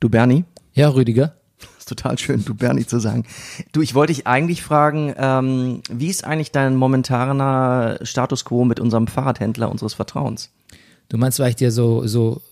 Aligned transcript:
Du 0.00 0.08
Bernie? 0.08 0.44
Ja, 0.74 0.88
Rüdiger. 0.90 1.34
ist 1.78 1.88
total 1.88 2.18
schön, 2.18 2.44
du 2.44 2.54
Bernie 2.54 2.86
zu 2.86 3.00
sagen. 3.00 3.24
Du, 3.72 3.82
ich 3.82 3.94
wollte 3.94 4.12
dich 4.12 4.26
eigentlich 4.26 4.62
fragen, 4.62 5.14
ähm, 5.18 5.82
wie 5.90 6.08
ist 6.08 6.24
eigentlich 6.24 6.52
dein 6.52 6.76
momentaner 6.76 7.98
Status 8.02 8.44
quo 8.44 8.64
mit 8.64 8.80
unserem 8.80 9.06
Fahrradhändler 9.06 9.70
unseres 9.70 9.94
Vertrauens? 9.94 10.50
Du 11.08 11.16
meinst, 11.16 11.38
weil 11.38 11.50
ich 11.50 11.56
dir 11.56 11.72
so, 11.72 12.06
so 12.06 12.42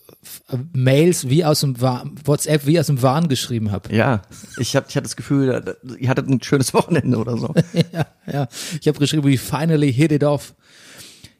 Mails 0.72 1.28
wie 1.28 1.44
aus 1.44 1.60
dem 1.60 1.80
Wa 1.80 2.04
WhatsApp 2.24 2.66
wie 2.66 2.80
aus 2.80 2.86
dem 2.86 3.02
Wahn 3.02 3.28
geschrieben 3.28 3.70
habe. 3.70 3.94
Ja, 3.94 4.22
ich, 4.58 4.74
hab, 4.74 4.88
ich 4.88 4.96
hatte 4.96 5.04
das 5.04 5.16
Gefühl, 5.16 5.76
ihr 5.98 6.08
hattet 6.08 6.28
ein 6.28 6.42
schönes 6.42 6.74
Wochenende 6.74 7.16
oder 7.18 7.36
so. 7.36 7.54
ja, 7.92 8.06
ja. 8.30 8.48
Ich 8.80 8.88
habe 8.88 8.98
geschrieben, 8.98 9.24
we 9.24 9.38
finally 9.38 9.92
hit 9.92 10.12
it 10.12 10.24
off. 10.24 10.54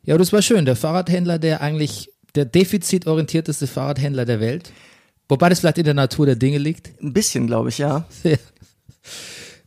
Ja, 0.04 0.16
das 0.16 0.32
war 0.32 0.42
schön. 0.42 0.66
Der 0.66 0.76
Fahrradhändler, 0.76 1.38
der 1.38 1.62
eigentlich 1.62 2.10
der 2.36 2.44
defizitorientierteste 2.44 3.66
Fahrradhändler 3.66 4.24
der 4.24 4.40
Welt. 4.40 4.70
Wobei 5.28 5.48
das 5.48 5.60
vielleicht 5.60 5.78
in 5.78 5.84
der 5.84 5.94
Natur 5.94 6.26
der 6.26 6.36
Dinge 6.36 6.58
liegt. 6.58 7.00
Ein 7.02 7.12
bisschen, 7.12 7.46
glaube 7.46 7.68
ich, 7.68 7.78
ja. 7.78 8.06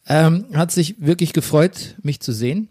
ähm, 0.07 0.45
hat 0.53 0.71
sich 0.71 0.95
wirklich 0.99 1.33
gefreut, 1.33 1.95
mich 2.01 2.19
zu 2.19 2.31
sehen. 2.31 2.69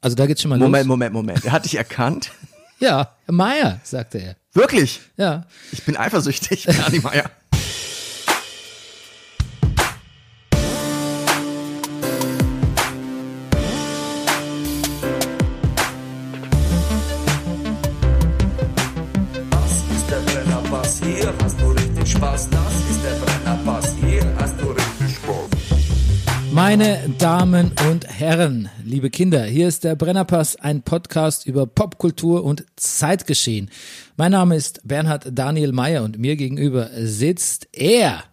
Also 0.00 0.16
da 0.16 0.26
geht's 0.26 0.42
schon 0.42 0.50
mal 0.50 0.58
Moment, 0.58 0.84
los. 0.84 0.88
Moment, 0.88 1.14
Moment, 1.14 1.28
Moment. 1.28 1.44
Er 1.46 1.52
hat 1.52 1.64
dich 1.64 1.76
erkannt? 1.76 2.30
ja, 2.78 3.14
Herr 3.24 3.34
Meier, 3.34 3.80
sagte 3.84 4.18
er. 4.18 4.36
Wirklich? 4.52 5.00
Ja. 5.16 5.46
Ich 5.72 5.82
bin 5.84 5.96
eifersüchtig, 5.96 6.66
Bernie 6.66 7.00
Meier. 7.00 7.30
Meine 26.66 26.98
Damen 27.18 27.72
und 27.90 28.08
Herren, 28.08 28.70
liebe 28.82 29.10
Kinder, 29.10 29.44
hier 29.44 29.68
ist 29.68 29.84
der 29.84 29.96
Brennerpass, 29.96 30.56
ein 30.56 30.80
Podcast 30.80 31.46
über 31.46 31.66
Popkultur 31.66 32.42
und 32.42 32.64
Zeitgeschehen. 32.76 33.70
Mein 34.16 34.32
Name 34.32 34.56
ist 34.56 34.80
Bernhard 34.82 35.26
Daniel 35.30 35.72
Mayer 35.72 36.02
und 36.02 36.18
mir 36.18 36.36
gegenüber 36.36 36.88
sitzt 36.94 37.68
er, 37.72 38.24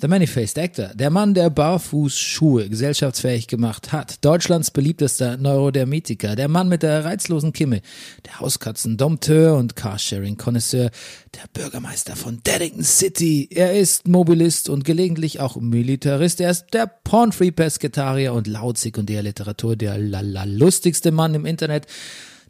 The 0.00 0.06
Many-Faced 0.06 0.60
Actor, 0.60 0.94
der 0.94 1.10
Mann, 1.10 1.34
der 1.34 1.50
Barfußschuhe 1.50 2.68
gesellschaftsfähig 2.68 3.48
gemacht 3.48 3.90
hat, 3.90 4.24
Deutschlands 4.24 4.70
beliebtester 4.70 5.36
Neurodermitiker, 5.36 6.36
der 6.36 6.46
Mann 6.46 6.68
mit 6.68 6.84
der 6.84 7.04
reizlosen 7.04 7.52
Kimme, 7.52 7.80
der 8.24 8.38
Hauskatzen-Dompteur 8.38 9.56
und 9.56 9.74
Carsharing-Konnoisseur, 9.74 10.90
der 11.34 11.48
Bürgermeister 11.52 12.14
von 12.14 12.40
Deddington 12.44 12.84
City. 12.84 13.48
Er 13.50 13.76
ist 13.76 14.06
Mobilist 14.06 14.68
und 14.68 14.84
gelegentlich 14.84 15.40
auch 15.40 15.56
Militarist. 15.56 16.40
Er 16.40 16.52
ist 16.52 16.66
der 16.74 16.86
Pornfree-Pesketarier 16.86 18.32
und 18.34 18.46
laut 18.46 18.78
Sekundärliteratur 18.78 19.74
der 19.74 19.98
lala 19.98 20.44
lustigste 20.44 21.10
Mann 21.10 21.34
im 21.34 21.44
Internet. 21.44 21.86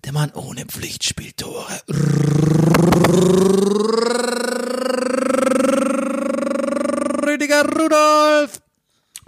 Der 0.05 0.13
Mann 0.13 0.33
ohne 0.35 0.67
Pflichtspieltore. 0.67 1.81
Rüdiger 7.59 7.83
Rudolf. 7.83 8.61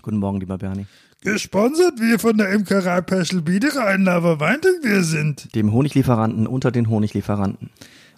Guten 0.03 0.19
Morgen, 0.19 0.41
lieber 0.41 0.59
Bernie. 0.59 0.87
Gesponsert 1.23 2.01
wir 2.01 2.19
von 2.19 2.39
der 2.39 2.51
Imkerei 2.51 3.01
Peschel 3.03 3.43
Biederein, 3.43 4.09
aber 4.09 4.41
Weinting 4.41 4.83
wir 4.83 5.03
sind. 5.03 5.55
Dem 5.55 5.73
Honiglieferanten 5.73 6.47
unter 6.47 6.71
den 6.71 6.89
Honiglieferanten. 6.89 7.71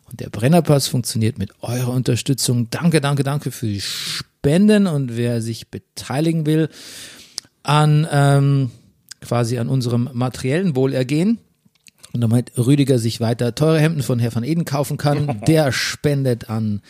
Und 0.08 0.20
der 0.20 0.28
Brennerpass 0.28 0.86
funktioniert 0.86 1.38
mit 1.38 1.52
eurer 1.62 1.92
Unterstützung. 1.92 2.68
Danke, 2.70 3.00
danke, 3.00 3.24
danke 3.24 3.50
für 3.50 3.66
die 3.66 3.80
Spenden 3.80 4.86
und 4.86 5.16
wer 5.16 5.42
sich 5.42 5.68
beteiligen 5.68 6.46
will 6.46 6.68
an 7.62 8.06
ähm, 8.10 8.70
quasi 9.20 9.58
an 9.58 9.68
unserem 9.68 10.10
materiellen 10.12 10.76
Wohlergehen 10.76 11.38
und 12.12 12.20
damit 12.20 12.52
Rüdiger 12.58 12.98
sich 12.98 13.20
weiter 13.20 13.54
teure 13.54 13.80
Hemden 13.80 14.02
von 14.02 14.18
Herr 14.18 14.34
van 14.34 14.44
Eden 14.44 14.64
kaufen 14.64 14.96
kann, 14.96 15.40
der 15.46 15.72
spendet 15.72 16.50
an 16.50 16.82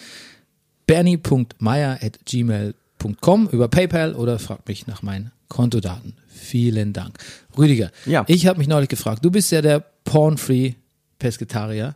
bernie.meier.gmail.com 3.03 3.49
über 3.49 3.69
PayPal 3.69 4.15
oder 4.15 4.39
fragt 4.39 4.69
mich 4.69 4.87
nach 4.87 5.03
meinen 5.03 5.33
Kontodaten. 5.49 6.15
Vielen 6.29 6.93
Dank. 6.93 7.19
Rüdiger, 7.57 7.91
Ja. 8.07 8.25
ich 8.27 8.47
habe 8.47 8.59
mich 8.59 8.69
neulich 8.69 8.89
gefragt, 8.89 9.25
du 9.25 9.31
bist 9.31 9.53
ja 9.53 9.63
der 9.63 9.81
Porn-Free 10.05 10.75
Pesketarier. 11.19 11.95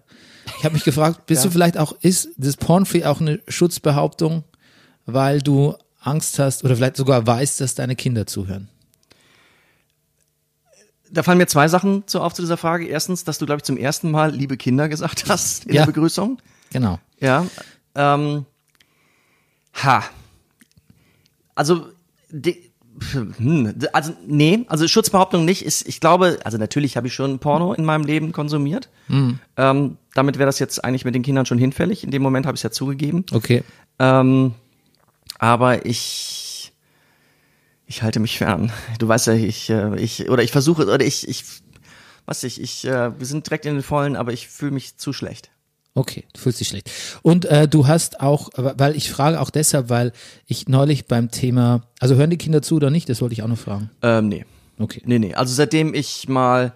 Ich 0.58 0.64
habe 0.64 0.74
mich 0.74 0.84
gefragt, 0.84 1.26
bist 1.26 1.42
Ja. 1.44 1.48
du 1.48 1.52
vielleicht 1.52 1.78
auch, 1.78 1.94
ist 2.00 2.28
das 2.36 2.56
Porn-Free 2.56 3.04
auch 3.04 3.20
eine 3.20 3.40
Schutzbehauptung, 3.48 4.44
weil 5.06 5.40
du 5.40 5.74
Angst 6.00 6.38
hast 6.38 6.64
oder 6.64 6.76
vielleicht 6.76 6.96
sogar 6.96 7.26
weißt, 7.26 7.60
dass 7.60 7.74
deine 7.74 7.96
Kinder 7.96 8.26
zuhören? 8.26 8.68
Da 11.10 11.22
fallen 11.22 11.38
mir 11.38 11.46
zwei 11.46 11.68
Sachen 11.68 12.06
zu 12.06 12.20
auf 12.20 12.34
zu 12.34 12.42
dieser 12.42 12.56
Frage. 12.56 12.86
Erstens, 12.86 13.22
dass 13.24 13.38
du, 13.38 13.46
glaube 13.46 13.58
ich, 13.60 13.64
zum 13.64 13.76
ersten 13.76 14.10
Mal 14.10 14.34
liebe 14.34 14.56
Kinder 14.56 14.88
gesagt 14.88 15.24
hast 15.28 15.64
in 15.66 15.74
Ja. 15.74 15.82
der 15.82 15.86
Begrüßung. 15.92 16.38
Genau. 16.70 16.98
Ja. 17.20 17.46
Ähm, 17.94 18.44
ha. 19.74 20.04
Also, 21.56 21.88
de, 22.30 22.56
hm, 23.12 23.74
also 23.92 24.12
nee, 24.26 24.64
also 24.68 24.86
Schutzbehauptung 24.86 25.44
nicht. 25.44 25.64
Ist, 25.64 25.86
ich 25.88 26.00
glaube, 26.00 26.38
also 26.44 26.56
natürlich 26.58 26.96
habe 26.96 27.08
ich 27.08 27.14
schon 27.14 27.38
Porno 27.38 27.74
in 27.74 27.84
meinem 27.84 28.04
Leben 28.04 28.32
konsumiert. 28.32 28.88
Ähm, 29.56 29.98
damit 30.14 30.38
wäre 30.38 30.46
das 30.46 30.58
jetzt 30.58 30.84
eigentlich 30.84 31.04
mit 31.04 31.14
den 31.14 31.22
Kindern 31.22 31.46
schon 31.46 31.58
hinfällig. 31.58 32.04
In 32.04 32.10
dem 32.10 32.22
Moment 32.22 32.46
habe 32.46 32.54
ich 32.54 32.60
es 32.60 32.62
ja 32.62 32.70
zugegeben. 32.70 33.24
Okay. 33.32 33.64
Ähm, 33.98 34.54
aber 35.38 35.84
ich, 35.84 36.72
ich 37.86 38.02
halte 38.02 38.20
mich 38.20 38.38
fern. 38.38 38.72
Du 38.98 39.08
weißt 39.08 39.26
ja, 39.26 39.34
ich, 39.34 39.68
äh, 39.70 39.96
ich 40.00 40.30
oder 40.30 40.42
ich 40.42 40.52
versuche 40.52 40.86
oder 40.86 41.04
ich, 41.04 41.28
ich, 41.28 41.44
was 42.24 42.42
ich, 42.44 42.60
ich, 42.60 42.86
äh, 42.86 43.18
wir 43.18 43.26
sind 43.26 43.46
direkt 43.46 43.66
in 43.66 43.74
den 43.74 43.82
Vollen, 43.82 44.16
aber 44.16 44.32
ich 44.32 44.48
fühle 44.48 44.72
mich 44.72 44.96
zu 44.96 45.12
schlecht. 45.12 45.50
Okay, 45.96 46.24
du 46.34 46.40
fühlst 46.40 46.60
dich 46.60 46.68
schlecht. 46.68 46.90
Und 47.22 47.46
äh, 47.46 47.66
du 47.66 47.86
hast 47.86 48.20
auch, 48.20 48.50
weil 48.54 48.94
ich 48.96 49.10
frage 49.10 49.40
auch 49.40 49.48
deshalb, 49.48 49.88
weil 49.88 50.12
ich 50.46 50.68
neulich 50.68 51.06
beim 51.06 51.30
Thema, 51.30 51.84
also 52.00 52.16
hören 52.16 52.28
die 52.28 52.36
Kinder 52.36 52.60
zu 52.60 52.76
oder 52.76 52.90
nicht? 52.90 53.08
Das 53.08 53.22
wollte 53.22 53.32
ich 53.32 53.42
auch 53.42 53.48
noch 53.48 53.56
fragen. 53.56 53.88
Ähm, 54.02 54.28
nee. 54.28 54.44
Okay. 54.78 55.00
Nee, 55.06 55.18
nee. 55.18 55.34
Also 55.34 55.54
seitdem 55.54 55.94
ich 55.94 56.28
mal, 56.28 56.74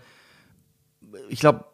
ich 1.29 1.39
glaube, 1.39 1.67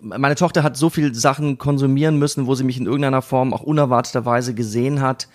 meine 0.00 0.36
Tochter 0.36 0.62
hat 0.62 0.76
so 0.76 0.88
viel 0.88 1.12
Sachen 1.16 1.58
konsumieren 1.58 2.16
müssen, 2.20 2.46
wo 2.46 2.54
sie 2.54 2.62
mich 2.62 2.78
in 2.78 2.86
irgendeiner 2.86 3.22
Form 3.22 3.52
auch 3.52 3.62
unerwarteterweise 3.62 4.54
gesehen 4.54 5.00
hat. 5.00 5.26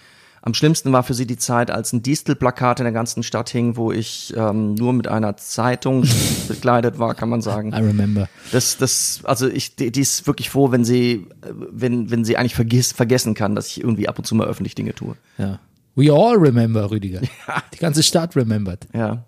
Am 0.48 0.54
schlimmsten 0.54 0.94
war 0.94 1.04
für 1.04 1.14
sie 1.14 1.28
die 1.28 1.36
Zeit, 1.36 1.70
als 1.70 1.92
ein 1.92 2.04
Distelplakat 2.04 2.80
in 2.80 2.86
der 2.86 2.94
ganzen 2.94 3.22
Stadt 3.22 3.50
hing, 3.50 3.76
wo 3.76 3.92
ich 3.92 4.34
ähm, 4.38 4.76
nur 4.76 4.94
mit 4.94 5.10
einer 5.10 5.36
Zeitung 5.36 6.08
bekleidet 6.48 7.00
war, 7.00 7.16
kann 7.16 7.28
man 7.28 7.42
sagen. 7.42 7.74
I 7.74 7.82
remember. 7.82 8.30
Das, 8.54 8.78
das, 8.78 9.20
also 9.26 9.50
ich, 9.50 9.76
die, 9.76 9.92
die 9.92 10.00
ist 10.00 10.26
wirklich 10.26 10.50
froh, 10.50 10.72
wenn 10.72 10.86
sie, 10.86 11.28
wenn, 11.52 12.12
wenn 12.12 12.24
sie 12.24 12.38
eigentlich 12.38 12.56
vergiss, 12.56 12.94
vergessen 12.94 13.34
kann, 13.34 13.56
dass 13.56 13.68
ich 13.68 13.82
irgendwie 13.82 14.08
ab 14.08 14.20
und 14.20 14.24
zu 14.24 14.36
mal 14.36 14.48
öffentlich 14.48 14.74
Dinge 14.74 14.96
tue. 14.96 15.18
Ja. 15.38 15.60
We 15.96 16.14
all 16.14 16.38
remember, 16.38 16.92
Rüdiger. 16.92 17.20
Die 17.74 17.80
ganze 17.80 18.02
Stadt 18.02 18.38
remembered. 18.38 18.88
Ja, 18.94 19.26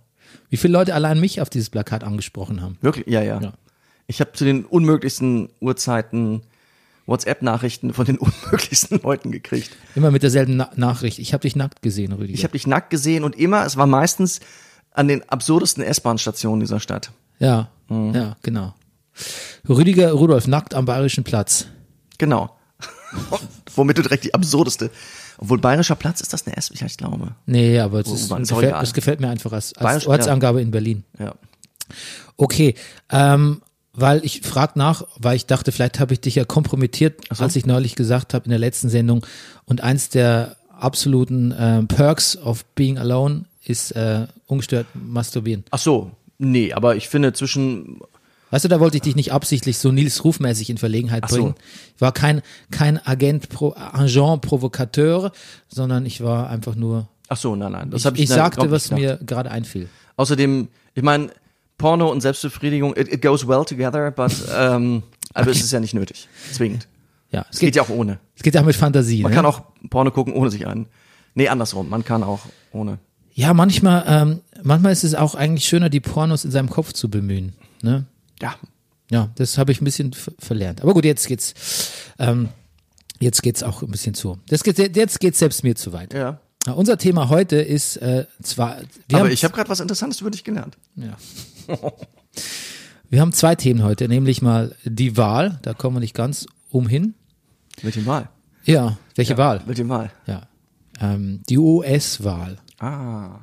Wie 0.49 0.55
viele 0.55 0.71
Leute 0.71 0.95
allein 0.95 1.19
mich 1.19 1.41
auf 1.41 1.49
dieses 1.49 1.69
Plakat 1.69 2.05
angesprochen 2.05 2.61
haben. 2.61 2.77
wirklich, 2.79 3.07
ja, 3.07 3.21
ja. 3.21 3.41
Ja. 3.41 3.51
Ich 4.07 4.21
habe 4.21 4.31
zu 4.31 4.45
den 4.45 4.63
unmöglichsten 4.63 5.49
Uhrzeiten 5.59 6.43
WhatsApp-Nachrichten 7.09 7.93
von 7.93 8.05
den 8.05 8.17
unmöglichsten 8.19 9.01
Leuten 9.01 9.31
gekriegt. 9.31 9.71
Immer 9.95 10.11
mit 10.11 10.23
derselben 10.23 10.55
Na 10.57 10.69
Nachricht. 10.75 11.19
Ich 11.19 11.33
habe 11.33 11.41
dich 11.41 11.55
nackt 11.55 11.81
gesehen, 11.81 12.13
Rüdiger. 12.13 12.37
Ich 12.37 12.43
habe 12.43 12.53
dich 12.53 12.67
nackt 12.67 12.89
gesehen 12.89 13.23
und 13.23 13.35
immer, 13.37 13.65
es 13.65 13.75
war 13.77 13.87
meistens 13.87 14.39
an 14.91 15.07
den 15.07 15.27
absurdesten 15.29 15.83
S-Bahn-Stationen 15.83 16.59
dieser 16.61 16.79
Stadt. 16.79 17.11
ja, 17.39 17.69
Mhm. 17.89 18.13
ja, 18.13 18.35
genau. 18.43 18.73
Rüdiger 19.67 20.11
Rudolf 20.11 20.47
nackt 20.47 20.73
am 20.75 20.85
Bayerischen 20.85 21.23
Platz. 21.23 21.65
Genau. 22.17 22.55
Womit 23.75 23.97
du 23.97 24.01
direkt 24.03 24.23
die 24.25 24.33
absurdeste. 24.33 24.91
Obwohl 25.37 25.57
Bayerischer 25.57 25.95
Platz 25.95 26.21
ist 26.21 26.33
das 26.33 26.45
eine 26.45 26.55
S, 26.57 26.69
ja, 26.75 26.85
ich 26.85 26.97
glaube. 26.97 27.35
Nee, 27.45 27.79
aber 27.79 28.03
Oh, 28.05 28.13
ist, 28.13 28.31
auch 28.31 28.37
gefällt, 28.37 28.93
gefällt 28.93 29.19
mir 29.21 29.29
einfach 29.29 29.51
als, 29.53 29.73
als 29.73 29.83
Bayerisch- 29.83 30.03
ja. 30.03 30.09
Ortsangabe 30.09 30.61
in 30.61 30.69
Berlin. 30.71 31.03
Ja. 31.17 31.33
Okay, 32.37 32.75
ähm, 33.09 33.61
weil 33.99 34.23
ich 34.23 34.41
frag 34.41 34.75
nach, 34.75 35.03
weil 35.17 35.35
ich 35.35 35.45
dachte, 35.45 35.71
vielleicht 35.71 35.99
habe 35.99 36.13
ich 36.13 36.21
dich 36.21 36.35
ja 36.35 36.45
kompromittiert, 36.45 37.21
als 37.39 37.55
ich 37.55 37.65
neulich 37.65 37.95
gesagt 37.95 38.33
habe 38.33 38.45
in 38.45 38.51
der 38.51 38.59
letzten 38.59 38.89
Sendung. 38.89 39.25
Und 39.65 39.81
eins 39.81 40.09
der 40.09 40.55
absoluten 40.77 41.51
äh, 41.51 41.83
Perks 41.83 42.37
of 42.37 42.65
being 42.75 42.97
alone 42.97 43.45
ist 43.63 43.91
äh, 43.91 44.27
ungestört 44.47 44.87
masturbieren. 44.93 45.63
Ach 45.71 45.79
so, 45.79 46.11
nee, 46.37 46.73
aber 46.73 46.95
ich 46.95 47.09
finde 47.09 47.33
zwischen 47.33 47.99
Weißt 48.51 48.65
du, 48.65 48.69
da 48.69 48.79
wollte 48.79 48.97
ich 48.97 49.03
dich 49.03 49.15
nicht 49.15 49.31
absichtlich 49.31 49.77
so 49.77 49.91
Nils 49.91 50.23
Rufmäßig 50.23 50.71
in 50.71 50.79
Verlegenheit 50.79 51.23
Ach 51.23 51.29
so. 51.29 51.35
bringen. 51.35 51.55
Ich 51.95 52.01
war 52.01 52.11
kein, 52.11 52.41
kein 52.71 53.05
Agent, 53.05 53.49
pro, 53.49 53.75
Agent 53.75 54.41
Provokateur, 54.41 55.31
sondern 55.67 56.05
ich 56.07 56.21
war 56.21 56.49
einfach 56.49 56.73
nur, 56.73 57.07
Ach 57.27 57.37
so, 57.37 57.55
nein, 57.55 57.71
nein. 57.71 57.91
Das 57.91 58.01
ich, 58.01 58.05
hab 58.07 58.15
ich, 58.15 58.23
ich 58.23 58.29
nein, 58.29 58.37
sagte, 58.37 58.71
was 58.71 58.89
mir 58.89 59.19
gerade 59.23 59.51
einfiel. 59.51 59.87
Außerdem, 60.15 60.67
ich 60.95 61.03
meine, 61.03 61.29
Porno 61.79 62.11
und 62.11 62.21
Selbstbefriedigung, 62.21 62.95
it, 62.95 63.11
it 63.11 63.23
goes 63.23 63.47
well 63.47 63.65
together, 63.65 64.11
but 64.11 64.31
ähm, 64.55 65.01
aber 65.33 65.49
es 65.49 65.61
ist 65.61 65.71
ja 65.71 65.79
nicht 65.79 65.95
nötig, 65.95 66.27
zwingend. 66.51 66.87
Ja, 67.31 67.41
es 67.49 67.55
Es 67.55 67.59
geht 67.59 67.67
geht, 67.69 67.75
ja 67.77 67.81
auch 67.83 67.89
ohne. 67.89 68.19
es 68.35 68.43
geht 68.43 68.53
ja 68.53 68.61
auch 68.61 68.65
mit 68.65 68.75
Fantasie. 68.75 69.23
Man 69.23 69.31
ne? 69.31 69.35
kann 69.35 69.45
auch 69.47 69.61
Porno 69.89 70.11
gucken, 70.11 70.33
ohne 70.33 70.51
sich 70.51 70.67
einen. 70.67 70.85
Nee, 71.35 71.47
andersrum. 71.47 71.89
Man 71.89 72.03
kann 72.05 72.23
auch 72.23 72.41
ohne. 72.71 72.99
Ja, 73.33 73.53
manchmal, 73.53 74.03
ähm, 74.07 74.41
manchmal 74.63 74.91
ist 74.91 75.03
es 75.03 75.15
auch 75.15 75.33
eigentlich 75.35 75.65
schöner, 75.67 75.89
die 75.89 75.99
Pornos 76.01 76.43
in 76.45 76.51
seinem 76.51 76.69
Kopf 76.69 76.91
zu 76.93 77.09
bemühen. 77.09 77.53
Ne? 77.81 78.05
Ja. 78.41 78.55
Ja, 79.11 79.29
das 79.35 79.57
habe 79.57 79.71
ich 79.71 79.79
ein 79.81 79.85
bisschen 79.85 80.13
ver- 80.13 80.33
verlernt. 80.39 80.81
Aber 80.81 80.93
gut, 80.93 81.05
jetzt 81.05 81.27
geht's, 81.27 81.53
ähm, 82.19 82.49
jetzt 83.19 83.41
geht's 83.43 83.63
auch 83.63 83.81
ein 83.83 83.89
bisschen 83.91 84.13
zu. 84.15 84.37
Das 84.49 84.63
geht, 84.63 84.77
jetzt 84.95 85.19
geht's 85.19 85.39
selbst 85.39 85.63
mir 85.63 85.75
zu 85.75 85.93
weit. 85.93 86.13
Ja. 86.13 86.39
Ja, 86.69 86.75
unser 86.75 86.99
Thema 86.99 87.29
heute 87.29 87.55
ist 87.55 87.97
äh, 87.97 88.27
zwar, 88.43 88.77
Aber 89.11 89.31
ich 89.31 89.43
habe 89.43 89.55
gerade 89.55 89.71
was 89.71 89.79
Interessantes 89.79 90.21
über 90.21 90.29
dich 90.29 90.43
gelernt. 90.43 90.77
ja. 90.95 91.17
wir 93.09 93.21
haben 93.21 93.33
zwei 93.33 93.55
Themen 93.55 93.81
heute, 93.81 94.07
nämlich 94.07 94.43
mal 94.43 94.75
die 94.83 95.17
Wahl, 95.17 95.57
da 95.63 95.73
kommen 95.73 95.95
wir 95.95 95.99
nicht 95.99 96.13
ganz 96.13 96.45
umhin. 96.69 97.15
Welche 97.81 98.05
Wahl? 98.05 98.29
Ja, 98.65 98.99
welche 99.15 99.35
Wahl? 99.35 99.63
Welche 99.65 99.89
Wahl? 99.89 100.11
Ja, 100.27 100.43
ähm, 101.01 101.41
die 101.49 101.57
US-Wahl. 101.57 102.59
Ah. 102.77 103.39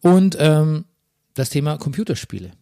Und 0.00 0.38
ähm, 0.40 0.86
das 1.34 1.50
Thema 1.50 1.76
Computerspiele. 1.76 2.52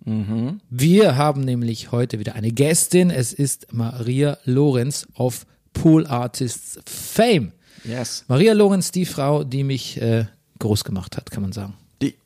Wir 0.70 1.16
haben 1.16 1.42
nämlich 1.42 1.92
heute 1.92 2.18
wieder 2.18 2.34
eine 2.34 2.50
Gästin. 2.50 3.10
Es 3.10 3.32
ist 3.32 3.72
Maria 3.72 4.38
Lorenz 4.44 5.06
of 5.14 5.46
Pool 5.72 6.04
Artists 6.08 6.80
Fame. 6.84 7.52
Yes. 7.84 8.24
Maria 8.28 8.52
Lorenz, 8.52 8.90
die 8.92 9.06
Frau, 9.06 9.44
die 9.44 9.64
mich 9.64 10.00
äh, 10.00 10.26
groß 10.58 10.84
gemacht 10.84 11.16
hat, 11.16 11.30
kann 11.30 11.42
man 11.42 11.52
sagen. 11.52 11.74
Die. 12.02 12.14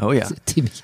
Oh 0.00 0.12
ja. 0.12 0.28
Die 0.50 0.62
mich, 0.62 0.80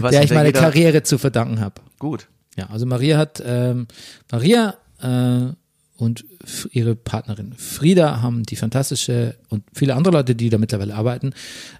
Was 0.00 0.10
der 0.10 0.22
ich 0.24 0.30
meine 0.30 0.50
jeder- 0.50 0.60
Karriere 0.60 1.02
zu 1.02 1.16
verdanken 1.16 1.58
habe. 1.60 1.80
Gut. 1.98 2.28
Ja, 2.58 2.66
also 2.68 2.84
Maria 2.84 3.16
hat, 3.16 3.42
ähm, 3.42 3.86
Maria 4.30 4.74
äh, 5.00 5.54
und 5.96 6.26
ihre 6.72 6.94
Partnerin 6.94 7.54
Frieda 7.56 8.20
haben 8.20 8.42
die 8.42 8.56
fantastische 8.56 9.36
und 9.48 9.62
viele 9.72 9.94
andere 9.94 10.12
Leute, 10.12 10.34
die 10.34 10.50
da 10.50 10.58
mittlerweile 10.58 10.94
arbeiten, 10.94 11.32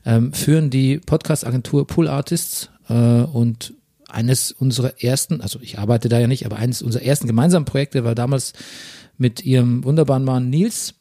ähm, 0.06 0.32
führen 0.32 0.70
die 0.70 0.96
Podcast-Agentur 0.96 1.86
Pool 1.86 2.08
Artists 2.08 2.70
äh, 2.88 2.94
und 2.94 3.74
eines 4.08 4.50
unserer 4.52 5.02
ersten, 5.04 5.42
also 5.42 5.58
ich 5.60 5.78
arbeite 5.78 6.08
da 6.08 6.18
ja 6.18 6.26
nicht, 6.26 6.46
aber 6.46 6.56
eines 6.56 6.80
unserer 6.80 7.02
ersten 7.02 7.26
gemeinsamen 7.26 7.66
Projekte 7.66 8.02
war 8.02 8.14
damals 8.14 8.54
mit 9.18 9.44
ihrem 9.44 9.84
wunderbaren 9.84 10.24
Mann 10.24 10.48
Nils 10.48 10.94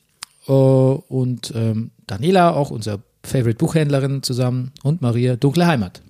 und 0.52 1.52
ähm, 1.56 1.92
Daniela, 2.08 2.54
auch 2.54 2.72
unser 2.72 3.00
Favorite 3.24 3.58
Buchhändlerin 3.58 4.24
zusammen 4.24 4.72
und 4.84 5.02
Maria 5.02 5.36
Dunkle 5.36 5.66
Heimat. 5.66 6.02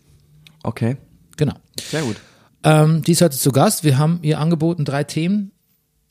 Okay. 0.63 0.97
Genau. 1.37 1.53
Sehr 1.79 2.01
gut. 2.01 2.17
Ähm, 2.63 3.03
die 3.03 3.11
ist 3.13 3.21
heute 3.21 3.37
zu 3.37 3.51
Gast. 3.51 3.83
Wir 3.83 3.97
haben 3.97 4.19
ihr 4.23 4.39
angeboten 4.39 4.85
drei 4.85 5.03
Themen, 5.03 5.51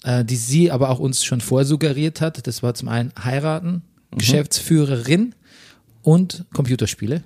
äh, 0.04 0.24
die 0.24 0.36
sie 0.36 0.70
aber 0.70 0.90
auch 0.90 0.98
uns 1.00 1.24
schon 1.24 1.40
vorsuggeriert 1.40 2.20
hat. 2.20 2.46
Das 2.46 2.62
war 2.62 2.74
zum 2.74 2.88
einen 2.88 3.12
heiraten, 3.22 3.82
Geschäftsführerin 4.12 5.34
und 6.02 6.44
Computerspiele. 6.54 7.22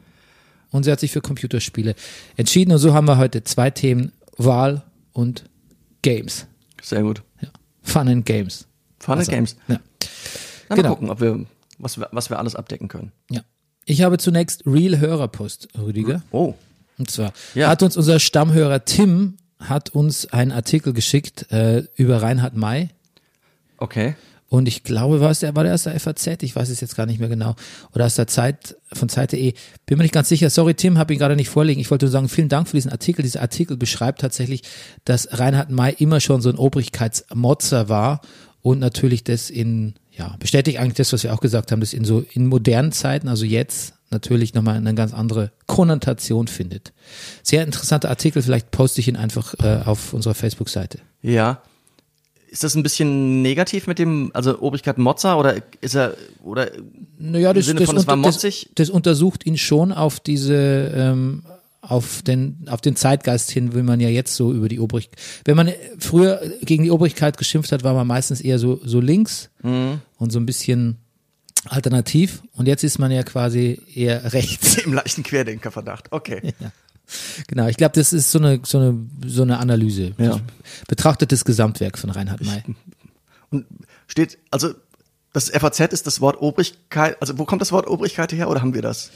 Und 0.70 0.84
sie 0.84 0.92
hat 0.92 1.00
sich 1.00 1.12
für 1.12 1.20
Computerspiele 1.20 1.94
entschieden. 2.36 2.72
Und 2.72 2.78
so 2.78 2.94
haben 2.94 3.06
wir 3.06 3.18
heute 3.18 3.44
zwei 3.44 3.70
Themen, 3.70 4.12
Wahl 4.36 4.82
und 5.12 5.44
Games. 6.02 6.46
Sehr 6.82 7.02
gut. 7.02 7.22
Ja. 7.40 7.48
Fun 7.82 8.08
and 8.08 8.26
Games. 8.26 8.66
Fun 8.98 9.18
Also, 9.18 9.30
and 9.30 9.36
Games. 9.36 9.56
Ja. 9.68 9.80
Na, 10.68 10.76
genau. 10.76 10.88
Mal 10.90 10.94
gucken, 10.94 11.10
ob 11.10 11.20
wir, 11.20 11.46
was, 11.78 11.98
wir, 11.98 12.08
was 12.12 12.30
wir 12.30 12.38
alles 12.38 12.54
abdecken 12.56 12.88
können. 12.88 13.12
ja. 13.30 13.40
Ich 13.90 14.02
habe 14.02 14.18
zunächst 14.18 14.64
Real 14.66 14.98
Hörerpost, 15.00 15.68
Rüdiger. 15.78 16.22
Oh. 16.30 16.52
Und 16.98 17.10
zwar 17.10 17.32
Ja. 17.54 17.68
hat 17.70 17.82
uns 17.82 17.96
unser 17.96 18.20
Stammhörer 18.20 18.84
Tim 18.84 19.38
hat 19.58 19.88
uns 19.94 20.26
einen 20.30 20.52
Artikel 20.52 20.92
geschickt 20.92 21.50
äh, 21.50 21.84
über 21.96 22.20
Reinhard 22.20 22.54
May. 22.54 22.90
Okay. 23.78 24.14
Und 24.50 24.68
ich 24.68 24.82
glaube, 24.82 25.20
war 25.22 25.30
es 25.30 25.40
der, 25.40 25.56
war 25.56 25.64
der 25.64 25.72
aus 25.72 25.84
der 25.84 25.98
FAZ? 25.98 26.42
Ich 26.42 26.54
weiß 26.54 26.68
es 26.68 26.80
jetzt 26.82 26.96
gar 26.96 27.06
nicht 27.06 27.18
mehr 27.18 27.30
genau. 27.30 27.54
Oder 27.94 28.04
aus 28.06 28.14
der 28.14 28.26
Zeit, 28.26 28.76
von 28.92 29.08
Zeit.de. 29.08 29.54
Bin 29.86 29.96
mir 29.98 30.04
nicht 30.04 30.12
ganz 30.14 30.28
sicher. 30.28 30.50
Sorry, 30.50 30.74
Tim, 30.74 30.98
habe 30.98 31.14
ihn 31.14 31.18
gerade 31.18 31.36
nicht 31.36 31.48
vorliegen. 31.48 31.80
Ich 31.80 31.90
wollte 31.90 32.04
nur 32.06 32.12
sagen, 32.12 32.28
vielen 32.28 32.48
Dank 32.50 32.68
für 32.68 32.76
diesen 32.76 32.90
Artikel. 32.92 33.22
Dieser 33.22 33.40
Artikel 33.40 33.78
beschreibt 33.78 34.20
tatsächlich, 34.20 34.62
dass 35.06 35.38
Reinhard 35.38 35.70
May 35.70 35.94
immer 35.98 36.20
schon 36.20 36.40
so 36.42 36.50
ein 36.50 36.56
Obrigkeitsmotzer 36.56 37.88
war 37.88 38.20
und 38.68 38.78
natürlich 38.78 39.24
das 39.24 39.50
in, 39.50 39.94
ja, 40.12 40.36
bestätigt 40.38 40.78
eigentlich 40.78 40.94
das, 40.94 41.12
was 41.12 41.22
wir 41.24 41.32
auch 41.34 41.40
gesagt 41.40 41.72
haben, 41.72 41.80
das 41.80 41.92
in 41.92 42.04
so, 42.04 42.24
in 42.32 42.46
modernen 42.46 42.92
Zeiten, 42.92 43.28
also 43.28 43.44
jetzt, 43.44 43.94
natürlich 44.10 44.54
nochmal 44.54 44.76
eine 44.76 44.94
ganz 44.94 45.12
andere 45.12 45.50
Konnotation 45.66 46.48
findet. 46.48 46.92
Sehr 47.42 47.62
interessanter 47.64 48.08
Artikel, 48.08 48.40
vielleicht 48.40 48.70
poste 48.70 49.00
ich 49.00 49.08
ihn 49.08 49.16
einfach 49.16 49.54
äh, 49.62 49.82
auf 49.84 50.14
unserer 50.14 50.34
Facebook-Seite. 50.34 50.98
Ja. 51.20 51.60
Ist 52.50 52.64
das 52.64 52.74
ein 52.74 52.82
bisschen 52.82 53.42
negativ 53.42 53.86
mit 53.86 53.98
dem, 53.98 54.30
also 54.32 54.58
Obrigkeit 54.62 54.96
Mozart 54.96 55.38
oder 55.38 55.56
ist 55.82 55.94
er, 55.94 56.14
oder 56.42 56.70
Naja, 57.18 57.52
das, 57.52 57.66
Sinne 57.66 57.80
das, 57.80 57.86
von, 57.90 57.98
es 57.98 58.06
war 58.06 58.14
unter- 58.14 58.28
das, 58.28 58.36
motzig? 58.36 58.70
das 58.76 58.88
untersucht 58.88 59.44
ihn 59.44 59.58
schon 59.58 59.92
auf 59.92 60.20
diese, 60.20 60.90
ähm, 60.96 61.42
auf 61.88 62.22
den, 62.22 62.66
auf 62.68 62.80
den 62.80 62.96
Zeitgeist 62.96 63.50
hin, 63.50 63.72
will 63.72 63.82
man 63.82 63.98
ja 64.00 64.08
jetzt 64.08 64.34
so 64.34 64.52
über 64.52 64.68
die 64.68 64.78
Obrigkeit. 64.78 65.18
Wenn 65.44 65.56
man 65.56 65.72
früher 65.98 66.40
gegen 66.62 66.84
die 66.84 66.90
Obrigkeit 66.90 67.38
geschimpft 67.38 67.72
hat, 67.72 67.82
war 67.82 67.94
man 67.94 68.06
meistens 68.06 68.40
eher 68.40 68.58
so, 68.58 68.80
so 68.84 69.00
links 69.00 69.50
Mhm. 69.62 70.00
und 70.18 70.30
so 70.30 70.38
ein 70.38 70.46
bisschen 70.46 70.98
alternativ. 71.64 72.42
Und 72.52 72.66
jetzt 72.66 72.84
ist 72.84 72.98
man 72.98 73.10
ja 73.10 73.22
quasi 73.22 73.80
eher 73.94 74.32
rechts. 74.32 74.76
im 74.78 74.92
leichten 74.92 75.22
Querdenkerverdacht? 75.22 76.12
Okay. 76.12 76.54
Genau, 77.46 77.66
ich 77.68 77.78
glaube, 77.78 77.94
das 77.94 78.12
ist 78.12 78.30
so 78.30 78.38
eine, 78.38 78.60
so 78.64 78.76
eine, 78.76 78.98
so 79.26 79.40
eine 79.40 79.58
Analyse. 79.60 80.12
Ja. 80.18 80.40
Betrachtet 80.88 81.32
das 81.32 81.46
Gesamtwerk 81.46 81.96
von 81.96 82.10
Reinhard 82.10 82.44
May. 82.44 82.62
Und 83.50 83.64
steht, 84.08 84.36
also 84.50 84.74
das 85.32 85.48
FAZ 85.48 85.80
ist 85.94 86.06
das 86.06 86.20
Wort 86.20 86.36
Obrigkeit, 86.42 87.16
also 87.22 87.38
wo 87.38 87.46
kommt 87.46 87.62
das 87.62 87.72
Wort 87.72 87.86
Obrigkeit 87.86 88.32
her 88.34 88.50
oder 88.50 88.60
haben 88.60 88.74
wir 88.74 88.82
das? 88.82 89.10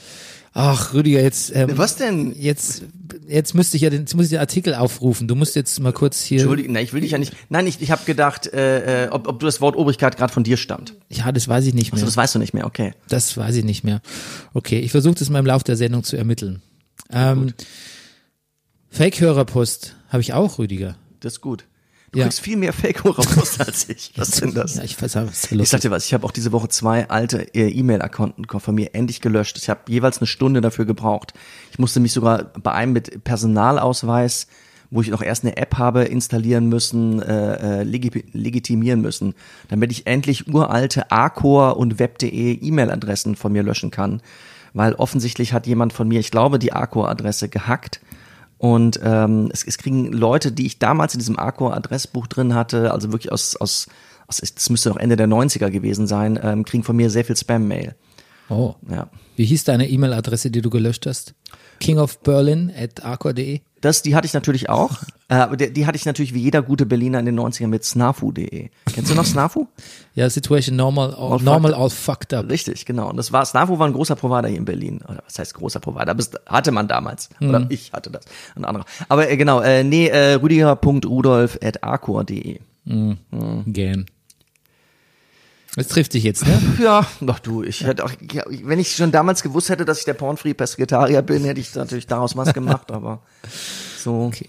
Ach, 0.55 0.93
Rüdiger, 0.93 1.21
jetzt, 1.21 1.51
ähm, 1.55 1.71
Was 1.77 1.95
denn? 1.95 2.35
jetzt, 2.39 2.83
jetzt 3.27 3.55
müsste 3.55 3.75
ich 3.75 3.81
ja 3.81 3.89
den, 3.89 4.01
jetzt 4.01 4.15
muss 4.15 4.25
ich 4.25 4.29
den 4.31 4.39
Artikel 4.39 4.75
aufrufen. 4.75 5.27
Du 5.27 5.33
musst 5.33 5.55
jetzt 5.55 5.79
mal 5.79 5.93
kurz 5.93 6.21
hier. 6.21 6.39
Entschuldigung, 6.39 6.73
nein, 6.73 6.83
ich 6.83 6.93
will 6.93 7.01
dich 7.01 7.11
ja 7.11 7.17
nicht. 7.17 7.33
Nein, 7.49 7.65
ich, 7.65 7.81
ich 7.81 7.89
habe 7.89 8.05
gedacht, 8.05 8.53
äh, 8.53 9.05
äh, 9.05 9.09
ob, 9.09 9.27
ob 9.27 9.39
du 9.39 9.47
das 9.47 9.61
Wort 9.61 9.75
Obrigkeit 9.75 10.15
gerade 10.15 10.31
von 10.31 10.43
dir 10.43 10.57
stammt. 10.57 10.93
Ja, 11.09 11.31
das 11.31 11.47
weiß 11.47 11.65
ich 11.65 11.73
nicht 11.73 11.91
mehr. 11.91 11.95
Also 11.95 12.05
das 12.05 12.17
weißt 12.17 12.35
du 12.35 12.39
nicht 12.39 12.53
mehr, 12.53 12.67
okay. 12.67 12.93
Das 13.09 13.35
weiß 13.35 13.55
ich 13.55 13.63
nicht 13.63 13.83
mehr. 13.83 14.01
Okay, 14.53 14.79
ich 14.79 14.91
versuche 14.91 15.15
das 15.15 15.31
mal 15.31 15.39
im 15.39 15.47
Laufe 15.47 15.65
der 15.65 15.75
Sendung 15.75 16.03
zu 16.03 16.17
ermitteln. 16.17 16.61
Ähm, 17.11 17.53
Fake-Hörerpost 18.89 19.95
habe 20.09 20.21
ich 20.21 20.33
auch, 20.33 20.59
Rüdiger. 20.59 20.95
Das 21.19 21.33
ist 21.33 21.41
gut. 21.41 21.65
Du 22.13 22.19
Ja. 22.19 22.25
kriegst 22.25 22.41
viel 22.41 22.57
mehr 22.57 22.73
Fake-Hörerpost 22.73 23.59
als 23.65 23.89
ich. 23.89 24.13
Was 24.15 24.31
denn 24.31 24.53
das? 24.53 24.75
Ja, 24.75 24.83
ich 24.83 25.01
weiß 25.01 25.17
auch, 25.17 25.27
was 25.27 25.51
Ich 25.51 25.69
sag 25.69 25.81
dir 25.81 25.89
was, 25.91 26.05
ich 26.05 26.13
habe 26.13 26.25
auch 26.25 26.31
diese 26.31 26.51
Woche 26.51 26.69
zwei 26.69 27.09
alte 27.09 27.53
äh, 27.55 27.67
E-Mail-Konten 27.69 28.45
von 28.47 28.75
mir 28.75 28.93
endlich 28.93 29.19
gelöscht. 29.19 29.57
Ich 29.57 29.67
habe 29.67 29.81
jeweils 29.89 30.19
eine 30.19 30.27
Stunde 30.27 30.61
dafür 30.61 30.85
gebraucht. 30.85 31.33
Ich 31.71 31.79
musste 31.79 31.99
mich 31.99 32.13
sogar 32.13 32.43
bei 32.61 32.71
einem 32.71 32.93
mit 32.93 33.23
Personalausweis, 33.23 34.45
wo 34.91 35.01
ich 35.01 35.09
noch 35.09 35.23
erst 35.23 35.43
eine 35.43 35.57
App 35.57 35.79
habe, 35.79 36.03
installieren 36.03 36.69
müssen, 36.69 37.19
äh, 37.19 37.79
äh, 37.79 37.83
legi 37.83 38.23
legitimieren 38.31 39.01
müssen, 39.01 39.33
damit 39.69 39.91
ich 39.91 40.05
endlich 40.05 40.47
uralte 40.47 41.09
Acor 41.11 41.77
und 41.77 41.97
web.de 41.97 42.59
E-Mail-Adressen 42.61 43.35
von 43.35 43.51
mir 43.51 43.63
löschen 43.63 43.89
kann. 43.89 44.21
Weil 44.75 44.93
offensichtlich 44.93 45.51
hat 45.51 45.65
jemand 45.65 45.93
von 45.93 46.07
mir, 46.07 46.19
ich 46.19 46.29
glaube, 46.29 46.59
die 46.59 46.73
Acor-Adresse 46.73 47.49
gehackt 47.49 48.01
und 48.63 48.97
ähm, 49.03 49.49
es, 49.51 49.65
es 49.65 49.77
kriegen 49.77 50.13
Leute, 50.13 50.53
die 50.53 50.65
ich 50.65 50.79
damals 50.79 51.13
in 51.13 51.19
diesem 51.19 51.37
Arcor-Adressbuch 51.37 52.27
drin 52.27 52.55
hatte, 52.55 52.93
also 52.93 53.11
wirklich 53.11 53.29
aus, 53.29 53.57
aus, 53.57 53.87
aus, 54.25 54.37
das 54.37 54.69
müsste 54.69 54.87
noch 54.87 54.95
Ende 54.95 55.17
der 55.17 55.27
90er 55.27 55.69
gewesen 55.69 56.07
sein, 56.07 56.39
ähm, 56.41 56.63
kriegen 56.63 56.83
von 56.83 56.95
mir 56.95 57.09
sehr 57.09 57.25
viel 57.25 57.35
Spam-Mail. 57.35 57.93
Oh. 58.47 58.75
Ja. 58.89 59.09
Wie 59.35 59.43
hieß 59.43 59.65
deine 59.65 59.89
E-Mail-Adresse, 59.89 60.49
die 60.49 60.61
du 60.61 60.69
gelöscht 60.69 61.05
hast? 61.07 61.33
King 61.81 61.97
of 61.97 62.19
Berlin 62.19 62.71
at 62.73 63.03
arcor.de. 63.03 63.59
Das, 63.83 64.01
die 64.01 64.15
hatte 64.15 64.25
ich 64.25 64.33
natürlich 64.33 64.69
auch, 64.69 65.03
äh, 65.27 65.35
aber 65.35 65.57
die, 65.57 65.73
die 65.73 65.85
hatte 65.85 65.97
ich 65.97 66.05
natürlich 66.05 66.33
wie 66.33 66.39
jeder 66.39 66.61
gute 66.61 66.85
Berliner 66.85 67.19
in 67.19 67.25
den 67.25 67.37
90ern 67.37 67.67
mit 67.67 67.83
snafu.de. 67.83 68.69
Kennst 68.93 69.11
du 69.11 69.15
noch 69.15 69.25
Snafu? 69.25 69.67
Ja, 70.15 70.29
Situation 70.29 70.77
normal, 70.77 71.13
all, 71.13 71.33
All 71.33 71.41
normal 71.41 71.71
fucked 71.71 71.81
all 71.81 71.89
fucked 71.89 72.33
up. 72.33 72.49
Richtig, 72.49 72.85
genau. 72.85 73.09
Und 73.09 73.17
das 73.17 73.33
war, 73.33 73.45
Snafu 73.45 73.79
war 73.79 73.87
ein 73.87 73.93
großer 73.93 74.15
Provider 74.15 74.47
hier 74.47 74.59
in 74.59 74.63
Berlin. 74.63 75.01
Oder 75.03 75.21
was 75.25 75.37
heißt 75.37 75.53
großer 75.55 75.81
Provider? 75.81 76.11
Aber 76.11 76.23
das 76.23 76.31
hatte 76.47 76.71
man 76.71 76.87
damals. 76.87 77.27
Oder 77.41 77.65
ich 77.67 77.91
hatte 77.91 78.09
das. 78.09 78.23
Ein 78.55 78.63
anderer. 78.63 78.85
Aber 79.09 79.29
äh, 79.29 79.35
genau, 79.35 79.59
äh, 79.59 79.83
nee, 79.83 80.07
äh, 80.07 80.35
rüdiger.rudolf.arcor.de. 80.35 82.59
Gern. 82.85 84.05
Das 85.75 85.87
trifft 85.87 86.13
dich 86.13 86.23
jetzt, 86.23 86.45
ne? 86.45 86.61
Ja, 86.83 87.05
doch 87.21 87.39
du, 87.39 87.63
ich 87.63 87.83
hätte 87.83 88.05
auch, 88.05 88.11
wenn 88.63 88.79
ich 88.79 88.95
schon 88.95 89.11
damals 89.11 89.41
gewusst 89.41 89.69
hätte, 89.69 89.85
dass 89.85 89.99
ich 89.99 90.05
der 90.05 90.13
Pornfree 90.13 90.53
Pesketarier 90.53 91.21
bin, 91.23 91.43
hätte 91.45 91.59
ich 91.61 91.73
natürlich 91.73 92.05
daraus 92.07 92.35
was 92.37 92.53
gemacht, 92.53 92.91
aber 92.91 93.21
so. 93.97 94.21
Okay. 94.25 94.47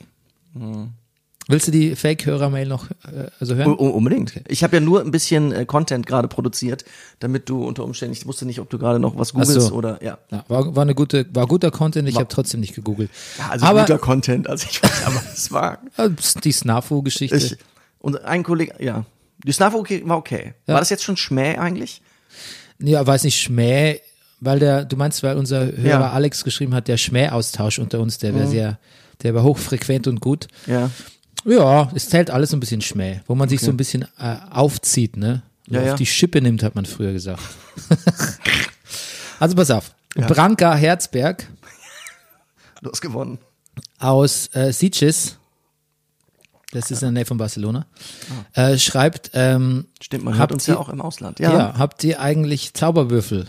Willst 1.46 1.66
du 1.66 1.72
die 1.72 1.94
Fake-Hörer-Mail 1.94 2.66
noch 2.68 2.90
äh, 2.90 3.26
also 3.40 3.54
hören? 3.54 3.68
Un- 3.78 3.90
unbedingt. 3.90 4.40
Ich 4.48 4.62
habe 4.64 4.76
ja 4.76 4.80
nur 4.80 5.00
ein 5.02 5.10
bisschen 5.10 5.52
äh, 5.52 5.66
Content 5.66 6.06
gerade 6.06 6.26
produziert, 6.28 6.84
damit 7.20 7.48
du 7.50 7.64
unter 7.64 7.84
Umständen, 7.84 8.14
ich 8.14 8.26
wusste 8.26 8.46
nicht, 8.46 8.60
ob 8.60 8.70
du 8.70 8.78
gerade 8.78 8.98
noch 8.98 9.18
was 9.18 9.34
Ach 9.34 9.44
so. 9.44 9.52
googelst 9.52 9.72
oder 9.72 10.02
ja. 10.02 10.18
Ja, 10.30 10.44
war, 10.48 10.74
war 10.74 10.82
eine 10.82 10.94
gute, 10.94 11.26
war 11.34 11.46
guter 11.46 11.70
Content, 11.70 12.08
ich 12.08 12.16
habe 12.16 12.28
trotzdem 12.28 12.60
nicht 12.60 12.74
gegoogelt. 12.74 13.10
ja 13.38 13.48
also 13.50 13.66
Aber 13.66 13.80
guter 13.80 13.98
Content, 13.98 14.48
also 14.48 14.66
ich 14.70 14.82
weiß, 14.82 15.04
aber 15.06 15.22
es 15.34 15.52
war 15.52 15.78
die 16.44 16.52
Snafu-Geschichte. 16.52 17.36
ich, 17.36 17.56
und 17.98 18.22
ein 18.24 18.42
Kollege, 18.42 18.74
ja, 18.82 19.04
Die 19.44 19.52
Snarf 19.52 19.74
okay, 19.74 20.02
war 20.04 20.16
okay. 20.16 20.54
Ja. 20.66 20.74
War 20.74 20.80
das 20.80 20.90
jetzt 20.90 21.04
schon 21.04 21.16
Schmäh 21.16 21.56
eigentlich? 21.56 22.00
Ja, 22.80 23.06
weiß 23.06 23.24
nicht, 23.24 23.40
Schmäh, 23.40 24.00
weil 24.40 24.58
der, 24.58 24.84
du 24.84 24.96
meinst, 24.96 25.22
weil 25.22 25.36
unser 25.36 25.66
Hörer 25.66 25.84
Ja. 25.84 26.10
Alex 26.10 26.42
geschrieben 26.44 26.74
hat, 26.74 26.88
der 26.88 26.96
Schmähaustausch 26.96 27.78
unter 27.78 28.00
uns, 28.00 28.18
der 28.18 28.34
wäre 28.34 28.48
sehr, 28.48 28.78
der 29.22 29.34
war 29.34 29.42
hochfrequent 29.42 30.06
und 30.06 30.20
gut. 30.20 30.48
Ja. 30.66 30.90
Ja, 31.46 31.90
es 31.94 32.08
zählt 32.08 32.30
alles 32.30 32.50
so 32.50 32.56
ein 32.56 32.60
bisschen 32.60 32.80
Schmäh, 32.80 33.20
wo 33.26 33.34
man 33.34 33.48
sich 33.50 33.60
so 33.60 33.70
ein 33.70 33.76
bisschen 33.76 34.06
äh, 34.18 34.36
aufzieht, 34.50 35.16
ne? 35.18 35.42
Ja, 35.68 35.80
auf 35.80 35.86
ja. 35.86 35.94
die 35.94 36.06
Schippe 36.06 36.40
nimmt, 36.40 36.62
hat 36.62 36.74
man 36.74 36.86
früher 36.86 37.12
gesagt. 37.12 37.42
also 39.38 39.54
pass 39.54 39.70
auf. 39.70 39.94
Branka 40.14 40.74
Herzberg 40.74 41.46
Du 42.82 42.90
hast 42.90 43.00
gewonnen. 43.00 43.38
aus 43.98 44.48
äh, 44.54 44.72
Sitges, 44.72 45.38
das 46.74 46.90
ist 46.90 47.02
in 47.02 47.06
der 47.06 47.12
Nähe 47.12 47.24
von 47.24 47.38
Barcelona, 47.38 47.86
äh, 48.52 48.76
schreibt, 48.78 49.30
ähm, 49.34 49.86
Stimmt, 50.02 50.24
man 50.24 50.36
hört 50.36 50.52
uns 50.52 50.68
ihr- 50.68 50.74
ja 50.74 50.80
auch 50.80 50.88
im 50.90 51.00
Ausland. 51.00 51.38
ja. 51.40 51.74
habt 51.78 52.04
ihr 52.04 52.20
eigentlich 52.20 52.74
Zauberwürfel 52.74 53.46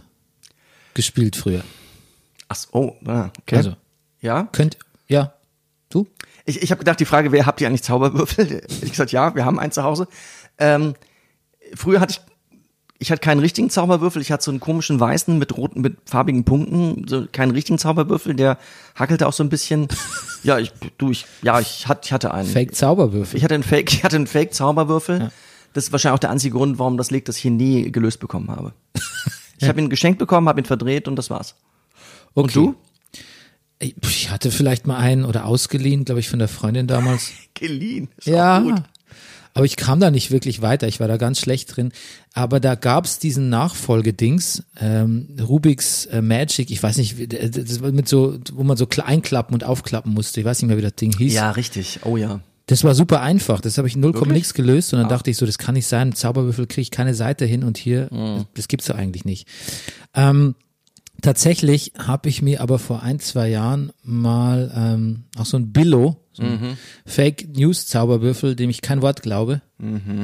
gespielt 0.94 1.36
früher? 1.36 1.62
Ach 2.48 2.56
so, 2.56 2.68
oh, 2.72 2.96
ah, 3.06 3.30
okay. 3.42 3.58
Also, 3.58 3.76
ja. 4.22 4.48
könnt, 4.52 4.78
ja, 5.08 5.34
du? 5.90 6.08
Ich, 6.46 6.62
ich 6.62 6.72
habe 6.72 6.80
gedacht, 6.80 7.00
die 7.00 7.06
Frage, 7.06 7.32
wer 7.32 7.46
habt 7.46 7.60
ihr 7.60 7.68
eigentlich 7.68 7.84
Zauberwürfel? 7.84 8.62
Ich 8.82 8.92
gesagt, 8.92 9.12
ja, 9.12 9.36
wir 9.36 9.46
haben 9.46 9.60
einen 9.60 9.72
zu 9.72 9.84
Hause. 9.84 10.08
Ähm, 10.58 10.94
früher 11.74 12.00
hatte 12.00 12.14
ich, 12.14 12.35
ich 12.98 13.12
hatte 13.12 13.20
keinen 13.20 13.40
richtigen 13.40 13.70
Zauberwürfel. 13.70 14.22
Ich 14.22 14.32
hatte 14.32 14.44
so 14.44 14.52
einen 14.52 14.60
komischen 14.60 15.00
weißen 15.00 15.38
mit 15.38 15.58
roten, 15.58 15.82
mit 15.82 15.98
farbigen 16.06 16.46
Punkten, 16.46 17.08
so 17.08 17.28
keinen 17.32 17.52
richtigen 17.52 17.78
Zauberwürfel. 17.78 18.36
Der 18.36 18.58
hackelte 18.96 19.28
auch 19.28 19.34
so 19.34 19.44
ein 19.44 19.50
bisschen. 19.50 19.88
ja, 20.44 20.60
ich, 20.60 20.72
du, 20.98 21.12
ich, 21.12 21.26
ja, 21.42 21.60
ich 21.60 21.88
hatte, 21.88 22.02
ich 22.06 22.14
hatte 22.14 22.34
einen. 22.34 22.48
Fake 22.48 22.74
Zauberwürfel. 22.74 23.38
Ich 23.38 23.44
hatte 23.44 23.54
einen 23.54 23.64
Fake, 23.64 23.92
ich 23.94 24.04
hatte 24.04 24.16
einen 24.16 24.28
Fake 24.28 24.54
Zauberwürfel. 24.54 25.32
Das 25.74 25.86
ist 25.86 25.92
wahrscheinlich 25.92 26.16
auch 26.16 26.20
der 26.20 26.30
einzige 26.30 26.56
Grund, 26.56 26.80
warum 26.80 26.96
das 26.98 27.12
liegt, 27.12 27.28
dass 27.28 27.38
ich 27.38 27.46
ihn 27.46 27.58
nie 27.58 27.92
gelöst 27.92 28.20
bekommen 28.20 28.50
habe. 28.50 28.74
Ich 29.58 29.70
habe 29.70 29.80
ihn 29.80 29.90
geschenkt 29.90 30.20
bekommen, 30.20 30.50
habe 30.50 30.60
ihn 30.60 30.66
verdreht 30.66 31.08
und 31.08 31.16
das 31.16 31.30
war's. 31.30 31.56
okay. 32.34 32.52
du? 32.54 32.76
Ich 33.80 33.96
ich 34.04 34.30
hatte 34.30 34.52
vielleicht 34.52 34.86
mal 34.86 34.98
einen 34.98 35.24
oder 35.24 35.46
ausgeliehen, 35.46 36.04
glaube 36.04 36.20
ich, 36.20 36.28
von 36.30 36.40
der 36.40 36.50
Freundin 36.50 36.88
damals. 36.88 37.32
Geliehen. 37.54 38.10
Ist 38.18 38.28
Ja, 38.28 38.60
auch 38.60 38.64
gut. 38.64 38.84
Aber 39.56 39.66
ich 39.66 39.78
kam 39.78 40.02
da 40.02 40.12
nicht 40.12 40.32
wirklich 40.32 40.62
weiter. 40.62 40.86
Ich 40.88 41.00
war 41.00 41.08
da 41.08 41.16
ganz 41.16 41.40
schlecht 41.40 41.76
drin. 41.76 41.94
Aber 42.34 42.60
da 42.60 42.76
gab's 42.76 43.20
diesen 43.20 43.50
Nachfolgedings, 43.50 44.64
ähm, 44.82 45.30
Rubiks 45.42 46.08
äh, 46.08 46.22
Magic. 46.22 46.70
Ich 46.72 46.84
weiß 46.84 46.98
nicht, 46.98 47.16
das 47.32 47.82
war 47.82 47.94
mit 47.94 48.10
so, 48.10 48.38
wo 48.52 48.64
man 48.64 48.76
so 48.76 48.86
einklappen 49.04 49.54
und 49.54 49.64
aufklappen 49.64 50.14
musste. 50.14 50.42
Ich 50.42 50.46
weiß 50.46 50.62
nicht 50.62 50.68
mehr, 50.68 50.78
wie 50.78 50.82
das 50.82 50.96
Ding 50.96 51.18
hieß. 51.18 51.34
Ja, 51.34 51.52
richtig. 51.52 52.02
Oh 52.04 52.18
ja. 52.18 52.42
Das 52.68 52.84
war 52.84 52.96
super 52.96 53.22
einfach. 53.22 53.62
Das 53.62 53.78
habe 53.78 53.88
ich 53.88 53.96
0, 53.96 54.14
Wirklich? 54.14 54.34
nichts 54.34 54.54
gelöst. 54.54 54.94
Und 54.94 55.00
dann 55.00 55.08
dachte 55.08 55.32
ich 55.32 55.38
so, 55.38 55.46
das 55.46 55.58
kann 55.58 55.76
nicht 55.76 55.88
sein. 55.88 56.14
Zauberwürfel 56.14 56.68
kriege 56.68 56.82
ich 56.82 56.92
keine 56.92 57.14
Seite 57.14 57.46
hin 57.46 57.64
und 57.64 57.78
hier, 57.78 58.10
das, 58.12 58.46
das 58.56 58.68
gibt's 58.68 58.88
doch 58.88 58.96
eigentlich 58.96 59.24
nicht. 59.24 59.48
Ähm, 60.14 60.56
tatsächlich 61.26 61.92
habe 61.98 62.30
ich 62.30 62.42
mir 62.42 62.62
aber 62.62 62.80
vor 62.80 63.04
ein, 63.04 63.20
zwei 63.20 63.50
Jahren 63.50 63.92
mal 64.04 64.72
ähm, 64.76 65.24
auch 65.38 65.46
so 65.46 65.58
ein 65.58 65.72
Billo, 65.74 66.18
so 66.32 66.44
ein 66.44 66.78
Fake 67.06 67.50
News 67.56 67.88
Zauberwürfel, 67.88 68.56
dem 68.56 68.70
ich 68.70 68.82
kein 68.82 69.02
Wort 69.02 69.22
glaube, 69.22 69.62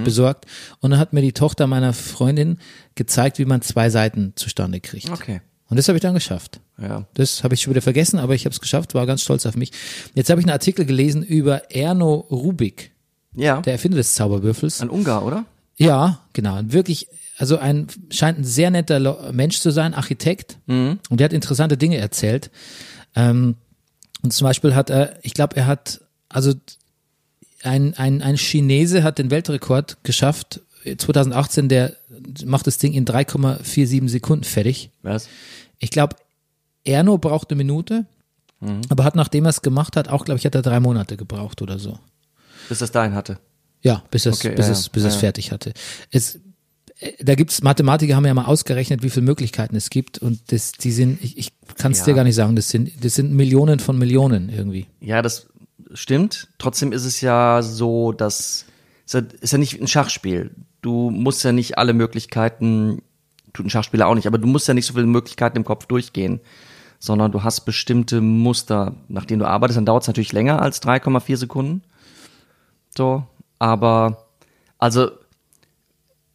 besorgt. 0.04 0.46
Und 0.80 0.92
dann 0.92 1.00
hat 1.00 1.14
mir 1.14 1.22
die 1.22 1.34
Tochter 1.34 1.68
meiner 1.68 1.94
Freundin 1.94 2.58
gezeigt, 2.96 3.38
wie 3.40 3.46
man 3.46 3.62
zwei 3.62 3.90
Seiten 3.90 4.34
zustande 4.36 4.80
kriegt. 4.80 5.10
Okay. 5.10 5.42
Und 5.70 5.78
das 5.78 5.88
habe 5.88 5.98
ich 5.98 6.02
dann 6.02 6.14
geschafft. 6.14 6.60
Ja. 6.82 7.06
Das 7.14 7.44
habe 7.44 7.54
ich 7.54 7.62
schon 7.62 7.72
wieder 7.72 7.82
vergessen, 7.82 8.20
aber 8.20 8.36
ich 8.36 8.46
habe 8.46 8.54
es 8.54 8.60
geschafft, 8.60 8.94
war 8.94 9.06
ganz 9.06 9.22
stolz 9.22 9.46
auf 9.46 9.56
mich. 9.56 9.72
Jetzt 10.16 10.30
habe 10.30 10.42
ich 10.42 10.46
einen 10.46 10.52
Artikel 10.54 10.86
gelesen 10.86 11.24
über 11.24 11.72
Erno 11.72 12.14
Rubik, 12.16 12.92
Ja. 13.36 13.62
der 13.62 13.74
Erfinder 13.74 13.98
des 13.98 14.16
Zauberwürfels. 14.16 14.82
Ein 14.82 14.90
Ungar, 14.90 15.26
oder? 15.26 15.46
Ja, 15.78 16.20
genau. 16.34 16.58
Und 16.60 16.74
Wirklich, 16.74 17.08
also 17.42 17.58
ein 17.58 17.88
scheint 18.12 18.38
ein 18.38 18.44
sehr 18.44 18.70
netter 18.70 19.32
Mensch 19.34 19.62
zu 19.62 19.72
sein, 19.72 19.96
Architekt. 19.96 20.60
Und 21.10 21.20
der 21.20 21.26
hat 21.26 21.34
interessante 21.34 21.76
Dinge 21.76 21.98
erzählt. 21.98 22.52
Ähm, 23.16 23.56
und 24.22 24.32
zum 24.32 24.46
Beispiel 24.46 24.76
hat 24.76 24.92
er, 24.92 25.18
ich 25.24 25.34
glaube, 25.34 25.56
er 25.56 25.66
hat, 25.66 26.02
also 26.30 26.54
ein, 27.64 27.96
ein, 27.96 28.22
ein 28.22 28.38
Chinese 28.38 29.02
hat 29.02 29.18
den 29.18 29.32
Weltrekord 29.32 30.04
geschafft. 30.04 30.62
2018, 30.86 31.68
der 31.68 31.96
macht 32.46 32.68
das 32.68 32.78
Ding 32.78 32.94
in 32.94 33.06
3,47 33.06 34.08
Sekunden 34.08 34.44
fertig. 34.44 34.92
Was? 35.02 35.28
Ich 35.80 35.90
glaube, 35.90 36.18
Erno 36.84 37.18
braucht 37.18 37.50
eine 37.50 37.58
Minute, 37.58 38.06
aber 38.90 39.04
hat, 39.04 39.16
nachdem 39.16 39.46
er 39.46 39.50
es 39.50 39.64
gemacht 39.64 39.96
hat, 39.96 40.10
auch, 40.10 40.26
glaube 40.26 40.38
ich, 40.38 40.46
hat 40.46 40.54
er 40.54 40.62
drei 40.62 40.80
Monate 40.80 41.18
gebraucht 41.18 41.64
oder 41.64 41.80
so. 41.80 41.98
Bis 42.70 42.78
das 42.78 42.92
dahin 42.92 43.16
hatte. 43.16 43.40
Ja, 43.82 44.04
bis 44.12 44.28
es, 44.28 44.36
Okay, 44.36 44.54
bis 44.56 44.68
ja, 44.68 44.74
es, 44.74 44.90
bis 44.90 45.02
ja, 45.02 45.10
es 45.10 45.16
fertig 45.16 45.52
hatte. 45.52 45.74
Es, 46.12 46.40
da 47.20 47.36
gibt's 47.36 47.64
Mathematiker 47.64 48.16
haben 48.16 48.26
ja 48.26 48.34
mal 48.34 48.46
ausgerechnet, 48.46 49.04
wie 49.04 49.10
viele 49.10 49.26
Möglichkeiten 49.26 49.76
es 49.76 49.90
gibt 49.90 50.20
und 50.20 50.52
das, 50.52 50.72
die 50.74 50.92
sind, 50.92 51.22
ich, 51.24 51.38
ich 51.38 51.52
kann 51.78 51.92
es 51.92 52.00
Ja. 52.00 52.06
dir 52.06 52.14
gar 52.14 52.24
nicht 52.24 52.36
sagen, 52.36 52.56
das 52.56 52.70
sind, 52.70 53.04
das 53.04 53.16
sind 53.16 53.34
Millionen 53.34 53.80
von 53.80 53.98
Millionen 53.98 54.50
irgendwie. 54.50 54.88
Ja, 55.00 55.22
das 55.22 55.48
stimmt. 55.94 56.50
Trotzdem 56.58 56.92
ist 56.92 57.06
es 57.06 57.22
ja 57.22 57.62
so, 57.62 58.12
dass 58.12 58.66
ist 59.06 59.14
ja, 59.14 59.22
ist 59.42 59.52
ja 59.52 59.58
nicht 59.58 59.82
ein 59.82 59.88
Schachspiel. 59.88 60.52
Du 60.82 61.10
musst 61.10 61.44
ja 61.44 61.52
nicht 61.52 61.78
alle 61.78 61.94
Möglichkeiten, 61.94 63.02
tut 63.54 63.66
ein 63.66 63.70
Schachspieler 63.70 64.08
auch 64.08 64.16
nicht, 64.16 64.28
aber 64.28 64.38
du 64.38 64.48
musst 64.48 64.68
ja 64.68 64.74
nicht 64.74 64.86
so 64.86 64.94
viele 64.94 65.06
Möglichkeiten 65.08 65.58
im 65.58 65.66
Kopf 65.66 65.86
durchgehen, 65.88 66.40
sondern 67.00 67.32
du 67.32 67.44
hast 67.44 67.62
bestimmte 67.62 68.22
Muster, 68.22 68.96
nach 69.08 69.26
denen 69.26 69.40
du 69.40 69.48
arbeitest. 69.48 69.78
Dann 69.78 69.86
dauert 69.86 70.04
es 70.04 70.08
natürlich 70.08 70.34
länger 70.34 70.62
als 70.62 70.82
3,4 70.82 71.36
Sekunden. 71.38 71.82
So, 72.96 73.24
aber 73.60 74.28
also 74.78 75.12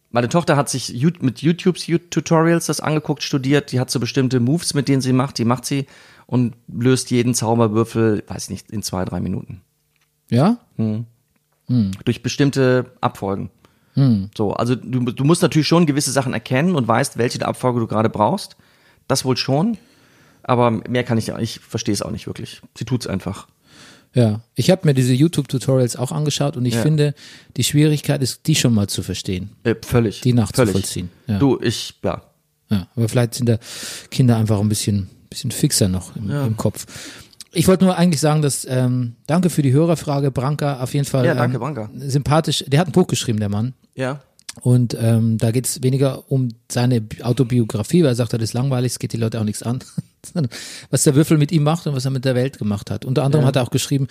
meine 0.09 0.29
Tochter 0.29 0.55
hat 0.55 0.69
sich 0.69 0.93
mit 1.21 1.41
YouTubes 1.41 1.85
Tutorials 2.09 2.67
das 2.67 2.79
angeguckt, 2.79 3.23
studiert. 3.23 3.71
Die 3.71 3.79
hat 3.79 3.91
so 3.91 3.99
bestimmte 3.99 4.39
Moves, 4.39 4.73
mit 4.73 4.87
denen 4.87 5.01
sie 5.01 5.13
macht. 5.13 5.37
Die 5.37 5.45
macht 5.45 5.65
sie 5.65 5.85
und 6.25 6.55
löst 6.67 7.11
jeden 7.11 7.33
Zauberwürfel, 7.33 8.23
weiß 8.27 8.45
ich 8.45 8.49
nicht, 8.49 8.71
in 8.71 8.83
zwei, 8.83 9.05
drei 9.05 9.19
Minuten. 9.19 9.61
Ja? 10.29 10.57
Durch 12.05 12.23
bestimmte 12.23 12.91
Abfolgen. 13.01 13.49
So, 14.35 14.53
also 14.53 14.75
du, 14.75 14.99
du 14.99 15.23
musst 15.23 15.41
natürlich 15.41 15.67
schon 15.67 15.85
gewisse 15.85 16.11
Sachen 16.11 16.33
erkennen 16.33 16.75
und 16.75 16.87
weißt, 16.87 17.17
welche 17.17 17.45
Abfolge 17.45 17.79
du 17.79 17.87
gerade 17.87 18.09
brauchst. 18.09 18.55
Das 19.07 19.25
wohl 19.25 19.37
schon. 19.37 19.77
Aber 20.43 20.71
mehr 20.71 21.03
kann 21.03 21.17
ich 21.17 21.27
ja, 21.27 21.39
ich 21.39 21.59
verstehe 21.59 21.93
es 21.93 22.01
auch 22.01 22.11
nicht 22.11 22.27
wirklich. 22.27 22.61
Sie 22.77 22.85
tut's 22.85 23.07
einfach. 23.07 23.47
Ja. 24.13 24.41
Ich 24.55 24.69
habe 24.71 24.81
mir 24.85 24.93
diese 24.93 25.13
YouTube-Tutorials 25.13 25.95
auch 25.95 26.11
angeschaut 26.11 26.57
und 26.57 26.65
ich 26.65 26.73
Ja. 26.75 26.81
finde, 26.81 27.13
die 27.55 27.63
Schwierigkeit 27.63 28.21
ist, 28.21 28.47
die 28.47 28.55
schon 28.55 28.73
mal 28.73 28.87
zu 28.87 29.03
verstehen. 29.03 29.51
Äh, 29.63 29.75
völlig. 29.85 30.21
Die 30.21 30.33
nachzuvollziehen, 30.33 31.09
ja. 31.27 31.37
Du, 31.39 31.59
ich, 31.61 31.93
ja. 32.03 32.23
Ja, 32.69 32.87
aber 32.95 33.07
vielleicht 33.07 33.35
sind 33.35 33.47
da 33.47 33.59
Kinder 34.11 34.35
einfach 34.37 34.59
ein 34.59 34.67
bisschen, 34.69 35.09
bisschen 35.29 35.51
fixer 35.51 35.87
noch 35.87 36.15
im, 36.15 36.29
im 36.29 36.57
Kopf. 36.57 36.85
Ich 37.53 37.67
wollte 37.67 37.85
nur 37.85 37.97
eigentlich 37.97 38.19
sagen, 38.19 38.41
dass 38.41 38.65
ähm, 38.69 39.15
danke 39.25 39.49
für 39.49 39.61
die 39.61 39.71
Hörerfrage, 39.71 40.31
Branka, 40.31 40.81
auf 40.81 40.93
jeden 40.93 41.05
Fall 41.05 41.25
Ja, 41.25 41.33
danke, 41.33 41.55
ähm, 41.55 41.61
Branka. 41.61 41.89
sympathisch. 41.97 42.65
Der 42.67 42.79
hat 42.81 42.87
ein 42.87 42.91
Buch 42.91 43.07
geschrieben, 43.07 43.39
der 43.39 43.49
Mann. 43.49 43.73
Ja. 43.95 44.21
Und 44.61 44.97
ähm, 44.99 45.37
da 45.37 45.51
geht 45.51 45.65
es 45.67 45.81
weniger 45.83 46.29
um 46.31 46.49
seine 46.69 46.99
Bi- 47.01 47.21
Autobiografie, 47.23 48.01
weil 48.03 48.09
er 48.11 48.15
sagt, 48.15 48.33
das 48.33 48.41
ist 48.41 48.53
langweilig, 48.53 48.93
es 48.93 48.99
geht 48.99 49.13
die 49.13 49.17
Leute 49.17 49.39
auch 49.39 49.43
nichts 49.45 49.63
an, 49.63 49.79
sondern 50.33 50.51
was 50.89 51.03
der 51.03 51.15
Würfel 51.15 51.37
mit 51.37 51.51
ihm 51.51 51.63
macht 51.63 51.87
und 51.87 51.95
was 51.95 52.05
er 52.05 52.11
mit 52.11 52.25
der 52.25 52.35
Welt 52.35 52.57
gemacht 52.57 52.91
hat. 52.91 53.05
Unter 53.05 53.23
anderem 53.23 53.45
hat 53.45 53.55
er 53.55 53.63
auch 53.63 53.69
geschrieben, 53.71 54.07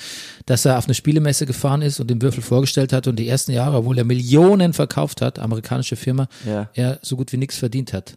dass 0.47 0.65
er 0.65 0.79
auf 0.79 0.87
eine 0.87 0.95
Spielemesse 0.95 1.47
gefahren 1.47 1.83
ist 1.83 2.01
und 2.01 2.09
den 2.09 2.21
Würfel 2.23 2.43
vorgestellt 2.43 2.93
hat 2.93 3.07
und 3.07 3.17
die 3.17 3.29
ersten 3.29 3.53
Jahre, 3.53 3.79
obwohl 3.79 3.99
er 3.99 4.05
Millionen 4.05 4.73
verkauft 4.73 5.21
hat, 5.23 5.39
amerikanische 5.39 5.97
Firma, 5.97 6.29
Ja. 6.47 6.69
er 6.75 6.99
so 7.03 7.17
gut 7.17 7.33
wie 7.33 7.37
nichts 7.37 7.57
verdient 7.59 7.93
hat. 7.93 8.17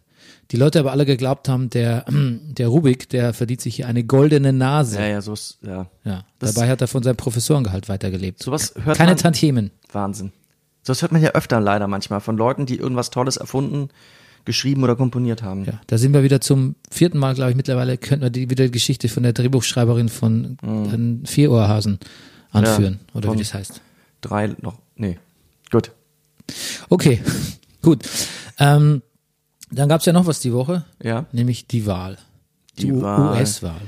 Die 0.50 0.56
Leute 0.56 0.80
aber 0.80 0.90
alle 0.92 1.06
geglaubt 1.06 1.48
haben, 1.48 1.70
der, 1.70 2.04
der 2.10 2.68
Rubik, 2.68 3.08
der 3.08 3.32
verdient 3.32 3.60
sich 3.60 3.76
hier 3.76 3.86
eine 3.86 4.04
goldene 4.04 4.52
Nase. 4.52 4.98
Ja, 4.98 5.06
ja, 5.06 5.20
so 5.22 5.32
ist, 5.32 5.58
ja. 5.62 5.86
Ja, 6.04 6.24
Das- 6.38 6.54
dabei 6.54 6.68
hat 6.68 6.80
er 6.80 6.88
von 6.88 7.02
seinem 7.02 7.16
Professorengehalt 7.16 7.88
weitergelebt. 7.88 8.42
Sowas 8.42 8.74
hört 8.82 8.96
Keine 8.98 9.12
man, 9.12 9.18
Tantiemen. 9.18 9.70
Wahnsinn. 9.92 10.32
Das 10.84 11.02
hört 11.02 11.12
man 11.12 11.22
ja 11.22 11.30
öfter 11.32 11.60
leider 11.60 11.86
manchmal 11.88 12.20
von 12.20 12.36
Leuten, 12.36 12.66
die 12.66 12.76
irgendwas 12.76 13.10
Tolles 13.10 13.36
erfunden, 13.36 13.90
geschrieben 14.44 14.82
oder 14.82 14.96
komponiert 14.96 15.42
haben. 15.42 15.64
Ja, 15.64 15.80
da 15.86 15.98
sind 15.98 16.12
wir 16.12 16.22
wieder 16.22 16.40
zum 16.40 16.76
vierten 16.90 17.18
Mal, 17.18 17.34
glaube 17.34 17.50
ich, 17.50 17.56
mittlerweile 17.56 17.96
könnten 17.98 18.22
wir 18.22 18.30
die, 18.30 18.50
wieder 18.50 18.64
die 18.64 18.70
Geschichte 18.70 19.08
von 19.08 19.22
der 19.22 19.32
Drehbuchschreiberin 19.32 20.08
von 20.08 20.56
mhm. 20.62 21.22
Vierohrhasen 21.26 21.98
anführen, 22.50 23.00
Ja, 23.08 23.18
oder 23.18 23.32
wie 23.32 23.38
das 23.38 23.54
heißt. 23.54 23.80
Drei 24.20 24.54
noch, 24.60 24.78
nee. 24.96 25.18
Gut. 25.70 25.92
Okay, 26.88 27.22
gut. 27.82 28.02
Ähm, 28.58 29.02
dann 29.70 29.88
gab's 29.88 30.04
ja 30.06 30.12
noch 30.12 30.26
was 30.26 30.40
die 30.40 30.52
Woche, 30.52 30.84
Ja. 31.02 31.26
nämlich 31.32 31.66
die 31.66 31.86
Wahl. 31.86 32.18
Die. 32.78 32.92
US-Wahl. 32.92 33.80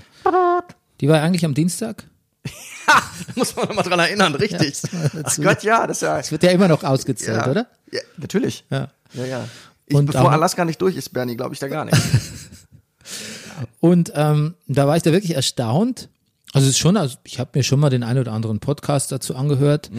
Die 1.00 1.09
war 1.09 1.21
eigentlich 1.23 1.44
am 1.44 1.54
Dienstag. 1.54 2.04
Muss 3.37 3.54
man 3.56 3.75
mal 3.75 3.82
dran 3.82 4.00
erinnern, 4.00 4.35
richtig. 4.35 4.82
Ach 4.92 5.11
dazu. 5.11 5.42
Gott, 5.42 5.62
ja, 5.62 5.87
das 5.87 5.99
ist 5.99 6.02
ja. 6.02 6.18
Es 6.18 6.32
wird 6.32 6.42
ja 6.42 6.50
immer 6.50 6.68
noch 6.68 6.82
ausgezählt, 6.85 7.38
ja. 7.38 7.50
oder? 7.50 7.66
Ja, 7.90 8.00
natürlich. 8.16 8.64
Ja. 8.71 8.88
Ja, 9.14 9.25
ja. 9.25 9.49
Ich, 9.93 9.99
Und 9.99 10.07
bevor 10.07 10.33
Alaska 10.33 10.65
nicht 10.65 10.81
durch 10.81 10.97
ist, 10.97 11.11
Bernie, 11.11 11.37
glaube 11.37 11.55
ich 11.55 11.61
da 11.61 11.69
gar 11.69 11.85
nicht. 11.85 11.97
Und 13.81 14.13
ähm, 14.15 14.55
da 14.67 14.87
war 14.87 14.97
ich 14.97 15.03
da 15.03 15.13
wirklich 15.13 15.35
erstaunt. 15.35 16.09
Also 16.53 16.67
es 16.67 16.75
ist 16.75 16.79
schon, 16.79 16.97
also 16.97 17.17
ich 17.25 17.39
habe 17.39 17.51
mir 17.55 17.63
schon 17.63 17.81
mal 17.81 17.91
den 17.91 18.03
einen 18.03 18.21
oder 18.21 18.33
anderen 18.33 18.59
Podcast 18.59 19.13
dazu 19.13 19.37
angehört, 19.37 19.91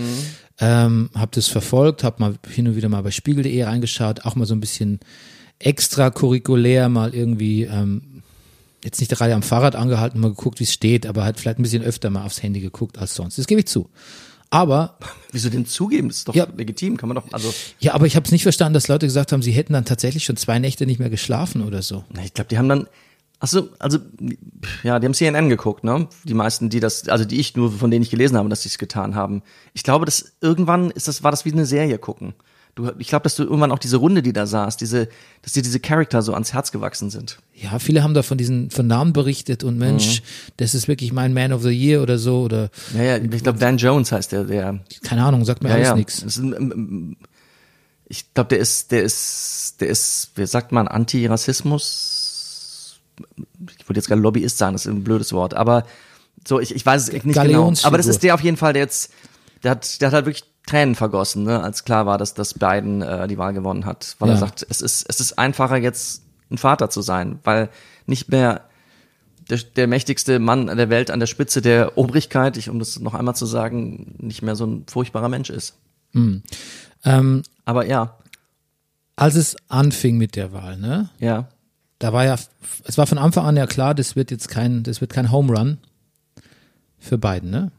ähm, 0.59 1.09
habe 1.15 1.31
das 1.33 1.47
verfolgt, 1.47 2.03
habe 2.03 2.17
mal 2.19 2.35
hin 2.47 2.67
und 2.67 2.75
wieder 2.75 2.89
mal 2.89 3.01
bei 3.01 3.11
Spiegel.de 3.11 3.63
reingeschaut, 3.63 4.25
auch 4.25 4.35
mal 4.35 4.45
so 4.45 4.53
ein 4.53 4.59
bisschen 4.59 4.99
extracurriculär 5.59 6.89
mal 6.89 7.15
irgendwie 7.15 7.63
ähm, 7.63 8.23
jetzt 8.83 8.99
nicht 8.99 9.11
gerade 9.11 9.33
am 9.33 9.41
Fahrrad 9.43 9.75
angehalten, 9.75 10.19
mal 10.19 10.29
geguckt, 10.29 10.59
wie 10.59 10.65
es 10.65 10.73
steht, 10.73 11.05
aber 11.05 11.23
halt 11.23 11.39
vielleicht 11.39 11.59
ein 11.59 11.63
bisschen 11.63 11.83
öfter 11.83 12.09
mal 12.09 12.25
aufs 12.25 12.43
Handy 12.43 12.59
geguckt 12.59 12.97
als 12.97 13.15
sonst. 13.15 13.37
Das 13.37 13.47
gebe 13.47 13.61
ich 13.61 13.67
zu. 13.67 13.89
Aber 14.53 14.97
Wieso 15.31 15.49
denn 15.49 15.65
zugeben? 15.65 16.09
Das 16.09 16.17
ist 16.17 16.27
doch 16.27 16.35
Ja. 16.35 16.45
legitim, 16.55 16.95
kann 16.95 17.09
man 17.09 17.15
doch, 17.15 17.23
also, 17.31 17.51
ja, 17.79 17.95
aber 17.95 18.05
ich 18.05 18.15
habe 18.15 18.25
es 18.27 18.31
nicht 18.31 18.43
verstanden, 18.43 18.75
dass 18.75 18.87
Leute 18.87 19.07
gesagt 19.07 19.31
haben, 19.31 19.41
sie 19.41 19.51
hätten 19.51 19.73
dann 19.73 19.83
tatsächlich 19.83 20.25
schon 20.25 20.37
zwei 20.37 20.59
Nächte 20.59 20.85
nicht 20.85 20.99
mehr 20.99 21.09
geschlafen 21.09 21.63
oder 21.63 21.81
so. 21.81 22.03
ich 22.23 22.35
glaube, 22.35 22.49
die 22.49 22.59
haben 22.59 22.69
dann, 22.69 22.87
ach 23.39 23.47
so, 23.47 23.69
also, 23.79 23.97
ja, 24.83 24.99
die 24.99 25.07
haben 25.07 25.15
CNN 25.15 25.49
geguckt, 25.49 25.83
ne? 25.83 26.07
Die 26.23 26.35
meisten, 26.35 26.69
die 26.69 26.79
das, 26.79 27.09
also 27.09 27.25
die 27.25 27.39
ich 27.39 27.55
nur, 27.55 27.71
von 27.71 27.89
denen 27.89 28.03
ich 28.03 28.11
gelesen 28.11 28.37
habe, 28.37 28.47
dass 28.47 28.61
sie 28.61 28.69
es 28.69 28.77
getan 28.77 29.15
haben. 29.15 29.41
Ich 29.73 29.81
glaube, 29.81 30.05
dass 30.05 30.33
irgendwann 30.39 30.91
ist 30.91 31.07
das, 31.07 31.23
war 31.23 31.31
das 31.31 31.45
wie 31.45 31.51
eine 31.51 31.65
Serie 31.65 31.97
gucken. 31.97 32.35
Du, 32.75 32.91
ich 32.97 33.07
glaube, 33.07 33.23
dass 33.23 33.35
du 33.35 33.43
irgendwann 33.43 33.71
auch 33.71 33.77
diese 33.77 33.97
Runde, 33.97 34.23
die 34.23 34.33
da 34.33 34.47
saß, 34.47 34.77
diese, 34.77 35.07
dass 35.43 35.53
dir 35.53 35.61
diese 35.61 35.79
Charakter 35.79 36.23
so 36.23 36.33
ans 36.33 36.53
Herz 36.53 36.71
gewachsen 36.71 37.11
sind. 37.11 37.37
Ja, 37.53 37.77
viele 37.77 38.01
haben 38.01 38.15
da 38.15 38.23
von 38.23 38.39
diesen 38.39 38.71
von 38.71 38.87
Namen 38.87 39.13
berichtet 39.13 39.63
und 39.63 39.77
Mensch, 39.77 40.23
das 40.57 40.73
ist 40.73 40.87
wirklich 40.87 41.13
mein 41.13 41.35
Man 41.35 41.53
of 41.53 41.61
the 41.61 41.69
Year 41.69 42.01
oder 42.01 42.17
so 42.17 42.41
oder 42.41 42.71
Ja, 42.95 43.03
ja, 43.03 43.17
ich 43.17 43.43
glaube, 43.43 43.59
Dan 43.59 43.77
Jones 43.77 44.11
heißt 44.11 44.31
der, 44.31 44.45
der, 44.45 44.79
keine 45.03 45.23
Ahnung, 45.23 45.45
sagt 45.45 45.61
mir 45.61 45.69
ja, 45.69 45.75
alles 45.75 45.89
ja. 45.89 45.95
nichts. 45.95 46.25
Ich 48.07 48.33
glaube, 48.33 48.49
der 48.49 48.57
ist, 48.57 48.91
der 48.91 49.03
ist, 49.03 49.75
der 49.79 49.89
ist, 49.89 50.31
wie 50.35 50.47
sagt 50.47 50.71
man, 50.71 50.87
Antirassismus. 50.87 52.99
Ich 53.77 53.87
wollte 53.87 53.99
jetzt 53.99 54.07
gerade 54.07 54.21
Lobbyist 54.21 54.57
sagen, 54.57 54.73
das 54.73 54.87
ist 54.87 54.91
ein 54.91 55.03
blödes 55.03 55.31
Wort, 55.31 55.53
aber 55.53 55.85
so, 56.47 56.59
ich, 56.59 56.73
ich 56.73 56.83
weiß 56.83 57.03
es 57.03 57.11
nicht 57.11 57.23
genau. 57.23 57.71
Aber 57.83 57.97
das 57.97 58.07
ist 58.07 58.23
der 58.23 58.33
auf 58.33 58.41
jeden 58.41 58.57
Fall, 58.57 58.73
der 58.73 58.81
jetzt, 58.81 59.13
der 59.61 59.69
hat, 59.71 60.01
der 60.01 60.07
hat 60.07 60.15
halt 60.15 60.25
wirklich 60.25 60.45
Tränen 60.65 60.95
vergossen, 60.95 61.43
ne, 61.43 61.61
als 61.61 61.83
klar 61.83 62.05
war, 62.05 62.17
dass, 62.17 62.33
dass 62.33 62.53
Biden 62.53 63.01
äh, 63.01 63.27
die 63.27 63.37
Wahl 63.37 63.53
gewonnen 63.53 63.85
hat, 63.85 64.15
weil 64.19 64.29
Ja. 64.29 64.35
er 64.35 64.39
sagt, 64.39 64.65
es 64.69 64.81
ist, 64.81 65.05
es 65.09 65.19
ist 65.19 65.37
einfacher 65.37 65.77
jetzt 65.77 66.23
ein 66.49 66.57
Vater 66.57 66.89
zu 66.89 67.01
sein, 67.01 67.39
weil 67.43 67.69
nicht 68.05 68.29
mehr 68.29 68.61
der, 69.49 69.57
der 69.57 69.87
mächtigste 69.87 70.39
Mann 70.39 70.67
der 70.67 70.89
Welt 70.89 71.11
an 71.11 71.19
der 71.19 71.27
Spitze 71.27 71.61
der 71.61 71.97
Obrigkeit, 71.97 72.55
ich, 72.55 72.69
um 72.69 72.79
das 72.79 72.97
noch 72.99 73.13
einmal 73.13 73.35
zu 73.35 73.45
sagen, 73.45 74.15
nicht 74.19 74.41
mehr 74.41 74.55
so 74.55 74.65
ein 74.65 74.85
furchtbarer 74.87 75.27
Mensch 75.29 75.49
ist. 75.49 75.75
Ähm, 77.03 77.43
Aber 77.65 77.85
ja, 77.85 78.17
als 79.17 79.35
es 79.35 79.55
anfing 79.67 80.17
mit 80.17 80.35
der 80.37 80.53
Wahl, 80.53 80.77
ne, 80.77 81.09
ja. 81.19 81.49
da 81.99 82.13
war 82.13 82.23
ja, 82.23 82.35
es 82.85 82.97
war 82.97 83.05
von 83.07 83.17
Anfang 83.17 83.45
an 83.45 83.57
ja 83.57 83.67
klar, 83.67 83.93
das 83.95 84.15
wird 84.15 84.31
jetzt 84.31 84.47
kein, 84.47 84.83
das 84.83 85.01
wird 85.01 85.11
kein 85.11 85.29
Home 85.31 85.51
Run 85.57 85.77
für 86.99 87.17
Biden, 87.17 87.49
ne? 87.49 87.71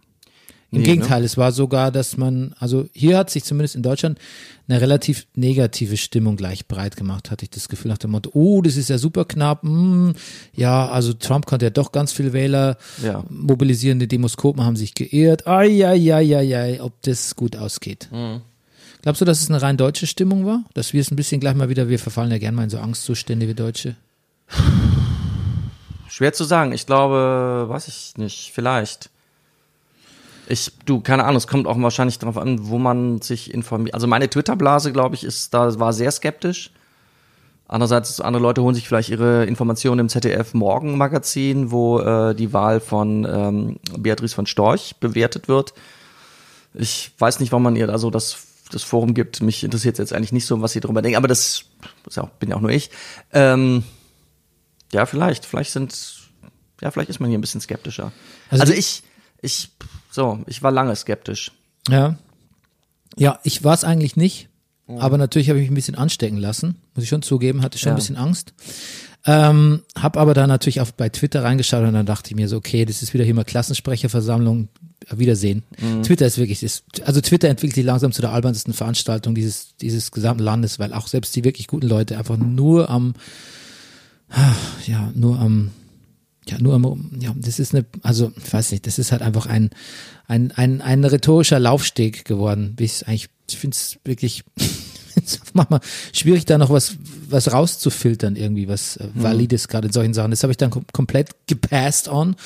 Im 0.74 0.82
Nee, 0.82 0.86
Gegenteil, 0.88 1.24
es 1.24 1.36
war 1.36 1.52
sogar, 1.52 1.90
dass 1.92 2.16
man, 2.16 2.54
also 2.58 2.86
hier 2.92 3.16
hat 3.18 3.30
sich 3.30 3.44
zumindest 3.44 3.74
in 3.76 3.82
Deutschland 3.82 4.18
eine 4.66 4.80
relativ 4.80 5.26
negative 5.34 5.96
Stimmung 5.96 6.36
gleich 6.36 6.66
breit 6.66 6.96
gemacht, 6.96 7.30
hatte 7.30 7.44
ich 7.44 7.50
das 7.50 7.68
Gefühl 7.68 7.90
nach 7.90 7.98
dem 7.98 8.10
Motto, 8.12 8.30
oh, 8.34 8.62
das 8.62 8.76
ist 8.76 8.88
ja 8.88 8.98
super 8.98 9.24
knapp, 9.24 9.62
hm, 9.62 10.14
ja, 10.54 10.88
also 10.88 11.12
Trump 11.12 11.46
konnte 11.46 11.66
ja 11.66 11.70
doch 11.70 11.92
ganz 11.92 12.12
viel 12.12 12.32
Wähler 12.32 12.76
Ja. 13.02 13.24
mobilisieren, 13.28 13.98
die 13.98 14.08
Demoskopen 14.08 14.64
haben 14.64 14.76
sich 14.76 14.94
geirrt, 14.94 15.46
ai, 15.46 15.86
ai, 15.86 16.14
ai, 16.14 16.36
ai, 16.36 16.56
ai, 16.56 16.82
ob 16.82 17.00
das 17.02 17.36
gut 17.36 17.56
ausgeht. 17.56 18.08
Glaubst 19.02 19.20
du, 19.20 19.26
dass 19.26 19.42
es 19.42 19.50
eine 19.50 19.60
rein 19.60 19.76
deutsche 19.76 20.06
Stimmung 20.06 20.46
war? 20.46 20.64
Dass 20.72 20.92
wir 20.94 21.00
es 21.02 21.10
ein 21.10 21.16
bisschen 21.16 21.38
gleich 21.40 21.54
mal 21.54 21.68
wieder, 21.68 21.88
wir 21.90 21.98
verfallen 21.98 22.30
ja 22.30 22.38
gerne 22.38 22.56
mal 22.56 22.64
in 22.64 22.70
so 22.70 22.78
Angstzustände 22.78 23.46
wie 23.46 23.54
Deutsche. 23.54 23.96
Schwer 26.08 26.32
zu 26.32 26.44
sagen. 26.44 26.72
Ich 26.72 26.86
glaube, 26.86 27.66
weiß 27.68 27.88
ich 27.88 28.14
nicht, 28.16 28.52
vielleicht. 28.54 29.10
Ich, 30.46 30.72
du, 30.84 31.00
keine 31.00 31.24
Ahnung, 31.24 31.36
es 31.36 31.46
kommt 31.46 31.66
auch 31.66 31.80
wahrscheinlich 31.80 32.18
darauf 32.18 32.36
an, 32.36 32.68
wo 32.68 32.78
man 32.78 33.20
sich 33.22 33.52
informiert. 33.52 33.94
Also 33.94 34.06
meine 34.06 34.28
Twitter-Blase, 34.28 34.92
glaube 34.92 35.14
ich, 35.14 35.24
ist, 35.24 35.54
da 35.54 35.78
war 35.78 35.92
sehr 35.92 36.10
skeptisch. 36.10 36.70
Andererseits, 37.66 38.20
andere 38.20 38.42
Leute 38.42 38.62
holen 38.62 38.74
sich 38.74 38.86
vielleicht 38.86 39.08
ihre 39.08 39.46
Informationen 39.46 40.00
im 40.00 40.08
ZDF 40.10 40.52
Morgen-Magazin, 40.52 41.70
wo 41.70 41.98
äh, 41.98 42.34
die 42.34 42.52
Wahl 42.52 42.78
von 42.80 43.26
ähm, 43.28 43.76
Beatrice 43.98 44.34
von 44.34 44.46
Storch 44.46 44.96
bewertet 45.00 45.48
wird. 45.48 45.72
Ich 46.74 47.12
weiß 47.18 47.40
nicht, 47.40 47.52
warum 47.52 47.62
man 47.62 47.76
ihr 47.76 47.86
da 47.86 47.96
so 47.96 48.10
das, 48.10 48.36
das 48.70 48.82
Forum 48.82 49.14
gibt. 49.14 49.40
Mich 49.40 49.64
interessiert 49.64 49.98
jetzt 49.98 50.12
eigentlich 50.12 50.32
nicht 50.32 50.44
so, 50.44 50.60
was 50.60 50.72
sie 50.72 50.80
darüber 50.80 51.00
denken, 51.00 51.16
aber 51.16 51.28
das, 51.28 51.64
ja 52.10 52.24
auch, 52.24 52.28
bin 52.30 52.50
ja 52.50 52.56
auch 52.56 52.60
nur 52.60 52.70
ich. 52.70 52.90
Ähm, 53.32 53.82
ja, 54.92 55.06
vielleicht. 55.06 55.46
Vielleicht 55.46 55.72
sind, 55.72 55.96
ja, 56.82 56.90
vielleicht 56.90 57.08
ist 57.08 57.18
man 57.18 57.30
hier 57.30 57.38
ein 57.38 57.40
bisschen 57.40 57.62
skeptischer. 57.62 58.12
Also 58.50 58.62
Also, 58.62 58.74
ich, 58.74 59.02
ich, 59.40 59.70
so, 60.14 60.38
ich 60.46 60.62
war 60.62 60.70
lange 60.70 60.94
skeptisch. 60.94 61.50
Ja. 61.88 62.16
Ja, 63.16 63.40
ich 63.42 63.64
war 63.64 63.74
es 63.74 63.82
eigentlich 63.84 64.16
nicht, 64.16 64.48
aber 64.86 65.18
natürlich 65.18 65.48
habe 65.48 65.58
ich 65.58 65.62
mich 65.64 65.72
ein 65.72 65.74
bisschen 65.74 65.94
anstecken 65.96 66.38
lassen, 66.38 66.76
muss 66.94 67.02
ich 67.04 67.08
schon 67.08 67.22
zugeben, 67.22 67.62
hatte 67.62 67.78
schon 67.78 67.88
Ja. 67.90 67.94
ein 67.94 67.96
bisschen 67.96 68.16
Angst. 68.16 68.54
Ähm, 69.26 69.82
hab 69.98 70.16
aber 70.16 70.34
dann 70.34 70.48
natürlich 70.48 70.80
auch 70.82 70.90
bei 70.90 71.08
Twitter 71.08 71.42
reingeschaut 71.42 71.82
und 71.86 71.94
dann 71.94 72.04
dachte 72.06 72.30
ich 72.30 72.36
mir 72.36 72.46
so, 72.48 72.58
okay, 72.58 72.84
das 72.84 73.02
ist 73.02 73.14
wieder 73.14 73.24
hier 73.24 73.34
mal 73.34 73.44
Klassensprecherversammlung, 73.44 74.68
Wiedersehen. 75.10 75.62
Twitter 76.02 76.26
ist 76.26 76.38
wirklich, 76.38 76.62
ist, 76.62 76.84
also 77.04 77.20
Twitter 77.20 77.48
entwickelt 77.48 77.74
sich 77.74 77.84
langsam 77.84 78.12
zu 78.12 78.22
der 78.22 78.32
albernsten 78.32 78.72
Veranstaltung 78.72 79.34
dieses, 79.34 79.76
dieses 79.76 80.10
gesamten 80.12 80.42
Landes, 80.42 80.78
weil 80.78 80.92
auch 80.92 81.08
selbst 81.08 81.34
die 81.36 81.44
wirklich 81.44 81.66
guten 81.66 81.88
Leute 81.88 82.16
einfach 82.18 82.36
nur 82.38 82.88
am, 82.88 83.14
ja, 84.86 85.10
nur 85.14 85.38
am, 85.38 85.70
ja, 86.48 86.58
nur 86.58 86.98
ja, 87.18 87.34
das 87.36 87.58
ist 87.58 87.74
eine, 87.74 87.84
also, 88.02 88.32
ich 88.44 88.52
weiß 88.52 88.72
nicht, 88.72 88.86
das 88.86 88.98
ist 88.98 89.12
halt 89.12 89.22
einfach 89.22 89.46
ein, 89.46 89.70
ein, 90.26 90.52
ein, 90.52 90.80
ein 90.82 91.04
rhetorischer 91.04 91.58
Laufsteg 91.58 92.24
geworden. 92.24 92.74
Wie 92.76 92.84
ich 92.84 93.06
eigentlich, 93.06 93.28
ich 93.48 93.58
finde 93.58 93.76
es 93.76 93.98
wirklich 94.04 94.44
manchmal 95.52 95.80
schwierig, 96.12 96.44
da 96.44 96.58
noch 96.58 96.70
was, 96.70 96.96
was 97.28 97.52
rauszufiltern, 97.52 98.36
irgendwie, 98.36 98.68
was 98.68 98.96
äh, 98.96 99.08
Valides 99.14 99.68
gerade 99.68 99.86
in 99.86 99.92
solchen 99.92 100.14
Sachen. 100.14 100.30
Das 100.30 100.42
habe 100.42 100.52
ich 100.52 100.56
dann 100.56 100.70
kom 100.70 100.84
komplett 100.92 101.30
gepasst 101.46 102.08
on 102.08 102.36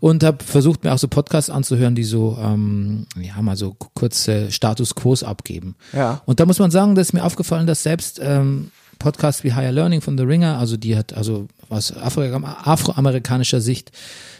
und 0.00 0.24
habe 0.24 0.42
versucht, 0.42 0.84
mir 0.84 0.92
auch 0.92 0.98
so 0.98 1.08
Podcasts 1.08 1.50
anzuhören, 1.50 1.94
die 1.94 2.04
so, 2.04 2.36
ähm, 2.40 3.06
ja, 3.20 3.40
mal 3.42 3.56
so 3.56 3.74
kurze 3.94 4.50
Status 4.50 4.94
Quos 4.94 5.22
abgeben. 5.22 5.76
Ja. 5.92 6.22
Und 6.26 6.40
da 6.40 6.46
muss 6.46 6.58
man 6.58 6.70
sagen, 6.70 6.94
dass 6.94 7.12
mir 7.12 7.24
aufgefallen, 7.24 7.66
dass 7.66 7.82
selbst 7.82 8.20
ähm, 8.22 8.70
Podcasts 8.98 9.44
wie 9.44 9.52
Higher 9.52 9.72
Learning 9.72 10.00
von 10.00 10.16
The 10.16 10.24
Ringer, 10.24 10.58
also 10.58 10.76
die 10.76 10.96
hat 10.96 11.12
also 11.12 11.48
aus 11.68 11.92
Afro- 11.92 12.22
afroamerikanischer 12.44 13.60
Sicht 13.60 13.90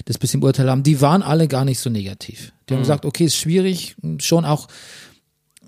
das 0.04 0.18
bisschen 0.18 0.40
beurteilt 0.40 0.68
haben, 0.68 0.82
die 0.82 1.00
waren 1.00 1.22
alle 1.22 1.48
gar 1.48 1.64
nicht 1.64 1.78
so 1.80 1.90
negativ. 1.90 2.52
Die 2.68 2.74
haben 2.74 2.80
gesagt, 2.82 3.04
okay, 3.04 3.24
ist 3.24 3.36
schwierig, 3.36 3.96
schon 4.18 4.44
auch, 4.44 4.68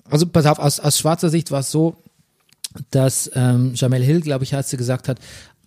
also 0.08 0.26
pass 0.26 0.46
auf, 0.46 0.58
aus, 0.58 0.80
aus 0.80 0.98
schwarzer 0.98 1.30
Sicht 1.30 1.50
war 1.50 1.60
es 1.60 1.70
so, 1.70 1.96
dass 2.90 3.30
ähm, 3.34 3.72
Jamel 3.74 4.02
Hill, 4.02 4.20
glaube 4.20 4.44
ich, 4.44 4.54
hat 4.54 4.66
sie 4.68 4.76
gesagt 4.76 5.08
hat, 5.08 5.18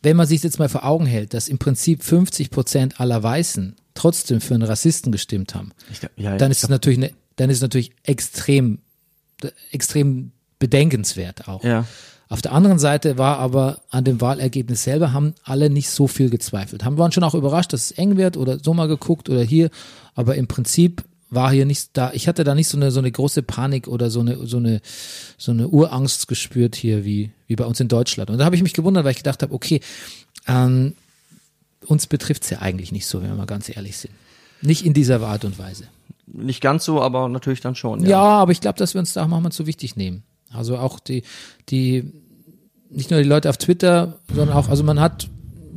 wenn 0.03 0.15
man 0.17 0.25
sich 0.27 0.41
jetzt 0.43 0.59
mal 0.59 0.69
vor 0.69 0.83
Augen 0.85 1.05
hält, 1.05 1.33
dass 1.33 1.47
im 1.47 1.57
Prinzip 1.59 2.03
50 2.03 2.49
Prozent 2.49 2.99
aller 2.99 3.21
Weißen 3.21 3.75
trotzdem 3.93 4.41
für 4.41 4.53
einen 4.55 4.63
Rassisten 4.63 5.11
gestimmt 5.11 5.53
haben, 5.55 5.71
glaub- 5.99 6.11
ja, 6.17 6.37
dann 6.37 6.51
ist 6.51 6.63
es 6.63 6.69
natürlich, 6.69 6.99
ne, 6.99 7.11
dann 7.35 7.49
ist 7.49 7.57
es 7.57 7.61
natürlich 7.61 7.91
extrem, 8.03 8.79
extrem 9.71 10.31
bedenkenswert 10.59 11.47
auch. 11.47 11.63
Ja. 11.63 11.85
Auf 12.31 12.41
der 12.41 12.53
anderen 12.53 12.79
Seite 12.79 13.17
war 13.17 13.39
aber 13.39 13.81
an 13.89 14.05
dem 14.05 14.21
Wahlergebnis 14.21 14.83
selber 14.83 15.11
haben 15.11 15.33
alle 15.43 15.69
nicht 15.69 15.89
so 15.89 16.07
viel 16.07 16.29
gezweifelt. 16.29 16.85
Haben 16.85 16.97
waren 16.97 17.11
schon 17.11 17.25
auch 17.25 17.35
überrascht, 17.35 17.73
dass 17.73 17.87
es 17.87 17.91
eng 17.91 18.15
wird 18.15 18.37
oder 18.37 18.57
so 18.57 18.73
mal 18.73 18.87
geguckt 18.87 19.29
oder 19.29 19.43
hier, 19.43 19.69
aber 20.15 20.35
im 20.35 20.47
Prinzip 20.47 21.03
war 21.29 21.51
hier 21.51 21.65
nicht 21.65 21.89
da. 21.91 22.13
Ich 22.13 22.29
hatte 22.29 22.45
da 22.45 22.55
nicht 22.55 22.69
so 22.69 22.77
eine 22.77 22.89
so 22.91 22.99
eine 22.99 23.11
große 23.11 23.43
Panik 23.43 23.89
oder 23.89 24.09
so 24.09 24.21
eine 24.21 24.47
so 24.47 24.57
eine 24.57 24.79
so 25.37 25.51
eine 25.51 25.67
Urangst 25.67 26.29
gespürt 26.29 26.77
hier 26.77 27.03
wie 27.03 27.31
wie 27.47 27.57
bei 27.57 27.65
uns 27.65 27.81
in 27.81 27.89
Deutschland. 27.89 28.29
Und 28.29 28.37
da 28.37 28.45
habe 28.45 28.55
ich 28.55 28.63
mich 28.63 28.73
gewundert, 28.73 29.03
weil 29.03 29.11
ich 29.11 29.17
gedacht 29.17 29.43
habe, 29.43 29.53
okay, 29.53 29.81
ähm, 30.47 30.93
uns 31.85 32.07
betrifft's 32.07 32.49
ja 32.49 32.59
eigentlich 32.59 32.93
nicht 32.93 33.07
so, 33.07 33.21
wenn 33.21 33.27
wir 33.27 33.35
mal 33.35 33.45
ganz 33.45 33.67
ehrlich 33.67 33.97
sind. 33.97 34.13
Nicht 34.61 34.85
in 34.85 34.93
dieser 34.93 35.19
Art 35.19 35.43
und 35.43 35.59
Weise. 35.59 35.83
nicht 36.27 36.61
ganz 36.61 36.85
so, 36.85 37.01
aber 37.01 37.27
natürlich 37.27 37.59
dann 37.59 37.75
schon. 37.75 38.05
Ja, 38.05 38.21
aber 38.21 38.53
ich 38.53 38.61
glaube, 38.61 38.79
dass 38.79 38.93
wir 38.93 38.99
uns 38.99 39.11
da 39.11 39.23
auch 39.23 39.27
manchmal 39.27 39.51
zu 39.51 39.67
wichtig 39.67 39.97
nehmen. 39.97 40.23
Also 40.53 40.77
auch 40.77 40.99
die, 40.99 41.23
die, 41.69 42.11
nicht 42.91 43.09
nur 43.09 43.21
die 43.21 43.27
Leute 43.27 43.49
auf 43.49 43.57
Twitter, 43.57 44.19
sondern 44.27 44.55
auch, 44.55 44.69
also 44.69 44.83
man 44.83 44.99
hat, 44.99 45.29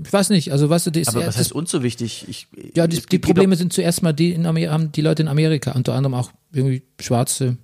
ich 0.05 0.13
weiß 0.13 0.31
nicht, 0.31 0.53
also 0.53 0.69
weißt 0.69 0.87
du, 0.87 0.91
die, 0.91 1.01
ist 1.01 1.09
Aber 1.09 1.21
was 1.21 1.27
das, 1.27 1.37
heißt 1.39 1.53
uns 1.53 1.71
so 1.71 1.83
wichtig? 1.83 2.27
Ich, 2.29 2.49
ja, 2.75 2.87
die, 2.87 3.01
die 3.01 3.19
Probleme 3.19 3.57
sind 3.57 3.73
zuerst 3.73 4.03
mal 4.03 4.13
die 4.13 4.33
in 4.33 4.47
Amerika, 4.47 4.73
haben 4.73 4.93
die 4.93 5.01
Leute 5.01 5.23
in 5.23 5.29
Amerika, 5.29 5.73
unter 5.73 5.95
anderem 5.95 6.15
auch 6.15 6.31
irgendwie 6.53 6.83
Schwarze. 7.01 7.57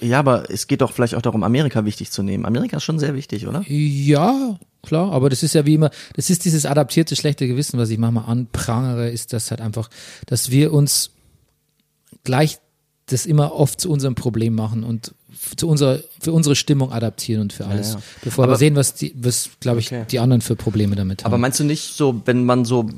Ja, 0.00 0.18
aber 0.18 0.50
es 0.50 0.66
geht 0.66 0.82
doch 0.82 0.92
vielleicht 0.92 1.14
auch 1.14 1.22
darum, 1.22 1.42
Amerika 1.42 1.84
wichtig 1.84 2.10
zu 2.10 2.22
nehmen. 2.22 2.44
Amerika 2.44 2.76
ist 2.76 2.84
schon 2.84 2.98
sehr 2.98 3.14
wichtig, 3.14 3.46
oder? 3.46 3.64
Ja, 3.68 4.58
klar, 4.82 5.10
aber 5.12 5.30
das 5.30 5.42
ist 5.42 5.54
ja 5.54 5.64
wie 5.64 5.74
immer, 5.74 5.90
das 6.14 6.28
ist 6.28 6.44
dieses 6.44 6.66
adaptierte 6.66 7.16
schlechte 7.16 7.46
Gewissen, 7.46 7.78
was 7.78 7.88
ich 7.88 7.98
manchmal 7.98 8.24
anprangere, 8.26 9.08
ist 9.08 9.32
das 9.32 9.50
halt 9.50 9.60
einfach, 9.60 9.88
dass 10.26 10.50
wir 10.50 10.72
uns 10.72 11.12
gleich 12.24 12.58
das 13.06 13.26
immer 13.26 13.52
oft 13.54 13.80
zu 13.80 13.90
unserem 13.90 14.14
Problem 14.14 14.54
machen 14.54 14.82
und 14.84 15.14
zu 15.56 15.68
unserer, 15.68 16.00
für 16.20 16.32
unsere 16.32 16.56
Stimmung 16.56 16.92
adaptieren 16.92 17.42
und 17.42 17.52
für 17.52 17.66
alles. 17.66 17.94
ja. 17.94 18.00
Bevor 18.22 18.44
wir 18.44 18.48
Aber- 18.50 18.58
sehen, 18.58 18.74
was 18.74 18.94
die, 18.94 19.14
was, 19.16 19.50
glaube 19.60 19.78
ich, 19.80 19.86
Okay. 19.86 20.04
die 20.10 20.18
anderen 20.18 20.40
für 20.40 20.56
Probleme 20.56 20.96
damit 20.96 21.22
haben. 21.22 21.28
Aber 21.32 21.38
meinst 21.38 21.60
du 21.60 21.64
nicht 21.64 21.94
so, 21.94 22.20
wenn 22.24 22.44
man 22.44 22.64
so 22.64 22.88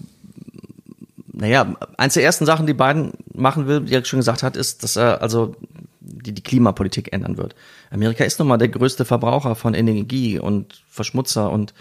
naja, 1.33 1.77
eins 1.97 2.15
der 2.15 2.25
ersten 2.25 2.47
Sachen, 2.47 2.67
die 2.67 2.75
Biden 2.75 3.13
machen 3.33 3.67
will, 3.69 3.89
wie 3.89 3.95
er 3.95 4.05
schon 4.05 4.19
gesagt 4.19 4.43
hat, 4.43 4.57
ist, 4.57 4.83
dass 4.83 4.97
er 4.97 5.23
also 5.23 5.55
die, 6.01 6.33
die 6.33 6.43
Klimapolitik 6.43 7.13
ändern 7.13 7.37
wird. 7.37 7.55
Amerika 7.91 8.25
ist 8.25 8.39
nun 8.41 8.49
mal 8.49 8.57
der 8.57 8.69
größte 8.69 9.05
Verbraucher 9.05 9.55
von 9.55 9.75
Energie 9.75 10.39
und 10.41 10.83
Verschmutzer 10.89 11.51
und 11.51 11.75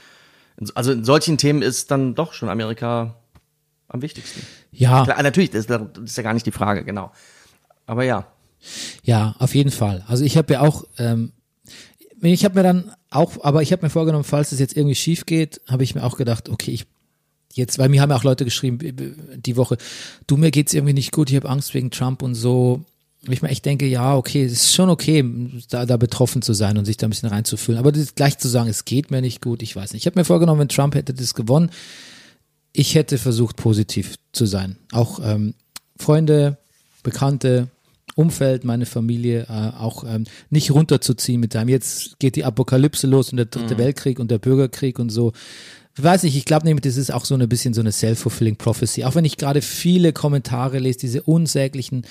also 0.75 0.91
in 0.91 1.03
solchen 1.05 1.37
Themen 1.37 1.61
ist 1.61 1.91
dann 1.91 2.13
doch 2.15 2.33
schon 2.33 2.49
Amerika 2.49 3.15
am 3.87 4.01
wichtigsten. 4.01 4.41
Ja, 4.71 5.05
Klar, 5.05 5.21
natürlich, 5.23 5.51
das, 5.51 5.65
das 5.67 5.81
ist 6.03 6.17
ja 6.17 6.23
gar 6.23 6.33
nicht 6.33 6.45
die 6.45 6.51
Frage, 6.51 6.83
genau. 6.83 7.11
Aber 7.88 8.04
ja. 8.04 8.28
ja, 9.04 9.36
auf 9.39 9.56
jeden 9.56 9.71
Fall. 9.71 10.04
Also 10.08 10.23
ich 10.23 10.38
habe 10.38 10.54
ja 10.54 10.62
auch, 10.62 10.84
ähm, 11.00 11.32
ich 12.21 12.45
habe 12.45 12.56
mir 12.56 12.63
dann 12.63 12.91
auch, 13.10 13.43
aber 13.43 13.63
ich 13.63 13.71
habe 13.71 13.86
mir 13.86 13.89
vorgenommen, 13.89 14.23
falls 14.23 14.52
es 14.52 14.60
jetzt 14.60 14.78
irgendwie 14.78 14.95
schief 14.95 15.26
geht, 15.26 15.62
habe 15.67 15.84
ich 15.84 15.95
mir 15.95 16.04
auch 16.04 16.17
gedacht, 16.17 16.50
okay, 16.50 16.71
ich 16.71 16.86
jetzt, 17.54 17.80
weil 17.80 17.89
mir 17.89 18.02
haben 18.02 18.12
ja 18.12 18.17
auch 18.17 18.23
Leute 18.23 18.45
geschrieben 18.45 18.80
die 19.36 19.58
Woche, 19.58 19.78
du 20.28 20.38
mir 20.38 20.52
geht's 20.52 20.73
irgendwie 20.73 20.93
nicht 20.93 21.12
gut, 21.12 21.30
ich 21.30 21.36
habe 21.36 21.50
Angst 21.50 21.73
wegen 21.73 21.89
Trump 21.89 22.21
und 22.21 22.36
so. 22.36 22.84
Ich 23.30 23.41
mir 23.41 23.50
echt 23.50 23.65
denke, 23.65 23.88
ja, 23.88 24.15
okay, 24.15 24.45
es 24.45 24.54
ist 24.54 24.76
schon 24.76 24.89
okay, 24.89 25.26
da, 25.69 25.86
da 25.86 25.97
betroffen 25.97 26.41
zu 26.41 26.54
sein 26.54 26.78
und 26.78 26.86
sich 26.86 26.97
da 26.97 27.08
ein 27.08 27.10
bisschen 27.10 27.30
reinzufühlen. 27.30 27.80
Aber 27.80 27.91
das 27.91 28.15
gleich 28.15 28.38
zu 28.38 28.47
sagen, 28.47 28.69
es 28.69 28.86
geht 28.86 29.10
mir 29.10 29.21
nicht 29.21 29.41
gut, 29.41 29.63
ich 29.63 29.76
weiß 29.76 29.93
nicht. 29.93 30.04
Ich 30.04 30.06
habe 30.06 30.19
mir 30.19 30.23
vorgenommen, 30.23 30.62
wenn 30.62 30.69
Trump 30.69 30.93
hätte 30.95 31.13
das 31.13 31.34
gewonnen, 31.34 31.71
ich 32.73 32.95
hätte 32.95 33.17
versucht, 33.17 33.56
positiv 33.56 34.15
zu 34.34 34.45
sein. 34.45 34.78
Auch 34.91 35.19
ähm, 35.23 35.56
Freunde, 35.97 36.58
Bekannte, 37.02 37.69
Umfeld, 38.17 38.63
meine 38.63 38.86
Familie 38.86 39.45
äh, 39.49 39.77
auch 39.77 40.03
ähm, 40.03 40.25
nicht 40.49 40.71
runterzuziehen 40.71 41.39
mit 41.39 41.56
einem, 41.56 41.69
jetzt 41.69 42.19
geht 42.19 42.36
die 42.36 42.45
Apokalypse 42.45 43.08
los 43.08 43.32
und 43.32 43.38
der 43.38 43.45
dritte 43.45 43.77
Weltkrieg 43.77 44.19
und 44.19 44.32
der 44.32 44.39
Bürgerkrieg 44.39 44.99
und 44.99 45.10
so. 45.10 45.34
Ich 45.95 46.03
weiß 46.03 46.23
nicht, 46.23 46.38
ich 46.38 46.45
glaube 46.45 46.65
nämlich, 46.65 46.84
das 46.84 46.95
ist 46.95 47.12
auch 47.12 47.25
so 47.25 47.34
ein 47.34 47.49
bisschen 47.49 47.73
so 47.73 47.82
eine 47.82 47.91
self-fulfilling 47.91 48.56
prophecy. 48.56 49.03
Auch 49.03 49.15
wenn 49.15 49.25
ich 49.25 49.38
gerade 49.38 49.62
viele 49.62 50.13
Kommentare 50.13 50.77
lese, 50.77 50.99
diese 50.99 51.23
unsäglichen, 51.23 52.06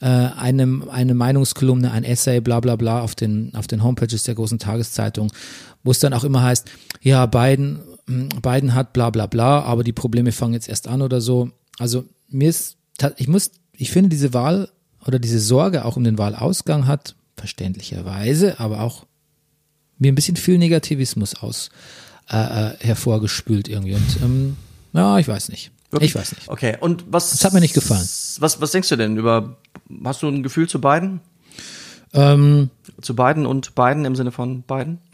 äh, 0.00 0.06
einem, 0.06 0.88
eine 0.88 1.14
Meinungskolumne, 1.14 1.90
ein 1.90 2.04
Essay, 2.04 2.40
bla 2.40 2.60
bla 2.60 2.76
bla 2.76 3.02
auf 3.02 3.14
den, 3.14 3.54
auf 3.54 3.66
den 3.66 3.82
Homepages 3.82 4.22
der 4.22 4.34
großen 4.34 4.58
Tageszeitung, 4.58 5.30
wo 5.84 5.90
es 5.90 5.98
dann 5.98 6.14
auch 6.14 6.24
immer 6.24 6.42
heißt, 6.42 6.66
ja, 7.02 7.26
Biden, 7.26 7.80
mh, 8.06 8.40
Biden 8.40 8.74
hat 8.74 8.94
bla 8.94 9.10
bla 9.10 9.26
bla, 9.26 9.60
aber 9.62 9.84
die 9.84 9.92
Probleme 9.92 10.32
fangen 10.32 10.54
jetzt 10.54 10.68
erst 10.68 10.88
an 10.88 11.02
oder 11.02 11.20
so. 11.20 11.50
Also 11.78 12.04
mir 12.28 12.48
ist, 12.48 12.76
ich 13.18 13.28
muss, 13.28 13.50
ich 13.72 13.90
finde 13.90 14.08
diese 14.08 14.32
Wahl 14.32 14.70
oder 15.06 15.18
diese 15.18 15.40
Sorge 15.40 15.84
auch 15.84 15.96
um 15.96 16.04
den 16.04 16.18
Wahlausgang 16.18 16.86
hat, 16.86 17.14
verständlicherweise, 17.36 18.60
aber 18.60 18.80
auch 18.80 19.06
mir 19.98 20.12
ein 20.12 20.14
bisschen 20.14 20.36
viel 20.36 20.58
Negativismus 20.58 21.34
aus 21.36 21.70
äh, 22.30 22.36
äh, 22.36 22.76
hervorgespült 22.80 23.68
irgendwie. 23.68 23.94
Und 23.94 24.22
ähm, 24.22 24.56
ja, 24.92 25.18
ich 25.18 25.28
weiß 25.28 25.48
nicht. 25.48 25.70
Ich 26.00 26.14
weiß 26.14 26.32
nicht. 26.34 26.48
Okay, 26.48 26.76
und 26.80 27.04
was. 27.08 27.30
Das 27.30 27.44
hat 27.44 27.52
mir 27.52 27.60
nicht 27.60 27.74
gefallen. 27.74 28.06
Was, 28.40 28.60
was 28.60 28.70
denkst 28.72 28.88
du 28.88 28.96
denn 28.96 29.16
über. 29.16 29.56
Hast 30.04 30.22
du 30.22 30.28
ein 30.28 30.42
Gefühl 30.42 30.68
zu 30.68 30.80
beiden? 30.80 31.20
Ähm, 32.12 32.70
Zu 33.00 33.14
beiden 33.14 33.46
und 33.46 33.74
beiden 33.74 34.04
im 34.04 34.16
Sinne 34.16 34.32
von 34.32 34.62
beiden? 34.62 34.98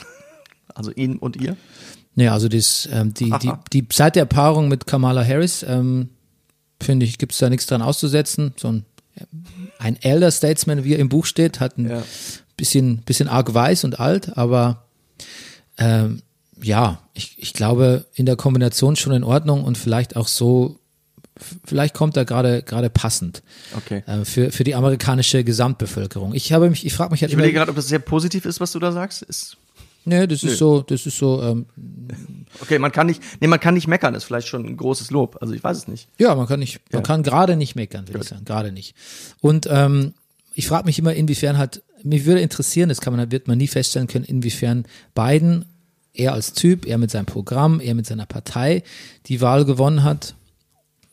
Also 0.74 0.90
ihn 0.90 1.18
und 1.18 1.36
ihr? 1.36 1.58
ja, 2.14 2.32
also 2.32 2.48
das, 2.48 2.88
ähm, 2.90 3.12
die, 3.12 3.30
die, 3.42 3.52
die 3.74 3.86
seit 3.92 4.16
der 4.16 4.24
Paarung 4.24 4.68
mit 4.68 4.86
Kamala 4.86 5.22
Harris, 5.22 5.62
ähm, 5.68 6.08
finde 6.80 7.04
ich, 7.04 7.18
gibt 7.18 7.32
es 7.32 7.38
da 7.38 7.50
nichts 7.50 7.66
dran 7.66 7.82
auszusetzen. 7.82 8.54
So 8.56 8.68
ein, 8.68 8.86
ein 9.82 10.00
Elder 10.02 10.30
Statesman, 10.30 10.84
wie 10.84 10.92
er 10.94 10.98
im 10.98 11.08
Buch 11.08 11.26
steht, 11.26 11.60
hat 11.60 11.76
ein 11.78 11.88
Ja. 11.90 12.02
bisschen, 12.56 12.98
bisschen 12.98 13.28
arg 13.28 13.52
weiß 13.52 13.84
und 13.84 13.98
alt, 14.00 14.36
aber 14.36 14.84
ähm, 15.78 16.22
ja, 16.62 17.00
ich, 17.14 17.36
ich 17.38 17.52
glaube, 17.54 18.06
in 18.14 18.26
der 18.26 18.36
Kombination 18.36 18.94
schon 18.96 19.12
in 19.12 19.24
Ordnung 19.24 19.64
und 19.64 19.76
vielleicht 19.76 20.14
auch 20.16 20.28
so, 20.28 20.78
vielleicht 21.64 21.94
kommt 21.94 22.16
er 22.16 22.24
gerade 22.24 22.62
gerade 22.62 22.88
passend 22.90 23.42
Okay. 23.76 24.02
äh, 24.06 24.24
für, 24.24 24.52
für 24.52 24.62
die 24.64 24.74
amerikanische 24.76 25.42
Gesamtbevölkerung. 25.42 26.34
Ich 26.34 26.52
habe 26.52 26.70
mich, 26.70 26.86
ich 26.86 26.92
frage 26.92 27.10
mich 27.10 27.22
halt 27.22 27.30
Ich 27.30 27.34
überlege 27.34 27.54
gerade, 27.58 27.70
ob 27.70 27.76
das 27.76 27.88
sehr 27.88 27.98
positiv 27.98 28.44
ist, 28.44 28.60
was 28.60 28.70
du 28.72 28.78
da 28.78 28.92
sagst. 28.92 29.22
Ist, 29.22 29.56
nee, 30.04 30.26
das 30.26 30.42
ist 30.42 30.58
so, 30.58 30.82
das 30.82 31.06
ist 31.06 31.16
so, 31.18 31.42
ähm, 31.42 31.66
okay, 32.60 32.78
man 32.78 32.92
kann 32.92 33.06
nicht, 33.06 33.22
nee, 33.40 33.46
man 33.46 33.60
kann 33.60 33.74
nicht 33.74 33.86
meckern, 33.88 34.14
ist 34.14 34.24
vielleicht 34.24 34.48
schon 34.48 34.64
ein 34.66 34.76
großes 34.76 35.10
Lob. 35.10 35.38
Also 35.40 35.54
ich 35.54 35.62
weiß 35.62 35.76
es 35.76 35.88
nicht. 35.88 36.08
Ja, 36.18 36.34
man 36.34 36.46
kann 36.46 36.60
nicht, 36.60 36.80
man 36.92 37.00
Ja. 37.02 37.06
kann 37.06 37.22
gerade 37.22 37.56
nicht 37.56 37.74
meckern, 37.76 38.06
würde 38.08 38.20
ich 38.20 38.28
sagen, 38.28 38.44
gerade 38.44 38.72
nicht. 38.72 38.94
Und 39.40 39.66
ähm, 39.70 40.14
ich 40.54 40.66
frage 40.66 40.84
mich 40.86 40.98
immer, 40.98 41.14
inwiefern 41.14 41.56
halt, 41.58 41.82
mich 42.02 42.24
würde 42.24 42.40
interessieren, 42.40 42.88
das 42.88 43.00
kann 43.00 43.14
man, 43.16 43.30
wird 43.30 43.48
man 43.48 43.58
nie 43.58 43.68
feststellen 43.68 44.08
können, 44.08 44.24
inwiefern 44.24 44.84
Biden, 45.14 45.64
er 46.14 46.34
als 46.34 46.52
Typ, 46.52 46.84
er 46.84 46.98
mit 46.98 47.10
seinem 47.10 47.26
Programm, 47.26 47.80
er 47.80 47.94
mit 47.94 48.06
seiner 48.06 48.26
Partei 48.26 48.82
die 49.26 49.40
Wahl 49.40 49.64
gewonnen 49.64 50.02
hat 50.02 50.34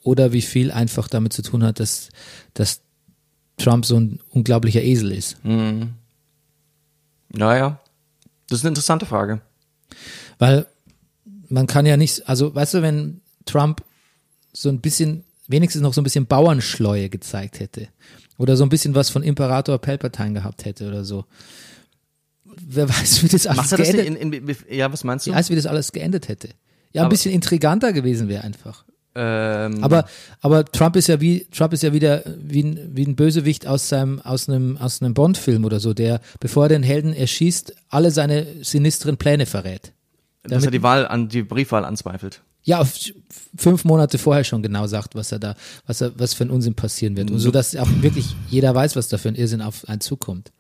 oder 0.04 0.34
wie 0.34 0.42
viel 0.42 0.72
einfach 0.72 1.08
damit 1.08 1.32
zu 1.32 1.42
tun 1.42 1.64
hat, 1.64 1.80
dass, 1.80 2.10
dass 2.54 2.82
Trump 3.58 3.86
so 3.86 3.98
ein 3.98 4.20
unglaublicher 4.32 4.82
Esel 4.82 5.12
ist. 5.12 5.38
Naja. 7.32 7.80
Das 8.50 8.60
ist 8.60 8.66
eine 8.66 8.70
interessante 8.70 9.06
Frage. 9.06 9.42
Weil 10.38 10.66
man 11.50 11.68
kann 11.68 11.86
ja 11.86 11.98
nicht, 11.98 12.28
also 12.28 12.54
weißt 12.54 12.76
du, 12.76 12.82
wenn 12.82 13.22
Trump 13.46 13.84
so 14.54 14.70
ein 14.70 14.82
bisschen, 14.82 15.24
wenigstens 15.48 15.82
noch 15.82 15.94
so 15.94 16.02
ein 16.02 16.04
bisschen 16.04 16.26
Bauernschleue 16.26 17.10
gezeigt 17.10 17.60
hätte 17.60 17.88
oder 18.38 18.56
so 18.58 18.64
ein 18.64 18.70
bisschen 18.70 18.96
was 18.96 19.10
von 19.10 19.24
Imperator 19.24 19.78
Palpatine 19.80 20.34
gehabt 20.34 20.66
hätte 20.66 20.88
oder 20.88 21.04
so. 21.06 21.26
Wer 22.46 22.90
weiß, 22.90 23.24
wie 23.24 23.28
das 23.28 23.48
alles 23.48 23.70
das 23.70 23.80
geendet, 23.82 24.06
in, 24.08 24.16
in, 24.16 24.34
in, 24.34 24.56
ja, 24.70 24.92
was 24.92 25.04
meinst 25.04 25.26
du? 25.28 25.32
wer 25.32 25.38
weiß, 25.38 25.50
wie 25.50 25.56
das 25.56 25.66
alles 25.66 25.92
geendet 25.92 26.28
hätte. 26.28 26.50
Ja, 26.92 27.02
ein 27.02 27.06
Aber- 27.06 27.10
bisschen 27.10 27.32
intriganter 27.32 27.94
gewesen 27.94 28.28
wäre 28.28 28.44
einfach. 28.44 28.86
Ähm, 29.16 29.84
Aber, 29.84 30.06
aber 30.42 30.66
Trump 30.66 30.96
ist 30.96 31.08
ja 31.08 31.20
wie, 31.20 31.46
Trump 31.52 31.74
ist 31.74 31.84
ja 31.84 31.94
wieder 31.94 32.24
wie 32.38 32.64
ein, 32.64 32.92
wie 32.94 33.06
ein 33.06 33.16
Bösewicht 33.16 33.66
aus 33.66 33.90
seinem, 33.90 34.22
aus 34.22 34.48
einem, 34.48 34.78
aus 34.78 35.02
einem 35.02 35.14
Bond-Film 35.14 35.66
oder 35.66 35.80
so, 35.80 35.94
der, 35.94 36.22
bevor 36.40 36.66
er 36.66 36.70
den 36.70 36.84
Helden 36.84 37.14
erschießt, 37.14 37.74
alle 37.90 38.12
seine 38.12 38.46
sinistren 38.62 39.18
Pläne 39.18 39.46
verrät. 39.46 39.94
dass 40.44 40.64
er 40.64 40.72
die 40.72 40.84
Wahl 40.84 41.08
an, 41.08 41.28
die 41.28 41.42
Briefwahl 41.44 41.86
anzweifelt. 41.86 42.42
ja, 42.64 42.86
fünf 43.58 43.84
Monate 43.84 44.18
vorher 44.20 44.44
schon 44.44 44.62
genau 44.62 44.86
sagt, 44.86 45.16
was 45.16 45.32
er 45.32 45.40
da, 45.40 45.56
was 45.88 46.02
er, 46.02 46.12
was 46.20 46.34
für 46.36 46.46
ein 46.46 46.52
Unsinn 46.52 46.76
passieren 46.76 47.18
wird. 47.18 47.32
Und 47.32 47.40
so, 47.40 47.52
dass 47.52 47.76
auch 47.76 47.90
wirklich 48.02 48.36
jeder 48.50 48.76
weiß, 48.76 48.96
was 48.96 49.08
da 49.08 49.18
für 49.18 49.30
ein 49.30 49.36
Irrsinn 49.36 49.62
auf 49.62 49.88
einen 49.90 50.02
zukommt. 50.02 50.52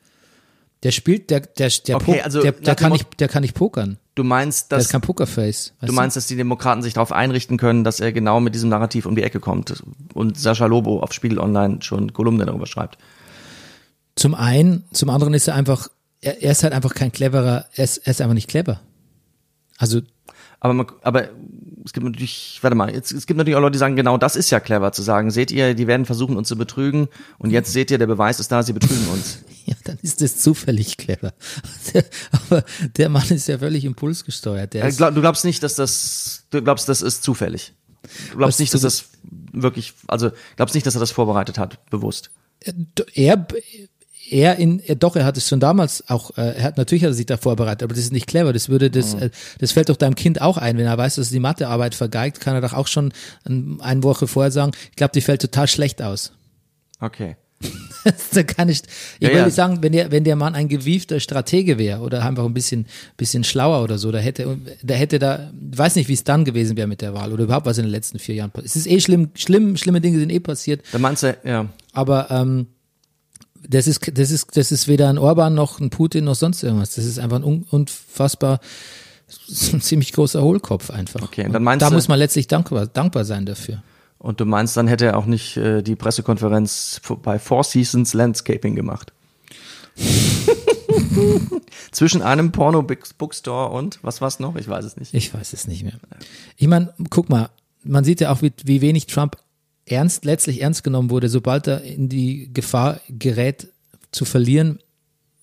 Der 0.83 0.91
spielt, 0.91 1.29
der, 1.29 1.41
der, 1.41 1.69
der, 1.87 1.95
Okay, 1.97 2.21
also 2.21 2.41
der, 2.41 2.53
der 2.53 2.75
kann 2.75 2.93
nicht, 2.93 3.19
der 3.19 3.27
kann 3.27 3.41
nicht 3.41 3.53
pokern. 3.53 3.97
Du 4.15 4.23
meinst, 4.23 4.71
Der 4.71 4.77
dass 4.77 4.85
ist 4.85 4.91
kein 4.91 5.01
Pokerface. 5.01 5.73
du 5.81 5.91
meinst, 5.91 6.15
dass 6.15 6.27
die 6.27 6.35
Demokraten 6.37 6.81
sich 6.81 6.93
darauf 6.93 7.11
einrichten 7.11 7.57
können, 7.57 7.83
dass 7.83 7.99
er 7.99 8.13
genau 8.13 8.39
mit 8.39 8.55
diesem 8.55 8.69
Narrativ 8.69 9.05
um 9.05 9.15
die 9.15 9.23
Ecke 9.23 9.39
kommt 9.41 9.83
und 10.13 10.37
Sascha 10.37 10.65
Lobo 10.67 11.01
auf 11.01 11.11
Spiegel 11.13 11.39
Online 11.39 11.81
schon 11.81 12.13
Kolumne 12.13 12.45
darüber 12.45 12.65
schreibt. 12.65 12.97
Zum 14.15 14.35
einen, 14.35 14.83
zum 14.91 15.09
anderen 15.09 15.33
ist 15.33 15.47
er 15.47 15.55
einfach, 15.55 15.89
er, 16.21 16.41
er 16.41 16.51
ist 16.51 16.63
halt 16.63 16.73
einfach 16.73 16.93
kein 16.93 17.11
cleverer, 17.11 17.65
er 17.73 17.83
ist, 17.83 17.97
er 17.97 18.11
ist 18.11 18.21
einfach 18.21 18.33
nicht 18.33 18.49
clever. 18.49 18.81
Also, 19.77 20.01
Aber, 20.59 20.73
man, 20.73 20.87
aber 21.03 21.29
es 21.85 21.93
gibt 21.93 22.05
natürlich, 22.05 22.59
warte 22.61 22.75
mal, 22.75 22.93
jetzt, 22.93 23.11
es 23.11 23.25
gibt 23.25 23.37
natürlich 23.37 23.55
auch 23.55 23.61
Leute, 23.61 23.73
die 23.73 23.77
sagen, 23.77 23.95
genau 23.95 24.17
das 24.17 24.35
ist 24.35 24.49
ja 24.49 24.59
clever 24.59 24.91
zu 24.91 25.01
sagen. 25.01 25.31
Seht 25.31 25.51
ihr, 25.51 25.73
die 25.73 25.87
werden 25.87 26.05
versuchen, 26.05 26.37
uns 26.37 26.47
zu 26.47 26.57
betrügen 26.57 27.07
und 27.37 27.51
jetzt 27.51 27.71
seht 27.71 27.91
ihr, 27.91 27.97
der 27.97 28.07
Beweis 28.07 28.39
ist 28.39 28.51
da, 28.51 28.63
sie 28.63 28.73
betrügen 28.73 29.07
uns. 29.09 29.39
ja, 29.65 29.75
dann 29.85 29.97
ist 30.01 30.21
das 30.21 30.37
zufällig 30.37 30.97
clever. 30.97 31.33
Der, 31.93 32.05
aber 32.31 32.63
der 32.97 33.09
Mann 33.09 33.27
ist 33.29 33.47
ja 33.47 33.57
völlig 33.57 33.85
impulsgesteuert. 33.85 34.73
Der 34.73 34.85
Äh, 34.85 34.91
glaub, 34.91 35.13
du 35.13 35.21
glaubst 35.21 35.45
nicht, 35.45 35.63
dass 35.63 35.75
das, 35.75 36.45
du 36.49 36.61
glaubst, 36.61 36.89
das 36.89 37.01
ist 37.01 37.23
zufällig. 37.23 37.73
Du 38.31 38.37
glaubst 38.37 38.55
Was 38.55 38.59
nicht, 38.59 38.73
dass 38.73 38.81
das 38.81 39.05
wirklich, 39.51 39.93
also 40.07 40.31
glaubst 40.55 40.75
nicht, 40.75 40.87
dass 40.87 40.95
er 40.95 40.99
das 40.99 41.11
vorbereitet 41.11 41.57
hat, 41.57 41.89
bewusst. 41.89 42.31
er, 43.13 43.47
er 44.31 44.57
in, 44.57 44.79
er, 44.79 44.95
doch, 44.95 45.15
er 45.15 45.25
hat 45.25 45.37
es 45.37 45.47
schon 45.47 45.59
damals 45.59 46.07
auch, 46.09 46.37
äh, 46.37 46.55
er 46.57 46.63
hat 46.63 46.77
natürlich 46.77 47.03
hat 47.03 47.11
er 47.11 47.13
sich 47.15 47.25
da 47.25 47.37
vorbereitet, 47.37 47.83
aber 47.83 47.93
das 47.93 48.03
ist 48.03 48.13
nicht 48.13 48.27
clever. 48.27 48.53
Das 48.53 48.69
würde 48.69 48.89
das, 48.91 49.15
Mhm. 49.15 49.21
äh, 49.23 49.29
das 49.59 49.71
fällt 49.71 49.89
doch 49.89 49.97
deinem 49.97 50.15
Kind 50.15 50.41
auch 50.41 50.57
ein, 50.57 50.77
wenn 50.77 50.85
er 50.85 50.97
weiß, 50.97 51.15
dass 51.15 51.29
er 51.29 51.33
die 51.33 51.39
Mathearbeit 51.39 51.95
vergeigt, 51.95 52.39
kann 52.39 52.55
er 52.55 52.61
doch 52.61 52.73
auch 52.73 52.87
schon 52.87 53.11
ein, 53.47 53.79
eine 53.81 54.03
Woche 54.03 54.27
vorher 54.27 54.51
sagen, 54.51 54.71
ich 54.89 54.95
glaube, 54.95 55.11
die 55.13 55.21
fällt 55.21 55.41
total 55.41 55.67
schlecht 55.67 56.01
aus. 56.01 56.31
Okay. 56.99 57.35
da 58.33 58.43
kann 58.43 58.69
ich, 58.69 58.83
ich 59.19 59.27
Ja, 59.27 59.29
würde 59.33 59.39
ja. 59.39 59.49
sagen, 59.49 59.79
wenn 59.81 59.91
der, 59.91 60.11
wenn 60.11 60.23
der 60.23 60.37
Mann 60.37 60.55
ein 60.55 60.69
gewiefter 60.69 61.19
Stratege 61.19 61.77
wäre 61.77 61.99
oder 61.99 62.23
einfach 62.23 62.45
ein 62.45 62.53
bisschen, 62.53 62.85
bisschen 63.17 63.43
schlauer 63.43 63.83
oder 63.83 63.97
so, 63.97 64.11
da 64.13 64.19
hätte, 64.19 64.57
da 64.81 64.93
hätte 64.93 65.19
da, 65.19 65.51
weiß 65.59 65.95
nicht, 65.97 66.07
wie 66.07 66.13
es 66.13 66.23
dann 66.23 66.45
gewesen 66.45 66.77
wäre 66.77 66.87
mit 66.87 67.01
der 67.01 67.13
Wahl 67.13 67.33
oder 67.33 67.43
überhaupt 67.43 67.65
was 67.65 67.77
in 67.77 67.83
den 67.83 67.91
letzten 67.91 68.17
vier 68.17 68.35
Jahren 68.35 68.51
passiert. 68.51 68.67
Es 68.69 68.75
ist 68.77 68.87
eh 68.87 69.01
schlimm, 69.01 69.31
schlimm, 69.33 69.75
schlimme 69.75 69.99
Dinge 69.99 70.19
sind 70.19 70.31
eh 70.31 70.39
passiert, 70.39 70.83
Dann 70.93 71.01
meinst 71.01 71.23
du, 71.23 71.35
ja. 71.43 71.65
aber 71.91 72.31
ähm, 72.31 72.67
das 73.67 73.87
ist, 73.87 74.17
das 74.17 74.31
ist, 74.31 74.55
das 74.57 74.71
ist 74.71 74.87
weder 74.87 75.09
ein 75.09 75.17
Orban 75.17 75.53
noch 75.53 75.79
ein 75.79 75.89
Putin 75.89 76.25
noch 76.25 76.35
sonst 76.35 76.63
irgendwas. 76.63 76.95
Das 76.95 77.05
ist 77.05 77.19
einfach 77.19 77.37
ein 77.37 77.43
un 77.43 77.65
unfassbar, 77.69 78.59
ein 79.73 79.81
ziemlich 79.81 80.13
großer 80.13 80.41
Hohlkopf 80.41 80.89
einfach. 80.89 81.21
Okay, 81.21 81.45
und 81.45 81.53
dann 81.53 81.63
meinst 81.63 81.81
da 81.83 81.89
du- 81.89 81.95
muss 81.95 82.07
man 82.07 82.19
letztlich 82.19 82.47
dankbar, 82.47 82.87
dankbar 82.87 83.25
sein 83.25 83.45
dafür. 83.45 83.83
Und 84.17 84.41
du 84.41 84.45
meinst, 84.45 84.75
dann 84.75 84.87
hätte 84.89 85.05
er 85.05 85.17
auch 85.17 85.25
nicht 85.25 85.55
äh, 85.55 85.81
die 85.81 85.95
Pressekonferenz 85.95 86.99
bei 87.23 87.39
Four 87.39 87.63
Seasons 87.63 88.13
Landscaping 88.13 88.75
gemacht. 88.75 89.13
Zwischen 91.91 92.21
einem 92.21 92.51
Porno-Bookstore 92.51 93.69
und 93.69 93.99
was 94.01 94.21
war's 94.21 94.39
noch? 94.39 94.55
Ich 94.55 94.67
weiß 94.67 94.85
es 94.85 94.97
nicht. 94.97 95.13
Ich 95.13 95.33
weiß 95.33 95.53
es 95.53 95.67
nicht 95.67 95.83
mehr. 95.83 95.93
Ich 96.57 96.67
meine, 96.67 96.93
guck 97.09 97.29
mal, 97.29 97.49
man 97.83 98.03
sieht 98.03 98.21
ja 98.21 98.31
auch, 98.31 98.41
wie, 98.41 98.51
wie 98.63 98.81
wenig 98.81 99.07
Trump 99.07 99.37
ernst, 99.91 100.25
letztlich 100.25 100.61
ernst 100.61 100.83
genommen 100.83 101.09
wurde, 101.09 101.29
sobald 101.29 101.67
er 101.67 101.81
in 101.83 102.09
die 102.09 102.49
Gefahr 102.53 102.99
gerät 103.09 103.67
zu 104.11 104.25
verlieren. 104.25 104.79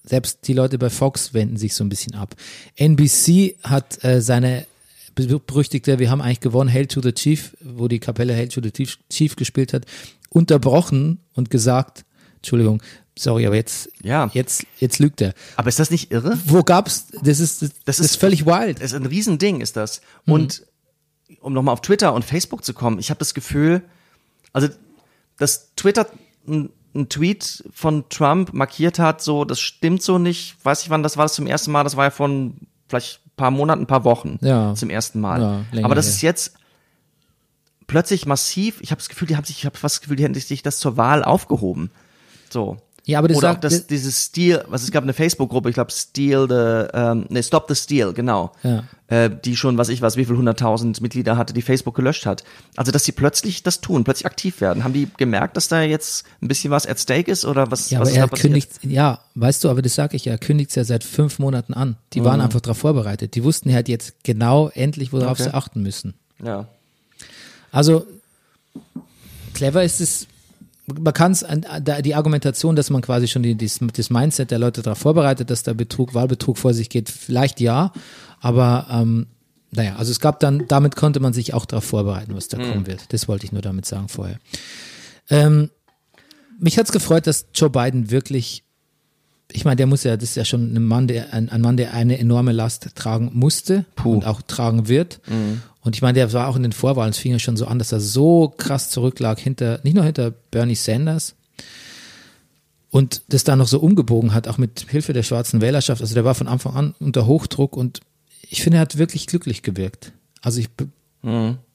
Selbst 0.05 0.47
die 0.47 0.53
Leute 0.53 0.79
bei 0.79 0.89
Fox 0.91 1.35
wenden 1.35 1.57
sich 1.57 1.75
so 1.75 1.83
ein 1.85 1.89
bisschen 1.89 2.15
ab. 2.15 2.35
NBC 2.77 3.57
hat 3.63 4.03
äh, 4.05 4.21
seine 4.21 4.67
berüchtigte, 5.15 5.99
wir 5.99 6.11
haben 6.11 6.21
eigentlich 6.21 6.41
gewonnen, 6.41 6.71
Hail 6.73 6.87
to 6.87 7.01
the 7.01 7.13
Chief, 7.13 7.57
wo 7.63 7.89
die 7.89 7.99
Kapelle 8.01 8.35
Hail 8.35 8.49
to 8.49 8.61
the 8.63 8.71
Chief, 9.11 9.35
gespielt 9.37 9.73
hat, 9.73 9.87
unterbrochen 10.29 11.21
und 11.35 11.51
gesagt, 11.51 12.05
Entschuldigung, 12.37 12.83
sorry, 13.19 13.47
aber 13.47 13.57
jetzt, 13.57 13.89
Ja. 14.03 14.31
jetzt, 14.35 14.67
jetzt 14.79 14.99
lügt 14.99 15.23
er. 15.23 15.33
Aber 15.57 15.69
ist 15.71 15.79
das 15.79 15.91
nicht 15.91 16.13
irre? 16.13 16.39
Wo 16.45 16.63
gab's, 16.63 17.07
das 17.23 17.41
ist, 17.41 17.63
das, 17.63 17.71
Das 17.87 17.99
ist, 17.99 18.07
ist- 18.13 18.17
völlig 18.17 18.45
wild. 18.45 18.77
Das 18.79 18.93
ist 18.93 18.95
ein 18.95 19.07
Riesending, 19.07 19.63
ist 19.63 19.77
das. 19.77 20.03
Und 20.27 20.65
um 21.41 21.55
nochmal 21.55 21.73
auf 21.73 21.81
Twitter 21.81 22.13
und 22.13 22.25
Facebook 22.25 22.63
zu 22.65 22.75
kommen, 22.75 22.99
ich 22.99 23.09
habe 23.11 23.19
das 23.19 23.33
Gefühl, 23.33 23.83
also 24.57 24.69
dass 25.38 25.75
Twitter 25.77 26.07
ein, 26.49 26.71
ein 26.95 27.09
Tweet 27.11 27.62
von 27.73 28.09
Trump 28.09 28.55
markiert 28.55 28.99
hat, 28.99 29.21
so, 29.21 29.45
das 29.45 29.61
stimmt 29.61 30.03
so 30.03 30.19
nicht. 30.19 30.57
Weiß 30.64 30.83
ich 30.83 30.90
wann, 30.90 31.03
das 31.03 31.16
war 31.19 31.27
das 31.27 31.35
zum 31.35 31.47
ersten 31.47 31.71
Mal, 31.73 31.85
das 31.85 31.97
war 31.97 32.05
ja 32.05 32.11
von 32.11 32.55
vielleicht 32.88 33.21
ein 33.27 33.31
paar 33.37 33.51
Monaten, 33.51 33.83
ein 33.83 33.87
paar 33.87 34.05
Wochen 34.05 34.38
Ja. 34.40 34.75
zum 34.75 34.88
ersten 34.88 35.21
Mal. 35.21 35.64
Ja, 35.73 35.85
Aber 35.85 35.95
das 35.95 36.09
ist 36.09 36.23
jetzt 36.23 36.55
plötzlich 37.87 38.25
massiv, 38.27 38.81
ich 38.81 38.90
habe 38.90 38.99
das 38.99 39.09
Gefühl, 39.11 39.29
die 39.29 39.37
haben 39.37 39.45
sich, 39.45 39.59
ich 39.59 39.66
habe 39.66 39.77
fast 39.77 39.97
das 39.97 40.01
Gefühl, 40.01 40.16
die 40.16 40.25
hätten 40.25 40.35
sich 40.35 40.62
das 40.62 40.79
zur 40.79 40.97
Wahl 40.97 41.23
aufgehoben. 41.23 41.90
So. 42.51 42.79
Ja, 43.09 43.21
aber 43.21 43.29
das 43.29 43.37
Oder 43.38 43.51
auch 43.51 43.53
sagt, 43.53 43.62
das, 43.64 43.73
das, 43.73 43.87
dieses 43.87 44.21
Steal, 44.25 44.64
was 44.69 44.83
es 44.83 44.90
gab 44.90 45.05
eine 45.05 45.12
Facebook-Gruppe, 45.12 45.69
ich 45.69 45.75
glaube 45.75 45.92
Steal 45.92 46.49
the, 46.49 46.88
ähm, 46.92 47.27
nee, 47.29 47.40
Stop 47.40 47.66
the 47.69 47.77
Steal, 47.77 48.12
genau. 48.12 48.51
Ja. 48.64 48.83
Äh, 49.07 49.31
die 49.45 49.57
schon, 49.57 49.79
was 49.79 49.88
ich 49.90 50.03
weiß, 50.03 50.16
wie 50.16 50.25
viel 50.25 50.37
hunderttausend 50.37 51.01
Mitglieder 51.01 51.37
hatte, 51.37 51.53
die 51.55 51.62
Facebook 51.62 51.95
gelöscht 51.95 52.27
hat. 52.27 52.42
Also, 52.75 52.90
dass 52.90 53.05
sie 53.05 53.12
plötzlich 53.12 53.62
das 53.62 53.81
tun, 53.81 54.03
plötzlich 54.03 54.27
aktiv 54.27 54.61
werden. 54.61 54.83
Haben 54.83 54.92
die 54.92 55.07
gemerkt, 55.19 55.57
dass 55.57 55.69
da 55.69 55.83
jetzt 55.83 56.27
ein 56.42 56.49
bisschen 56.49 56.73
was 56.73 56.85
at 56.85 56.99
stake 56.99 57.31
ist 57.31 57.45
oder 57.45 57.71
was, 57.71 57.90
ja, 57.90 58.01
was 58.01 58.09
aber 58.11 58.19
er 58.19 58.29
kündigt, 58.29 58.71
ja, 58.83 59.21
weißt 59.37 59.62
du, 59.62 59.71
aber 59.71 59.83
das 59.83 59.95
sage 59.95 60.16
ich 60.16 60.25
ja, 60.25 60.33
er 60.33 60.38
kündigt 60.38 60.75
ja 60.75 60.83
seit 60.83 61.05
fünf 61.05 61.38
Monaten 61.38 61.75
an. 61.75 61.95
Die 62.12 62.21
Mhm. 62.21 62.25
waren 62.25 62.40
einfach 62.40 62.61
darauf 62.61 62.79
vorbereitet. 62.79 63.37
Die 63.37 63.45
wussten 63.45 63.73
halt 63.73 63.88
jetzt 63.88 64.14
genau 64.25 64.69
endlich, 64.71 65.12
worauf 65.12 65.38
Okay. 65.38 65.45
sie 65.45 65.55
achten 65.55 65.81
müssen. 65.81 66.14
Ja. 66.45 66.66
Also 67.71 68.05
clever 69.55 69.85
ist 69.85 70.01
es, 70.01 70.27
man 70.87 71.12
kann 71.12 71.33
es, 71.33 71.44
die 72.03 72.14
Argumentation, 72.14 72.77
dass 72.77 72.90
man 72.90 73.03
quasi 73.03 73.29
schon 73.29 73.42
die, 73.42 73.57
das, 73.57 73.81
das 73.92 74.11
Mindset 74.11 74.51
der 74.51 74.59
Leute 74.59 74.83
darauf 74.83 74.99
vorbereitet, 74.99 75.51
dass 75.51 75.62
da 75.62 75.72
Betrug, 75.72 76.14
Wahlbetrug 76.14 76.59
vor 76.59 76.75
sich 76.75 76.88
geht, 76.88 77.09
vielleicht 77.11 77.61
ja, 77.61 77.92
aber 78.40 78.87
ähm, 78.90 79.27
naja, 79.72 79.96
also 79.96 80.11
es 80.11 80.20
gab 80.20 80.40
dann, 80.40 80.66
damit 80.68 80.96
konnte 80.96 81.20
man 81.20 81.33
sich 81.33 81.55
auch 81.55 81.66
darauf 81.66 81.85
vorbereiten, 81.85 82.35
was 82.35 82.49
da 82.49 82.57
kommen 82.57 82.87
wird. 82.87 83.12
Das 83.12 83.29
wollte 83.29 83.44
ich 83.44 83.53
nur 83.53 83.62
damit 83.62 83.85
sagen 83.85 84.09
vorher. 84.09 84.38
Ähm, 85.29 85.70
mich 86.59 86.79
hat's 86.79 86.92
gefreut, 86.92 87.27
dass 87.27 87.46
Joe 87.53 87.68
Biden 87.68 88.11
wirklich, 88.11 88.64
ich 89.53 89.65
meine, 89.65 89.77
der 89.77 89.87
muss 89.87 90.03
ja, 90.05 90.17
das 90.17 90.31
ist 90.31 90.35
ja 90.37 90.45
schon 90.45 90.75
ein 90.75 90.85
Mann, 90.85 91.07
der, 91.07 91.33
ein, 91.33 91.49
ein 91.49 91.61
Mann, 91.61 91.77
der 91.77 91.95
eine 91.95 92.19
enorme 92.19 92.53
Last 92.53 92.89
tragen 92.95 93.31
musste 93.33 93.85
und 94.05 94.25
auch 94.27 94.43
tragen 94.43 94.89
wird. 94.89 95.21
Und 95.83 95.95
ich 95.95 96.03
meine, 96.03 96.15
der 96.15 96.33
war 96.33 96.49
auch 96.49 96.57
in 96.57 96.63
den 96.65 96.73
Vorwahlen, 96.73 97.11
es 97.11 97.19
fing 97.19 97.33
ja 97.33 97.39
schon 97.39 97.57
so 97.57 97.67
an, 97.67 97.79
dass 97.79 97.93
er 97.93 98.01
so 98.01 98.53
krass 98.57 98.91
zurücklag 98.91 99.39
hinter, 99.39 99.79
nicht 99.85 99.95
nur 99.95 100.05
hinter 100.05 100.31
Bernie 100.51 100.75
Sanders, 100.75 101.35
und 102.91 103.23
das 103.29 103.45
dann 103.45 103.59
noch 103.59 103.69
so 103.69 103.81
umgebogen 103.81 104.33
hat, 104.33 104.49
auch 104.49 104.59
mit 104.59 104.87
Hilfe 104.89 105.13
der 105.13 105.23
schwarzen 105.23 105.61
Wählerschaft. 105.61 106.01
Also 106.01 106.15
der 106.15 106.25
war 106.25 106.35
von 106.35 106.49
Anfang 106.49 106.75
an 106.75 106.95
unter 106.99 107.27
Hochdruck 107.27 107.77
und 107.77 108.01
ich 108.49 108.63
finde, 108.63 108.79
er 108.79 108.83
hat 108.83 108.97
wirklich 108.97 109.27
glücklich 109.27 109.63
gewirkt. 109.63 110.13
Also 110.41 110.61
ich 110.61 110.71
be- 110.71 110.89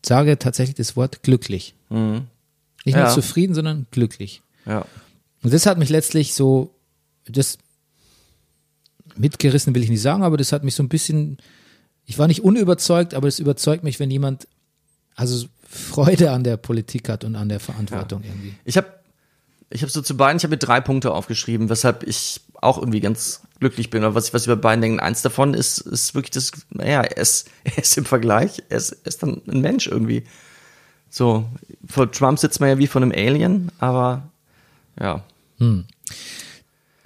sage 0.05 0.39
tatsächlich 0.39 0.75
das 0.75 0.95
Wort 0.95 1.21
glücklich. 1.23 1.75
Nicht 1.89 2.95
nur 2.95 3.05
Ja. 3.05 3.09
zufrieden, 3.09 3.53
sondern 3.53 3.85
glücklich. 3.91 4.41
Ja. 4.65 4.85
Und 5.43 5.53
das 5.53 5.65
hat 5.65 5.77
mich 5.77 5.89
letztlich 5.89 6.33
so, 6.33 6.73
das 7.31 7.57
mitgerissen 9.15 9.75
will 9.75 9.83
ich 9.83 9.89
nicht 9.89 10.01
sagen, 10.01 10.23
aber 10.23 10.37
das 10.37 10.51
hat 10.51 10.63
mich 10.63 10.75
so 10.75 10.83
ein 10.83 10.89
bisschen, 10.89 11.37
ich 12.05 12.17
war 12.17 12.27
nicht 12.27 12.43
unüberzeugt, 12.43 13.13
aber 13.13 13.27
es 13.27 13.39
überzeugt 13.39 13.83
mich, 13.83 13.99
wenn 13.99 14.11
jemand 14.11 14.47
also 15.15 15.47
Freude 15.67 16.31
an 16.31 16.43
der 16.43 16.57
Politik 16.57 17.09
hat 17.09 17.23
und 17.23 17.35
an 17.35 17.49
der 17.49 17.59
Verantwortung 17.59 18.23
irgendwie. 18.23 18.53
Ich 18.65 18.77
habe 18.77 18.87
ich 19.69 19.83
hab 19.83 19.89
so 19.89 20.01
zu 20.01 20.17
beiden, 20.17 20.37
ich 20.37 20.43
habe 20.43 20.51
mir 20.51 20.57
drei 20.57 20.81
Punkte 20.81 21.13
aufgeschrieben, 21.13 21.69
weshalb 21.69 22.03
ich 22.03 22.41
auch 22.55 22.77
irgendwie 22.77 22.99
ganz 22.99 23.41
glücklich 23.59 23.89
bin. 23.89 24.03
Oder 24.03 24.15
was 24.15 24.27
ich 24.27 24.33
was 24.33 24.45
über 24.45 24.57
beiden 24.57 24.81
denke. 24.81 25.01
Eins 25.01 25.21
davon 25.21 25.53
ist, 25.53 25.79
ist 25.79 26.13
wirklich 26.13 26.31
das, 26.31 26.51
naja, 26.69 27.01
er 27.01 27.17
ist, 27.17 27.49
er 27.63 27.77
ist 27.77 27.97
im 27.97 28.05
Vergleich, 28.05 28.61
er 28.69 28.77
ist, 28.77 28.91
er 28.91 29.07
ist 29.07 29.23
dann 29.23 29.41
ein 29.47 29.61
Mensch 29.61 29.87
irgendwie. 29.87 30.25
So, 31.09 31.45
vor 31.87 32.11
Trump 32.11 32.39
sitzt 32.39 32.59
man 32.59 32.69
ja 32.69 32.77
wie 32.77 32.87
von 32.87 33.03
einem 33.03 33.11
Alien, 33.11 33.71
aber 33.79 34.29
ja. 34.99 35.23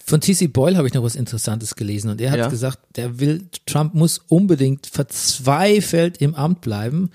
Von 0.08 0.22
TC 0.22 0.54
Boyle 0.54 0.78
habe 0.78 0.88
ich 0.88 0.94
noch 0.94 1.02
was 1.02 1.16
Interessantes 1.16 1.76
gelesen 1.76 2.12
und 2.12 2.22
er 2.22 2.30
hat 2.30 2.38
Ja. 2.38 2.48
gesagt, 2.48 2.78
der 2.96 3.20
will, 3.20 3.46
Trump 3.66 3.96
muss 3.96 4.20
unbedingt 4.28 4.86
verzweifelt 4.86 6.18
im 6.18 6.36
Amt 6.36 6.62
bleiben, 6.62 7.10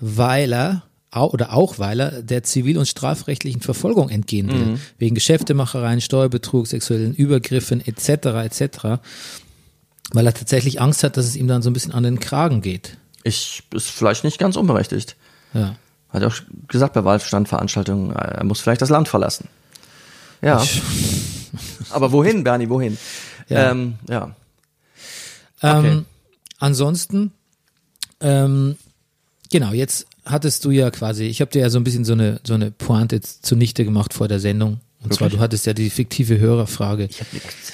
weil 0.00 0.52
er, 0.52 0.82
oder 1.14 1.52
auch 1.52 1.78
weil 1.78 2.00
er 2.00 2.22
der 2.22 2.42
zivil- 2.42 2.78
und 2.78 2.88
strafrechtlichen 2.88 3.60
Verfolgung 3.60 4.08
entgehen 4.08 4.48
will. 4.50 4.66
Mhm. 4.72 4.80
Wegen 4.98 5.14
Geschäftemachereien, 5.14 6.00
Steuerbetrug, 6.00 6.66
sexuellen 6.66 7.14
Übergriffen 7.14 7.80
etc. 7.86 8.08
etc. 8.44 9.00
Weil 10.10 10.26
er 10.26 10.34
tatsächlich 10.34 10.80
Angst 10.80 11.04
hat, 11.04 11.16
dass 11.16 11.26
es 11.26 11.36
ihm 11.36 11.46
dann 11.46 11.62
so 11.62 11.70
ein 11.70 11.74
bisschen 11.74 11.92
an 11.92 12.02
den 12.02 12.18
Kragen 12.18 12.60
geht. 12.60 12.96
Ich 13.22 13.62
ist 13.72 13.88
vielleicht 13.88 14.24
nicht 14.24 14.38
ganz 14.38 14.56
unberechtigt. 14.56 15.14
Ja. 15.54 15.76
Hat 16.08 16.22
er 16.22 16.28
auch 16.28 16.34
gesagt 16.66 16.94
bei 16.94 17.04
Wahlstandveranstaltungen, 17.04 18.10
er 18.16 18.42
muss 18.44 18.60
vielleicht 18.60 18.82
das 18.82 18.90
Land 18.90 19.06
verlassen. 19.06 19.46
Ja. 20.42 20.60
Aber 21.90 22.12
wohin, 22.12 22.44
Bernie, 22.44 22.68
wohin? 22.68 22.98
Ja. 23.48 23.70
Ähm, 23.70 23.94
ja. 24.08 24.34
Ähm, 25.62 26.06
ansonsten, 26.58 27.32
ähm, 28.20 28.76
genau, 29.50 29.72
jetzt 29.72 30.06
hattest 30.24 30.64
du 30.64 30.70
ja 30.70 30.90
quasi, 30.90 31.24
ich 31.24 31.40
habe 31.40 31.50
dir 31.50 31.62
ja 31.62 31.70
so 31.70 31.78
ein 31.78 31.84
bisschen 31.84 32.04
so 32.04 32.12
eine, 32.12 32.40
so 32.44 32.54
eine 32.54 32.70
Pointe 32.70 33.20
zunichte 33.20 33.84
gemacht 33.84 34.14
vor 34.14 34.28
der 34.28 34.40
Sendung. 34.40 34.80
Und 35.04 35.12
zwar, 35.12 35.26
Wirklich? 35.26 35.38
du 35.38 35.42
hattest 35.42 35.66
ja 35.66 35.72
die 35.74 35.90
fiktive 35.90 36.38
Hörerfrage. 36.38 37.04
Ich 37.10 37.20
hab, 37.20 37.26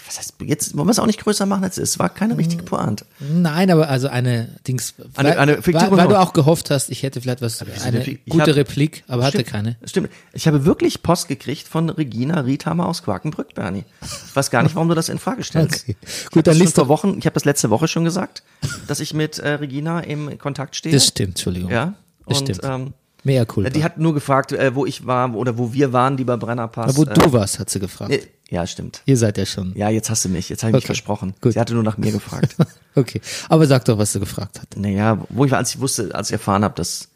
was 0.06 0.18
heißt, 0.18 0.34
jetzt 0.44 0.74
wollen 0.76 0.86
wir 0.86 0.92
es 0.92 0.98
auch 0.98 1.06
nicht 1.06 1.20
größer 1.22 1.44
machen, 1.44 1.62
als 1.64 1.76
es 1.76 1.90
ist. 1.90 1.98
War 1.98 2.08
keine 2.08 2.38
richtige 2.38 2.62
Pointe. 2.62 3.04
Nein, 3.20 3.70
aber 3.70 3.88
also 3.90 4.08
eine 4.08 4.48
Dings, 4.66 4.94
Eine- 5.14 5.28
weil, 5.30 5.38
eine 5.38 5.62
fiktive 5.62 5.90
weil, 5.90 5.98
weil 5.98 6.08
du 6.08 6.18
auch 6.18 6.32
gehofft 6.32 6.70
hast, 6.70 6.88
ich 6.90 7.02
hätte 7.02 7.20
vielleicht 7.20 7.42
was, 7.42 7.60
eine 7.84 8.02
gute 8.28 8.46
hab- 8.50 8.56
Replik, 8.56 9.04
aber 9.08 9.24
hatte 9.24 9.38
Stimmt. 9.38 9.50
keine. 9.50 9.76
Stimmt. 9.84 10.08
Ich 10.32 10.46
habe 10.46 10.64
wirklich 10.64 11.02
Post 11.02 11.28
gekriegt 11.28 11.68
von 11.68 11.90
Regina 11.90 12.40
Riethammer 12.40 12.86
aus 12.86 13.02
Quakenbrück, 13.02 13.54
Bernie. 13.54 13.84
Ich 14.02 14.34
weiß 14.34 14.50
gar 14.50 14.62
nicht, 14.62 14.74
warum 14.74 14.88
du 14.88 14.94
das 14.94 15.10
in 15.10 15.18
Frage 15.18 15.44
stellst. 15.44 15.82
Okay. 15.82 15.96
Ich 16.02 16.30
Gut, 16.30 16.46
dann 16.46 16.56
liest 16.56 16.76
vor. 16.76 16.88
Wochen, 16.88 17.16
ich 17.18 17.26
habe 17.26 17.34
das 17.34 17.44
letzte 17.44 17.68
Woche 17.68 17.88
schon 17.88 18.04
gesagt, 18.04 18.42
dass 18.86 19.00
ich 19.00 19.12
mit 19.12 19.38
äh, 19.38 19.50
Regina 19.50 20.00
im 20.00 20.38
Kontakt 20.38 20.76
stehe. 20.76 20.94
Das 20.94 21.06
stimmt, 21.06 21.30
Entschuldigung. 21.30 21.70
Ja. 21.70 21.94
Das 22.26 22.40
und, 22.40 22.46
stimmt. 22.56 22.60
Ähm, 22.64 22.94
Mehr 23.28 23.46
cool. 23.56 23.68
die 23.70 23.84
hat 23.84 23.98
nur 23.98 24.14
gefragt, 24.14 24.52
äh, 24.52 24.74
wo 24.74 24.86
ich 24.86 25.06
war 25.06 25.34
oder 25.34 25.58
wo 25.58 25.72
wir 25.72 25.92
waren, 25.92 26.16
lieber 26.16 26.36
Brennerpass. 26.38 26.96
wo 26.96 27.04
äh, 27.04 27.12
du 27.14 27.32
warst, 27.32 27.58
hat 27.58 27.68
sie 27.70 27.78
gefragt. 27.78 28.10
äh, 28.10 28.22
Ja, 28.48 28.66
stimmt. 28.66 29.02
Ihr 29.04 29.16
seid 29.18 29.36
ja 29.38 29.44
schon. 29.46 29.74
Ja, 29.76 29.90
jetzt 29.90 30.08
hast 30.10 30.24
du 30.24 30.28
mich. 30.30 30.48
Jetzt 30.48 30.62
habe 30.62 30.70
ich 30.70 30.74
mich 30.76 30.84
Okay. 30.84 30.86
versprochen. 30.86 31.34
Gut. 31.42 31.52
Sie 31.52 31.60
hatte 31.60 31.74
nur 31.74 31.82
nach 31.82 31.98
mir 31.98 32.10
gefragt. 32.12 32.56
Okay. 32.94 33.20
Aber 33.48 33.64
sag 33.68 33.84
doch, 33.84 33.96
was 33.98 34.12
du 34.12 34.18
gefragt 34.18 34.58
hast. 34.58 34.76
naja, 34.76 35.18
wo 35.28 35.44
ich 35.44 35.52
war, 35.52 35.58
als 35.58 35.72
ich 35.72 35.80
wusste, 35.80 36.12
als 36.16 36.30
ich 36.30 36.32
erfahren 36.32 36.64
habe, 36.64 36.74
dass, 36.74 37.08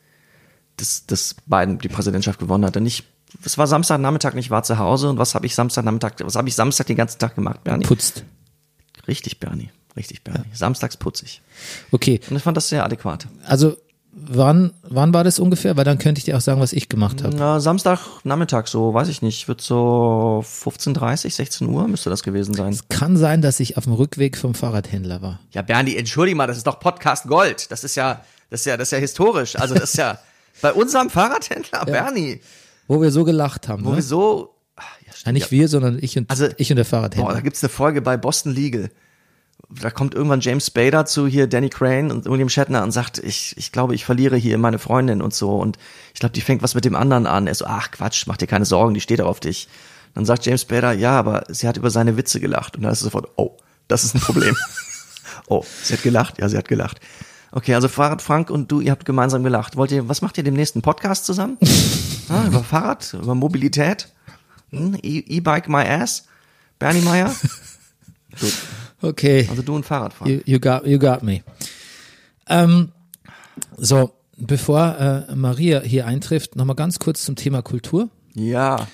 dass, 0.77 1.07
dass 1.07 1.35
Biden 1.47 1.79
die 1.79 1.89
Präsidentschaft 1.89 2.39
gewonnen 2.39 2.65
hat. 2.65 2.77
Und 2.77 2.87
ich, 2.87 3.03
es 3.45 3.59
war 3.59 3.67
Samstagnachmittag 3.67 4.35
und 4.35 4.39
ich 4.39 4.51
war 4.51 4.63
zu 4.63 4.79
Hause. 4.79 5.09
Und 5.11 5.19
was 5.19 5.35
habe 5.35 5.45
ich 5.47 5.57
Samstagnachmittag, 5.57 6.13
was 6.21 6.37
habe 6.37 6.47
ich 6.49 6.55
Samstag 6.55 6.87
den 6.87 6.97
ganzen 6.97 7.19
Tag 7.19 7.35
gemacht, 7.35 7.65
Bernie? 7.65 7.85
Putzt. 7.85 8.23
Richtig, 9.09 9.41
Bernie. 9.41 9.71
Richtig, 9.97 10.23
Bernie. 10.23 10.45
Samstags 10.55 10.97
putzig. 10.97 11.43
Okay. 11.91 12.21
Und 12.31 12.37
ich 12.37 12.43
fand 12.45 12.57
das 12.57 12.69
sehr 12.69 12.85
adäquat. 12.85 13.27
Also, 13.45 13.77
wann, 14.29 14.73
wann 14.83 15.13
war 15.15 15.25
das 15.25 15.39
ungefähr? 15.39 15.77
Weil 15.77 15.85
dann 15.85 15.99
könnte 15.99 16.19
ich 16.19 16.25
dir 16.25 16.37
auch 16.37 16.41
sagen, 16.41 16.61
was 16.61 16.73
ich 16.73 16.89
gemacht 16.89 17.23
habe. 17.23 17.35
Na, 17.37 17.61
Samstagnachmittag, 17.61 18.67
so, 18.67 18.95
weiß 18.95 19.09
ich 19.09 19.23
nicht, 19.23 19.49
wird 19.49 19.61
so 19.61 20.45
15.30, 20.47 21.31
16 21.35 21.69
Uhr 21.69 21.89
müsste 21.89 22.11
das 22.11 22.23
gewesen 22.23 22.55
sein. 22.55 22.79
Kann 22.89 23.17
sein, 23.17 23.43
dass 23.43 23.61
ich 23.61 23.77
auf 23.77 23.85
dem 23.85 23.93
Rückweg 23.93 24.37
vom 24.37 24.55
Fahrradhändler 24.55 25.23
war. 25.23 25.41
Ja, 25.53 25.63
Bernie, 25.63 25.97
entschuldige 25.97 26.37
mal, 26.37 26.47
das 26.47 26.57
ist 26.57 26.67
doch 26.67 26.79
Podcast 26.81 27.27
Gold. 27.27 27.71
Das 27.71 27.85
ist 27.85 27.95
ja, 27.95 28.23
das 28.51 28.61
ist 28.61 28.67
ja, 28.67 28.77
das 28.77 28.89
ist 28.89 28.93
ja 28.93 28.99
historisch. 28.99 29.57
Also 29.57 29.75
das 29.75 29.85
ist 29.91 29.97
ja 29.99 30.19
bei 30.61 30.73
unserem 30.73 31.11
Fahrradhändler, 31.11 31.85
Bernie, 31.85 32.41
Wo 32.89 33.01
wir 33.01 33.11
so 33.11 33.25
gelacht 33.25 33.69
haben. 33.69 33.85
wo 33.85 33.91
ne? 33.91 33.97
wir 33.97 34.03
so, 34.03 34.55
ah, 34.77 34.83
ja, 35.07 35.13
Ja, 35.27 35.33
nicht 35.33 35.51
wir, 35.51 35.69
sondern 35.69 35.99
ich 36.01 36.17
und, 36.19 36.31
Also, 36.31 36.49
ich 36.57 36.71
und 36.71 36.77
der 36.77 36.85
Boah, 36.85 36.91
Fahrradhändler. 36.91 37.35
da 37.35 37.41
gibt's 37.41 37.63
eine 37.63 37.71
Folge 37.71 38.03
bei 38.03 38.17
Boston 38.17 38.53
Legal. 38.53 38.91
Da 39.81 39.91
kommt 39.91 40.15
irgendwann 40.15 40.41
James 40.41 40.67
Spader 40.67 41.07
zu 41.07 41.27
hier 41.27 41.47
Danny 41.47 41.69
Crane 41.71 42.11
und 42.11 42.27
William 42.27 42.49
Shatner 42.49 42.83
und 42.83 42.93
sagt, 42.93 43.19
ich, 43.19 43.57
ich 43.57 43.73
glaube, 43.73 43.95
ich 43.95 44.05
verliere 44.05 44.37
hier 44.37 44.59
meine 44.59 44.79
Freundin 44.79 45.23
und 45.23 45.33
so. 45.33 45.57
Und 45.57 45.79
ich 46.13 46.21
glaube, 46.21 46.33
die 46.33 46.41
fängt 46.41 46.63
was 46.63 46.75
mit 46.75 46.85
dem 46.85 46.95
anderen 46.95 47.27
an. 47.27 47.47
Er 47.47 47.55
so, 47.55 47.65
ach 47.67 47.91
Quatsch, 47.91 48.27
mach 48.27 48.37
dir 48.37 48.47
keine 48.47 48.65
Sorgen, 48.65 48.95
die 48.95 49.01
steht 49.01 49.21
auf 49.21 49.41
dich. 49.41 49.69
Dann 50.15 50.25
sagt 50.27 50.45
James 50.45 50.63
Spader, 50.63 50.93
ja, 50.93 51.19
aber 51.19 51.45
sie 51.49 51.67
hat 51.67 51.77
über 51.77 51.91
seine 51.91 52.17
Witze 52.17 52.39
gelacht. 52.39 52.77
Und 52.77 52.83
dann 52.83 52.93
ist 52.93 52.99
es 52.99 53.05
sofort, 53.05 53.29
oh, 53.37 53.57
das 53.89 54.05
ist 54.05 54.15
ein 54.15 54.21
Problem. 54.21 54.57
oh, 55.47 55.65
sie 55.83 55.95
hat 55.95 56.03
gelacht? 56.03 56.39
Ja, 56.39 56.49
sie 56.49 56.59
hat 56.59 56.69
gelacht. 56.69 57.01
Okay, 57.51 57.75
also 57.75 57.89
Fahrrad 57.89 58.23
Frank 58.23 58.51
und 58.51 58.73
du, 58.73 58.81
ihr 58.81 58.91
habt 58.91 59.05
gemeinsam 59.05 59.43
gelacht. 59.43 59.77
Wollt 59.77 59.93
ihr, 59.93 60.09
was 60.09 60.23
macht 60.23 60.39
ihr 60.39 60.45
dem 60.45 60.55
nächsten 60.55 60.83
Podcast 60.83 61.27
zusammen? 61.27 61.59
ah, 62.29 62.47
über 62.47 62.65
Fahrrad, 62.65 63.15
über 63.15 63.35
Mobilität? 63.35 64.09
Hm, 64.71 64.97
E- 65.03 65.25
E-Bike 65.27 65.69
my 65.69 65.83
ass? 65.87 66.25
Bernie 66.79 67.03
Meyer? 67.03 67.35
Gut, 68.41 68.55
Okay. 69.03 69.47
also 69.51 69.63
du 69.63 69.75
und 69.75 69.85
Fahrrad 69.85 70.13
fahren. 70.15 70.31
You, 70.31 70.41
you, 70.47 70.59
got, 70.61 70.87
you 70.87 70.99
got 70.99 71.23
me. 71.23 71.43
Ähm, 72.49 72.93
so, 73.77 74.13
bevor 74.37 75.27
äh, 75.29 75.35
Maria 75.35 75.81
hier 75.81 76.07
eintrifft, 76.07 76.57
nochmal 76.57 76.77
ganz 76.77 76.99
kurz 76.99 77.25
zum 77.25 77.37
Thema 77.37 77.63
Kultur. 77.63 78.09
Ja, 78.35 78.87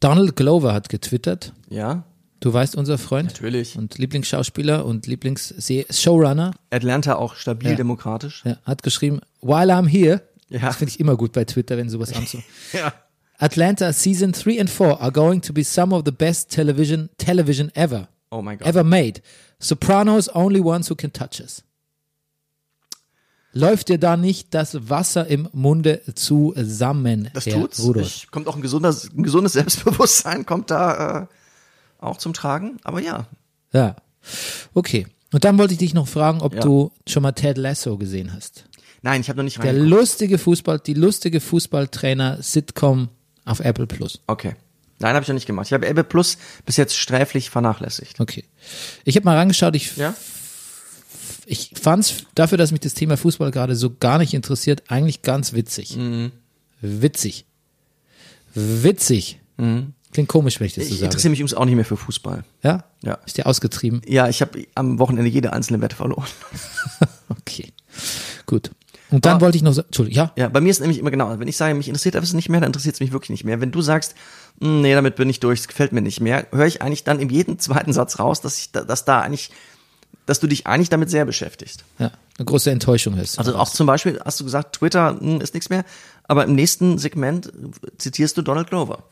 Donald 0.00 0.36
Glover 0.36 0.72
hat 0.74 0.88
getwittert. 0.88 1.52
ja, 1.70 2.04
Du 2.40 2.52
weißt, 2.52 2.76
unser 2.76 2.98
Freund. 2.98 3.30
Natürlich. 3.32 3.78
Und 3.78 3.96
Lieblingsschauspieler 3.96 4.84
und 4.84 5.06
Lieblings-Showrunner. 5.06 6.50
Atlanta 6.68 7.14
auch 7.14 7.36
stabil 7.36 7.70
Ja. 7.70 7.74
demokratisch. 7.74 8.42
Ja, 8.44 8.58
hat 8.66 8.82
geschrieben, 8.82 9.20
while 9.40 9.72
I'm 9.72 9.88
here. 9.88 10.20
Ja. 10.50 10.58
Das 10.60 10.76
finde 10.76 10.90
ich 10.92 11.00
immer 11.00 11.16
gut 11.16 11.32
bei 11.32 11.44
Twitter, 11.46 11.78
wenn 11.78 11.88
sowas 11.88 12.12
anzu. 12.12 12.42
Ja. 12.74 12.92
Atlanta 13.38 13.92
Season 13.94 14.32
3 14.32 14.60
and 14.60 14.68
4 14.70 15.00
are 15.00 15.10
going 15.10 15.40
to 15.40 15.54
be 15.54 15.64
some 15.64 15.94
of 15.94 16.02
the 16.04 16.12
best 16.12 16.50
television 16.50 17.08
television 17.16 17.70
ever. 17.74 18.08
Oh 18.34 18.42
mein 18.42 18.58
Gott. 18.58 18.66
Ever 18.66 18.82
made. 18.84 19.20
Sopranos 19.60 20.34
only 20.34 20.60
ones 20.60 20.90
who 20.90 20.94
can 20.96 21.12
touch 21.12 21.40
us. 21.40 21.62
Läuft 23.52 23.88
dir 23.88 23.98
da 23.98 24.16
nicht 24.16 24.52
das 24.52 24.88
Wasser 24.90 25.28
im 25.28 25.48
Munde 25.52 26.02
zusammen, 26.16 27.30
Das 27.34 27.46
Herr 27.46 27.60
tut's. 27.60 27.80
Rudolf? 27.80 28.26
Kommt 28.32 28.48
auch 28.48 28.56
ein, 28.56 28.62
gesunder, 28.62 28.92
ein 29.16 29.22
gesundes 29.22 29.52
Selbstbewusstsein, 29.52 30.44
kommt 30.44 30.72
da 30.72 31.22
äh, 31.22 31.26
auch 32.04 32.16
zum 32.18 32.32
Tragen. 32.32 32.78
Aber 32.82 33.00
ja, 33.00 33.26
Ja. 33.72 33.94
Okay. 34.74 35.06
Und 35.32 35.44
dann 35.44 35.56
wollte 35.58 35.74
ich 35.74 35.78
dich 35.78 35.94
noch 35.94 36.08
fragen, 36.08 36.40
ob 36.40 36.54
Ja. 36.54 36.60
du 36.62 36.90
schon 37.06 37.22
mal 37.22 37.32
Ted 37.32 37.56
Lasso 37.58 37.96
gesehen 37.96 38.32
hast. 38.32 38.64
nein, 39.02 39.20
ich 39.20 39.28
habe 39.28 39.36
noch 39.36 39.44
nicht 39.44 39.62
Der 39.62 39.72
lustige 39.72 40.38
Fußball, 40.38 40.80
die 40.80 40.94
lustige 40.94 41.40
Fußballtrainer-Sitcom 41.40 43.08
auf 43.44 43.60
Apple 43.60 43.86
Plus. 43.86 44.20
Okay. 44.26 44.56
Nein, 45.04 45.14
habe 45.16 45.22
ich 45.22 45.28
noch 45.28 45.34
nicht 45.34 45.46
gemacht. 45.46 45.66
Ich 45.66 45.72
habe 45.74 45.86
Ebbe 45.86 46.02
Plus 46.02 46.38
bis 46.64 46.78
jetzt 46.78 46.96
sträflich 46.96 47.50
vernachlässigt. 47.50 48.20
Okay. 48.20 48.44
Ich 49.04 49.16
habe 49.16 49.24
mal 49.26 49.36
reingeschaut, 49.36 49.76
ich, 49.76 49.96
Ja? 49.98 50.14
ich 51.46 51.72
fand's 51.80 52.24
dafür, 52.34 52.56
dass 52.56 52.70
mich 52.70 52.80
das 52.80 52.94
Thema 52.94 53.16
Fußball 53.18 53.50
gerade 53.50 53.76
so 53.76 53.94
gar 53.94 54.16
nicht 54.18 54.32
interessiert, 54.32 54.84
eigentlich 54.88 55.20
ganz 55.20 55.52
witzig. 55.52 55.96
Mhm. 55.96 56.32
Witzig. 56.80 57.44
Witzig. 58.54 59.40
Klingt 59.56 60.28
komisch, 60.28 60.60
wenn 60.60 60.66
ich 60.68 60.74
das 60.74 60.84
so 60.84 60.88
Mhm. 60.88 60.94
Ich 60.94 60.98
sage. 61.00 61.04
interessiere 61.06 61.30
mich 61.30 61.40
übrigens 61.40 61.54
auch 61.54 61.64
nicht 61.64 61.74
mehr 61.74 61.84
für 61.84 61.96
Fußball. 61.96 62.44
Ja? 62.62 62.84
Ja. 63.02 63.14
Ist 63.26 63.36
dir 63.36 63.46
ausgetrieben? 63.46 64.00
Ja, 64.06 64.28
ich 64.28 64.40
habe 64.40 64.64
am 64.74 64.98
Wochenende 64.98 65.28
jede 65.30 65.52
einzelne 65.52 65.80
Wette 65.80 65.96
verloren. 65.96 66.26
Okay. 67.28 67.72
Gut. 68.46 68.70
Und 69.14 69.24
dann 69.26 69.34
Aber- 69.36 69.46
wollte 69.46 69.56
ich 69.56 69.62
noch 69.62 69.72
sagen, 69.72 69.86
Entschuldigung, 69.88 70.16
ja? 70.16 70.32
Ja, 70.36 70.48
bei 70.48 70.60
mir 70.60 70.70
ist 70.70 70.80
nämlich 70.80 70.98
immer 70.98 71.10
genau, 71.10 71.38
wenn 71.38 71.46
ich 71.48 71.56
sage, 71.56 71.74
mich 71.74 71.88
interessiert 71.88 72.14
etwas 72.16 72.32
nicht 72.32 72.48
mehr, 72.48 72.60
dann 72.60 72.68
interessiert 72.68 72.94
es 72.94 73.00
mich 73.00 73.12
wirklich 73.12 73.30
nicht 73.30 73.44
mehr. 73.44 73.60
Wenn 73.60 73.70
du 73.70 73.80
sagst, 73.82 74.14
"Hm, 74.60 74.80
nee, 74.80 74.92
damit 74.94 75.16
bin 75.16 75.28
ich 75.30 75.40
durch, 75.40 75.60
es 75.60 75.68
gefällt 75.68 75.92
mir 75.92 76.00
nicht 76.02 76.20
mehr, 76.20 76.46
höre 76.52 76.66
ich 76.66 76.82
eigentlich 76.82 77.04
dann 77.04 77.20
in 77.20 77.28
jedem 77.30 77.58
zweiten 77.60 77.92
Satz 77.92 78.18
raus, 78.18 78.40
dass 78.40 78.58
ich, 78.58 78.72
da- 78.72 78.82
dass 78.84 79.04
da 79.04 79.20
eigentlich, 79.20 79.50
dass 80.26 80.40
du 80.40 80.46
dich 80.46 80.66
eigentlich 80.66 80.88
damit 80.88 81.10
sehr 81.10 81.24
beschäftigst. 81.24 81.84
Ja. 81.98 82.10
Eine 82.38 82.44
große 82.46 82.70
Enttäuschung 82.70 83.16
ist. 83.18 83.38
Also 83.38 83.54
auch 83.56 83.68
zum 83.68 83.86
Beispiel 83.86 84.20
hast 84.24 84.40
du 84.40 84.44
gesagt, 84.44 84.76
Twitter 84.76 85.16
hm, 85.20 85.40
ist 85.40 85.54
nichts 85.54 85.70
mehr, 85.70 85.84
aber 86.24 86.44
im 86.44 86.54
nächsten 86.54 86.98
Segment 86.98 87.52
zitierst 87.98 88.36
du 88.36 88.42
Donald 88.42 88.68
Glover. 88.68 89.04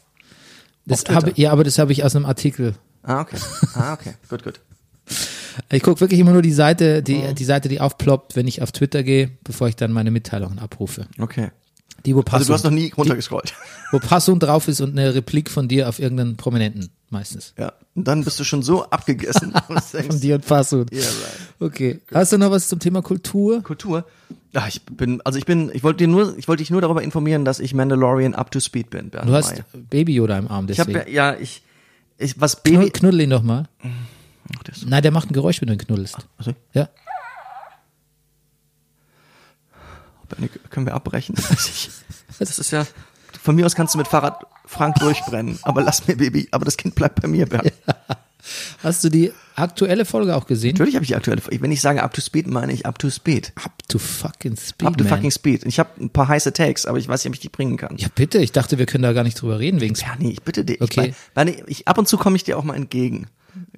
das 0.87 1.05
habe, 1.09 1.33
ja, 1.37 1.53
aber 1.53 1.63
das 1.65 1.79
habe 1.79 1.93
ich 1.93 2.03
aus 2.03 2.17
einem 2.17 2.27
Artikel. 2.27 2.75
Ah, 3.05 3.21
okay. 3.21 3.37
Ah, 3.75 3.93
okay. 3.93 4.15
gut, 4.29 4.43
gut. 4.43 4.61
Ich 5.71 5.83
gucke 5.83 6.01
wirklich 6.01 6.21
immer 6.21 6.33
nur 6.33 6.43
die 6.43 6.53
Seite, 6.53 7.03
die, 7.03 7.17
Mhm. 7.17 7.35
die 7.35 7.45
Seite, 7.45 7.69
die 7.69 7.81
aufploppt, 7.81 8.37
wenn 8.37 8.47
ich 8.49 8.63
auf 8.63 8.73
Twitter 8.73 9.03
gehe, 9.03 9.31
bevor 9.45 9.69
ich 9.69 9.77
dann 9.77 9.93
meine 9.93 10.11
Mitteilungen 10.11 10.59
abrufe. 10.59 11.07
Okay. 11.19 11.51
Die, 12.05 12.17
wo 12.17 12.23
Also 12.31 12.47
du 12.47 12.53
hast 12.55 12.65
noch 12.65 12.71
nie 12.73 12.93
runtergescrollt. 12.97 13.55
wo 13.93 13.99
Passung 14.01 14.41
drauf 14.41 14.67
ist 14.67 14.81
und 14.81 14.99
eine 14.99 15.15
Replik 15.15 15.49
von 15.51 15.69
dir 15.69 15.89
auf 15.89 16.01
irgendeinen 16.01 16.37
Prominenten 16.37 16.91
meistens. 17.11 17.55
Ja. 17.57 17.73
Und 17.95 18.09
dann 18.09 18.25
bist 18.25 18.41
du 18.41 18.45
schon 18.45 18.63
so 18.63 18.85
abgegessen. 18.87 19.53
Von 20.09 20.19
dir 20.21 20.37
und 20.37 20.47
Passung. 20.47 20.87
Yeah, 20.91 21.03
right. 21.05 21.13
Okay. 21.61 22.01
Hast 22.13 22.33
du 22.33 22.39
noch 22.39 22.51
was 22.51 22.67
zum 22.69 22.79
Thema 22.79 23.03
Kultur? 23.03 23.63
Kultur. 23.63 24.07
Ja, 24.55 24.67
ich 24.67 24.83
bin, 24.87 25.21
also 25.21 25.39
ich 25.39 25.45
bin, 25.45 25.71
ich 25.75 25.83
wollte 25.85 25.99
dir 25.99 26.09
nur, 26.09 26.37
ich 26.39 26.49
wollte 26.49 26.63
dich 26.63 26.71
nur 26.71 26.81
darüber 26.81 27.03
informieren, 27.03 27.45
dass 27.45 27.61
ich 27.61 27.75
Mandalorian 27.75 28.35
up 28.35 28.51
to 28.51 28.61
speed 28.61 28.89
bin. 28.91 29.11
Bernd 29.11 29.29
Du 29.29 29.35
hast 29.35 29.53
May. 29.75 29.83
Baby 29.91 30.15
Yoda 30.15 30.39
im 30.39 30.49
Arm, 30.49 30.67
ich 30.71 30.81
habe 30.81 30.91
deswegen. 30.93 31.15
ja, 31.15 31.37
ich, 31.37 31.63
ich, 32.17 32.41
was 32.41 32.63
Baby. 32.63 32.89
knuddel 32.91 33.21
ihn 33.21 33.31
doch 33.31 33.43
mal. 33.43 33.69
Ach, 34.59 34.63
das- 34.65 34.85
Nein, 34.85 35.03
der 35.03 35.11
macht 35.13 35.31
ein 35.31 35.33
Geräusch, 35.35 35.61
wenn 35.61 35.69
du 35.69 35.75
ihn 35.75 35.79
knuddelst. 35.79 36.17
Also, 36.39 36.53
Ja. 36.73 36.89
Können 40.71 40.87
wir 40.87 40.95
abbrechen? 40.95 41.35
Das 42.39 42.59
ist 42.59 42.71
ja, 42.71 42.87
von 43.43 43.55
mir 43.55 43.67
aus 43.67 43.75
kannst 43.75 43.93
du 43.95 43.99
mit 43.99 44.09
Fahrrad 44.09 44.47
Frank 44.65 44.97
durchbrennen, 44.97 45.59
aber 45.63 45.83
lass 45.83 46.09
mir 46.09 46.17
Baby, 46.17 46.49
aber 46.51 46.65
das 46.65 46.79
Kind 46.79 46.95
bleibt 46.95 47.21
bei 47.21 47.29
mir, 47.29 47.45
Bernd. 47.47 47.71
Hast 48.83 49.05
du 49.05 49.11
die 49.11 49.33
aktuelle 49.55 50.05
Folge 50.07 50.35
auch 50.35 50.47
gesehen? 50.47 50.73
Natürlich 50.73 50.95
habe 50.95 51.05
ich 51.05 51.09
die 51.11 51.15
aktuelle, 51.15 51.43
wenn 51.47 51.71
ich 51.71 51.81
sage 51.83 52.03
up 52.03 52.15
to 52.15 52.21
speed, 52.23 52.47
meine 52.49 52.73
ich 52.73 52.87
up 52.87 52.99
to 52.99 53.11
speed. 53.11 53.53
Up 53.63 53.73
to 53.89 53.99
fucking 53.99 54.57
speed, 54.57 54.89
Up 54.89 54.97
to 54.97 55.05
man. 55.05 55.13
fucking 55.13 55.31
speed. 55.31 55.65
Ich 55.67 55.79
habe 55.79 55.91
ein 56.01 56.09
paar 56.11 56.27
heiße 56.27 56.53
Takes, 56.55 56.87
aber 56.87 56.97
ich 56.99 57.07
weiß 57.07 57.23
nicht, 57.23 57.29
ob 57.31 57.35
ich 57.35 57.41
die 57.41 57.51
bringen 57.51 57.77
kann. 57.77 57.97
Ja, 57.99 58.09
bitte. 58.13 58.39
Ich 58.39 58.51
dachte, 58.51 58.79
wir 58.79 58.87
können 58.87 59.03
da 59.03 59.13
gar 59.13 59.23
nicht 59.25 59.41
drüber 59.41 59.59
reden 59.61 59.81
wegen 59.83 59.95
Bernie, 59.95 60.33
ich 60.33 60.43
bitte 60.43 60.65
dich. 60.65 60.81
Okay. 60.81 61.15
Ich, 61.47 61.63
ich, 61.69 61.89
ab 61.89 61.99
und 61.99 62.09
zu 62.09 62.17
komme 62.17 62.35
ich 62.37 62.43
dir 62.45 62.59
auch 62.59 62.65
mal 62.65 62.75
entgegen. 62.75 63.29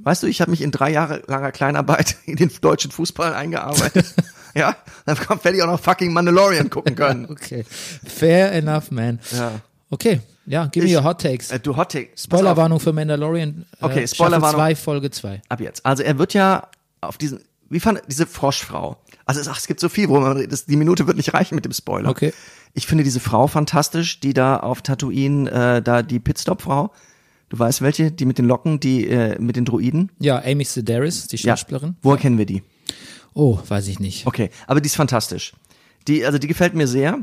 Weißt 0.01 0.23
du, 0.23 0.27
ich 0.27 0.41
habe 0.41 0.51
mich 0.51 0.61
in 0.63 0.71
drei 0.71 0.91
Jahre 0.91 1.23
langer 1.27 1.53
Kleinarbeit 1.53 2.17
in 2.27 2.37
den 2.37 2.51
deutschen 2.61 2.91
Fußball 2.91 3.35
eingearbeitet. 3.35 4.07
ja, 4.55 4.77
dann 5.07 5.19
werde 5.19 5.57
ich 5.57 5.63
auch 5.63 5.67
noch 5.69 5.81
fucking 5.81 6.13
Mandalorian 6.13 6.71
gucken 6.71 6.95
können. 6.95 7.27
Okay. 7.31 7.65
Fair 8.07 8.53
enough, 8.53 8.91
man. 8.91 9.21
Ja. 9.33 9.61
Okay. 9.91 10.21
Ja, 10.47 10.67
give 10.67 10.85
me 10.85 10.91
Ich- 10.91 10.97
your 10.97 11.05
hot 11.05 11.21
takes. 11.23 11.51
Äh, 11.51 11.59
du 11.61 11.77
Hot 11.77 11.93
Take. 11.93 12.09
Pass 12.11 12.25
auf. 12.25 12.25
Spoilerwarnung 12.25 12.81
für 12.81 12.93
Mandalorian. 12.93 13.65
Äh, 13.81 13.85
Okay, 13.85 14.07
Spoilerwarnung. 14.07 14.61
2, 14.61 14.77
Folge 14.77 15.11
2. 15.11 15.43
Ab 15.49 15.61
jetzt. 15.61 15.85
Also 15.87 16.03
er 16.03 16.19
wird 16.19 16.35
ja 16.35 16.69
auf 17.01 17.17
diesen, 17.17 17.41
wie 17.71 17.81
fand 17.81 18.03
diese 18.09 18.27
Froschfrau? 18.27 18.99
Also 19.27 19.41
es, 19.41 19.49
ach, 19.49 19.57
es 19.59 19.67
gibt 19.67 19.81
so 19.81 19.89
viel, 19.89 20.09
wo 20.11 20.21
man 20.21 20.33
redet. 20.37 20.53
Das, 20.53 20.67
die 20.67 20.77
Minute 20.77 21.07
wird 21.07 21.17
nicht 21.17 21.33
reichen 21.33 21.55
mit 21.55 21.65
dem 21.65 21.73
Spoiler. 21.73 22.11
Okay. 22.11 22.35
Ich 22.75 22.87
finde 22.87 23.05
diese 23.05 23.21
Frau 23.21 23.47
fantastisch, 23.47 24.21
die 24.21 24.35
da 24.35 24.59
auf 24.59 24.83
Tatooine, 24.83 25.51
äh, 25.51 25.83
da 25.83 26.03
die 26.03 26.19
Pitstop-Frau. 26.21 26.93
Du 27.55 27.61
weißt 27.61 27.83
welche? 27.83 28.11
Die 28.11 28.25
mit 28.25 28.39
den 28.39 28.47
Locken, 28.47 28.81
die 28.81 29.07
äh, 29.09 29.39
mit 29.39 29.55
den 29.55 29.65
Druiden. 29.65 30.11
Ja, 30.19 30.43
Amy 30.45 30.65
Sedaris, 30.65 31.29
die 31.29 31.39
Schauspielerin. 31.39 31.95
Woher 32.03 32.19
kennen 32.19 32.37
wir 32.37 32.47
die? 32.47 32.65
Oh, 33.33 33.61
weiß 33.69 33.87
ich 33.87 34.01
nicht. 34.01 34.27
Okay, 34.27 34.51
aber 34.67 34.81
die 34.81 34.87
ist 34.87 34.97
fantastisch. 34.97 35.53
Die, 36.09 36.27
also 36.27 36.39
die 36.39 36.49
gefällt 36.49 36.75
mir 36.75 36.89
sehr. 36.89 37.21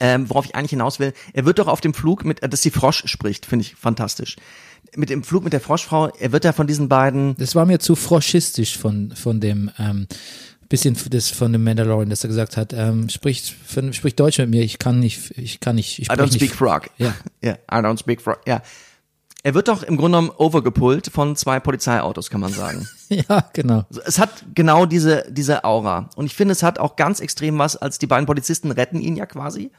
Ähm, 0.00 0.30
worauf 0.30 0.46
ich 0.46 0.54
eigentlich 0.54 0.70
hinaus 0.70 0.98
will, 0.98 1.12
er 1.34 1.44
wird 1.44 1.58
doch 1.58 1.68
auf 1.68 1.82
dem 1.82 1.92
Flug 1.92 2.24
mit, 2.24 2.42
dass 2.42 2.62
die 2.62 2.70
Frosch 2.70 3.02
spricht, 3.04 3.44
finde 3.44 3.66
ich 3.66 3.74
fantastisch. 3.74 4.36
Mit 4.96 5.10
dem 5.10 5.22
Flug 5.22 5.44
mit 5.44 5.52
der 5.52 5.60
Froschfrau, 5.60 6.08
er 6.08 6.32
wird 6.32 6.46
ja 6.46 6.54
von 6.54 6.66
diesen 6.66 6.88
beiden, 6.88 7.36
Das 7.36 7.54
war 7.54 7.66
mir 7.66 7.80
zu 7.80 7.96
froschistisch 7.96 8.78
von, 8.78 9.12
von 9.14 9.40
dem, 9.40 9.70
ähm, 9.78 10.06
bisschen 10.70 10.96
das 11.10 11.30
von 11.30 11.52
dem 11.52 11.62
Mandalorian, 11.64 12.08
dass 12.08 12.24
er 12.24 12.28
gesagt 12.28 12.56
hat, 12.56 12.72
ähm, 12.72 13.10
spricht, 13.10 13.54
von, 13.66 13.92
spricht 13.92 14.18
Deutsch 14.18 14.38
mit 14.38 14.48
mir, 14.48 14.62
ich 14.62 14.78
kann 14.78 15.00
nicht, 15.00 15.36
ich 15.36 15.60
kann 15.60 15.76
nicht, 15.76 15.98
ich 15.98 16.08
I 16.08 16.12
don't 16.12 16.22
nicht. 16.22 16.36
speak 16.36 16.54
frog. 16.54 16.88
Ja. 16.96 17.14
ja, 17.42 17.52
I 17.70 17.76
don't 17.76 17.98
speak 18.00 18.22
frog. 18.22 18.40
Ja. 18.46 18.62
Er 19.46 19.52
wird 19.52 19.68
doch 19.68 19.82
im 19.82 19.98
Grunde 19.98 20.18
genommen 20.18 20.36
overgepullt 20.38 21.08
von 21.12 21.36
zwei 21.36 21.60
Polizeiautos, 21.60 22.30
kann 22.30 22.40
man 22.40 22.52
sagen. 22.52 22.88
Ja, 23.10 23.44
genau. 23.52 23.84
es 24.06 24.18
hat 24.18 24.30
genau 24.54 24.86
diese, 24.86 25.26
diese 25.30 25.62
Aura. 25.62 26.08
Und 26.16 26.24
ich 26.24 26.34
finde, 26.34 26.52
es 26.52 26.62
hat 26.62 26.78
auch 26.78 26.96
ganz 26.96 27.20
extrem 27.20 27.58
was, 27.58 27.76
als 27.76 27.98
die 27.98 28.06
beiden 28.06 28.26
Polizisten 28.26 28.70
retten 28.72 28.98
ihn 28.98 29.14
ja 29.14 29.26
quasi. 29.26 29.70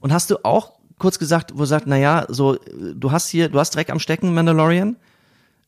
Und 0.00 0.12
hast 0.12 0.30
du 0.30 0.44
auch 0.44 0.74
kurz 0.98 1.18
gesagt, 1.18 1.52
wo 1.56 1.62
er 1.62 1.66
sagt, 1.66 1.86
naja, 1.86 2.26
so, 2.28 2.58
du 2.94 3.10
hast 3.10 3.28
hier, 3.28 3.48
du 3.48 3.58
hast 3.58 3.74
Dreck 3.74 3.90
am 3.90 3.98
Stecken, 3.98 4.34
Mandalorian, 4.34 4.96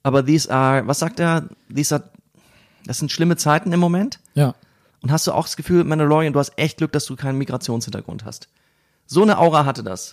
aber 0.03 0.25
these 0.25 0.53
are, 0.53 0.87
was 0.87 0.99
sagt 0.99 1.19
er? 1.19 1.49
These 1.75 1.95
are, 1.95 2.05
das 2.85 2.99
sind 2.99 3.11
schlimme 3.11 3.37
Zeiten 3.37 3.73
im 3.73 3.81
Moment. 3.81 4.21
Ja. 4.35 4.55
Und 5.03 5.11
hast 5.11 5.27
du 5.27 5.33
auch 5.33 5.45
das 5.45 5.57
Gefühl, 5.57 5.83
Mandalorian, 5.85 6.35
du 6.35 6.39
hast 6.39 6.53
echt 6.57 6.77
Glück, 6.77 6.93
dass 6.93 7.07
du 7.07 7.17
keinen 7.17 7.39
Migrationshintergrund 7.39 8.27
hast. 8.27 8.49
So 9.07 9.23
eine 9.23 9.39
Aura 9.39 9.65
hatte 9.65 9.83
das. 9.83 10.13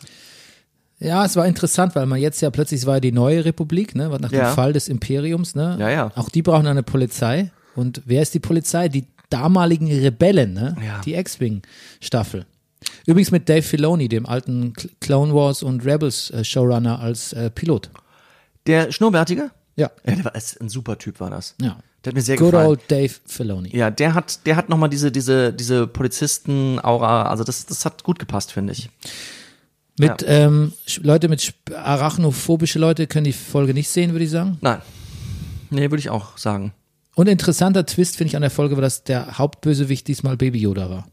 Ja, 0.99 1.23
es 1.25 1.36
war 1.36 1.45
interessant, 1.45 1.95
weil 1.95 2.05
man 2.07 2.19
jetzt 2.19 2.41
ja 2.41 2.49
plötzlich, 2.49 2.81
es 2.81 2.86
war 2.88 2.95
ja 2.95 2.99
die 2.99 3.12
neue 3.12 3.45
Republik, 3.45 3.93
ne, 3.95 4.10
nach 4.19 4.29
dem 4.29 4.39
Ja. 4.39 4.51
Fall 4.53 4.73
des 4.73 4.88
Imperiums, 4.88 5.53
ne? 5.55 5.77
Ja, 5.79 5.89
ja. 5.89 6.12
Auch 6.15 6.29
die 6.29 6.41
brauchen 6.41 6.65
eine 6.67 6.81
Polizei. 6.83 7.52
Und 7.75 8.02
wer 8.06 8.21
ist 8.23 8.33
die 8.33 8.39
Polizei? 8.39 8.89
Die 8.89 9.06
damaligen 9.29 9.87
Rebellen, 9.87 10.54
ne? 10.54 10.75
Ja. 10.83 11.00
Die 11.06 11.13
X-Wing-Staffel. 11.13 12.45
Übrigens 13.06 13.31
mit 13.31 13.48
Dave 13.50 13.62
Filoni, 13.62 14.08
dem 14.10 14.25
alten 14.25 14.73
Cl- 14.73 14.89
Clone 15.00 15.33
Wars 15.33 15.62
und 15.63 15.85
Rebels 15.85 16.31
äh, 16.31 16.43
Showrunner 16.43 17.00
als 17.00 17.33
äh, 17.33 17.50
Pilot. 17.52 17.89
Der 18.65 18.91
Schnurrbärtige? 18.91 19.52
Ja. 19.75 19.91
Ja, 20.06 20.15
der 20.15 20.25
war 20.25 20.33
ein 20.35 20.69
super 20.69 20.98
Typ, 20.98 21.19
war 21.19 21.29
das. 21.29 21.54
Ja. 21.62 21.77
Der 22.04 22.12
hat 22.12 22.15
mir 22.15 22.21
sehr 22.21 22.37
Good 22.37 22.52
gefallen. 22.52 22.67
old 22.69 22.79
Dave 22.87 23.13
Filoni. 23.25 23.75
Ja, 23.75 23.91
der 23.91 24.13
hat, 24.13 24.45
der 24.45 24.56
hat 24.56 24.69
nochmal 24.69 24.89
diese, 24.89 25.12
diese, 25.12 25.54
diese 25.54 25.85
Polizisten-Aura, 25.87 27.23
also 27.29 27.43
das, 27.43 27.65
das 27.65 27.85
hat 27.85 28.04
gut 28.04 28.17
gepasst, 28.19 28.52
finde 28.52 28.73
ich. 28.73 28.89
Mit 30.00 30.23
ähm, 30.27 30.73
Sch- 30.87 31.00
Leute 31.04 31.27
mit 31.27 31.54
arachnophobische 31.73 32.77
Leute 32.79 33.08
können 33.08 33.23
die 33.25 33.33
Folge 33.33 33.73
nicht 33.73 33.89
sehen, 33.89 34.12
würde 34.12 34.25
ich 34.25 34.31
sagen. 34.31 34.58
Nein. 34.62 34.81
Nee, 35.69 35.89
würde 35.89 35.98
ich 36.00 36.10
auch 36.10 36.37
sagen. 36.37 36.73
Und 37.15 37.27
interessanter 37.27 37.85
Twist 37.85 38.15
finde 38.17 38.29
ich 38.29 38.35
an 38.35 38.41
der 38.43 38.52
Folge 38.52 38.75
war, 38.75 38.81
dass 38.81 39.04
der 39.04 39.37
Hauptbösewicht 39.39 40.08
diesmal 40.08 40.37
Baby 40.37 40.60
Yoda 40.60 40.89
war. 40.89 41.08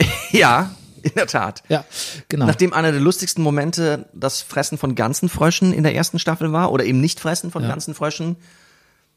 Ja, 0.30 0.74
in 1.02 1.12
der 1.16 1.26
Tat. 1.26 1.62
Ja, 1.68 1.84
genau. 2.28 2.46
Nachdem 2.46 2.72
einer 2.72 2.92
der 2.92 3.00
lustigsten 3.00 3.42
Momente 3.42 4.08
das 4.12 4.42
Fressen 4.42 4.76
von 4.78 4.94
ganzen 4.94 5.28
Fröschen 5.28 5.72
in 5.72 5.82
der 5.82 5.94
ersten 5.94 6.18
Staffel 6.18 6.52
war 6.52 6.70
oder 6.70 6.84
eben 6.84 7.00
nicht 7.00 7.18
Fressen 7.20 7.50
von 7.50 7.62
ganzen 7.62 7.94
Fröschen, 7.94 8.36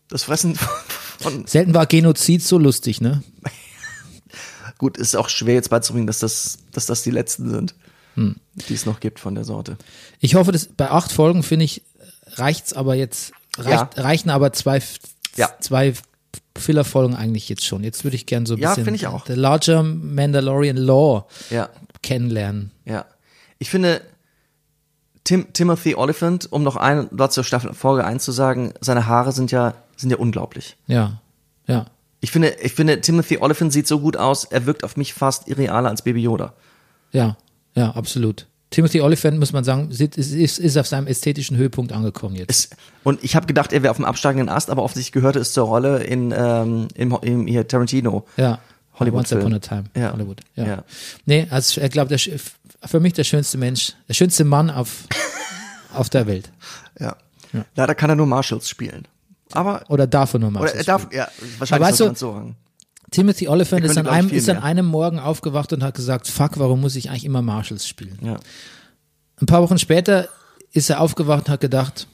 das 0.08 0.24
Fressen 0.24 0.56
von 1.20 1.46
Selten 1.48 1.74
war 1.74 1.86
Genozid 1.86 2.44
so 2.44 2.58
lustig, 2.58 3.02
ne? 3.02 3.24
gut 4.78 4.98
ist 4.98 5.16
auch 5.16 5.28
schwer 5.30 5.56
jetzt 5.56 5.70
beizubringen, 5.70 6.08
dass 6.08 6.20
das 6.20 6.60
dass 6.72 6.86
das 6.86 7.04
die 7.04 7.12
letzten 7.12 7.50
sind, 7.50 7.76
Hm. 8.16 8.36
die 8.68 8.74
es 8.74 8.86
noch 8.86 9.00
gibt 9.00 9.20
von 9.20 9.36
der 9.36 9.44
Sorte. 9.46 9.78
Ich 10.20 10.36
hoffe, 10.36 10.52
dass 10.52 10.66
bei 10.68 10.90
acht 10.92 11.12
Folgen 11.12 11.44
finde 11.44 11.66
ich 11.66 11.82
reicht's 12.34 12.74
aber 12.74 12.96
jetzt 12.96 13.32
reicht, 13.58 13.98
reichen 13.98 14.30
aber 14.30 14.52
zwei 14.54 14.82
Ja. 15.36 15.50
zwei 15.60 15.94
Filler-Folgen 16.58 17.16
eigentlich 17.16 17.48
jetzt 17.50 17.66
schon. 17.66 17.84
Jetzt 17.84 18.04
würde 18.04 18.16
ich 18.16 18.26
gern 18.26 18.46
so 18.46 18.56
ein 18.56 18.60
Ja, 18.60 18.76
bisschen 18.76 18.94
ich 18.96 19.08
auch. 19.08 19.26
The 19.26 19.34
Larger 19.34 19.84
Mandalorian 19.84 20.78
Law 20.78 21.26
Ja, 21.50 21.70
kennenlernen. 22.02 22.72
ja. 22.86 23.06
Ich 23.60 23.70
finde 23.70 24.02
Tim, 25.24 25.54
Timothy 25.54 25.94
Oliphant, 25.96 26.52
um 26.52 26.64
noch 26.64 26.76
ein 26.78 27.08
dort 27.12 27.32
zur 27.32 27.44
Staffel 27.44 27.74
Folge 27.74 28.04
1 28.04 28.24
zu 28.26 28.32
sagen, 28.32 28.74
seine 28.82 29.06
Haare 29.06 29.32
sind 29.32 29.52
ja 29.52 29.76
sind 29.96 30.10
ja 30.10 30.18
unglaublich. 30.18 30.78
Ja, 30.88 31.22
ja. 31.68 31.86
Ich 32.22 32.32
finde, 32.32 32.56
ich 32.62 32.74
finde, 32.74 33.02
Timothy 33.02 33.38
Oliphant 33.38 33.72
sieht 33.72 33.88
so 33.88 34.00
gut 34.00 34.18
aus, 34.18 34.46
er 34.46 34.66
wirkt 34.66 34.84
auf 34.84 34.98
mich 34.98 35.14
fast 35.14 35.48
irrealer 35.48 35.90
als 35.90 36.02
Baby 36.02 36.22
Yoda. 36.24 36.54
Ja, 37.12 37.38
ja, 37.76 37.92
absolut. 37.92 38.48
Timothy 38.70 39.02
Oliphant, 39.02 39.38
muss 39.38 39.52
man 39.52 39.66
sagen, 39.66 39.90
ist, 39.92 40.00
ist, 40.16 40.60
ist 40.60 40.78
auf 40.78 40.88
seinem 40.88 41.06
ästhetischen 41.08 41.58
Höhepunkt 41.58 41.92
angekommen 41.92 42.36
jetzt. 42.36 42.50
Es, 42.50 42.70
und 43.04 43.22
ich 43.22 43.36
habe 43.36 43.46
gedacht, 43.46 43.74
er 43.74 43.84
wäre 43.84 43.92
auf 43.92 43.98
dem 43.98 44.06
absteigenden 44.06 44.48
Ast, 44.48 44.70
aber 44.70 44.82
offensichtlich 44.84 45.12
gehörte 45.12 45.40
es 45.40 45.52
zur 45.52 45.66
Rolle 45.68 46.04
in, 46.04 46.34
ähm, 46.36 46.88
im, 46.96 47.18
im 47.22 47.48
hier 47.48 47.68
Tarantino. 47.68 48.26
ja. 48.38 48.60
Hollywood 49.00 49.20
Once 49.22 49.34
upon 49.34 49.54
a 49.56 49.60
time. 49.60 49.86
Ja. 49.96 50.12
Hollywood. 50.14 50.42
Ja. 50.56 50.66
Ja. 50.66 50.84
Nee, 51.26 51.48
also 51.50 51.82
ich 51.82 51.90
glaube, 51.92 52.16
für 52.18 53.00
mich 53.00 53.14
der 53.14 53.24
schönste 53.24 53.58
Mensch, 53.58 53.94
der 54.08 54.14
schönste 54.14 54.44
Mann 54.44 54.70
auf, 54.70 55.06
auf 55.94 56.10
der 56.10 56.28
Welt. 56.28 56.52
Ja. 57.00 57.16
Leider 57.76 57.96
kann 57.96 58.10
er 58.12 58.16
nur 58.16 58.28
Marshalls 58.28 58.70
spielen. 58.70 59.08
Aber 59.54 59.84
Oder 59.90 60.06
darf 60.08 60.34
er 60.34 60.40
nur 60.40 60.52
mal. 60.52 60.62
oder 60.62 60.76
er 60.76 60.84
darf, 60.84 61.08
ja, 61.12 61.28
wahrscheinlich 61.58 61.72
Aber 61.74 61.86
weißt 61.92 62.00
du- 62.02 62.16
so. 62.16 62.52
Timothy 63.12 63.48
Oliphant 63.50 63.84
ist 63.86 63.98
an, 63.98 64.08
einem, 64.08 64.30
ist 64.30 64.50
an 64.50 64.58
einem 64.58 64.86
Morgen 64.86 65.20
aufgewacht 65.20 65.74
und 65.74 65.84
hat 65.84 65.96
gesagt, 65.96 66.28
fuck, 66.28 66.58
warum 66.58 66.82
muss 66.82 66.96
ich 66.96 67.10
eigentlich 67.10 67.26
immer 67.26 67.42
Marshalls 67.42 67.86
spielen? 67.88 68.18
Ja. 68.24 68.40
Ein 69.40 69.46
paar 69.48 69.62
Wochen 69.62 69.78
später 69.78 70.30
ist 70.72 70.90
er 70.90 71.02
aufgewacht 71.02 71.48
und 71.48 71.50
hat 71.50 71.60
gedacht, 71.62 72.08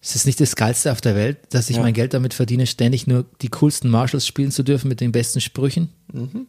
es 0.00 0.14
ist 0.14 0.26
nicht 0.26 0.40
das 0.40 0.54
Geilste 0.56 0.92
auf 0.92 1.00
der 1.00 1.14
Welt, 1.16 1.38
dass 1.50 1.70
ich 1.70 1.76
Ja. 1.76 1.82
mein 1.82 1.94
Geld 1.94 2.14
damit 2.14 2.34
verdiene, 2.34 2.66
ständig 2.66 3.06
nur 3.06 3.24
die 3.40 3.48
coolsten 3.48 3.90
Marshalls 3.90 4.26
spielen 4.26 4.50
zu 4.52 4.62
dürfen 4.62 4.88
mit 4.88 5.00
den 5.00 5.10
besten 5.12 5.40
Sprüchen. 5.40 5.88
Mhm. 6.12 6.46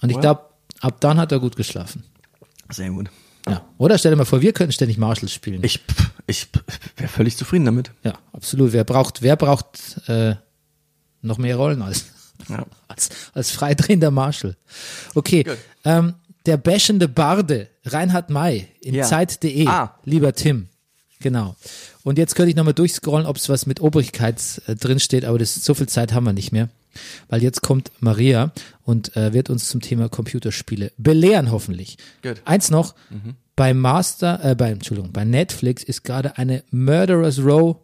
Und 0.00 0.10
ich 0.10 0.20
glaube, 0.20 0.42
ab 0.80 1.00
dann 1.00 1.18
hat 1.18 1.32
er 1.32 1.40
gut 1.40 1.56
geschlafen. 1.56 2.04
Sehr 2.70 2.90
gut. 2.90 3.10
Ja. 3.48 3.64
Oder 3.78 3.98
stell 3.98 4.12
dir 4.12 4.16
mal 4.16 4.24
vor, 4.24 4.40
wir 4.42 4.52
könnten 4.52 4.72
ständig 4.72 4.98
Marshalls 4.98 5.32
spielen. 5.32 5.64
Ich, 5.64 5.80
ich 6.28 6.48
wäre 6.96 7.08
völlig 7.08 7.36
zufrieden 7.36 7.64
damit. 7.64 7.90
ja, 8.04 8.14
absolut. 8.32 8.72
Wer 8.72 8.84
braucht, 8.84 9.22
wer 9.22 9.34
braucht 9.36 10.00
äh, 10.08 10.36
noch 11.20 11.38
mehr 11.38 11.56
Rollen 11.56 11.82
als, 11.82 12.06
Ja. 12.48 12.66
als, 12.88 13.08
als 13.34 13.50
freidrehender 13.50 14.10
Marshall? 14.10 14.56
Okay. 15.14 15.44
Ähm, 15.84 16.14
der 16.46 16.56
bäschende 16.56 17.08
Barde, 17.08 17.68
Reinhard 17.84 18.30
May 18.30 18.68
in 18.80 18.94
Ja. 18.94 19.04
Zeit.de. 19.04 19.66
Ah. 19.66 19.94
Lieber 20.04 20.32
Tim. 20.34 20.68
Genau. 21.20 21.54
Und 22.02 22.18
jetzt 22.18 22.34
könnte 22.34 22.50
ich 22.50 22.56
nochmal 22.56 22.74
durchscrollen, 22.74 23.26
ob 23.26 23.36
es 23.36 23.48
was 23.48 23.66
mit 23.66 23.80
Obrigkeit 23.80 24.40
äh, 24.66 24.74
drin 24.74 24.98
steht, 24.98 25.24
aber 25.24 25.38
das, 25.38 25.54
so 25.54 25.74
viel 25.74 25.88
Zeit 25.88 26.12
haben 26.12 26.24
wir 26.24 26.32
nicht 26.32 26.50
mehr. 26.52 26.68
Weil 27.28 27.42
jetzt 27.42 27.62
kommt 27.62 27.90
Maria 28.00 28.52
und 28.84 29.16
äh, 29.16 29.32
wird 29.32 29.48
uns 29.48 29.68
zum 29.68 29.80
Thema 29.80 30.08
Computerspiele 30.10 30.92
belehren, 30.98 31.50
hoffentlich. 31.50 31.96
Gut. 32.22 32.42
Eins 32.44 32.70
noch, 32.70 32.94
bei 33.56 33.72
Master, 33.72 34.44
äh, 34.44 34.54
bei, 34.54 34.70
Entschuldigung, 34.72 35.10
bei 35.12 35.24
Netflix 35.24 35.82
ist 35.84 36.02
gerade 36.04 36.36
eine 36.36 36.64
Murderers 36.70 37.38
Row 37.38 37.76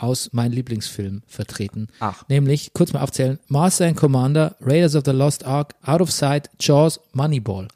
aus 0.00 0.32
meinem 0.32 0.52
Lieblingsfilm 0.52 1.22
vertreten. 1.26 1.88
Ach. 2.00 2.26
Nämlich, 2.28 2.72
kurz 2.72 2.92
mal 2.92 3.02
aufzählen, 3.02 3.38
Master 3.48 3.86
and 3.86 3.96
Commander, 3.96 4.56
Raiders 4.60 4.94
of 4.94 5.04
the 5.04 5.12
Lost 5.12 5.44
Ark, 5.44 5.74
Out 5.84 6.00
of 6.00 6.10
Sight, 6.10 6.50
Jaws, 6.58 7.00
Moneyball. 7.12 7.68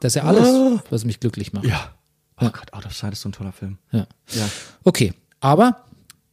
Das 0.00 0.12
ist 0.12 0.16
ja 0.16 0.24
alles, 0.24 0.80
was 0.90 1.04
mich 1.04 1.20
glücklich 1.20 1.52
macht. 1.52 1.66
Ja. 1.66 1.90
Oh 2.40 2.48
Gott, 2.48 2.72
Out 2.72 2.86
of 2.86 2.94
Sight 2.94 3.12
ist 3.12 3.20
so 3.20 3.28
ein 3.28 3.32
toller 3.32 3.52
Film. 3.52 3.78
Ja. 3.92 4.06
Ja. 4.32 4.48
Okay, 4.84 5.12
aber 5.40 5.84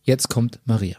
jetzt 0.04 0.30
kommt 0.30 0.60
Maria. 0.66 0.98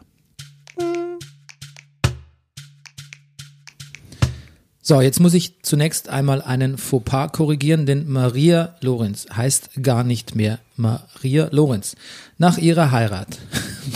So, 4.89 5.01
jetzt 5.01 5.19
muss 5.19 5.35
ich 5.35 5.61
zunächst 5.61 6.09
einmal 6.09 6.41
einen 6.41 6.79
Fauxpas 6.79 7.31
korrigieren, 7.31 7.85
denn 7.85 8.09
Maria 8.09 8.73
Lorenz 8.81 9.27
heißt 9.31 9.83
gar 9.83 10.03
nicht 10.03 10.33
mehr 10.33 10.57
Maria 10.77 11.47
Lorenz. 11.51 11.95
Nach 12.39 12.57
ihrer 12.57 12.89
Heirat 12.89 13.37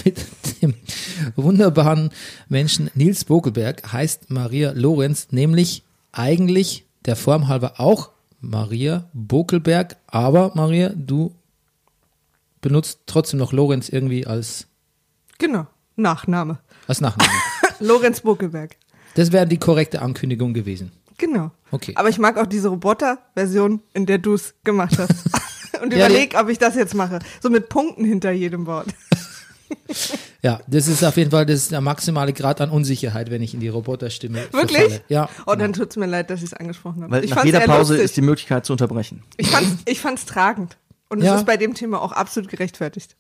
mit 0.06 0.26
dem 0.62 0.74
wunderbaren 1.36 2.12
Menschen 2.50 2.90
Nils 2.96 3.26
Bokelberg 3.26 3.92
heißt 3.92 4.30
Maria 4.30 4.72
Lorenz 4.76 5.28
nämlich 5.32 5.84
eigentlich 6.12 6.86
der 7.06 7.16
Form 7.16 7.48
halber 7.48 7.80
auch 7.80 8.10
Maria 8.40 9.10
Bokelberg, 9.14 9.96
aber 10.08 10.52
Maria, 10.56 10.92
du 10.96 11.34
benutzt 12.62 13.00
trotzdem 13.06 13.40
noch 13.40 13.54
Lorenz 13.54 13.90
irgendwie 13.90 14.28
als, 14.28 14.68
Genau. 15.38 15.68
Nachname. 15.96 16.60
als 16.88 17.00
Nachname. 17.02 17.30
Lorenz 17.80 18.22
Buckelberg. 18.22 18.76
Das 19.16 19.32
wäre 19.32 19.46
die 19.48 19.58
korrekte 19.60 20.02
Ankündigung 20.02 20.54
gewesen. 20.54 20.92
Genau. 21.18 21.52
Okay. 21.72 21.94
Aber 21.96 22.10
ich 22.10 22.18
mag 22.20 22.38
auch 22.38 22.48
diese 22.48 22.70
Roboter-Version, 22.70 23.82
in 23.94 24.06
der 24.06 24.18
du 24.18 24.34
es 24.34 24.56
gemacht 24.64 24.98
hast. 24.98 25.12
Und 25.82 25.92
Ja, 25.94 26.08
überleg, 26.08 26.36
ob 26.40 26.50
ich 26.50 26.58
das 26.58 26.76
jetzt 26.76 26.96
mache. 26.96 27.20
So 27.42 27.50
mit 27.50 27.70
Punkten 27.70 28.06
hinter 28.06 28.32
jedem 28.32 28.66
Wort. 28.66 28.88
Ja, 30.42 30.60
das 30.68 30.88
ist 30.88 31.04
auf 31.04 31.16
jeden 31.18 31.32
Fall 31.32 31.46
das 31.46 31.58
ist 31.62 31.72
der 31.72 31.82
maximale 31.82 32.34
Grad 32.34 32.60
an 32.62 32.70
Unsicherheit, 32.70 33.32
wenn 33.32 33.42
ich 33.42 33.54
in 33.54 33.60
die 33.60 33.70
Roboterstimme 33.70 34.40
Wirklich? 34.52 34.78
verfalle. 34.78 35.02
Ja. 35.10 35.30
Oh, 35.46 35.56
dann 35.56 35.74
tut's 35.74 35.96
mir 35.96 36.06
leid, 36.06 36.30
dass 36.30 36.40
ich 36.42 36.48
es 36.48 36.54
angesprochen 36.54 37.04
habe. 37.04 37.12
Weil 37.12 37.24
ich 37.24 37.32
nach 37.34 37.46
jeder 37.46 37.62
Pause 37.62 37.94
lustig. 37.94 38.06
ist 38.06 38.18
die 38.18 38.22
Möglichkeit 38.22 38.66
zu 38.66 38.74
unterbrechen. 38.74 39.24
Ich 39.38 39.50
fand's, 39.50 39.72
ich 39.86 40.00
fand's 40.02 40.26
tragend. 40.26 40.78
Und 41.10 41.20
es 41.20 41.26
Ja. 41.26 41.36
ist 41.36 41.46
bei 41.46 41.58
dem 41.58 41.74
Thema 41.76 42.02
auch 42.02 42.12
absolut 42.12 42.50
gerechtfertigt. 42.50 43.16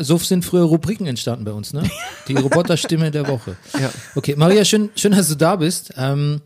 So 0.00 0.18
sind 0.18 0.44
früher 0.44 0.64
Rubriken 0.64 1.06
entstanden 1.06 1.44
bei 1.44 1.52
uns, 1.52 1.72
ne? 1.72 1.82
Die 2.28 2.34
Roboterstimme 2.34 3.10
der 3.10 3.28
Woche. 3.28 3.56
Ja. 3.78 3.90
Okay, 4.14 4.34
Maria, 4.36 4.64
schön, 4.64 4.90
schön, 4.96 5.12
dass 5.12 5.28
du 5.28 5.34
da 5.36 5.56
bist. 5.56 5.92
Ähm, 5.96 6.40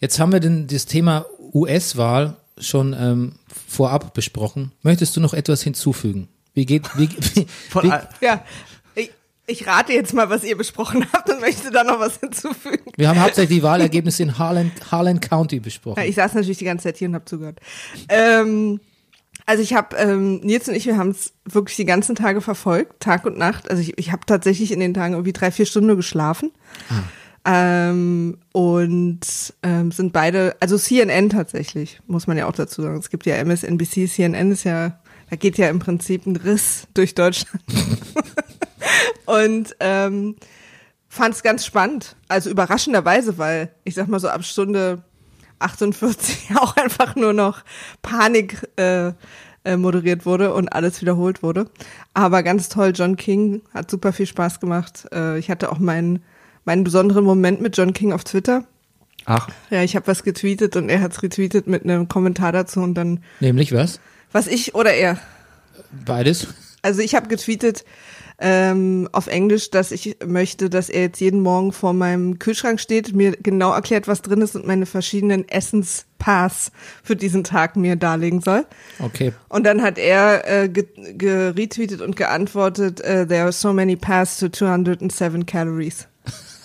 jetzt 0.00 0.18
haben 0.18 0.32
wir 0.32 0.40
denn 0.40 0.66
das 0.66 0.86
Thema 0.86 1.26
US-Wahl 1.54 2.36
schon 2.58 2.96
ähm, 2.98 3.34
vorab 3.68 4.14
besprochen. 4.14 4.72
Möchtest 4.82 5.16
du 5.16 5.20
noch 5.20 5.34
etwas 5.34 5.62
hinzufügen? 5.62 6.28
Wie 6.58 6.66
geht, 6.66 6.90
wie, 6.98 7.08
wie, 7.34 7.46
Von 7.70 7.84
wie, 7.84 7.92
Ja, 8.20 8.44
ich, 8.96 9.12
ich 9.46 9.66
rate 9.66 9.92
jetzt 9.92 10.12
mal, 10.12 10.28
was 10.28 10.42
ihr 10.42 10.56
besprochen 10.56 11.06
habt 11.12 11.30
und 11.30 11.40
möchte 11.40 11.70
da 11.70 11.84
noch 11.84 12.00
was 12.00 12.18
hinzufügen. 12.18 12.90
wir 12.96 13.08
haben 13.08 13.20
hauptsächlich 13.20 13.58
die 13.58 13.62
Wahlergebnisse 13.62 14.24
in 14.24 14.38
Harlan, 14.38 14.72
Harlan 14.90 15.20
County 15.20 15.60
besprochen. 15.60 16.00
Ja, 16.00 16.06
ich 16.06 16.16
saß 16.16 16.34
natürlich 16.34 16.58
die 16.58 16.64
ganze 16.64 16.84
Zeit 16.84 16.96
hier 16.96 17.08
und 17.08 17.14
habe 17.14 17.24
zugehört. 17.26 17.60
Ähm, 18.08 18.80
also 19.46 19.62
ich 19.62 19.72
habe, 19.72 19.96
ähm, 19.96 20.40
Nils 20.40 20.68
und 20.68 20.74
ich, 20.74 20.84
wir 20.86 20.96
haben 20.96 21.10
es 21.10 21.32
wirklich 21.44 21.76
die 21.76 21.84
ganzen 21.84 22.16
Tage 22.16 22.40
verfolgt, 22.40 23.00
Tag 23.00 23.24
und 23.24 23.38
Nacht. 23.38 23.70
Also 23.70 23.80
ich, 23.80 23.96
ich 23.96 24.10
habe 24.12 24.26
tatsächlich 24.26 24.72
in 24.72 24.80
den 24.80 24.94
Tagen 24.94 25.14
irgendwie 25.14 25.32
drei, 25.32 25.50
vier 25.50 25.64
Stunden 25.64 25.86
nur 25.86 25.96
geschlafen. 25.96 26.50
Ähm, 27.46 28.36
und 28.52 29.20
ähm, 29.62 29.90
sind 29.90 30.12
beide, 30.12 30.54
also 30.60 30.76
CNN 30.76 31.30
tatsächlich, 31.30 31.98
muss 32.06 32.26
man 32.26 32.36
ja 32.36 32.46
auch 32.46 32.52
dazu 32.52 32.82
sagen. 32.82 32.98
Es 32.98 33.08
gibt 33.08 33.24
ja 33.24 33.42
MSNBC, 33.42 34.06
CNN 34.06 34.52
ist 34.52 34.64
ja, 34.64 35.00
da 35.30 35.36
geht 35.36 35.58
ja 35.58 35.68
im 35.68 35.78
Prinzip 35.78 36.26
ein 36.26 36.36
Riss 36.36 36.86
durch 36.94 37.14
Deutschland. 37.14 37.62
und 39.26 39.76
ähm, 39.80 40.36
fand 41.08 41.34
es 41.34 41.42
ganz 41.42 41.64
spannend. 41.64 42.16
Also 42.28 42.50
überraschenderweise, 42.50 43.38
weil 43.38 43.70
ich 43.84 43.94
sag 43.94 44.08
mal 44.08 44.20
so 44.20 44.28
ab 44.28 44.44
Stunde 44.44 45.02
48 45.58 46.50
auch 46.56 46.76
einfach 46.76 47.16
nur 47.16 47.32
noch 47.32 47.62
Panik 48.02 48.68
äh, 48.76 49.12
äh, 49.64 49.76
moderiert 49.76 50.24
wurde 50.24 50.54
und 50.54 50.68
alles 50.68 51.00
wiederholt 51.00 51.42
wurde. 51.42 51.70
Aber 52.14 52.42
ganz 52.42 52.68
toll, 52.68 52.92
John 52.94 53.16
King 53.16 53.62
hat 53.74 53.90
super 53.90 54.12
viel 54.12 54.26
Spaß 54.26 54.60
gemacht. 54.60 55.06
Äh, 55.12 55.38
ich 55.38 55.50
hatte 55.50 55.70
auch 55.72 55.78
meinen 55.78 56.22
meinen 56.64 56.84
besonderen 56.84 57.24
Moment 57.24 57.62
mit 57.62 57.76
John 57.78 57.94
King 57.94 58.12
auf 58.12 58.24
Twitter. 58.24 58.64
Ach, 59.24 59.48
Ja, 59.70 59.82
ich 59.82 59.96
habe 59.96 60.06
was 60.06 60.22
getweetet 60.22 60.76
und 60.76 60.88
er 60.88 61.00
hat's 61.00 61.22
retweetet 61.22 61.66
mit 61.66 61.82
einem 61.84 62.08
Kommentar 62.08 62.52
dazu 62.52 62.80
und 62.80 62.94
dann 62.94 63.22
Nämlich 63.40 63.72
was? 63.72 64.00
Was 64.32 64.46
ich 64.46 64.74
oder 64.74 64.92
er. 64.92 65.18
Beides? 66.04 66.48
Also 66.82 67.00
ich 67.00 67.14
habe 67.14 67.28
getweetet, 67.28 67.84
ähm, 68.40 69.08
auf 69.10 69.26
Englisch, 69.26 69.70
dass 69.70 69.90
ich 69.90 70.16
möchte, 70.24 70.70
dass 70.70 70.88
er 70.88 71.02
jetzt 71.02 71.20
jeden 71.20 71.40
Morgen 71.40 71.72
vor 71.72 71.92
meinem 71.92 72.38
Kühlschrank 72.38 72.78
steht, 72.80 73.12
mir 73.12 73.32
genau 73.32 73.72
erklärt, 73.72 74.06
was 74.06 74.22
drin 74.22 74.42
ist 74.42 74.54
und 74.54 74.64
meine 74.64 74.86
verschiedenen 74.86 75.48
Essenspass 75.48 76.70
für 77.02 77.16
diesen 77.16 77.42
Tag 77.42 77.74
mir 77.74 77.96
darlegen 77.96 78.40
soll. 78.40 78.64
Okay. 79.00 79.32
Und 79.48 79.64
dann 79.64 79.82
hat 79.82 79.98
er 79.98 80.46
äh, 80.48 80.68
ge 80.68 80.86
geretweetet 81.14 82.00
und 82.00 82.14
geantwortet, 82.14 83.00
äh, 83.00 83.26
there 83.26 83.42
are 83.42 83.52
so 83.52 83.72
many 83.72 83.96
paths 83.96 84.38
to 84.38 84.48
207 84.48 85.44
calories. 85.44 86.06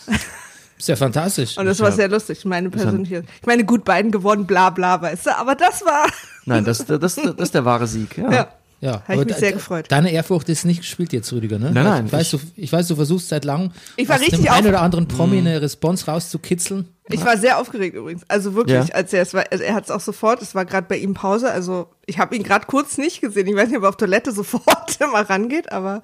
Ist 0.78 0.88
ja 0.90 0.96
fantastisch. 0.96 1.58
Und 1.58 1.66
das 1.66 1.80
war 1.80 1.92
sehr 1.92 2.08
lustig, 2.10 2.44
meine 2.46 2.70
persönliche. 2.70 3.24
Ich 3.42 3.48
meine, 3.48 3.64
gut, 3.64 3.86
beiden 3.86 4.12
gewonnen, 4.12 4.46
bla 4.46 4.70
bla, 4.70 5.02
weißt 5.02 5.28
du, 5.28 5.38
aber 5.38 5.56
das 5.56 5.84
war. 5.86 6.06
Nein, 6.46 6.66
das, 6.66 6.86
das, 6.86 7.00
das, 7.00 7.16
das 7.16 7.36
ist 7.38 7.54
der 7.56 7.64
wahre 7.66 7.88
Sieg. 7.88 8.18
Ja. 8.18 8.32
Ja. 8.32 8.48
ja, 8.82 9.04
Hab 9.08 9.18
ich 9.20 9.26
mich 9.26 9.36
sehr 9.38 9.54
gefreut. 9.54 9.86
Deine 9.90 10.12
Ehrfurcht 10.12 10.50
ist 10.50 10.66
nicht 10.66 10.82
gespielt 10.82 11.14
jetzt, 11.14 11.32
Rüdiger, 11.32 11.58
ne? 11.58 11.72
Nein, 11.72 11.84
nein, 11.86 12.06
Ich 12.08 12.12
weiß, 12.14 12.34
ich- 12.34 12.42
du, 12.42 12.48
ich 12.58 12.74
weiß, 12.74 12.88
du 12.90 12.96
versuchst 12.96 13.30
seit 13.30 13.46
langem 13.46 13.72
Ich 13.96 14.10
war 14.10 14.16
aus 14.18 14.22
richtig 14.22 14.42
dem 14.42 14.52
einen 14.52 14.68
oder 14.68 14.82
anderen 14.82 15.08
Promi 15.08 15.38
eine 15.38 15.62
Response 15.62 16.06
rauszukitzeln. 16.06 16.90
Ich 17.10 17.24
war 17.24 17.38
sehr 17.38 17.60
aufgeregt 17.60 17.96
übrigens. 17.96 18.24
Also 18.30 18.56
wirklich, 18.56 18.88
Ja. 18.88 18.96
als 18.96 19.14
er 19.14 19.22
es 19.22 19.34
war, 19.34 19.44
also 19.52 19.64
er 19.64 19.74
hat 19.76 19.86
es 19.86 19.92
auch 19.92 20.00
sofort, 20.02 20.42
es 20.42 20.56
war 20.56 20.66
gerade 20.66 20.88
bei 20.88 20.98
ihm 20.98 21.14
Pause, 21.14 21.52
also 21.52 21.88
ich 22.06 22.18
habe 22.20 22.36
ihn 22.36 22.44
gerade 22.44 22.66
kurz 22.66 22.98
nicht 22.98 23.22
gesehen. 23.22 23.46
Ich 23.48 23.56
weiß 23.56 23.68
nicht, 23.70 23.78
ob 23.78 23.84
er 23.84 23.90
auf 23.90 23.98
Toilette 23.98 24.32
sofort 24.34 24.98
immer 25.00 25.30
rangeht, 25.30 25.72
aber 25.72 26.02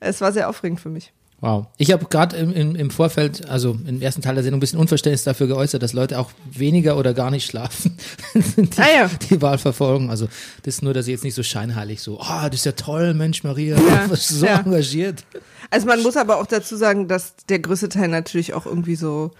es 0.00 0.20
war 0.20 0.32
sehr 0.32 0.48
aufregend 0.48 0.80
für 0.80 0.88
mich. 0.88 1.12
Wow. 1.42 1.68
Ich 1.78 1.90
habe 1.90 2.04
gerade 2.04 2.36
im, 2.36 2.52
im, 2.52 2.76
im 2.76 2.90
Vorfeld, 2.90 3.48
also 3.48 3.78
im 3.86 4.02
ersten 4.02 4.20
Teil 4.20 4.34
der 4.34 4.42
Sendung, 4.44 4.58
ein 4.58 4.60
bisschen 4.60 4.78
Unverständnis 4.78 5.24
dafür 5.24 5.46
geäußert, 5.46 5.82
dass 5.82 5.94
Leute 5.94 6.18
auch 6.18 6.30
weniger 6.52 6.98
oder 6.98 7.14
gar 7.14 7.30
nicht 7.30 7.46
schlafen, 7.46 7.96
die, 8.34 8.68
Ah 8.76 8.86
ja. 8.94 9.10
die 9.30 9.40
Wahl 9.40 9.56
verfolgen. 9.56 10.10
Also 10.10 10.26
das 10.64 10.74
ist 10.76 10.82
nur, 10.82 10.92
dass 10.92 11.06
sie 11.06 11.12
jetzt 11.12 11.24
nicht 11.24 11.34
so 11.34 11.42
scheinheilig 11.42 12.02
so, 12.02 12.20
ah, 12.20 12.50
das 12.50 12.60
ist 12.60 12.66
ja 12.66 12.72
toll, 12.72 13.14
Mensch, 13.14 13.42
Maria, 13.42 13.76
Ja, 13.78 14.08
so 14.14 14.44
ja. 14.44 14.60
engagiert. 14.60 15.24
Also 15.70 15.86
man 15.86 16.02
muss 16.02 16.16
aber 16.18 16.38
auch 16.38 16.46
dazu 16.46 16.76
sagen, 16.76 17.08
dass 17.08 17.36
der 17.48 17.60
größte 17.60 17.88
Teil 17.88 18.08
natürlich 18.08 18.52
auch 18.52 18.66
irgendwie 18.66 18.96
so 18.96 19.30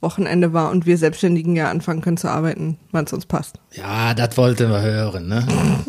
Wochenende 0.00 0.52
war 0.52 0.70
und 0.70 0.86
wir 0.86 0.98
Selbstständigen 0.98 1.54
ja 1.54 1.70
anfangen 1.70 2.00
können 2.00 2.16
zu 2.16 2.28
arbeiten, 2.28 2.78
wann 2.90 3.04
es 3.04 3.12
uns 3.12 3.26
passt. 3.26 3.60
Ja, 3.72 4.12
das 4.14 4.36
wollten 4.36 4.70
wir 4.70 4.82
hören, 4.82 5.28
ne? 5.28 5.46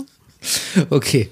Okay. 0.92 1.30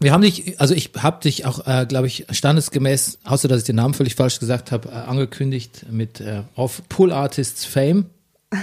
Wir 0.00 0.12
haben 0.12 0.22
dich, 0.22 0.60
also 0.60 0.74
ich 0.74 0.90
habe 0.98 1.20
dich 1.22 1.46
auch, 1.46 1.66
äh, 1.66 1.86
glaube 1.86 2.06
ich, 2.08 2.26
standesgemäß, 2.30 3.18
außer 3.24 3.48
dass 3.48 3.60
ich 3.60 3.64
den 3.64 3.76
Namen 3.76 3.94
völlig 3.94 4.16
falsch 4.16 4.40
gesagt 4.40 4.72
habe, 4.72 4.88
äh, 4.88 4.92
angekündigt 4.92 5.86
mit 5.90 6.20
äh, 6.20 6.42
auf 6.56 6.82
Pool 6.88 7.12
Artists 7.12 7.64
Fame. 7.64 8.06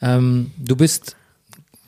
Ähm, 0.00 0.52
du 0.56 0.76
bist, 0.76 1.16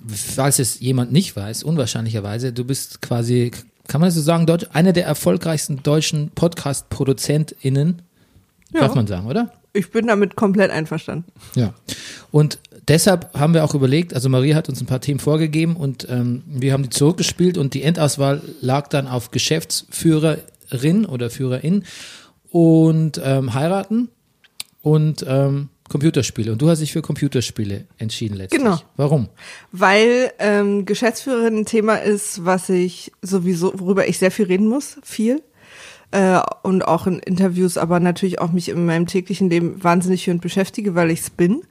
falls 0.09 0.59
es 0.59 0.81
jemand 0.81 1.12
nicht 1.12 1.37
weiß, 1.37 1.62
unwahrscheinlicherweise, 1.62 2.53
du 2.53 2.64
bist 2.64 3.01
quasi, 3.03 3.53
kann 3.87 4.01
man 4.01 4.09
das 4.09 4.16
so 4.16 4.21
sagen, 4.21 4.47
Deutsch, 4.47 4.66
einer 4.73 4.93
der 4.93 5.07
erfolgreichsten 5.07 5.81
deutschen 5.85 6.31
Podcast-ProduzentInnen, 6.31 8.03
Ja. 8.73 8.81
darf 8.81 8.97
man 8.97 9.07
sagen, 9.07 9.29
oder? 9.29 9.53
Ich 9.73 9.93
bin 9.93 10.09
damit 10.09 10.35
komplett 10.35 10.73
einverstanden. 10.73 11.31
Ja. 11.55 11.73
Und 12.33 12.59
deshalb 12.91 13.32
haben 13.38 13.55
wir 13.55 13.64
auch 13.64 13.74
überlegt, 13.74 14.14
also 14.14 14.28
Maria 14.28 14.57
hat 14.57 14.68
uns 14.68 14.80
ein 14.80 14.86
paar 14.86 15.01
Themen 15.01 15.20
vorgegeben 15.20 15.76
und 15.76 16.07
ähm, 16.11 16.43
wir 16.47 16.72
haben 16.72 16.82
die 16.82 16.91
zurückgespielt 16.91 17.57
und 17.57 17.72
die 17.72 17.82
Endauswahl 17.82 18.43
lag 18.61 18.88
dann 18.88 19.07
auf 19.07 19.30
Geschäftsführerin 19.30 21.07
oder 21.07 21.30
Führerin 21.30 21.84
und 22.51 23.20
ähm, 23.24 23.55
heiraten 23.55 24.09
und 24.82 25.24
ähm, 25.26 25.68
Computerspiele. 25.88 26.53
Und 26.53 26.62
du 26.62 26.68
hast 26.68 26.80
dich 26.80 26.93
für 26.93 27.03
Computerspiele 27.03 27.86
entschieden 27.99 28.36
letztlich. 28.36 28.62
Genau. 28.62 28.78
Warum? 28.97 29.28
Weil 29.72 30.32
ähm, 30.38 30.84
Geschäftsführerin 30.84 31.59
ein 31.59 31.66
Thema 31.66 31.97
ist, 31.97 32.45
was 32.45 32.68
ich 32.68 33.12
sowieso, 33.22 33.72
worüber 33.78 34.09
ich 34.09 34.18
sehr 34.18 34.30
viel 34.30 34.47
reden 34.47 34.68
muss, 34.68 34.99
viel. 35.03 35.43
Äh, 36.12 36.41
und 36.62 36.82
auch 36.82 37.07
in 37.07 37.20
Interviews, 37.20 37.76
aber 37.76 38.01
natürlich 38.01 38.41
auch 38.41 38.53
mich 38.53 38.68
in 38.68 38.84
meinem 38.84 39.07
täglichen 39.07 39.49
Leben 39.49 39.82
wahnsinnig 39.82 40.24
für 40.24 40.32
und 40.32 40.41
beschäftige, 40.41 40.95
weil 40.95 41.11
ich 41.11 41.20
es 41.20 41.30
bin. 41.30 41.62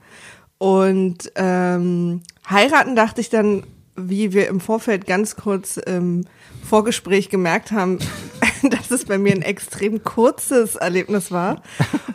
Und 0.59 1.31
ähm, 1.35 2.21
heiraten 2.47 2.95
dachte 2.95 3.21
ich 3.21 3.29
dann, 3.29 3.63
wie 3.95 4.33
wir 4.33 4.47
im 4.47 4.59
Vorfeld 4.59 5.07
ganz 5.07 5.35
kurz 5.35 5.77
im 5.77 6.25
Vorgespräch 6.67 7.29
gemerkt 7.29 7.71
haben, 7.71 7.97
dass 8.69 8.91
es 8.91 9.05
bei 9.05 9.17
mir 9.17 9.33
ein 9.33 9.41
extrem 9.41 10.03
kurzes 10.03 10.75
Erlebnis 10.75 11.31
war. 11.31 11.63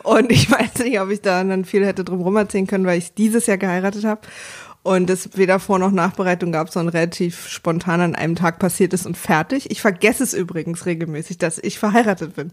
Und 0.02 0.30
ich 0.30 0.50
weiß 0.50 0.84
nicht, 0.84 1.00
ob 1.00 1.10
ich 1.10 1.22
da 1.22 1.42
dann 1.42 1.64
viel 1.64 1.84
hätte 1.84 2.04
drum 2.04 2.20
rum 2.20 2.36
erzählen 2.36 2.66
können, 2.66 2.86
weil 2.86 2.98
ich 2.98 3.14
dieses 3.14 3.46
Jahr 3.46 3.58
geheiratet 3.58 4.04
habe. 4.04 4.20
Und 4.82 5.08
es 5.08 5.38
weder 5.38 5.58
Vor- 5.60 5.78
noch 5.78 5.92
Nachbereitung 5.92 6.52
gab, 6.52 6.70
sondern 6.70 6.94
relativ 6.94 7.48
spontan 7.48 8.02
an 8.02 8.14
einem 8.14 8.36
Tag 8.36 8.58
passiert 8.58 8.92
ist 8.92 9.06
und 9.06 9.16
fertig. 9.16 9.70
Ich 9.70 9.80
vergesse 9.80 10.22
es 10.22 10.34
übrigens 10.34 10.84
regelmäßig, 10.84 11.38
dass 11.38 11.58
ich 11.58 11.78
verheiratet 11.78 12.36
bin. 12.36 12.52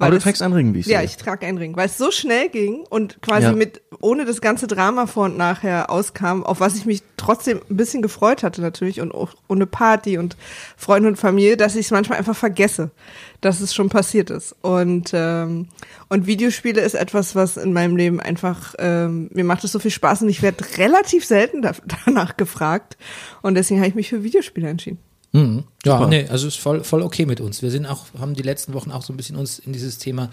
Aber 0.00 0.12
du 0.12 0.18
trägst 0.20 0.42
einen 0.42 0.54
Ring, 0.54 0.74
wie 0.74 0.78
ich 0.80 0.86
Ja, 0.86 0.98
sehe. 0.98 1.06
ich 1.06 1.16
trage 1.16 1.44
einen 1.46 1.58
Ring, 1.58 1.74
weil 1.76 1.86
es 1.86 1.98
so 1.98 2.10
schnell 2.12 2.48
ging 2.50 2.84
und 2.88 3.20
quasi 3.20 3.46
Ja. 3.48 3.52
mit, 3.52 3.82
ohne 4.00 4.24
das 4.24 4.40
ganze 4.40 4.68
Drama 4.68 5.06
vor 5.06 5.24
und 5.24 5.36
nachher 5.36 5.90
auskam, 5.90 6.44
auf 6.44 6.60
was 6.60 6.76
ich 6.76 6.86
mich 6.86 7.02
trotzdem 7.16 7.60
ein 7.68 7.76
bisschen 7.76 8.00
gefreut 8.00 8.44
hatte 8.44 8.60
natürlich 8.60 9.00
und 9.00 9.12
auch 9.12 9.34
ohne 9.48 9.66
Party 9.66 10.16
und 10.18 10.36
Freunde 10.76 11.08
und 11.08 11.16
Familie, 11.16 11.56
dass 11.56 11.74
ich 11.74 11.86
es 11.86 11.90
manchmal 11.90 12.18
einfach 12.18 12.36
vergesse, 12.36 12.92
dass 13.40 13.60
es 13.60 13.74
schon 13.74 13.88
passiert 13.88 14.30
ist. 14.30 14.54
Und, 14.62 15.10
ähm, 15.14 15.66
und 16.08 16.26
Videospiele 16.28 16.80
ist 16.80 16.94
etwas, 16.94 17.34
was 17.34 17.56
in 17.56 17.72
meinem 17.72 17.96
Leben 17.96 18.20
einfach, 18.20 18.74
ähm, 18.78 19.28
mir 19.32 19.42
macht 19.44 19.64
es 19.64 19.72
so 19.72 19.80
viel 19.80 19.90
Spaß 19.90 20.22
und 20.22 20.28
ich 20.28 20.42
werde 20.42 20.64
relativ 20.78 21.24
selten 21.24 21.60
da, 21.60 21.72
danach 22.06 22.36
gefragt. 22.36 22.96
Und 23.42 23.56
deswegen 23.56 23.80
habe 23.80 23.88
ich 23.88 23.94
mich 23.96 24.08
für 24.10 24.22
Videospiele 24.22 24.68
entschieden. 24.68 24.98
Mhm. 25.38 25.64
Ja, 25.84 25.98
Super. 25.98 26.08
nee, 26.08 26.26
also 26.28 26.46
ist 26.48 26.58
voll, 26.58 26.82
voll 26.84 27.02
okay 27.02 27.24
mit 27.26 27.40
uns. 27.40 27.62
Wir 27.62 27.70
sind 27.70 27.86
auch, 27.86 28.06
haben 28.18 28.34
die 28.34 28.42
letzten 28.42 28.74
Wochen 28.74 28.90
auch 28.90 29.02
so 29.02 29.12
ein 29.12 29.16
bisschen 29.16 29.36
uns 29.36 29.58
in 29.58 29.72
dieses 29.72 29.98
Thema 29.98 30.30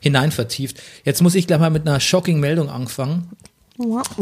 hinein 0.00 0.32
vertieft. 0.32 0.80
Jetzt 1.04 1.22
muss 1.22 1.34
ich 1.34 1.46
gleich 1.46 1.60
mal 1.60 1.70
mit 1.70 1.86
einer 1.86 2.00
shocking 2.00 2.40
Meldung 2.40 2.68
anfangen. 2.70 3.28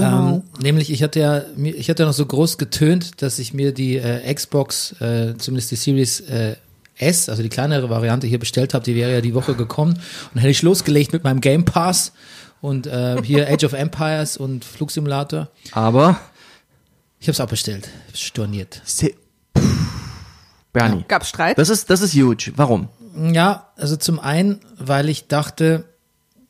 Ähm, 0.00 0.42
nämlich, 0.60 0.90
ich 0.90 1.02
hatte 1.04 1.20
ja, 1.20 1.42
ich 1.56 1.88
hatte 1.88 2.02
ja 2.02 2.06
noch 2.08 2.12
so 2.14 2.26
groß 2.26 2.58
getönt, 2.58 3.22
dass 3.22 3.38
ich 3.38 3.54
mir 3.54 3.72
die 3.72 3.96
äh, 3.98 4.34
Xbox, 4.34 4.92
äh, 5.00 5.34
zumindest 5.38 5.70
die 5.70 5.76
Series 5.76 6.20
äh, 6.20 6.56
S, 6.96 7.28
also 7.28 7.42
die 7.42 7.48
kleinere 7.48 7.88
Variante 7.88 8.26
hier 8.26 8.38
bestellt 8.40 8.74
habe, 8.74 8.84
die 8.84 8.94
wäre 8.96 9.12
ja 9.12 9.20
die 9.20 9.34
Woche 9.34 9.54
gekommen. 9.54 9.92
Und 9.94 10.00
dann 10.34 10.40
hätte 10.40 10.50
ich 10.50 10.62
losgelegt 10.62 11.12
mit 11.12 11.22
meinem 11.24 11.40
Game 11.40 11.64
Pass 11.64 12.12
und 12.60 12.86
äh, 12.88 13.22
hier 13.22 13.48
Age 13.52 13.64
of 13.64 13.72
Empires 13.74 14.36
und 14.36 14.64
Flugsimulator. 14.64 15.48
Aber, 15.72 16.18
Ich 17.20 17.28
habe 17.28 17.32
es 17.34 17.40
auch 17.40 17.48
bestellt, 17.48 17.88
storniert. 18.12 18.80
se- 18.84 19.14
Bernie, 20.74 21.04
Gab's 21.08 21.30
Streit? 21.30 21.56
das 21.56 21.70
ist, 21.70 21.88
das 21.88 22.02
ist 22.02 22.12
huge. 22.14 22.52
Warum? 22.56 22.88
Ja, 23.32 23.68
also 23.76 23.96
zum 23.96 24.18
einen, 24.20 24.60
weil 24.76 25.08
ich 25.08 25.28
dachte, 25.28 25.84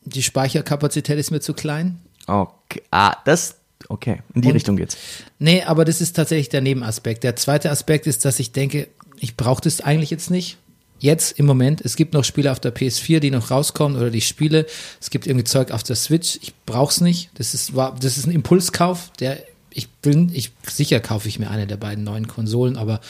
die 0.04 0.22
Speicherkapazität 0.22 1.18
ist 1.18 1.30
mir 1.30 1.40
zu 1.40 1.54
klein. 1.54 2.00
Okay, 2.26 2.82
ah, 2.90 3.16
das, 3.24 3.56
okay, 3.88 4.22
in 4.34 4.42
die 4.42 4.48
Und- 4.48 4.54
Richtung 4.54 4.76
geht's. 4.76 4.96
Nee, 5.38 5.62
aber 5.62 5.84
das 5.84 6.00
ist 6.00 6.16
tatsächlich 6.16 6.48
der 6.48 6.62
Nebenaspekt. 6.62 7.22
Der 7.22 7.36
zweite 7.36 7.70
Aspekt 7.70 8.06
ist, 8.06 8.24
dass 8.24 8.38
ich 8.40 8.50
denke, 8.52 8.88
ich 9.20 9.36
brauche 9.36 9.62
das 9.62 9.80
eigentlich 9.80 10.10
jetzt 10.10 10.30
nicht. 10.30 10.58
Jetzt 11.00 11.38
im 11.38 11.44
Moment, 11.44 11.82
es 11.82 11.96
gibt 11.96 12.14
noch 12.14 12.24
Spiele 12.24 12.50
auf 12.50 12.60
der 12.60 12.74
PS4, 12.74 13.20
die 13.20 13.30
noch 13.30 13.50
rauskommen 13.50 13.98
oder 13.98 14.10
die 14.10 14.22
Spiele. 14.22 14.64
Es 15.00 15.10
gibt 15.10 15.26
irgendwie 15.26 15.44
Zeug 15.44 15.70
auf 15.70 15.82
der 15.82 15.96
Switch. 15.96 16.38
Ich 16.40 16.54
brauch's 16.64 17.00
nicht. 17.02 17.30
Das 17.34 17.52
ist, 17.52 17.76
war, 17.76 17.94
das 18.00 18.16
ist 18.16 18.26
ein 18.26 18.30
Impulskauf, 18.30 19.10
der 19.20 19.42
ich 19.74 19.88
bin, 19.90 20.30
ich 20.32 20.52
sicher 20.66 21.00
kaufe 21.00 21.28
ich 21.28 21.38
mir 21.38 21.50
eine 21.50 21.66
der 21.66 21.76
beiden 21.76 22.04
neuen 22.04 22.28
Konsolen, 22.28 22.76
aber 22.76 23.00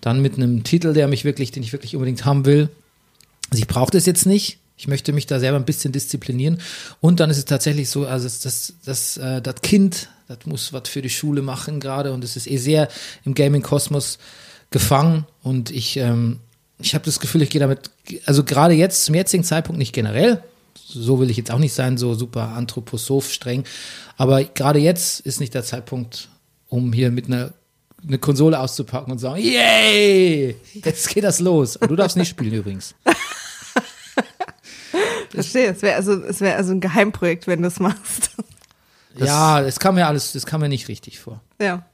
dann 0.00 0.22
mit 0.22 0.36
einem 0.36 0.64
Titel, 0.64 0.94
der 0.94 1.08
mich 1.08 1.24
wirklich, 1.24 1.50
den 1.50 1.62
ich 1.62 1.72
wirklich 1.72 1.96
unbedingt 1.96 2.24
haben 2.24 2.44
will. 2.46 2.68
Also 3.50 3.60
ich 3.60 3.68
brauche 3.68 3.90
das 3.90 4.06
jetzt 4.06 4.24
nicht. 4.24 4.58
Ich 4.76 4.88
möchte 4.88 5.12
mich 5.12 5.26
da 5.26 5.38
selber 5.38 5.58
ein 5.58 5.64
bisschen 5.64 5.92
disziplinieren. 5.92 6.58
Und 7.00 7.20
dann 7.20 7.30
ist 7.30 7.38
es 7.38 7.44
tatsächlich 7.44 7.90
so, 7.90 8.06
also 8.06 8.24
das, 8.24 8.40
das, 8.40 8.74
das, 8.84 9.16
äh, 9.16 9.42
das 9.42 9.56
Kind, 9.62 10.08
das 10.28 10.38
muss 10.46 10.72
was 10.72 10.88
für 10.88 11.02
die 11.02 11.10
Schule 11.10 11.42
machen 11.42 11.80
gerade 11.80 12.12
und 12.12 12.24
es 12.24 12.36
ist 12.36 12.50
eh 12.50 12.56
sehr 12.56 12.88
im 13.24 13.34
Gaming-Kosmos 13.34 14.18
gefangen. 14.70 15.26
Und 15.42 15.70
ich, 15.70 15.96
ähm, 15.98 16.38
ich 16.78 16.94
habe 16.94 17.04
das 17.04 17.20
Gefühl, 17.20 17.42
ich 17.42 17.50
gehe 17.50 17.60
damit, 17.60 17.90
also 18.24 18.44
gerade 18.44 18.74
jetzt, 18.74 19.04
zum 19.04 19.14
jetzigen 19.14 19.44
Zeitpunkt 19.44 19.78
nicht 19.78 19.92
generell, 19.92 20.42
so 20.76 21.20
will 21.20 21.30
ich 21.30 21.36
jetzt 21.36 21.50
auch 21.50 21.58
nicht 21.58 21.72
sein, 21.72 21.98
so 21.98 22.14
super 22.14 22.48
anthroposoph 22.48 23.30
streng. 23.30 23.64
Aber 24.16 24.44
gerade 24.44 24.78
jetzt 24.78 25.20
ist 25.20 25.40
nicht 25.40 25.54
der 25.54 25.64
Zeitpunkt, 25.64 26.28
um 26.68 26.92
hier 26.92 27.10
mit 27.10 27.26
einer 27.26 27.52
eine 28.06 28.18
Konsole 28.18 28.58
auszupacken 28.58 29.12
und 29.12 29.18
sagen, 29.18 29.40
yay, 29.40 30.56
jetzt 30.72 31.08
geht 31.08 31.24
das 31.24 31.40
los. 31.40 31.76
Und 31.76 31.90
du 31.90 31.96
darfst 31.96 32.16
nicht 32.16 32.30
spielen 32.30 32.52
übrigens. 32.52 32.94
Verstehe, 35.30 35.70
es 35.70 35.82
wäre 35.82 35.96
also, 35.96 36.22
es 36.24 36.40
wäre 36.40 36.56
also 36.56 36.72
ein 36.72 36.80
Geheimprojekt, 36.80 37.46
wenn 37.46 37.62
du 37.62 37.68
es 37.68 37.80
machst. 37.80 38.30
ja, 39.16 39.62
es 39.62 39.78
kam 39.78 39.94
mir 39.94 40.06
alles, 40.06 40.32
das 40.32 40.46
kam 40.46 40.60
mir 40.60 40.68
nicht 40.68 40.88
richtig 40.88 41.20
vor. 41.20 41.40
ja. 41.60 41.86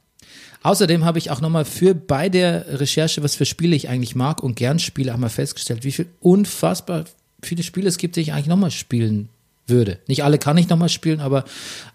Außerdem 0.61 1.05
habe 1.05 1.19
ich 1.19 1.31
auch 1.31 1.39
nochmal 1.39 1.63
für 1.63 1.95
bei 1.95 2.27
der 2.27 2.81
Recherche, 2.81 3.23
was 3.23 3.33
für 3.33 3.45
Spiele 3.45 3.77
ich 3.77 3.87
eigentlich 3.87 4.13
mag 4.13 4.43
und 4.43 4.55
gern 4.55 4.77
spiele, 4.77 5.13
auch 5.13 5.17
mal 5.17 5.29
festgestellt, 5.29 5.85
wie 5.85 5.93
viel 5.93 6.07
unfassbar 6.19 7.05
viele 7.41 7.63
Spiele 7.63 7.87
es 7.87 7.97
gibt, 7.97 8.15
die 8.15 8.21
ich 8.21 8.33
eigentlich 8.33 8.47
nochmal 8.47 8.71
spielen 8.71 9.29
würde. 9.67 9.99
Nicht 10.07 10.23
alle 10.23 10.37
kann 10.39 10.57
ich 10.57 10.69
nochmal 10.69 10.89
spielen, 10.89 11.19
aber 11.19 11.45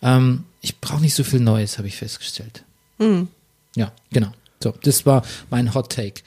ähm, 0.02 0.44
ich 0.60 0.80
brauche 0.80 1.00
nicht 1.00 1.14
so 1.14 1.24
viel 1.24 1.40
Neues, 1.40 1.78
habe 1.78 1.88
ich 1.88 1.96
festgestellt. 1.96 2.64
Ja, 3.76 3.92
genau. 4.12 4.32
So, 4.62 4.72
das 4.82 5.04
war 5.04 5.22
mein 5.50 5.74
Hot 5.74 5.90
Take. 5.92 6.22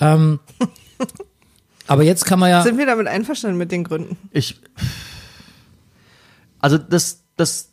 Ähm, 0.00 0.40
Aber 1.88 2.02
jetzt 2.02 2.24
kann 2.24 2.40
man 2.40 2.50
ja, 2.50 2.62
Sind 2.62 2.78
wir 2.78 2.86
damit 2.86 3.06
einverstanden 3.06 3.58
mit 3.58 3.70
den 3.70 3.84
Gründen? 3.84 4.16
Ich. 4.32 4.58
Also 6.58 6.78
das, 6.78 7.20
das, 7.36 7.70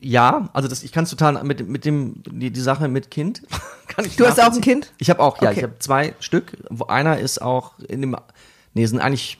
ja, 0.00 0.48
also 0.52 0.68
das, 0.68 0.82
ich 0.84 0.92
kann 0.92 1.04
es 1.04 1.10
total 1.10 1.42
mit, 1.42 1.66
mit 1.68 1.84
dem, 1.84 2.22
die, 2.26 2.50
die 2.52 2.60
Sache 2.60 2.86
mit 2.88 3.10
Kind. 3.10 3.42
kann 3.88 4.04
ich 4.04 4.16
Du 4.16 4.26
hast 4.26 4.40
auch 4.40 4.52
ein. 4.52 4.60
Kind? 4.60 4.92
Ich 4.98 5.10
habe 5.10 5.20
auch, 5.20 5.42
ja, 5.42 5.50
Okay. 5.50 5.58
ich 5.58 5.64
habe 5.64 5.78
zwei 5.80 6.14
Stück. 6.20 6.56
Wo 6.70 6.84
einer 6.86 7.18
ist 7.18 7.42
auch 7.42 7.78
in 7.80 8.02
dem, 8.02 8.16
nee, 8.74 8.86
sind 8.86 9.00
eigentlich, 9.00 9.38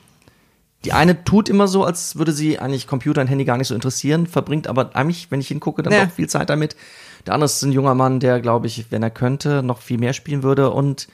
die 0.85 0.93
eine 0.93 1.23
tut 1.25 1.49
immer 1.49 1.67
so, 1.67 1.83
als 1.83 2.15
würde 2.17 2.31
sie 2.31 2.57
eigentlich 2.59 2.87
Computer 2.87 3.21
und 3.21 3.27
Handy 3.27 3.43
gar 3.45 3.57
nicht 3.57 3.67
so 3.67 3.75
interessieren, 3.75 4.27
verbringt 4.27 4.67
aber 4.67 4.95
eigentlich, 4.95 5.29
wenn 5.29 5.41
ich 5.41 5.47
hingucke, 5.49 5.83
dann 5.83 5.91
Ja. 5.93 6.05
doch 6.05 6.11
viel 6.11 6.29
Zeit 6.29 6.49
damit. 6.49 6.75
Der 7.27 7.33
andere 7.33 7.45
ist 7.47 7.61
ein 7.63 7.73
junger 7.73 7.95
Mann, 7.95 8.19
der, 8.21 8.39
glaube 8.39 8.67
ich, 8.67 8.85
wenn 8.91 9.03
er 9.03 9.09
könnte, 9.09 9.61
noch 9.61 9.81
viel 9.81 9.97
mehr 9.97 10.13
spielen 10.13 10.41
würde 10.43 10.71
und 10.71 11.07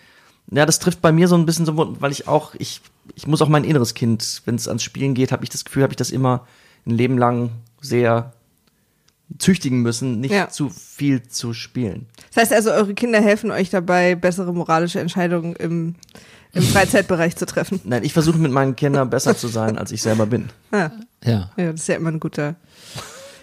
ja, 0.52 0.68
das 0.68 0.78
trifft 0.78 1.02
bei 1.02 1.12
mir 1.12 1.28
so 1.28 1.36
ein 1.36 1.48
bisschen 1.48 1.66
so, 1.66 1.76
weil 2.00 2.12
ich 2.12 2.28
auch, 2.28 2.54
ich, 2.60 2.82
ich 3.16 3.26
muss 3.26 3.42
auch 3.42 3.50
mein 3.50 3.64
inneres 3.64 3.96
Kind, 3.96 4.44
wenn 4.46 4.54
es 4.54 4.68
ans 4.68 4.84
Spielen 4.84 5.16
geht, 5.16 5.32
habe 5.32 5.44
ich 5.44 5.50
das 5.50 5.66
Gefühl, 5.66 5.82
habe 5.82 5.94
ich 5.94 5.98
das 5.98 6.12
immer 6.12 6.46
ein 6.86 6.92
Leben 6.92 7.18
lang 7.18 7.50
sehr 7.82 8.34
züchtigen 9.40 9.82
müssen, 9.82 10.20
nicht 10.20 10.32
Ja. 10.32 10.50
zu 10.50 10.70
viel 10.70 11.24
zu 11.24 11.54
spielen. 11.54 12.06
Das 12.34 12.44
heißt 12.44 12.54
also, 12.54 12.72
eure 12.72 12.94
Kinder 12.94 13.20
helfen 13.20 13.50
euch 13.50 13.72
dabei, 13.72 14.14
bessere 14.14 14.54
moralische 14.54 15.00
Entscheidungen 15.00 15.56
im, 15.56 15.96
im 16.56 16.64
Freizeitbereich 16.64 17.36
zu 17.36 17.46
treffen. 17.46 17.82
Nein, 17.84 18.04
ich 18.04 18.14
versuche 18.14 18.38
mit 18.38 18.52
meinen 18.52 18.76
Kindern 18.76 19.10
besser 19.10 19.38
zu 19.38 19.48
sein, 19.48 19.78
als 19.78 19.92
ich 19.92 20.02
selber 20.02 20.26
bin. 20.26 20.50
Ja, 20.72 20.92
ja. 21.24 21.52
ja 21.58 21.72
das 21.72 21.82
ist 21.82 21.88
ja 21.88 21.96
immer 21.96 22.10
ein 22.12 22.20
guter. 22.20 22.56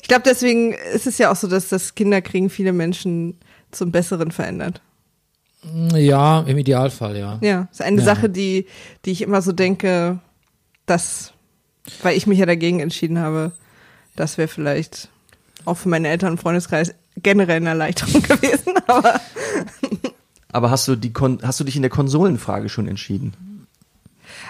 Ich 0.01 0.09
glaube, 0.09 0.23
deswegen 0.25 0.73
ist 0.95 1.07
es 1.07 1.19
ja 1.19 1.31
auch 1.31 1.37
so, 1.37 1.47
dass 1.47 1.69
das 1.69 1.95
Kinderkriegen 1.95 2.51
viele 2.51 2.73
Menschen 2.73 3.39
zum 3.71 3.93
Besseren 3.93 4.33
verändert. 4.33 4.81
Ja, 5.95 6.41
im 6.41 6.59
Idealfall, 6.59 7.17
ja. 7.17 7.39
Ja, 7.41 7.69
ist 7.71 7.83
eine 7.83 8.01
Ja. 8.01 8.05
Sache, 8.05 8.29
die, 8.29 8.67
die 9.05 9.13
ich 9.13 9.23
immer 9.23 9.43
so 9.43 9.53
denke, 9.53 10.19
dass, 10.87 11.33
weil 12.03 12.17
ich 12.17 12.27
mich 12.27 12.39
ja 12.39 12.47
dagegen 12.47 12.81
entschieden 12.81 13.19
habe, 13.21 13.53
das 14.17 14.39
wäre 14.39 14.49
vielleicht 14.49 15.09
auch 15.65 15.77
für 15.77 15.89
meine 15.89 16.09
Eltern 16.09 16.33
und 16.33 16.41
Freundeskreis 16.41 16.95
generell 17.17 17.57
eine 17.59 17.69
Erleichterung 17.71 18.23
gewesen, 18.23 18.75
aber 18.87 19.21
Aber 20.53 20.71
hast 20.71 20.87
du 20.89 20.97
die 20.97 21.13
Kon 21.13 21.39
hast 21.43 21.59
du 21.61 21.65
dich 21.65 21.77
in 21.77 21.83
der 21.83 21.91
Konsolenfrage 21.91 22.69
schon 22.69 22.87
entschieden? 22.89 23.67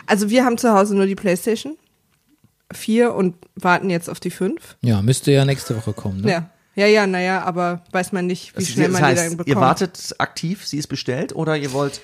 also 0.06 0.30
wir 0.30 0.44
haben 0.44 0.58
zu 0.58 0.72
Hause 0.72 0.94
nur 0.96 1.06
die 1.06 1.14
Playstation 1.14 1.76
4 2.72 3.14
und 3.14 3.34
warten 3.54 3.90
jetzt 3.90 4.08
auf 4.10 4.20
die 4.20 4.30
5. 4.30 4.76
Ja, 4.82 5.02
müsste 5.02 5.30
ja 5.32 5.44
nächste 5.44 5.76
Woche 5.76 5.92
kommen, 5.92 6.20
ne? 6.22 6.30
Ja. 6.30 6.50
Ja, 6.74 6.86
ja, 6.86 7.06
naja, 7.06 7.42
aber 7.42 7.82
weiß 7.92 8.12
man 8.12 8.26
nicht, 8.26 8.54
wie 8.56 8.60
Das, 8.60 8.68
schnell 8.70 8.86
das 8.88 8.92
man 8.94 9.02
die 9.02 9.06
heißt, 9.08 9.22
dann 9.26 9.36
bekommt. 9.36 9.48
ihr 9.48 9.56
wartet 9.60 10.14
aktiv, 10.16 10.66
sie 10.66 10.78
ist 10.78 10.86
bestellt 10.86 11.36
oder 11.36 11.54
ihr 11.54 11.70
wollt 11.74 12.00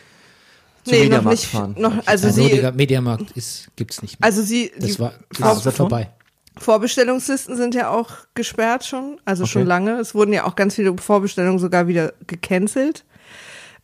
zum 0.84 0.92
nee, 0.92 0.99
noch 0.99 1.05
Mediamarkt 1.05 1.30
nicht, 1.40 1.46
fahren? 1.51 1.74
noch, 1.78 2.07
also 2.07 2.26
Also 2.26 2.42
sie, 2.44 2.51
der 2.61 2.72
Mediamarkt 2.72 3.30
ist, 3.30 3.68
gibt's 3.76 4.03
nicht 4.03 4.20
mehr. 4.20 4.26
also 4.26 4.42
sie, 4.42 4.70
die 4.76 4.80
das 4.88 5.01
war, 5.01 5.14
das 5.30 5.42
Ah, 5.42 5.53
ist 5.53 5.64
das 5.64 5.74
vorbei. 5.74 6.11
Vorbestellungslisten 6.59 7.57
sind 7.57 7.74
ja 7.74 7.88
auch 7.88 8.11
gesperrt 8.34 8.84
schon, 8.84 9.18
also 9.24 9.46
schon 9.46 9.62
Okay. 9.62 9.68
lange. 9.68 9.92
Es 10.01 10.14
wurden 10.14 10.34
ja 10.34 10.44
auch 10.44 10.55
ganz 10.55 10.74
viele 10.74 10.94
Vorbestellungen 10.99 11.59
sogar 11.59 11.88
wieder 11.88 12.12
gecancelt. 12.26 13.05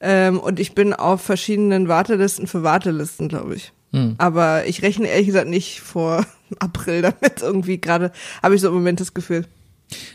Ähm, 0.00 0.38
und 0.38 0.60
ich 0.60 0.74
bin 0.74 0.92
auf 0.92 1.20
verschiedenen 1.20 1.88
Wartelisten 1.88 2.46
für 2.46 2.62
Wartelisten, 2.62 3.28
glaube 3.28 3.56
ich. 3.56 3.72
Hm. 3.92 4.16
Aber 4.18 4.66
ich 4.66 4.82
rechne 4.82 5.08
ehrlich 5.08 5.26
gesagt 5.28 5.48
nicht 5.48 5.80
vor 5.80 6.26
April 6.58 7.02
damit 7.02 7.40
irgendwie 7.40 7.80
gerade, 7.80 8.12
habe 8.42 8.54
ich 8.54 8.60
so 8.60 8.68
im 8.68 8.74
Moment 8.74 9.00
das 9.00 9.14
Gefühl. 9.14 9.46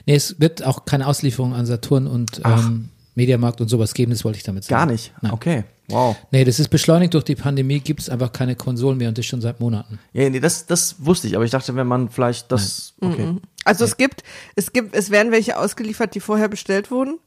Nee, 0.05 0.15
es 0.15 0.39
wird 0.39 0.65
auch 0.65 0.85
keine 0.85 1.07
Auslieferung 1.07 1.53
an 1.53 1.65
Saturn 1.65 2.07
und 2.07 2.41
ähm, 2.43 2.89
Mediamarkt 3.15 3.61
und 3.61 3.67
sowas 3.67 3.93
geben, 3.93 4.11
das 4.11 4.23
wollte 4.25 4.37
ich 4.37 4.43
damit 4.43 4.63
sagen. 4.63 4.79
Gar 4.79 4.85
nicht. 4.91 5.13
Nein. 5.21 5.31
Okay. 5.31 5.63
Wow. 5.89 6.15
Nee, 6.31 6.45
das 6.45 6.59
ist 6.59 6.69
beschleunigt 6.69 7.13
durch 7.13 7.23
die 7.23 7.35
Pandemie, 7.35 7.79
gibt 7.79 8.01
es 8.01 8.09
einfach 8.09 8.31
keine 8.31 8.55
Konsolen 8.55 8.97
mehr 8.97 9.09
und 9.09 9.17
das 9.17 9.25
schon 9.25 9.41
seit 9.41 9.59
Monaten. 9.59 9.99
Ja, 10.13 10.29
nee, 10.29 10.39
das, 10.39 10.67
das 10.67 10.97
wusste 10.99 11.27
ich, 11.27 11.35
aber 11.35 11.45
ich 11.45 11.51
dachte, 11.51 11.75
wenn 11.75 11.87
man 11.87 12.09
vielleicht 12.09 12.51
das. 12.51 12.93
Okay. 13.01 13.37
Also 13.65 13.85
es 13.85 13.97
gibt, 13.97 14.23
es 14.55 14.71
gibt, 14.71 14.95
es 14.95 15.09
werden 15.09 15.31
welche 15.31 15.57
ausgeliefert, 15.57 16.13
die 16.15 16.19
vorher 16.19 16.47
bestellt 16.47 16.91
wurden, 16.91 17.19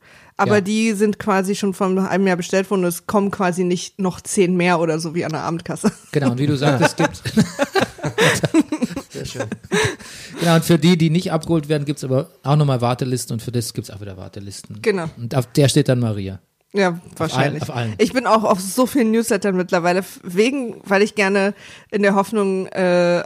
aber 0.43 0.57
Ja. 0.57 0.61
die 0.61 0.93
sind 0.93 1.19
quasi 1.19 1.55
schon 1.55 1.73
vor 1.75 1.87
einem 1.87 2.27
Jahr 2.27 2.37
bestellt 2.37 2.71
worden 2.71 2.85
es 2.85 3.07
kommen 3.07 3.31
quasi 3.31 3.65
nicht 3.65 4.01
noch 4.01 4.21
zehn 4.21 4.57
mehr 4.57 4.81
oder 4.81 4.99
so 4.99 5.15
wie 5.15 5.25
an 5.25 5.33
der 5.33 5.43
Abendkasse. 5.43 5.93
Genau, 6.13 6.33
und 6.33 6.39
wie 6.39 6.47
du 6.47 6.57
sagtest, 6.57 6.97
gibt 6.97 7.23
Sehr 9.11 9.25
schön. 9.25 9.45
Genau, 10.41 10.57
und 10.57 10.65
für 10.65 10.79
die, 10.79 10.97
die 10.99 11.11
nicht 11.11 11.31
abgeholt 11.33 11.69
werden, 11.69 11.85
gibt 11.85 11.99
es 11.99 12.05
aber 12.05 12.29
auch 12.43 12.57
nochmal 12.57 12.81
Wartelisten 12.81 13.35
und 13.35 13.41
für 13.41 13.53
das 13.53 13.73
gibt 13.75 13.89
es 13.89 13.95
auch 13.95 14.01
wieder 14.01 14.17
Wartelisten. 14.17 14.81
Genau. 14.83 15.07
Und 15.17 15.35
auf 15.35 15.47
der 15.53 15.69
steht 15.69 15.89
dann 15.89 16.01
Maria. 16.01 16.41
Ja, 16.75 16.99
wahrscheinlich. 17.17 17.63
auf 17.63 17.75
allen. 17.75 17.95
Ich 17.99 18.13
bin 18.15 18.27
auch 18.27 18.45
auf 18.45 18.59
so 18.59 18.87
vielen 18.87 19.11
Newslettern 19.11 19.55
mittlerweile, 19.57 20.03
wegen, 20.23 20.77
weil 20.85 21.03
ich 21.03 21.15
gerne 21.15 21.53
in 21.91 22.01
der 22.03 22.15
Hoffnung, 22.15 22.67
äh, 22.69 23.23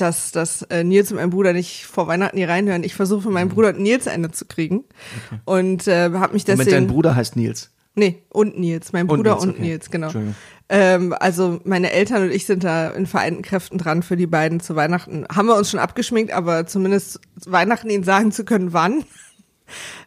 dass, 0.00 0.32
dass 0.32 0.62
äh, 0.62 0.84
Nils 0.84 1.10
und 1.10 1.18
mein 1.18 1.30
Bruder 1.30 1.52
nicht 1.52 1.86
vor 1.86 2.06
Weihnachten 2.06 2.36
hier 2.36 2.48
reinhören. 2.48 2.84
Ich 2.84 2.94
versuche 2.94 3.22
für 3.22 3.30
meinen 3.30 3.48
Bruder 3.50 3.68
und 3.70 3.80
Nils 3.80 4.08
eine 4.08 4.30
zu 4.30 4.44
kriegen. 4.44 4.84
Und 5.44 5.86
äh, 5.86 6.10
habe 6.12 6.32
mich 6.32 6.46
Moment, 6.46 6.60
dein 6.60 6.66
deswegen. 6.66 6.86
Bruder 6.86 7.16
heißt 7.16 7.36
Nils. 7.36 7.70
Nee, 7.94 8.22
und 8.28 8.58
Nils, 8.58 8.92
mein 8.92 9.08
Und 9.08 9.18
Bruder 9.18 9.32
Nils, 9.34 9.42
und 9.42 9.50
okay. 9.50 9.62
Nils, 9.62 9.90
genau. 9.90 10.10
Ähm, 10.68 11.14
also 11.18 11.60
meine 11.64 11.90
Eltern 11.90 12.22
und 12.22 12.30
ich 12.30 12.46
sind 12.46 12.62
da 12.62 12.90
in 12.90 13.06
vereinten 13.06 13.42
Kräften 13.42 13.78
dran 13.78 14.02
für 14.02 14.16
die 14.16 14.28
beiden 14.28 14.60
zu 14.60 14.76
Weihnachten. 14.76 15.26
Haben 15.34 15.48
wir 15.48 15.56
uns 15.56 15.70
schon 15.70 15.80
abgeschminkt, 15.80 16.32
aber 16.32 16.66
zumindest 16.66 17.20
Weihnachten 17.46 17.90
ihnen 17.90 18.04
sagen 18.04 18.30
zu 18.30 18.44
können, 18.44 18.72
wann. 18.72 19.04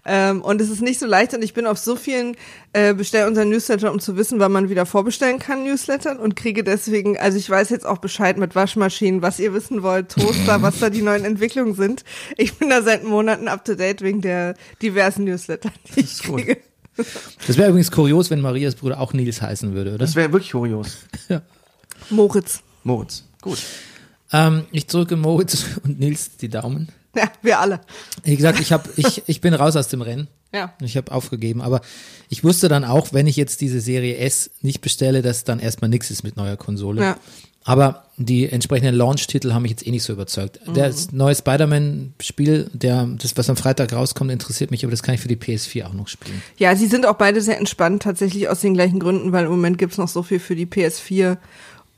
Ähm, 0.06 0.42
und 0.42 0.62
es 0.62 0.70
ist 0.70 0.82
nicht 0.82 1.00
so 1.00 1.06
leicht 1.06 1.34
und 1.34 1.44
ich 1.44 1.54
bin 1.54 1.66
auf 1.66 1.78
so 1.78 1.96
vielen 1.96 2.36
äh, 2.74 2.94
bestell 2.94 3.28
unseren 3.28 3.50
Newsletter, 3.50 3.92
um 3.92 4.00
zu 4.00 4.18
wissen, 4.18 4.40
wann 4.40 4.52
man 4.52 4.70
wieder 4.70 4.86
vorbestellen 4.86 5.40
kann, 5.40 5.64
Newslettern 5.64 6.18
und 6.18 6.36
kriege 6.36 6.64
deswegen, 6.64 7.18
also 7.18 7.38
ich 7.38 7.50
weiß 7.50 7.70
jetzt 7.70 7.86
auch 7.86 8.00
Bescheid 8.00 8.38
mit 8.38 8.56
Waschmaschinen, 8.56 9.22
was 9.22 9.40
ihr 9.40 9.54
wissen 9.54 9.84
wollt, 9.84 10.10
Toaster, 10.10 10.62
was 10.62 10.80
da 10.80 10.90
die 10.90 11.02
neuen 11.02 11.26
Entwicklungen 11.26 11.76
sind. 11.76 12.04
Ich 12.38 12.56
bin 12.56 12.70
da 12.70 12.82
seit 12.82 13.04
Monaten 13.04 13.48
up 13.48 13.66
to 13.66 13.76
date 13.76 14.02
wegen 14.02 14.22
der 14.22 14.56
diversen 14.82 15.26
Newsletter, 15.26 15.72
die 15.96 16.02
ich 16.02 16.24
gut. 16.24 16.38
kriege. 16.38 16.58
Das 17.48 17.58
wäre 17.58 17.70
übrigens 17.70 17.92
kurios, 17.92 18.30
wenn 18.30 18.42
Marias 18.42 18.76
Bruder 18.76 19.00
auch 19.00 19.14
Nils 19.14 19.42
heißen 19.42 19.74
würde, 19.74 19.92
oder? 19.92 20.00
Das 20.00 20.16
wäre 20.16 20.32
wirklich 20.32 20.52
kurios. 20.52 21.00
Moritz. 22.10 22.62
Moritz. 22.84 23.24
Gut. 23.42 23.60
Ähm, 24.32 24.66
ich 24.72 24.88
drücke 24.88 25.16
Moritz 25.16 25.66
und 25.84 26.00
Nils 26.00 26.38
die 26.38 26.50
Daumen. 26.50 26.90
Ja, 27.16 27.32
wir 27.44 27.60
alle. 27.60 27.82
Wie 28.24 28.36
gesagt, 28.36 28.60
ich, 28.60 28.72
hab, 28.72 28.90
ich, 28.98 29.22
ich 29.28 29.40
bin 29.40 29.54
raus 29.54 29.76
aus 29.76 29.88
dem 29.88 30.02
Rennen. 30.02 30.28
Ja. 30.52 30.74
Ich 30.82 30.98
habe 30.98 31.12
aufgegeben, 31.12 31.62
aber 31.62 31.82
ich 32.30 32.44
wusste 32.44 32.70
dann 32.70 32.84
auch, 32.84 33.14
wenn 33.14 33.28
ich 33.28 33.36
jetzt 33.36 33.62
diese 33.62 33.82
Serie 33.82 34.18
S 34.18 34.52
nicht 34.62 34.82
bestelle, 34.82 35.22
dass 35.22 35.44
dann 35.44 35.60
erstmal 35.60 35.90
nichts 35.90 36.12
ist 36.12 36.24
mit 36.24 36.38
neuer 36.38 36.58
Konsole. 36.58 37.02
Ja. 37.02 37.18
Aber 37.66 38.04
die 38.18 38.50
entsprechenden 38.50 38.94
Launch-Titel 38.94 39.54
haben 39.54 39.62
mich 39.62 39.72
jetzt 39.72 39.88
eh 39.88 39.92
nicht 39.92 40.04
so 40.04 40.12
überzeugt. 40.12 40.60
Das 40.74 41.12
neue 41.14 41.34
Spider-Man-Spiel, 41.34 42.70
der, 42.74 43.08
das, 43.18 43.38
was 43.38 43.50
am 43.50 43.56
Freitag 43.56 43.94
rauskommt, 43.94 44.32
interessiert 44.32 44.70
mich, 44.70 44.84
aber 44.84 44.92
das 44.92 45.02
kann 45.02 45.16
ich 45.16 45.22
für 45.22 45.30
die 45.30 45.38
PS4 45.38 45.86
auch 45.86 45.94
noch 45.94 46.10
spielen. 46.10 46.44
Ja, 46.58 46.76
sie 46.76 46.88
sind 46.88 47.06
auch 47.06 47.16
beide 47.16 47.42
sehr 47.42 47.58
entspannt, 47.58 48.04
tatsächlich 48.04 48.50
aus 48.50 48.60
den 48.60 48.74
gleichen 48.74 49.00
Gründen, 49.00 49.32
weil 49.32 49.46
im 49.46 49.52
Moment 49.52 49.78
gibt's 49.78 49.98
noch 49.98 50.10
so 50.10 50.24
viel 50.24 50.40
für 50.40 50.56
die 50.56 50.66
PS4. 50.66 51.38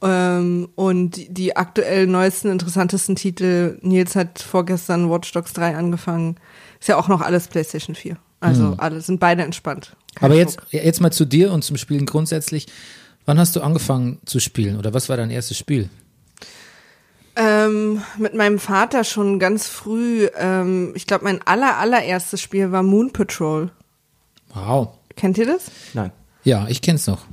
Ähm, 0.02 0.70
und 0.76 1.12
die, 1.12 1.34
die 1.34 1.56
aktuell 1.56 2.08
neuesten, 2.08 2.50
interessantesten 2.52 3.16
Titel, 3.16 3.78
Nils 3.82 4.16
hat 4.16 4.40
vorgestern 4.40 5.10
Watch 5.10 5.32
Dogs 5.32 5.54
3 5.54 5.76
angefangen, 5.76 6.36
ist 6.80 6.90
ja 6.90 6.98
auch 6.98 7.08
noch 7.08 7.22
alles 7.22 7.48
PlayStation 7.48 7.96
4. 7.96 8.18
Also 8.42 8.76
alle 8.78 9.02
sind 9.02 9.20
beide 9.20 9.44
entspannt. 9.44 9.96
Kein 10.14 10.28
aber 10.30 10.40
jetzt, 10.40 10.58
Druck. 10.58 10.74
jetzt 10.74 11.02
mal 11.02 11.12
zu 11.12 11.26
dir 11.26 11.52
und 11.52 11.64
zum 11.64 11.78
Spielen 11.78 12.06
grundsätzlich. 12.06 12.68
Wann 13.26 13.40
hast 13.40 13.56
du 13.56 13.62
angefangen 13.62 14.20
zu 14.26 14.40
spielen 14.40 14.78
oder 14.78 14.94
was 14.94 15.10
war 15.10 15.18
dein 15.18 15.32
erstes 15.32 15.58
Spiel? 15.58 15.90
Ähm, 17.36 18.02
mit 18.18 18.34
meinem 18.34 18.60
Vater 18.60 19.04
schon 19.04 19.40
ganz 19.40 19.68
früh, 19.68 20.30
ähm, 20.38 20.94
ich 20.96 21.06
glaube, 21.06 21.26
mein 21.26 21.42
aller, 21.46 21.78
allererstes 21.78 22.40
Spiel 22.40 22.72
war 22.72 22.84
Moon 22.84 23.12
Patrol. 23.12 23.72
Wow. 24.54 24.90
Kennt 25.18 25.38
ihr 25.38 25.46
das? 25.46 25.72
Nein. 25.94 26.12
Ja, 26.44 26.68
ich 26.70 26.82
kenn's 26.82 27.08
noch. 27.08 27.26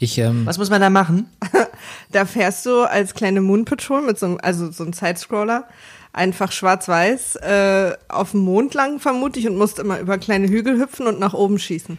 Ich, 0.00 0.18
ähm, 0.18 0.46
Was 0.46 0.58
muss 0.58 0.70
man 0.70 0.80
da 0.80 0.90
machen? 0.90 1.28
Da 2.12 2.24
fährst 2.26 2.66
du 2.66 2.82
als 2.82 3.14
kleine 3.14 3.40
Moon 3.40 3.64
Patrol 3.64 4.02
mit 4.02 4.18
so 4.18 4.26
einem, 4.26 4.38
also 4.42 4.70
so 4.72 4.82
einem 4.82 4.92
Sidescroller, 4.92 5.64
einfach 6.12 6.50
schwarz-weiß 6.52 7.36
äh, 7.36 7.92
auf 8.08 8.32
dem 8.32 8.40
Mond 8.40 8.74
lang 8.74 8.98
vermutlich 8.98 9.46
und 9.48 9.56
musst 9.56 9.78
immer 9.78 9.98
über 10.00 10.18
kleine 10.18 10.48
Hügel 10.48 10.78
hüpfen 10.78 11.06
und 11.06 11.20
nach 11.20 11.32
oben 11.34 11.58
schießen. 11.58 11.98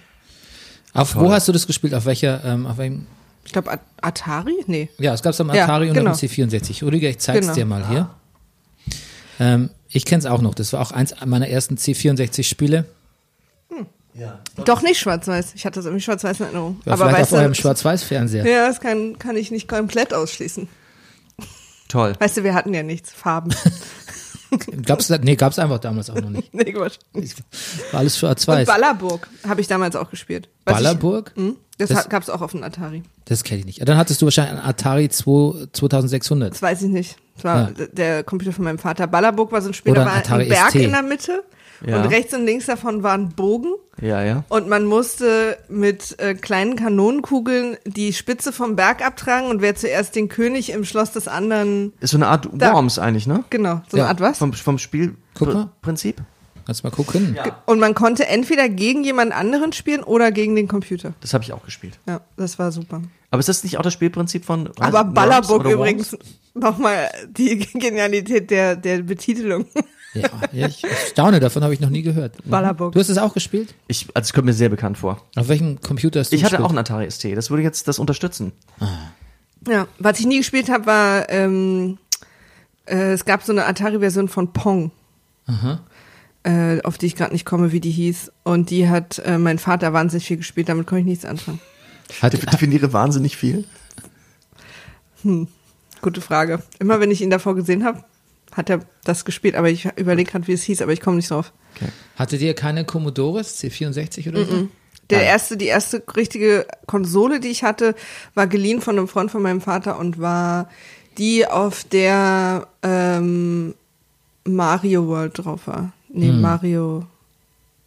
auf 0.93 1.15
wo 1.15 1.31
hast 1.31 1.47
du 1.47 1.51
das 1.53 1.65
gespielt? 1.65 1.93
Auf 1.93 2.05
welcher, 2.05 2.43
ähm, 2.43 2.65
auf 2.67 2.77
welchem, 2.77 3.07
Ich 3.45 3.53
glaube 3.53 3.79
Atari? 4.01 4.63
Nee. 4.67 4.89
ja, 4.99 5.13
es 5.13 5.21
gab's 5.23 5.39
am 5.39 5.51
Ja, 5.53 5.63
Atari 5.63 5.87
und 5.89 5.95
genau. 5.95 6.11
am 6.11 6.15
C64. 6.17 6.83
Rüdiger, 6.83 7.09
ich 7.09 7.19
zeig's 7.19 7.39
Genau. 7.41 7.53
dir 7.55 7.65
mal 7.65 7.87
hier. 7.87 8.09
Ähm, 9.39 9.69
ich 9.89 10.05
kenn's 10.05 10.25
auch 10.25 10.41
noch. 10.41 10.53
Das 10.53 10.73
war 10.73 10.81
auch 10.81 10.91
eins 10.91 11.15
meiner 11.25 11.47
ersten 11.47 11.75
C64-Spiele. 11.75 12.85
Doch 14.65 14.81
nicht 14.81 14.99
schwarz-weiß. 14.99 15.53
Ich 15.55 15.65
hatte 15.65 15.75
das 15.75 15.85
irgendwie 15.85 16.03
schwarz-weiß 16.03 16.39
in 16.39 16.45
Erinnerung. 16.47 16.81
Ja, 16.85 16.93
Aber 16.93 17.05
vielleicht 17.05 17.21
weißt 17.21 17.33
auf 17.33 17.39
eurem 17.39 17.53
Schwarz-Weiß-Fernseher. 17.53 18.45
ja, 18.45 18.67
das 18.67 18.79
kann, 18.79 19.17
kann 19.19 19.35
ich 19.37 19.51
nicht 19.51 19.67
komplett 19.67 20.13
ausschließen. 20.13 20.67
Toll. 21.87 22.13
Weißt 22.19 22.37
du, 22.37 22.43
wir 22.43 22.53
hatten 22.53 22.73
ja 22.73 22.83
nichts. 22.83 23.11
Farben. 23.11 23.53
Gab's, 24.85 25.07
da- 25.07 25.17
nee, 25.17 25.35
gab's 25.37 25.57
einfach 25.59 25.79
damals 25.79 26.09
auch 26.09 26.15
noch 26.19 26.29
nicht. 26.29 26.53
nee, 26.53 26.73
Quatsch. 26.73 26.97
War 27.91 27.99
alles 28.01 28.17
schwarz-weiß. 28.19 28.67
Ballerburg 28.67 29.29
habe 29.47 29.61
ich 29.61 29.67
damals 29.67 29.95
auch 29.95 30.09
gespielt. 30.09 30.49
Was 30.65 30.75
Ballerburg? 30.75 31.31
Ich, 31.35 31.41
hm? 31.41 31.55
Das, 31.77 31.89
Das- 31.89 32.09
gab 32.09 32.21
es 32.21 32.29
auch 32.29 32.41
auf 32.41 32.51
dem 32.51 32.61
Atari. 32.63 33.01
Das 33.25 33.43
kenne 33.45 33.61
ich 33.61 33.65
nicht. 33.65 33.87
Dann 33.87 33.95
hattest 33.97 34.21
du 34.21 34.25
wahrscheinlich 34.25 34.57
einen 34.59 34.67
Atari 34.69 35.07
2, 35.07 35.67
2600. 35.71 36.51
Das 36.51 36.61
weiß 36.61 36.81
ich 36.81 36.89
nicht. 36.89 37.15
Das 37.35 37.43
war 37.45 37.71
Ja. 37.77 37.85
der 37.93 38.23
Computer 38.25 38.51
von 38.51 38.65
meinem 38.65 38.77
Vater. 38.77 39.07
Ballerburg 39.07 39.51
war 39.53 39.61
so 39.61 39.69
ein 39.69 39.73
Spiel, 39.73 39.93
Oder 39.93 40.01
da 40.03 40.07
ein 40.09 40.13
war 40.15 40.17
Atari 40.21 40.43
ein 40.43 40.49
Berg 40.49 40.69
ST. 40.71 40.75
in 40.81 40.91
der 40.91 41.01
Mitte 41.03 41.43
Ja. 41.85 42.01
und 42.01 42.09
rechts 42.09 42.33
und 42.33 42.45
links 42.45 42.65
davon 42.67 43.01
war 43.03 43.13
ein 43.13 43.29
Bogen 43.29 43.73
Ja, 44.01 44.23
ja. 44.23 44.43
und 44.49 44.67
man 44.69 44.85
musste 44.85 45.57
mit 45.69 46.19
äh, 46.19 46.35
kleinen 46.35 46.75
Kanonenkugeln 46.75 47.77
die 47.85 48.13
Spitze 48.13 48.51
vom 48.53 48.75
Berg 48.75 49.05
abtragen 49.05 49.49
und 49.49 49.61
wer 49.61 49.75
zuerst 49.75 50.15
den 50.15 50.29
König 50.29 50.71
im 50.71 50.85
Schloss 50.85 51.11
des 51.11 51.27
anderen, 51.27 51.93
Ist 51.99 52.11
so 52.11 52.17
eine 52.17 52.27
Art 52.27 52.47
Da. 52.53 52.73
Worms 52.73 52.99
eigentlich, 52.99 53.25
ne? 53.27 53.43
genau, 53.49 53.81
so 53.89 53.97
Ja. 53.97 54.03
eine 54.03 54.09
Art 54.11 54.19
was. 54.21 54.37
Vom, 54.37 54.53
vom. 54.53 54.77
Spielprinzip. 54.77 56.17
Kannst 56.65 56.83
mal 56.83 56.91
gucken. 56.91 57.35
Und 57.65 57.79
man 57.79 57.95
konnte 57.95 58.27
entweder 58.27 58.69
gegen 58.69 59.03
jemand 59.03 59.31
anderen 59.33 59.73
spielen 59.73 60.03
oder 60.03 60.31
gegen 60.31 60.55
den 60.55 60.67
Computer. 60.67 61.13
Das 61.19 61.33
habe 61.33 61.43
ich 61.43 61.51
auch 61.53 61.63
gespielt. 61.65 61.97
Ja, 62.07 62.21
das 62.37 62.59
war 62.59 62.71
super. 62.71 63.01
Aber 63.31 63.39
ist 63.39 63.49
das 63.49 63.63
nicht 63.63 63.77
auch 63.79 63.81
das 63.81 63.93
Spielprinzip 63.93 64.45
von 64.45 64.69
Aber 64.79 65.03
Ballerburg 65.03 65.65
übrigens 65.65 66.15
nochmal 66.53 67.09
die 67.35 67.57
Genialität 67.73 68.51
der, 68.51 68.75
der 68.75 69.01
Betitelung. 69.01 69.65
Ja, 70.13 70.67
ich 70.67 70.83
staune, 71.09 71.39
davon 71.39 71.63
habe 71.63 71.73
ich 71.73 71.79
noch 71.79 71.89
nie 71.89 72.01
gehört. 72.01 72.35
Ballerburg. 72.45 72.93
Du 72.93 72.99
hast 72.99 73.09
es 73.09 73.17
auch 73.17 73.33
gespielt? 73.33 73.73
Ich, 73.87 74.07
also 74.13 74.27
es 74.27 74.33
kommt 74.33 74.45
mir 74.45 74.53
sehr 74.53 74.69
bekannt 74.69 74.97
vor. 74.97 75.25
Auf 75.35 75.47
welchem 75.47 75.79
Computer 75.79 76.19
hast 76.19 76.31
du 76.31 76.35
Ich 76.35 76.43
hatte 76.43 76.51
gespielt? 76.57 76.65
auch 76.65 76.69
einen 76.69 76.79
Atari 76.79 77.09
ST. 77.09 77.25
Das 77.37 77.49
würde 77.49 77.63
jetzt 77.63 77.87
das 77.87 77.97
unterstützen. 77.99 78.51
Ja, 79.67 79.87
was 79.99 80.19
ich 80.19 80.25
nie 80.25 80.37
gespielt 80.39 80.69
habe, 80.69 80.85
war, 80.85 81.29
ähm, 81.29 81.97
äh, 82.87 83.13
es 83.13 83.23
gab 83.25 83.43
so 83.43 83.51
eine 83.53 83.65
Atari-Version 83.65 84.27
von 84.27 84.51
Pong, 84.53 84.91
äh, 86.43 86.81
auf 86.83 86.97
die 86.97 87.05
ich 87.05 87.15
gerade 87.15 87.31
nicht 87.31 87.45
komme, 87.45 87.71
wie 87.71 87.79
die 87.79 87.91
hieß. 87.91 88.31
Und 88.43 88.69
die 88.69 88.89
hat 88.89 89.19
äh, 89.19 89.37
mein 89.37 89.59
Vater 89.59 89.93
wahnsinnig 89.93 90.25
viel 90.25 90.37
gespielt, 90.37 90.67
damit 90.67 90.87
konnte 90.87 91.01
ich 91.01 91.05
nichts 91.07 91.25
anfangen. 91.25 91.61
Hat, 92.21 92.33
Ich 92.33 92.41
definiere 92.45 92.91
wahnsinnig 92.91 93.37
viel. 93.37 93.63
Gute 96.01 96.21
Frage. 96.21 96.63
Immer 96.79 96.99
wenn 96.99 97.11
ich 97.11 97.21
ihn 97.21 97.29
davor 97.29 97.55
gesehen 97.55 97.83
habe, 97.85 98.03
hat 98.51 98.69
er 98.69 98.81
das 99.03 99.25
gespielt, 99.25 99.55
aber 99.55 99.69
ich 99.69 99.87
überlege 99.95 100.31
gerade, 100.31 100.47
wie 100.47 100.53
es 100.53 100.63
hieß, 100.63 100.81
aber 100.81 100.93
ich 100.93 101.01
komme 101.01 101.17
nicht 101.17 101.31
drauf. 101.31 101.53
hattet 102.15 102.41
ihr 102.41 102.53
keine 102.53 102.85
Commodores 102.85 103.61
C64 103.61 104.29
oder 104.29 104.45
so? 104.45 104.67
Der 105.09 105.19
Nein. 105.19 105.27
erste, 105.27 105.57
die 105.57 105.65
erste 105.65 106.03
richtige 106.15 106.65
Konsole, 106.87 107.39
die 107.39 107.49
ich 107.49 107.63
hatte, 107.63 107.95
war 108.33 108.47
geliehen 108.47 108.81
von 108.81 108.97
einem 108.97 109.07
Freund 109.07 109.29
von 109.29 109.41
meinem 109.41 109.61
Vater 109.61 109.99
und 109.99 110.19
war 110.19 110.69
die, 111.17 111.45
auf 111.45 111.83
der 111.83 112.67
ähm, 112.81 113.75
Mario 114.45 115.07
World 115.07 115.37
drauf 115.37 115.67
war. 115.67 115.91
Nee, 116.09 116.31
Mario. 116.31 117.05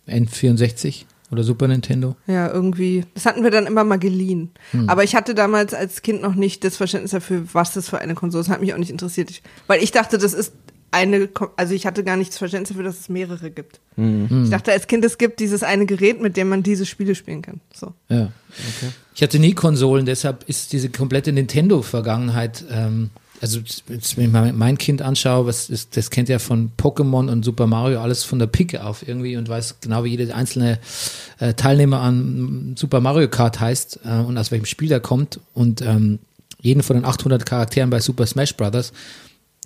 N64 0.06 1.06
oder 1.34 1.44
Super 1.44 1.68
Nintendo? 1.68 2.16
Ja, 2.26 2.50
irgendwie. 2.50 3.04
Das 3.14 3.26
hatten 3.26 3.42
wir 3.42 3.50
dann 3.50 3.66
immer 3.66 3.84
mal 3.84 3.98
geliehen. 3.98 4.50
Hm. 4.70 4.88
Aber 4.88 5.04
ich 5.04 5.14
hatte 5.14 5.34
damals 5.34 5.74
als 5.74 6.02
Kind 6.02 6.22
noch 6.22 6.34
nicht 6.34 6.64
das 6.64 6.76
Verständnis 6.76 7.10
dafür, 7.10 7.44
was 7.52 7.74
das 7.74 7.88
für 7.88 7.98
eine 7.98 8.14
Konsole 8.14 8.40
ist. 8.40 8.48
Das 8.48 8.54
hat 8.54 8.60
mich 8.62 8.72
auch 8.72 8.78
nicht 8.78 8.90
interessiert. 8.90 9.30
Ich, 9.30 9.42
weil 9.66 9.82
ich 9.82 9.92
dachte, 9.92 10.16
das 10.16 10.32
ist 10.32 10.52
eine, 10.94 11.28
also 11.56 11.74
ich 11.74 11.86
hatte 11.86 12.04
gar 12.04 12.16
nicht 12.16 12.30
das 12.30 12.38
Verständnis 12.38 12.68
dafür, 12.68 12.84
dass 12.84 13.00
es 13.00 13.08
mehrere 13.08 13.50
gibt. 13.50 13.80
Hm. 13.96 14.44
Ich 14.44 14.50
dachte 14.50 14.70
als 14.72 14.86
Kind, 14.86 15.04
es 15.04 15.18
gibt 15.18 15.40
dieses 15.40 15.64
eine 15.64 15.86
Gerät, 15.86 16.22
mit 16.22 16.36
dem 16.36 16.48
man 16.48 16.62
diese 16.62 16.86
Spiele 16.86 17.16
spielen 17.16 17.42
kann. 17.42 17.60
So. 17.72 17.92
Ja. 18.08 18.30
Ich 19.14 19.22
hatte 19.22 19.40
nie 19.40 19.54
Konsolen, 19.54 20.06
deshalb 20.06 20.48
ist 20.48 20.72
diese 20.72 20.88
komplette 20.88 21.32
Nintendo-Vergangenheit, 21.32 22.64
ähm, 22.70 23.10
also 23.44 23.60
wenn 23.88 23.98
ich 23.98 24.32
mal 24.32 24.54
mein 24.54 24.78
Kind 24.78 25.02
anschaue, 25.02 25.44
was 25.44 25.68
ist, 25.68 25.98
das 25.98 26.08
kennt 26.08 26.30
ja 26.30 26.38
von 26.38 26.72
Pokémon 26.78 27.30
und 27.30 27.44
Super 27.44 27.66
Mario 27.66 28.00
alles 28.00 28.24
von 28.24 28.38
der 28.38 28.46
Picke 28.46 28.82
auf 28.82 29.06
irgendwie 29.06 29.36
und 29.36 29.50
weiß 29.50 29.80
genau, 29.82 30.02
wie 30.04 30.16
jeder 30.16 30.34
einzelne 30.34 30.78
äh, 31.40 31.52
Teilnehmer 31.52 32.00
an 32.00 32.74
Super 32.78 33.00
Mario 33.00 33.28
Kart 33.28 33.60
heißt 33.60 34.00
äh, 34.02 34.20
und 34.20 34.38
aus 34.38 34.50
welchem 34.50 34.64
Spiel 34.64 34.88
der 34.88 35.00
kommt 35.00 35.40
und 35.52 35.82
ähm, 35.82 36.20
jeden 36.62 36.82
von 36.82 36.96
den 36.96 37.04
800 37.04 37.44
Charakteren 37.44 37.90
bei 37.90 38.00
Super 38.00 38.24
Smash 38.24 38.56
Brothers. 38.56 38.94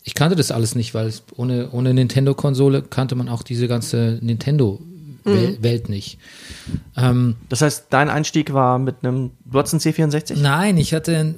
Ich 0.03 0.14
kannte 0.14 0.35
das 0.35 0.51
alles 0.51 0.74
nicht, 0.74 0.93
weil 0.95 1.07
es 1.07 1.22
ohne, 1.37 1.70
ohne 1.70 1.95
Nintendo-Konsole 1.95 2.83
kannte 2.83 3.14
man 3.14 3.29
auch 3.29 3.45
diese 3.45 3.68
ganze 3.68 4.18
Nintendo-Welt 4.20 5.89
nicht. 5.89 6.18
Ähm, 6.97 7.37
Das 7.49 7.62
heißt, 7.62 7.87
dein 7.91 8.11
Einstieg 8.11 8.53
war 8.53 8.81
mit 8.81 8.97
einem, 9.03 9.31
du 9.45 9.57
hattest 9.57 9.74
einen 9.74 10.11
C64? 10.11 10.37
Nein, 10.41 10.79
ich 10.79 10.95
hatte 10.95 11.16
einen 11.16 11.35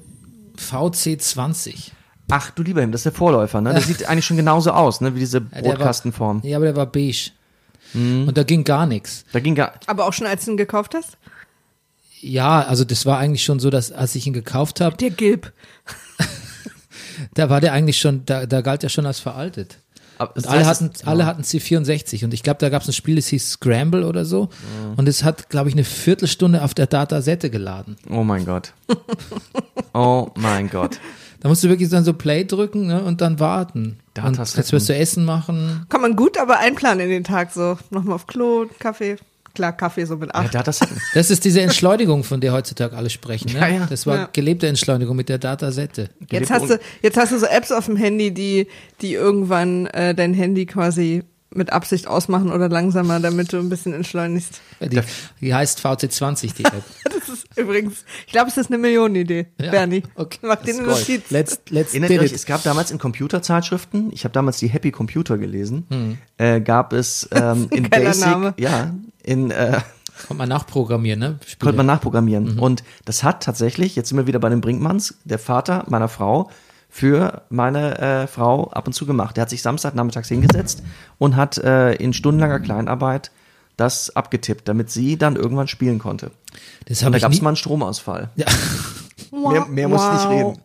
VC20. 0.56 1.90
Ach, 2.30 2.50
du 2.50 2.62
lieber 2.62 2.80
Himmel, 2.80 2.92
das 2.92 3.00
ist 3.00 3.04
der 3.06 3.12
Vorläufer, 3.12 3.60
ne? 3.60 3.72
Der 3.72 3.82
sieht 3.90 4.08
eigentlich 4.08 4.24
schon 4.26 4.36
genauso 4.36 4.70
aus, 4.72 5.00
ne? 5.00 5.14
Wie 5.14 5.18
diese 5.20 5.38
Ja, 5.38 5.44
der 5.44 5.64
war- 5.64 5.70
Brotkastenform. 5.76 6.40
Ja, 6.44 6.56
aber 6.56 6.66
der 6.66 6.76
war 6.76 6.86
beige. 6.86 7.30
Und 7.92 8.36
da 8.38 8.44
ging 8.44 8.62
gar 8.62 8.86
nichts. 8.86 9.24
Da 9.32 9.40
ging 9.40 9.56
gar, 9.56 9.72
Aber 9.86 10.06
auch 10.06 10.12
schon 10.12 10.26
als 10.28 10.44
du 10.44 10.52
ihn 10.52 10.56
gekauft 10.56 10.94
hast? 10.94 11.18
Ja, 12.20 12.62
also 12.62 12.84
das 12.84 13.04
war 13.06 13.18
eigentlich 13.18 13.42
schon 13.42 13.58
so, 13.58 13.68
dass 13.70 13.90
als 13.90 14.14
ich 14.14 14.26
ihn 14.28 14.32
gekauft 14.32 14.80
habe, 14.80 14.96
Der 14.96 15.10
Gilb. 15.10 15.52
da 17.34 17.50
war 17.50 17.60
der 17.60 17.72
eigentlich 17.72 17.98
schon, 17.98 18.24
da, 18.26 18.46
da 18.46 18.60
galt 18.60 18.84
er 18.84 18.90
schon 18.90 19.06
als 19.06 19.18
veraltet. 19.18 19.78
aber 20.18 20.36
Und 20.36 20.46
alle 20.46 20.66
hatten, 20.66 20.90
es- 20.94 21.04
alle 21.04 21.26
hatten 21.26 21.42
C64 21.42 22.24
und 22.24 22.32
ich 22.34 22.42
glaube, 22.44 22.58
da 22.60 22.68
gab 22.68 22.82
es 22.82 22.88
ein 22.88 22.92
Spiel, 22.92 23.16
das 23.16 23.26
hieß 23.28 23.52
Scramble 23.52 24.06
oder 24.06 24.24
so. 24.24 24.50
Und 24.96 25.08
es 25.08 25.24
hat, 25.24 25.48
glaube 25.48 25.68
ich, 25.68 25.74
eine 25.74 25.84
Viertelstunde 25.84 26.62
auf 26.62 26.74
der 26.74 26.86
Datasette 26.86 27.50
geladen. 27.50 27.96
Oh 28.08 28.22
mein 28.22 28.44
Gott. 28.44 28.72
Oh 29.92 30.30
mein 30.36 30.70
Gott. 30.70 31.00
Da 31.40 31.48
musst 31.48 31.64
du 31.64 31.68
wirklich 31.68 31.88
dann 31.88 32.04
so 32.04 32.12
Play 32.12 32.44
drücken 32.44 32.86
ne, 32.86 33.02
und 33.02 33.20
dann 33.20 33.40
warten. 33.40 33.98
Und 34.16 34.24
Datasetten. 34.36 34.60
jetzt 34.62 34.72
wirst 34.72 34.88
du 34.88 34.94
Essen 34.94 35.24
machen. 35.24 35.86
Kann 35.88 36.00
man 36.02 36.14
gut 36.16 36.38
aber 36.38 36.58
einplanen 36.58 37.00
in 37.06 37.10
den 37.10 37.24
Tag 37.24 37.50
so. 37.52 37.78
Nochmal 37.90 38.14
auf 38.16 38.26
Klo, 38.26 38.66
Kaffee. 38.78 39.16
Klar, 39.54 39.72
Kaffee 39.72 40.04
so 40.04 40.16
mit 40.16 40.28
Ja, 40.32 40.40
acht. 40.40 40.54
hat 40.54 40.68
das 40.68 40.78
Das 41.12 41.28
ist 41.30 41.44
diese 41.44 41.60
Entschleunigung, 41.60 42.22
von 42.22 42.40
der 42.40 42.52
heutzutage 42.52 42.96
alle 42.96 43.10
sprechen. 43.10 43.52
Ne? 43.52 43.58
Ja, 43.58 43.68
ja. 43.68 43.86
Das 43.90 44.06
war 44.06 44.16
Ja. 44.16 44.28
gelebte 44.32 44.68
Entschleunigung 44.68 45.16
mit 45.16 45.28
der 45.28 45.38
Datasette. 45.38 46.10
Jetzt 46.30 46.50
hast 46.50 46.70
du, 46.70 46.78
jetzt 47.02 47.16
hast 47.16 47.32
du 47.32 47.38
so 47.38 47.46
Apps 47.46 47.72
auf 47.72 47.86
dem 47.86 47.96
Handy, 47.96 48.32
die, 48.32 48.68
die 49.00 49.14
irgendwann 49.14 49.86
äh, 49.86 50.14
dein 50.14 50.34
Handy 50.34 50.66
quasi 50.66 51.24
mit 51.52 51.72
Absicht 51.72 52.06
ausmachen 52.06 52.52
oder 52.52 52.68
langsamer, 52.68 53.18
damit 53.20 53.52
du 53.52 53.58
ein 53.58 53.68
bisschen 53.68 53.92
entschleunigst. 53.92 54.60
Die, 54.80 55.00
die 55.40 55.52
heißt 55.54 55.84
VC20, 55.84 56.54
die 56.54 56.64
App. 56.64 56.82
Das 57.04 57.28
ist 57.28 57.46
übrigens, 57.58 58.04
ich 58.26 58.32
glaube, 58.32 58.48
es 58.48 58.56
ist 58.56 58.68
eine 58.70 58.78
Millionenidee, 58.78 59.46
Ja, 59.60 59.70
Bernie. 59.70 60.02
okay. 60.14 60.38
Mach 60.42 60.62
Gold. 60.62 60.86
Notiz. 60.86 61.30
Let's, 61.30 61.60
let's 61.68 61.92
Erinnert 61.94 62.10
euch, 62.22 62.30
it. 62.30 62.32
es 62.32 62.46
gab 62.46 62.62
damals 62.62 62.90
in 62.90 62.98
Computerzeitschriften, 62.98 64.10
ich 64.12 64.24
habe 64.24 64.32
damals 64.32 64.58
die 64.58 64.68
Happy 64.68 64.90
Computer 64.90 65.38
gelesen, 65.38 65.86
Hm. 65.90 66.18
äh, 66.38 66.60
gab 66.60 66.92
es 66.92 67.28
ähm, 67.32 67.68
in 67.70 67.88
Basic, 67.90 68.24
Name. 68.26 68.54
ja, 68.58 68.94
in 69.22 69.50
äh, 69.50 69.80
Konnte 70.26 70.34
man 70.34 70.48
nachprogrammieren, 70.50 71.18
ne? 71.18 71.38
Spiele. 71.46 71.58
konnte 71.60 71.76
man 71.78 71.86
nachprogrammieren. 71.86 72.54
Mhm. 72.54 72.58
Und 72.60 72.84
das 73.06 73.22
hat 73.22 73.42
tatsächlich, 73.42 73.96
jetzt 73.96 74.10
sind 74.10 74.18
wir 74.18 74.26
wieder 74.26 74.38
bei 74.38 74.50
den 74.50 74.60
Brinkmanns, 74.60 75.14
der 75.24 75.38
Vater 75.38 75.84
meiner 75.88 76.08
Frau 76.08 76.50
für 76.92 77.42
meine 77.50 77.98
äh, 77.98 78.26
Frau 78.26 78.68
ab 78.70 78.86
und 78.86 78.92
zu 78.92 79.06
gemacht. 79.06 79.36
Der 79.36 79.42
hat 79.42 79.50
sich 79.50 79.62
Samstagnachmittags 79.62 80.28
hingesetzt 80.28 80.82
und 81.18 81.36
hat 81.36 81.56
äh, 81.58 81.92
in 81.94 82.12
stundenlanger 82.12 82.60
Kleinarbeit 82.60 83.30
das 83.76 84.14
abgetippt, 84.14 84.68
damit 84.68 84.90
sie 84.90 85.16
dann 85.16 85.36
irgendwann 85.36 85.68
spielen 85.68 85.98
konnte. 85.98 86.32
das 86.86 87.02
Und 87.02 87.12
da 87.12 87.16
ich, 87.16 87.22
gab 87.22 87.32
es 87.32 87.40
mal 87.40 87.50
einen 87.50 87.56
Stromausfall. 87.56 88.30
ja, 88.36 88.46
Mehr, 89.32 89.66
mehr 89.66 89.88
muss 89.88 90.02
ich 90.04 90.10
nicht 90.12 90.24
Wow. 90.24 90.30
reden. 90.32 90.58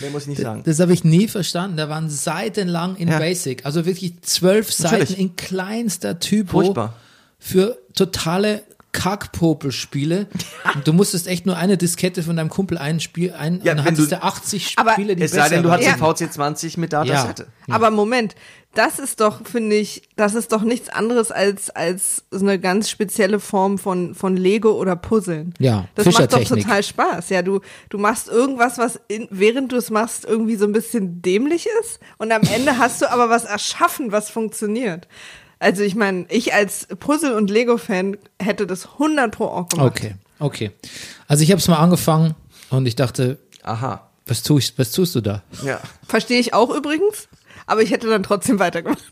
Mehr 0.00 0.10
muss 0.10 0.22
ich 0.22 0.28
nicht 0.28 0.40
sagen. 0.42 0.62
das 0.64 0.80
habe 0.80 0.92
ich 0.92 1.04
nie 1.04 1.28
verstanden. 1.28 1.76
Da 1.76 1.88
waren 1.88 2.10
seitenlang 2.10 2.96
in 2.96 3.08
Ja. 3.08 3.18
Basic, 3.18 3.64
also 3.64 3.86
wirklich 3.86 4.20
zwölf 4.22 4.76
Natürlich. 4.78 5.08
Seiten 5.10 5.20
in 5.20 5.36
kleinster 5.36 6.18
Typo 6.18 6.60
Furchtbar. 6.62 6.94
für 7.38 7.78
totale 7.94 8.62
Kackpopel-Spiele. 8.96 10.26
Und 10.74 10.86
du 10.88 10.92
musstest 10.92 11.26
echt 11.26 11.46
nur 11.46 11.56
eine 11.56 11.76
Diskette 11.76 12.22
von 12.22 12.36
deinem 12.36 12.48
Kumpel 12.50 12.78
ein 12.78 13.00
Spiel 13.00 13.32
ein 13.32 13.60
Ja, 13.62 13.72
und 13.72 13.78
dann 13.78 13.84
hattest 13.86 14.12
du- 14.12 14.16
du 14.16 14.22
80 14.22 14.74
Aber 14.76 14.92
Spiele, 14.92 15.16
die 15.16 15.22
Es 15.22 15.32
sei 15.32 15.48
denn, 15.48 15.62
du 15.62 15.68
waren. 15.68 15.80
den 15.80 15.94
VC20 15.94 16.78
mit 16.80 16.92
Datasette. 16.92 17.46
Aber 17.70 17.90
Moment, 17.90 18.34
das 18.74 18.98
ist 18.98 19.20
doch, 19.20 19.46
finde 19.46 19.76
ich, 19.76 20.02
das 20.16 20.34
ist 20.34 20.52
doch 20.52 20.62
nichts 20.62 20.88
anderes 20.90 21.30
als, 21.30 21.70
als 21.70 22.24
so 22.30 22.40
eine 22.44 22.58
ganz 22.58 22.90
spezielle 22.90 23.40
Form 23.40 23.78
von, 23.78 24.14
von 24.14 24.36
Lego 24.36 24.72
oder 24.72 24.96
Puzzeln. 24.96 25.54
Ja, 25.58 25.86
Das 25.94 26.04
macht 26.06 26.32
doch 26.32 26.44
total 26.44 26.82
Spaß. 26.82 27.30
Ja, 27.30 27.40
du, 27.42 27.60
du 27.88 27.96
machst 27.98 28.28
irgendwas, 28.28 28.76
was 28.78 29.00
in, 29.08 29.28
während 29.30 29.72
du 29.72 29.76
es 29.76 29.90
machst, 29.90 30.24
irgendwie 30.26 30.56
so 30.56 30.66
ein 30.66 30.72
bisschen 30.72 31.22
dämlich 31.22 31.66
ist. 31.80 32.00
Und 32.18 32.32
am 32.32 32.42
Ende 32.42 32.76
hast 32.78 33.00
du 33.02 33.10
aber 33.10 33.30
was 33.30 33.44
erschaffen, 33.44 34.12
was 34.12 34.28
funktioniert. 34.30 35.08
Also 35.58 35.82
ich 35.82 35.94
meine, 35.94 36.26
ich 36.28 36.52
als 36.54 36.86
Puzzle- 37.00 37.34
und 37.34 37.50
Lego-Fan 37.50 38.16
hätte 38.40 38.66
das 38.66 38.86
100 38.94 39.30
pro 39.34 39.44
auch 39.46 39.68
gemacht. 39.68 39.86
Okay, 39.86 40.14
okay. 40.38 40.70
Also 41.28 41.42
ich 41.42 41.50
habe 41.50 41.60
es 41.60 41.68
mal 41.68 41.76
angefangen 41.78 42.34
und 42.70 42.86
ich 42.86 42.94
dachte, 42.96 43.38
Aha. 43.62 44.10
was, 44.26 44.42
tu 44.42 44.58
ich, 44.58 44.78
was 44.78 44.90
tust 44.92 45.14
du 45.14 45.20
da? 45.22 45.42
Ja. 45.64 45.80
Verstehe 46.06 46.38
ich 46.38 46.52
auch 46.52 46.68
übrigens, 46.74 47.28
aber 47.66 47.80
ich 47.82 47.90
hätte 47.90 48.06
dann 48.08 48.22
trotzdem 48.22 48.58
weitergemacht. 48.58 49.02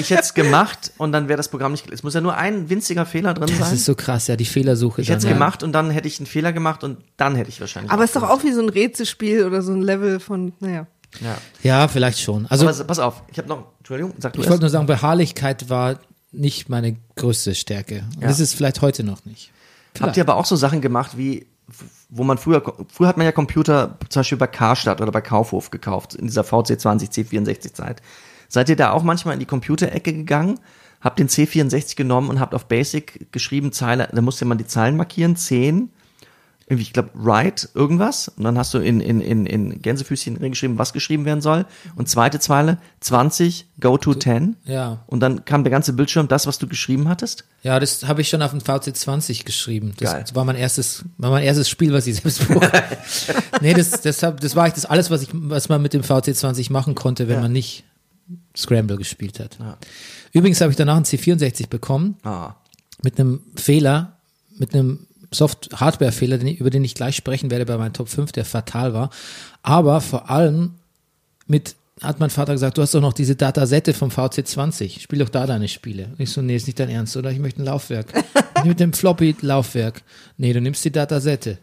Ich 0.00 0.10
hätte 0.10 0.20
es 0.22 0.34
gemacht 0.34 0.92
und 0.98 1.12
dann 1.12 1.28
wäre 1.28 1.36
das 1.38 1.48
Programm 1.48 1.72
nicht. 1.72 1.90
Es 1.90 2.02
muss 2.02 2.12
ja 2.14 2.20
nur 2.20 2.36
ein 2.36 2.68
winziger 2.68 3.06
Fehler 3.06 3.32
drin 3.34 3.46
Das 3.48 3.58
sein. 3.58 3.74
ist 3.74 3.84
so 3.86 3.94
krass, 3.94 4.26
ja, 4.26 4.36
die 4.36 4.44
Fehlersuche. 4.44 5.00
ich 5.00 5.08
hätte 5.08 5.18
es 5.18 5.24
ja. 5.24 5.30
gemacht 5.32 5.62
und 5.62 5.72
dann 5.72 5.90
hätte 5.90 6.08
ich 6.08 6.18
einen 6.18 6.26
Fehler 6.26 6.52
gemacht 6.52 6.84
und 6.84 6.98
dann 7.16 7.36
hätte 7.36 7.48
ich 7.48 7.60
wahrscheinlich. 7.60 7.90
Aber 7.90 8.04
es 8.04 8.10
ist 8.10 8.16
doch 8.16 8.28
auch 8.28 8.42
wie 8.44 8.52
so 8.52 8.60
ein 8.60 8.68
Rätselspiel 8.68 9.46
oder 9.46 9.62
so 9.62 9.72
ein 9.72 9.80
Level 9.82 10.20
von, 10.20 10.52
naja. 10.60 10.86
Ja. 11.20 11.38
Ja, 11.62 11.88
vielleicht 11.88 12.18
schon. 12.20 12.46
Also 12.46 12.68
Aber 12.68 12.84
pass 12.84 12.98
auf, 12.98 13.22
ich 13.30 13.38
habe 13.38 13.48
noch. 13.48 13.66
Entschuldigung, 13.78 14.14
sag 14.18 14.32
du 14.32 14.40
ich 14.40 14.48
wollte 14.48 14.62
nur 14.62 14.70
sagen, 14.70 14.86
Beharrlichkeit 14.86 15.68
war 15.68 15.98
nicht 16.32 16.68
meine 16.68 16.96
größte 17.16 17.54
Stärke. 17.54 18.04
Ja. 18.20 18.28
Das 18.28 18.40
ist 18.40 18.54
vielleicht 18.54 18.80
heute 18.80 19.04
noch 19.04 19.24
nicht. 19.24 19.52
Habt 20.00 20.16
ihr 20.16 20.22
aber 20.22 20.36
auch 20.36 20.46
so 20.46 20.56
Sachen 20.56 20.80
gemacht 20.80 21.16
wie 21.16 21.46
wo 22.10 22.24
man 22.24 22.38
früher, 22.38 22.62
früher 22.92 23.08
hat 23.08 23.16
man 23.16 23.26
ja 23.26 23.32
Computer 23.32 23.98
zum 24.08 24.20
Beispiel 24.20 24.38
bei 24.38 24.46
Karstadt 24.46 25.00
oder 25.00 25.10
bei 25.10 25.20
Kaufhof 25.20 25.70
gekauft, 25.70 26.14
in 26.14 26.26
dieser 26.26 26.42
VC20, 26.42 27.10
C64 27.10 27.72
Zeit. 27.72 28.02
Seid 28.48 28.68
ihr 28.68 28.76
da 28.76 28.92
auch 28.92 29.02
manchmal 29.02 29.34
in 29.34 29.40
die 29.40 29.46
Computerecke 29.46 30.12
gegangen, 30.12 30.60
habt 31.00 31.18
den 31.18 31.28
C64 31.28 31.96
genommen 31.96 32.28
und 32.30 32.40
habt 32.40 32.54
auf 32.54 32.66
Basic 32.66 33.32
geschrieben, 33.32 33.72
Zeile, 33.72 34.08
da 34.12 34.20
musste 34.20 34.44
man 34.44 34.58
die 34.58 34.66
Zeilen 34.66 34.96
markieren, 34.96 35.36
10, 35.36 35.90
irgendwie, 36.66 36.82
ich 36.82 36.92
glaube, 36.94 37.10
write 37.14 37.68
irgendwas. 37.74 38.28
Und 38.28 38.44
dann 38.44 38.56
hast 38.56 38.72
du 38.72 38.78
in, 38.78 39.00
in, 39.00 39.20
in, 39.20 39.44
in 39.44 39.82
Gänsefüßchen 39.82 40.38
geschrieben, 40.50 40.78
was 40.78 40.92
geschrieben 40.94 41.24
werden 41.26 41.42
soll. 41.42 41.66
Und 41.94 42.08
zweite 42.08 42.40
Zeile, 42.40 42.78
20, 43.00 43.66
go 43.80 43.98
to 43.98 44.14
10. 44.14 44.56
Ja. 44.64 45.02
Und 45.06 45.20
dann 45.20 45.44
kam 45.44 45.62
der 45.62 45.70
ganze 45.70 45.92
Bildschirm, 45.92 46.26
das, 46.28 46.46
was 46.46 46.58
du 46.58 46.66
geschrieben 46.66 47.08
hattest. 47.08 47.44
Ja, 47.62 47.78
das 47.78 48.06
habe 48.06 48.22
ich 48.22 48.28
schon 48.30 48.40
auf 48.40 48.52
dem 48.52 48.60
VC20 48.60 49.44
geschrieben. 49.44 49.92
Das 49.98 50.12
Geil. 50.12 50.24
war 50.32 50.44
mein 50.46 50.56
erstes, 50.56 51.04
war 51.18 51.30
mein 51.30 51.44
erstes 51.44 51.68
Spiel, 51.68 51.92
was 51.92 52.06
ich 52.06 52.16
selbst 52.16 52.46
Nee, 53.60 53.74
das, 53.74 54.00
deshalb, 54.00 54.40
das 54.40 54.56
war 54.56 54.64
eigentlich 54.64 54.74
das 54.74 54.86
alles, 54.86 55.10
was 55.10 55.22
ich, 55.22 55.28
was 55.32 55.68
man 55.68 55.82
mit 55.82 55.92
dem 55.92 56.02
VC20 56.02 56.72
machen 56.72 56.94
konnte, 56.94 57.28
wenn 57.28 57.40
man 57.40 57.52
nicht 57.52 57.84
Scramble 58.56 58.96
gespielt 58.96 59.38
hat. 59.40 59.58
Übrigens 60.32 60.60
habe 60.60 60.70
ich 60.70 60.76
danach 60.76 60.96
einen 60.96 61.04
C64 61.04 61.68
bekommen 61.68 62.16
Ah. 62.22 62.54
mit 63.02 63.18
einem 63.20 63.40
Fehler, 63.56 64.16
mit 64.56 64.74
einem 64.74 65.06
Soft-Hardware-Fehler, 65.30 66.40
über 66.58 66.70
den 66.70 66.84
ich 66.84 66.94
gleich 66.94 67.16
sprechen 67.16 67.50
werde 67.50 67.66
bei 67.66 67.76
meinem 67.76 67.92
Top 67.92 68.08
5, 68.08 68.32
der 68.32 68.44
fatal 68.44 68.94
war. 68.94 69.10
Aber 69.62 70.00
vor 70.00 70.30
allem 70.30 70.74
mit, 71.46 71.74
hat 72.00 72.20
mein 72.20 72.30
Vater 72.30 72.52
gesagt, 72.52 72.78
du 72.78 72.82
hast 72.82 72.94
doch 72.94 73.00
noch 73.00 73.12
diese 73.12 73.36
Datasette 73.36 73.94
vom 73.94 74.10
VC20, 74.10 75.00
spiel 75.00 75.18
doch 75.20 75.28
da 75.28 75.46
deine 75.46 75.68
Spiele. 75.68 76.06
Und 76.06 76.20
ich 76.20 76.30
so, 76.30 76.42
nee, 76.42 76.56
ist 76.56 76.66
nicht 76.66 76.78
dein 76.80 76.90
Ernst, 76.90 77.16
oder? 77.16 77.30
Ich 77.30 77.38
möchte 77.38 77.62
ein 77.62 77.66
Laufwerk. 77.66 78.12
mit 78.64 78.80
dem 78.80 78.92
Floppy-Laufwerk. 78.92 80.02
Nee, 80.36 80.52
du 80.52 80.60
nimmst 80.60 80.84
die 80.84 80.92
Datasette. 80.92 81.58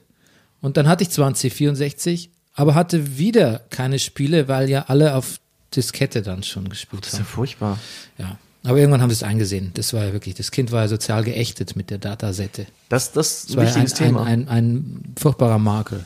Und 0.61 0.77
dann 0.77 0.87
hatte 0.87 1.03
ich 1.03 1.09
zwar 1.09 1.27
ein 1.27 1.33
C64, 1.35 2.29
aber 2.53 2.75
hatte 2.75 3.17
wieder 3.17 3.61
keine 3.69 3.99
Spiele, 3.99 4.47
weil 4.47 4.69
ja 4.69 4.85
alle 4.87 5.15
auf 5.15 5.39
Diskette 5.75 6.21
dann 6.21 6.43
schon 6.43 6.69
gespielt 6.69 7.03
Das 7.03 7.13
ist 7.13 7.19
ja 7.19 7.25
haben. 7.25 7.31
furchtbar. 7.31 7.79
Ja. 8.17 8.37
Aber 8.63 8.77
irgendwann 8.77 9.01
haben 9.01 9.09
sie 9.09 9.15
es 9.15 9.23
eingesehen. 9.23 9.71
Das 9.73 9.93
war 9.93 10.05
ja 10.05 10.13
wirklich, 10.13 10.35
das 10.35 10.51
Kind 10.51 10.71
war 10.71 10.81
ja 10.83 10.87
sozial 10.87 11.23
geächtet 11.23 11.75
mit 11.75 11.89
der 11.89 11.97
Datasette. 11.97 12.67
Das, 12.89 13.11
das 13.11 13.39
ist 13.45 13.49
Das 13.49 13.55
war 13.57 13.63
ja 13.63 13.69
ein, 13.69 13.75
wichtiges 13.75 13.93
ein, 13.93 14.05
Thema. 14.07 14.23
ein, 14.23 14.47
ein 14.47 15.13
furchtbarer 15.19 15.57
Makel. 15.57 16.05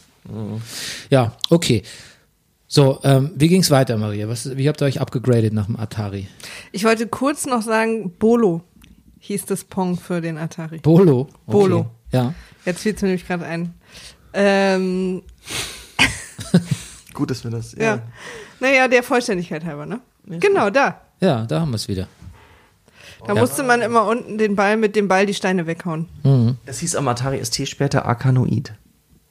Ja, 1.09 1.33
okay. 1.49 1.83
So, 2.67 2.99
ähm, 3.03 3.31
wie 3.35 3.47
ging's 3.49 3.69
weiter, 3.71 3.97
Maria? 3.97 4.27
Was, 4.27 4.55
wie 4.57 4.67
habt 4.69 4.81
ihr 4.81 4.85
euch 4.85 4.99
abgegradet 5.01 5.53
nach 5.53 5.65
dem 5.67 5.77
Atari? 5.79 6.27
Ich 6.71 6.83
wollte 6.85 7.07
kurz 7.07 7.45
noch 7.45 7.61
sagen, 7.61 8.11
Bolo 8.17 8.61
hieß 9.19 9.45
das 9.45 9.63
Pong 9.65 9.97
für 9.97 10.21
den 10.21 10.37
Atari. 10.37 10.79
Bolo? 10.79 11.21
Okay. 11.21 11.31
Bolo. 11.47 11.91
Ja. 12.11 12.33
Jetzt 12.65 12.81
fiel 12.81 12.95
es 12.95 13.01
mir 13.01 13.09
nämlich 13.09 13.27
gerade 13.27 13.45
ein. 13.45 13.73
Ähm, 14.33 15.21
Gut, 17.13 17.31
dass 17.31 17.43
wir 17.43 17.51
das. 17.51 17.73
ja. 17.77 18.01
Naja, 18.59 18.87
der 18.87 19.03
Vollständigkeit 19.03 19.63
halber, 19.65 19.85
ne? 19.85 19.99
Genau, 20.25 20.69
da. 20.69 21.01
Ja, 21.19 21.45
da 21.45 21.59
haben 21.61 21.71
wir 21.71 21.75
es 21.75 21.87
wieder. 21.87 22.07
Da 23.27 23.33
Ja. 23.33 23.41
musste 23.41 23.63
man 23.63 23.81
immer 23.81 24.05
unten 24.07 24.37
den 24.37 24.55
Ball 24.55 24.77
mit 24.77 24.95
dem 24.95 25.07
Ball 25.07 25.25
die 25.25 25.33
Steine 25.33 25.65
weghauen. 25.67 26.07
Das 26.65 26.79
hieß 26.79 26.95
am 26.95 27.07
Atari 27.07 27.39
ST 27.43 27.67
später 27.67 28.05
Arkanoid. 28.05 28.73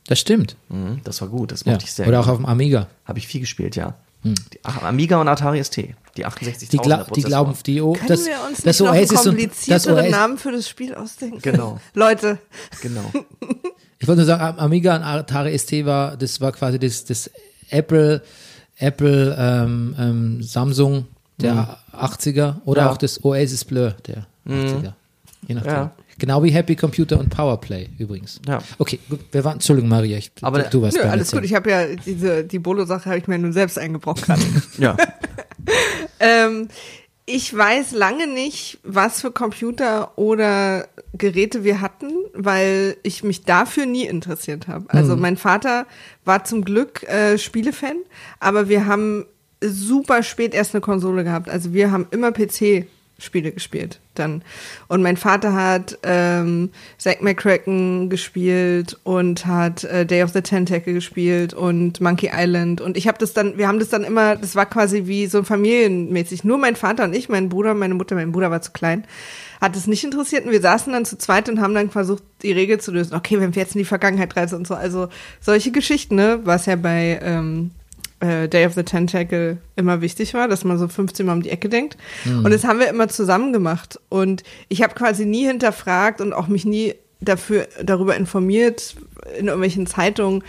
Das 0.07 0.19
stimmt. 0.21 0.57
Mhm, 0.69 1.01
das 1.05 1.21
war 1.21 1.29
gut, 1.29 1.53
das 1.53 1.65
Ja. 1.65 1.73
mochte 1.73 1.85
ich 1.87 1.93
sehr 1.93 2.07
Oder 2.09 2.21
auch 2.21 2.25
gerne. 2.25 2.33
auf 2.39 2.43
dem 2.45 2.47
Amiga. 2.47 2.89
Habe 3.05 3.19
ich 3.19 3.27
viel 3.27 3.41
gespielt, 3.41 3.77
ja. 3.77 3.95
Die 4.27 4.35
Ach, 4.63 4.83
Amiga 4.83 5.21
und 5.21 5.29
Atari 5.29 5.59
ST. 5.63 5.95
Die 6.17 6.25
68 6.25 6.69
Die, 6.71 6.79
gla 6.79 7.05
die 7.15 7.23
glauben, 7.23 7.55
die 7.67 7.83
o 7.83 7.93
Können 7.93 8.09
das, 8.09 8.25
wir 8.25 8.37
uns 8.49 8.63
das 8.63 8.65
nicht 8.65 8.81
noch 8.81 8.89
einen 8.89 8.99
Oasis 9.01 9.11
und 9.11 9.17
das 9.17 9.25
komplizierteren 9.27 10.11
Namen 10.11 10.39
für 10.39 10.51
das 10.53 10.67
Spiel 10.69 10.95
ausdenken? 10.95 11.41
Genau. 11.43 11.79
Leute, 11.95 12.39
Genau. 12.83 13.03
Ich 13.99 14.09
wollte 14.09 14.21
nur 14.21 14.27
sagen, 14.27 14.43
Am- 14.43 14.59
Amiga 14.59 14.97
und 14.97 15.03
Atari 15.03 15.57
ST 15.59 15.85
war, 15.87 16.17
das 16.17 16.41
war 16.41 16.53
quasi 16.53 16.79
das, 16.79 17.05
das 17.07 17.31
Apple, 17.71 18.23
Apple, 18.77 19.35
ähm, 19.39 19.95
ähm, 19.99 20.43
Samsung 20.43 21.07
der 21.39 21.79
80er 21.93 22.57
oder 22.65 22.83
Mhm. 22.83 22.85
Ja. 22.85 22.85
Mhm. 22.85 22.91
auch 22.91 22.97
das 22.97 23.25
Oasis 23.25 23.65
Blur 23.65 23.95
der 24.07 24.27
80er. 24.47 24.93
Je 25.47 25.55
nachdem. 25.55 25.73
Ja. 25.73 25.93
Genau 26.19 26.43
wie 26.45 26.51
Happy 26.51 26.77
Computer 26.77 27.19
und 27.19 27.29
Powerplay 27.29 27.89
übrigens. 27.99 28.41
Ja. 28.47 28.63
Okay, 28.79 29.01
gut. 29.11 29.21
Wir 29.33 29.45
waren, 29.45 29.55
Entschuldigung, 29.55 29.91
Maria, 29.91 30.17
ich, 30.17 30.31
Aber 30.43 30.63
du, 30.63 30.71
du 30.71 30.83
warst 30.83 30.97
nö, 30.97 31.03
alles 31.03 31.33
gut. 31.33 31.45
Ich 31.45 31.55
habe 31.55 31.71
ja 31.71 31.87
diese, 31.97 32.45
die 32.45 32.61
Bolo-Sache 32.61 33.07
habe 33.07 33.19
ich 33.19 33.27
mir 33.27 33.37
nun 33.39 33.53
selbst 33.53 33.79
eingebrockt 33.79 34.23
gerade. 34.23 34.43
Ja. 34.79 34.97
ähm, 36.21 36.69
ich 37.27 37.57
weiß 37.57 37.93
lange 37.93 38.27
nicht, 38.27 38.79
was 38.85 39.23
für 39.23 39.31
Computer 39.31 40.17
oder 40.19 40.87
Geräte 41.15 41.65
wir 41.65 41.81
hatten, 41.81 42.11
weil 42.35 42.97
ich 43.03 43.25
mich 43.25 43.45
dafür 43.45 43.87
nie 43.87 44.05
interessiert 44.07 44.69
habe. 44.69 44.85
Also 44.89 45.17
mein 45.17 45.37
Vater 45.37 45.87
war 46.25 46.45
zum 46.45 46.65
Glück 46.65 47.03
äh, 47.05 47.39
Spielefan, 47.39 47.97
aber 48.41 48.69
wir 48.69 48.87
haben 48.87 49.25
super 49.61 50.23
spät 50.23 50.55
erst 50.55 50.75
eine 50.75 50.81
Konsole 50.81 51.25
gehabt. 51.25 51.49
Also 51.49 51.73
wir 51.73 51.91
haben 51.91 52.07
immer 52.11 52.33
PC 52.33 52.87
Spiele 53.19 53.53
gespielt 53.53 54.01
dann. 54.15 54.43
Und 54.89 55.03
mein 55.03 55.17
Vater 55.17 55.55
hat 55.55 55.99
ähm, 56.03 56.71
Zack 56.99 57.23
McCracken 57.23 58.11
gespielt 58.11 58.99
und 59.05 59.47
hat 59.47 59.85
äh, 59.85 60.05
Day 60.05 60.23
of 60.23 60.33
the 60.33 60.43
Tentacle 60.43 60.93
gespielt 60.93 61.55
und 61.55 62.01
Monkey 62.01 62.31
Island. 62.35 62.81
Und 62.81 62.97
ich 62.97 63.07
habe 63.07 63.19
das 63.19 63.33
dann, 63.33 63.57
wir 63.57 63.69
haben 63.69 63.79
das 63.79 63.89
dann 63.89 64.03
immer, 64.03 64.37
das 64.37 64.57
war 64.57 64.67
quasi 64.67 65.07
wie 65.07 65.27
so 65.27 65.45
familienmäßig. 65.45 66.45
Nur 66.45 66.59
mein 66.59 66.75
Vater 66.77 67.05
und 67.05 67.15
ich, 67.15 67.29
mein 67.29 67.49
Bruder, 67.49 67.75
meine 67.75 67.95
Mutter, 67.95 68.17
mein 68.17 68.33
Bruder 68.33 68.51
war 68.51 68.63
zu 68.63 68.73
klein, 68.73 69.05
hat 69.61 69.77
es 69.77 69.87
nicht 69.87 70.03
interessiert. 70.03 70.45
Und 70.45 70.53
wir 70.53 70.61
saßen 70.61 70.93
dann 70.93 71.05
zu 71.05 71.17
zweit 71.17 71.49
und 71.49 71.61
haben 71.61 71.75
dann 71.75 71.91
versucht, 71.91 72.25
die 72.43 72.53
Regel 72.53 72.81
zu 72.81 72.91
lösen. 72.91 73.15
Okay, 73.15 73.41
wenn 73.41 73.55
wir 73.55 73.63
jetzt 73.63 73.77
in 73.77 73.81
die 73.81 73.85
Vergangenheit 73.85 74.37
reisen 74.37 74.57
und 74.57 74.67
so. 74.67 74.75
Also 74.75 75.09
solche 75.41 75.71
Geschichten, 75.71 76.17
ne, 76.17 76.41
was 76.43 76.67
ja 76.67 76.75
bei 76.75 77.21
ähm, 77.23 77.71
äh, 78.25 78.49
Day 78.49 78.67
of 78.67 78.75
the 78.75 78.83
Tentacle 78.83 79.59
immer 79.77 80.01
wichtig 80.01 80.35
war, 80.35 80.49
dass 80.49 80.65
man 80.65 80.79
so 80.79 80.89
15 80.89 81.27
Mal 81.27 81.33
um 81.35 81.43
die 81.43 81.51
Ecke 81.51 81.69
denkt. 81.69 81.97
Und 82.25 82.51
das 82.51 82.65
haben 82.65 82.79
wir 82.79 82.89
immer 82.89 83.09
zusammen 83.09 83.53
gemacht. 83.53 84.01
Und 84.09 84.43
ich 84.69 84.83
habe 84.83 84.95
quasi 84.95 85.25
nie 85.27 85.47
hinterfragt 85.47 86.21
und 86.21 86.33
auch 86.33 86.49
mich 86.49 86.65
nie 86.65 86.95
dafür 87.21 87.67
darüber 87.83 88.17
informiert 88.17 88.97
in 89.39 89.47
irgendwelchen 89.47 89.87
Zeitungen, 89.87 90.43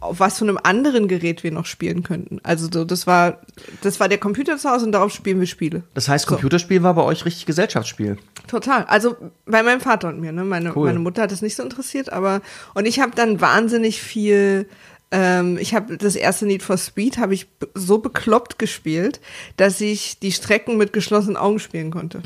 auf 0.00 0.20
was 0.20 0.38
von 0.38 0.48
einem 0.48 0.58
anderen 0.62 1.06
Gerät 1.08 1.42
wir 1.44 1.50
noch 1.52 1.66
spielen 1.66 2.02
könnten. 2.02 2.40
Also 2.42 2.68
so, 2.72 2.84
das 2.84 3.06
war 3.06 3.42
das 3.82 4.00
war 4.00 4.08
der 4.08 4.16
Computer 4.18 4.56
zu 4.56 4.70
Hause 4.70 4.86
und 4.86 4.92
darauf 4.92 5.12
spielen 5.12 5.38
wir 5.40 5.46
Spiele. 5.46 5.82
Das 5.94 6.08
heißt, 6.08 6.24
So. 6.26 6.34
Computerspiel 6.34 6.82
war 6.82 6.94
bei 6.94 7.02
euch 7.02 7.26
richtig 7.26 7.44
Gesellschaftsspiel. 7.44 8.16
Total. 8.46 8.84
Also 8.84 9.16
bei 9.44 9.62
meinem 9.62 9.80
Vater 9.80 10.08
und 10.08 10.20
mir. 10.20 10.32
Ne? 10.32 10.44
Meine, 10.44 10.74
Cool. 10.74 10.86
meine 10.86 10.98
Mutter 11.00 11.22
hat 11.22 11.32
es 11.32 11.42
nicht 11.42 11.56
so 11.56 11.62
interessiert, 11.62 12.10
aber 12.10 12.40
und 12.74 12.86
ich 12.86 13.00
habe 13.00 13.12
dann 13.14 13.40
wahnsinnig 13.42 14.00
viel. 14.00 14.66
Ähm, 15.10 15.56
ich 15.58 15.74
habe 15.74 15.96
das 15.96 16.16
erste 16.16 16.44
Need 16.46 16.62
for 16.62 16.76
Speed 16.76 17.16
habe 17.18 17.32
ich 17.34 17.46
so 17.74 17.98
bekloppt 17.98 18.58
gespielt, 18.58 19.20
dass 19.56 19.80
ich 19.80 20.18
die 20.18 20.32
Strecken 20.32 20.76
mit 20.76 20.92
geschlossenen 20.92 21.36
Augen 21.36 21.58
spielen 21.58 21.90
konnte. 21.90 22.20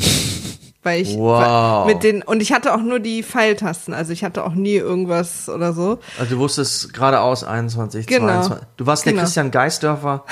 Weil 0.83 1.01
ich 1.03 1.15
Wow. 1.17 1.87
mit 1.87 2.03
den 2.03 2.23
und 2.23 2.41
ich 2.43 2.53
hatte 2.53 2.75
auch 2.75 2.81
nur 2.83 2.99
die 2.99 3.23
Pfeiltasten, 3.23 3.95
also 3.95 4.13
ich 4.13 4.25
hatte 4.25 4.43
auch 4.45 4.55
nie 4.55 4.75
irgendwas 4.75 5.49
oder 5.49 5.73
so. 5.73 6.01
Also 6.19 6.35
du 6.35 6.41
wusstest 6.41 6.93
geradeaus 6.93 7.45
21, 7.45 8.07
Genau. 8.09 8.27
22. 8.27 8.67
Du 8.79 8.87
warst 8.87 9.05
der 9.07 9.13
Genau. 9.13 9.23
Christian 9.23 9.51
Geisdörfer, 9.53 10.25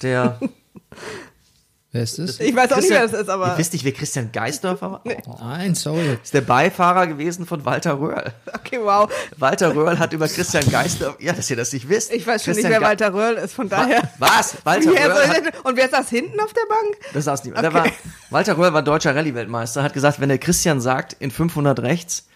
der. 0.00 0.40
Wer 1.94 2.02
ist 2.02 2.18
das? 2.18 2.40
Ich 2.40 2.56
weiß 2.56 2.72
auch 2.72 2.76
nicht, 2.78 2.88
Christian- 2.88 3.02
wer 3.02 3.08
das 3.08 3.20
ist, 3.20 3.28
aber 3.28 3.52
Ihr 3.52 3.58
wisst 3.58 3.72
nicht, 3.72 3.84
wer 3.84 3.92
Christian 3.92 4.32
Geisdörfer 4.32 4.90
war? 4.90 5.02
Nein, 5.40 5.76
sorry. 5.76 6.18
Ist 6.20 6.34
der 6.34 6.40
Beifahrer 6.40 7.06
gewesen 7.06 7.46
von 7.46 7.64
Walter 7.64 8.00
Röhrl. 8.00 8.32
okay, 8.52 8.80
wow. 8.82 9.08
Walter 9.38 9.76
Röhrl 9.76 9.96
hat 10.00 10.12
über 10.12 10.26
Christian 10.26 10.68
Geisdörfer. 10.68 11.22
Ja, 11.22 11.32
dass 11.34 11.48
ihr 11.50 11.56
das 11.56 11.72
nicht 11.72 11.88
wisst. 11.88 12.12
Ich 12.12 12.26
weiß 12.26 12.42
schon 12.44 12.54
Christian 12.54 12.72
nicht, 12.72 12.80
wer 12.80 12.96
Ge- 12.96 13.00
Walter 13.00 13.14
Röhrl 13.14 13.34
ist, 13.36 13.54
von 13.54 13.68
daher. 13.68 14.02
Was? 14.18 14.56
Walter 14.64 14.90
Röhrl 14.90 15.28
hat, 15.28 15.42
und 15.64 15.76
wer 15.76 15.88
saß 15.88 16.08
hinten 16.10 16.40
auf 16.40 16.52
der 16.52 16.66
Bank? 16.68 16.96
Das 17.12 17.26
saß 17.26 17.44
niemand. 17.44 17.64
Okay. 17.64 17.72
Der 17.74 17.84
war, 17.84 17.90
Walter 18.30 18.58
Röhrl 18.58 18.72
war 18.74 18.82
deutscher 18.82 19.14
Rallye-Weltmeister, 19.14 19.84
hat 19.84 19.92
gesagt, 19.94 20.20
wenn 20.20 20.28
der 20.30 20.38
Christian 20.38 20.80
sagt, 20.80 21.12
in 21.20 21.30
500 21.30 21.78
rechts, 21.78 22.26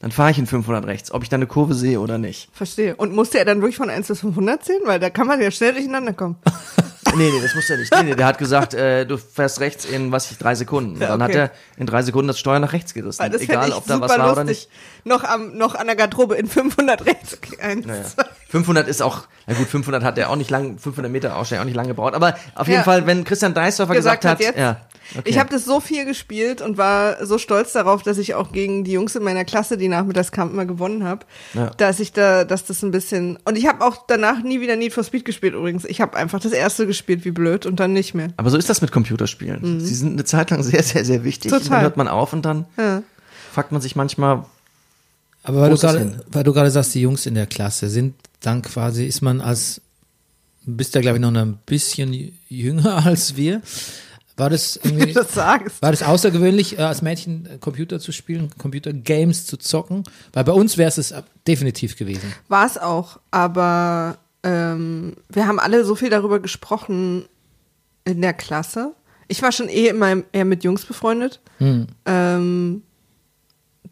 dann 0.00 0.10
fahre 0.10 0.32
ich 0.32 0.38
in 0.40 0.48
500 0.48 0.84
rechts, 0.86 1.12
ob 1.12 1.22
ich 1.22 1.28
da 1.28 1.36
eine 1.36 1.46
Kurve 1.46 1.74
sehe 1.74 2.00
oder 2.00 2.18
nicht. 2.18 2.48
Verstehe. 2.52 2.96
Und 2.96 3.14
musste 3.14 3.38
er 3.38 3.44
dann 3.44 3.60
wirklich 3.60 3.76
von 3.76 3.90
1 3.90 4.08
bis 4.08 4.18
500 4.20 4.64
zählen? 4.64 4.82
Weil 4.86 4.98
da 4.98 5.08
kann 5.08 5.28
man 5.28 5.40
ja 5.40 5.52
schnell 5.52 5.72
durcheinander 5.72 6.12
kommen. 6.14 6.34
Nee, 7.16 7.30
nee, 7.30 7.40
das 7.42 7.54
muss 7.54 7.68
er 7.70 7.76
nicht. 7.78 7.92
Nee, 7.94 8.02
nee, 8.02 8.14
der 8.14 8.26
hat 8.26 8.38
gesagt, 8.38 8.74
äh, 8.74 9.04
du 9.06 9.16
fährst 9.18 9.60
rechts 9.60 9.84
in, 9.84 10.10
was 10.12 10.30
ich, 10.30 10.38
drei 10.38 10.54
Sekunden. 10.54 10.94
Und 10.94 11.00
Ja, 11.00 11.08
dann 11.08 11.22
hat 11.22 11.30
okay. 11.30 11.38
er 11.38 11.50
in 11.76 11.86
drei 11.86 12.02
Sekunden 12.02 12.28
das 12.28 12.38
Steuer 12.38 12.58
nach 12.58 12.72
rechts 12.72 12.94
gerissen. 12.94 13.20
Weil 13.22 13.30
das 13.30 13.42
Egal, 13.42 13.72
ob 13.72 13.86
da 13.86 14.00
was 14.00 14.10
war 14.10 14.18
lustig. 14.18 14.32
oder 14.32 14.44
nicht. 14.44 14.68
Noch, 15.04 15.24
am, 15.24 15.56
noch 15.56 15.74
an 15.74 15.86
der 15.86 15.96
Garderobe 15.96 16.34
in 16.36 16.46
500 16.46 17.06
rechts. 17.06 17.38
Eins, 17.60 17.86
Naja. 17.86 18.02
Zwei. 18.54 18.58
500 18.64 18.88
ist 18.88 19.02
auch, 19.02 19.22
na 19.46 19.54
gut, 19.54 19.66
500 19.68 20.02
hat 20.04 20.16
er 20.18 20.30
auch 20.30 20.36
nicht 20.36 20.50
lang, 20.50 20.78
500 20.78 21.10
Meter 21.10 21.36
Aussteigen 21.36 21.60
auch 21.62 21.66
nicht 21.66 21.74
lange 21.76 21.88
gebraucht. 21.88 22.14
Aber 22.14 22.34
auf 22.54 22.66
jeden 22.66 22.78
Ja. 22.78 22.82
Fall, 22.84 23.06
wenn 23.06 23.24
Christian 23.24 23.54
Deisdorfer 23.54 23.94
gesagt, 23.94 24.22
Gesagt 24.22 24.40
hat 24.40 24.46
jetzt. 24.46 24.58
ja. 24.58 24.80
Okay. 25.16 25.28
Ich 25.28 25.38
habe 25.38 25.50
das 25.50 25.66
so 25.66 25.80
viel 25.80 26.06
gespielt 26.06 26.62
und 26.62 26.78
war 26.78 27.26
so 27.26 27.36
stolz 27.36 27.72
darauf, 27.72 28.02
dass 28.02 28.16
ich 28.16 28.34
auch 28.34 28.52
gegen 28.52 28.84
die 28.84 28.92
Jungs 28.92 29.14
in 29.14 29.22
meiner 29.22 29.44
Klasse, 29.44 29.76
die 29.76 29.88
Nachmittagskampf 29.88 30.50
immer 30.52 30.64
gewonnen 30.64 31.04
habe, 31.04 31.26
Ja. 31.52 31.66
dass 31.76 32.00
ich 32.00 32.12
da, 32.14 32.44
dass 32.44 32.64
das 32.64 32.82
ein 32.82 32.90
bisschen 32.90 33.38
und 33.44 33.56
ich 33.58 33.66
habe 33.66 33.84
auch 33.84 34.06
danach 34.08 34.42
nie 34.42 34.62
wieder 34.62 34.76
Need 34.76 34.94
for 34.94 35.04
Speed 35.04 35.26
gespielt 35.26 35.52
übrigens. 35.54 35.84
Ich 35.84 36.00
habe 36.00 36.16
einfach 36.16 36.40
das 36.40 36.52
erste 36.52 36.86
gespielt 36.86 37.26
wie 37.26 37.32
blöd 37.32 37.66
und 37.66 37.80
dann 37.80 37.92
nicht 37.92 38.14
mehr. 38.14 38.28
Aber 38.38 38.48
so 38.48 38.56
ist 38.56 38.70
das 38.70 38.80
mit 38.80 38.92
Computerspielen. 38.92 39.78
Sie 39.80 39.94
sind 39.94 40.12
eine 40.14 40.24
Zeit 40.24 40.48
lang 40.50 40.62
sehr, 40.62 40.82
sehr, 40.82 41.04
sehr 41.04 41.22
wichtig. 41.22 41.52
Und 41.52 41.58
Mhm. 41.58 41.62
Total. 41.64 41.76
dann 41.78 41.82
hört 41.82 41.96
man 41.98 42.08
auf 42.08 42.32
und 42.32 42.42
dann 42.46 42.64
Ja. 42.78 43.02
fragt 43.52 43.72
man 43.72 43.82
sich 43.82 43.96
manchmal, 43.96 44.46
Aber 45.44 45.60
weil 45.60 45.70
du, 45.70 45.76
gerade, 45.76 46.24
weil 46.32 46.42
du 46.42 46.52
gerade 46.52 46.70
sagst, 46.70 46.94
die 46.94 47.02
Jungs 47.02 47.26
in 47.26 47.34
der 47.34 47.46
Klasse 47.46 47.88
sind 47.88 48.14
dann 48.40 48.62
quasi, 48.62 49.06
ist 49.06 49.20
man 49.20 49.40
als, 49.40 49.80
bist 50.64 50.94
ja 50.94 51.02
glaube 51.02 51.18
ich 51.18 51.20
noch 51.20 51.32
ein 51.32 51.58
bisschen 51.66 52.32
jünger 52.48 53.06
als 53.06 53.36
wir. 53.36 53.62
War 54.36 54.50
das 54.50 54.80
irgendwie, 54.82 55.12
das 55.12 55.32
sagst. 55.32 55.80
war 55.80 55.92
das 55.92 56.02
außergewöhnlich, 56.02 56.78
äh, 56.78 56.82
als 56.82 57.02
Mädchen 57.02 57.46
äh, 57.46 57.58
Computer 57.58 58.00
zu 58.00 58.10
spielen, 58.10 58.50
Computergames 58.58 59.46
zu 59.46 59.58
zocken? 59.58 60.02
Weil 60.32 60.42
bei 60.44 60.52
uns 60.52 60.76
wäre 60.76 60.88
es 60.88 61.14
definitiv 61.46 61.96
gewesen. 61.96 62.32
War 62.48 62.66
es 62.66 62.76
auch, 62.76 63.20
aber 63.30 64.18
ähm, 64.42 65.14
wir 65.28 65.46
haben 65.46 65.60
alle 65.60 65.84
so 65.84 65.94
viel 65.94 66.10
darüber 66.10 66.40
gesprochen 66.40 67.26
in 68.04 68.22
der 68.22 68.32
Klasse. 68.32 68.94
Ich 69.28 69.40
war 69.40 69.52
schon 69.52 69.68
eh 69.68 69.88
immer 69.88 70.16
eher 70.32 70.44
mit 70.44 70.64
Jungs 70.64 70.84
befreundet, 70.84 71.40
ähm, 72.04 72.82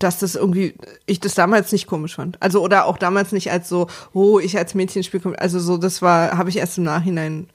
dass 0.03 0.19
das 0.19 0.35
irgendwie, 0.35 0.75
ich 1.07 1.21
das 1.21 1.35
damals 1.35 1.73
nicht 1.73 1.87
komisch 1.87 2.15
fand. 2.17 2.41
Also 2.41 2.63
oder 2.63 2.87
auch 2.87 2.99
damals 2.99 3.33
nicht 3.33 3.51
als 3.51 3.69
so, 3.69 3.89
oh, 4.13 4.39
ich 4.39 4.57
als 4.59 4.75
Mädchen 4.75 5.03
spiele, 5.03 5.39
also 5.39 5.61
so, 5.61 5.77
das 5.77 6.03
war, 6.03 6.37
habe 6.37 6.51
ich 6.51 6.57
erst 6.57 6.79
im 6.79 6.85
Nachhinein 6.85 7.49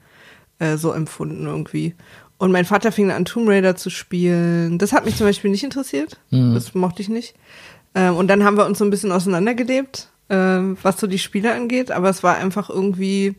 äh, 0.59 0.77
so 0.77 0.91
empfunden 0.91 1.45
irgendwie. 1.45 1.95
Und 2.37 2.51
mein 2.51 2.65
Vater 2.65 2.91
fing 2.91 3.11
an, 3.11 3.25
Tomb 3.25 3.49
Raider 3.49 3.75
zu 3.75 3.89
spielen. 3.89 4.77
Das 4.77 4.93
hat 4.93 5.05
mich 5.05 5.15
zum 5.15 5.25
Beispiel 5.25 5.49
nicht 5.49 5.63
interessiert. 5.63 6.19
Das 6.53 6.75
mochte 6.75 7.01
ich 7.01 7.09
nicht. 7.09 7.33
Ähm, 7.95 8.15
und 8.15 8.27
dann 8.27 8.43
haben 8.43 8.57
wir 8.57 8.65
uns 8.65 8.77
so 8.77 8.85
ein 8.85 8.91
bisschen 8.91 9.11
auseinandergelebt, 9.11 10.09
ähm, 10.29 10.77
was 10.83 10.99
so 10.99 11.07
die 11.07 11.17
Spiele 11.17 11.53
angeht. 11.53 11.89
Aber 11.89 12.09
es 12.09 12.21
war 12.21 12.35
einfach 12.35 12.69
irgendwie 12.69 13.35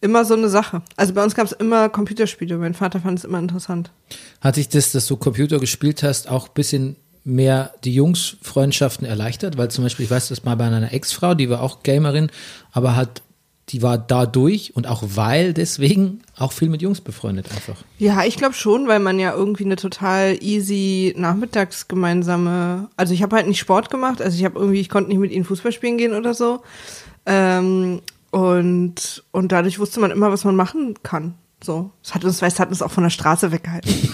immer 0.00 0.24
so 0.24 0.34
eine 0.34 0.48
Sache. 0.48 0.82
Also 0.96 1.14
bei 1.14 1.22
uns 1.22 1.36
gab 1.36 1.46
es 1.46 1.52
immer 1.52 1.88
Computerspiele. 1.88 2.56
Mein 2.56 2.74
Vater 2.74 3.00
fand 3.00 3.18
es 3.18 3.24
immer 3.24 3.38
interessant. 3.38 3.92
Hat 4.40 4.56
sich 4.56 4.68
das, 4.68 4.90
dass 4.90 5.06
du 5.06 5.16
Computer 5.16 5.60
gespielt 5.60 6.02
hast, 6.02 6.28
auch 6.28 6.48
ein 6.48 6.54
bisschen 6.54 6.96
mehr 7.24 7.72
die 7.84 7.94
Jungs-Freundschaften 7.94 9.06
erleichtert? 9.06 9.56
Weil 9.56 9.70
zum 9.70 9.84
Beispiel, 9.84 10.04
ich 10.04 10.10
weiß 10.10 10.28
das 10.28 10.44
mal 10.44 10.56
bei 10.56 10.66
einer 10.66 10.92
Ex-Frau, 10.92 11.34
die 11.34 11.50
war 11.50 11.62
auch 11.62 11.82
Gamerin, 11.82 12.30
aber 12.72 12.96
hat, 12.96 13.22
die 13.68 13.82
war 13.82 13.98
dadurch 13.98 14.74
und 14.74 14.86
auch 14.86 15.02
weil 15.14 15.52
deswegen 15.52 16.22
auch 16.36 16.52
viel 16.52 16.68
mit 16.68 16.82
Jungs 16.82 17.00
befreundet 17.00 17.50
einfach. 17.52 17.76
Ja, 17.98 18.24
ich 18.24 18.36
glaube 18.36 18.54
schon, 18.54 18.88
weil 18.88 19.00
man 19.00 19.18
ja 19.18 19.32
irgendwie 19.32 19.64
eine 19.64 19.76
total 19.76 20.36
easy 20.40 21.14
nachmittags 21.16 21.86
gemeinsame, 21.86 22.88
also 22.96 23.14
ich 23.14 23.22
habe 23.22 23.36
halt 23.36 23.46
nicht 23.46 23.60
Sport 23.60 23.90
gemacht, 23.90 24.20
also 24.20 24.36
ich 24.36 24.44
habe 24.44 24.58
irgendwie, 24.58 24.80
ich 24.80 24.88
konnte 24.88 25.10
nicht 25.10 25.18
mit 25.20 25.30
ihnen 25.30 25.44
Fußball 25.44 25.72
spielen 25.72 25.98
gehen 25.98 26.14
oder 26.14 26.34
so. 26.34 26.62
Ähm, 27.26 28.00
und, 28.30 29.24
und 29.32 29.52
dadurch 29.52 29.78
wusste 29.78 30.00
man 30.00 30.10
immer, 30.10 30.30
was 30.30 30.44
man 30.44 30.56
machen 30.56 30.94
kann. 31.02 31.34
So. 31.62 31.90
Es 32.02 32.14
hat 32.14 32.24
uns, 32.24 32.40
es 32.40 32.60
hat 32.60 32.70
uns 32.70 32.82
auch 32.82 32.90
von 32.90 33.02
der 33.02 33.10
Straße 33.10 33.52
weggehalten. 33.52 33.92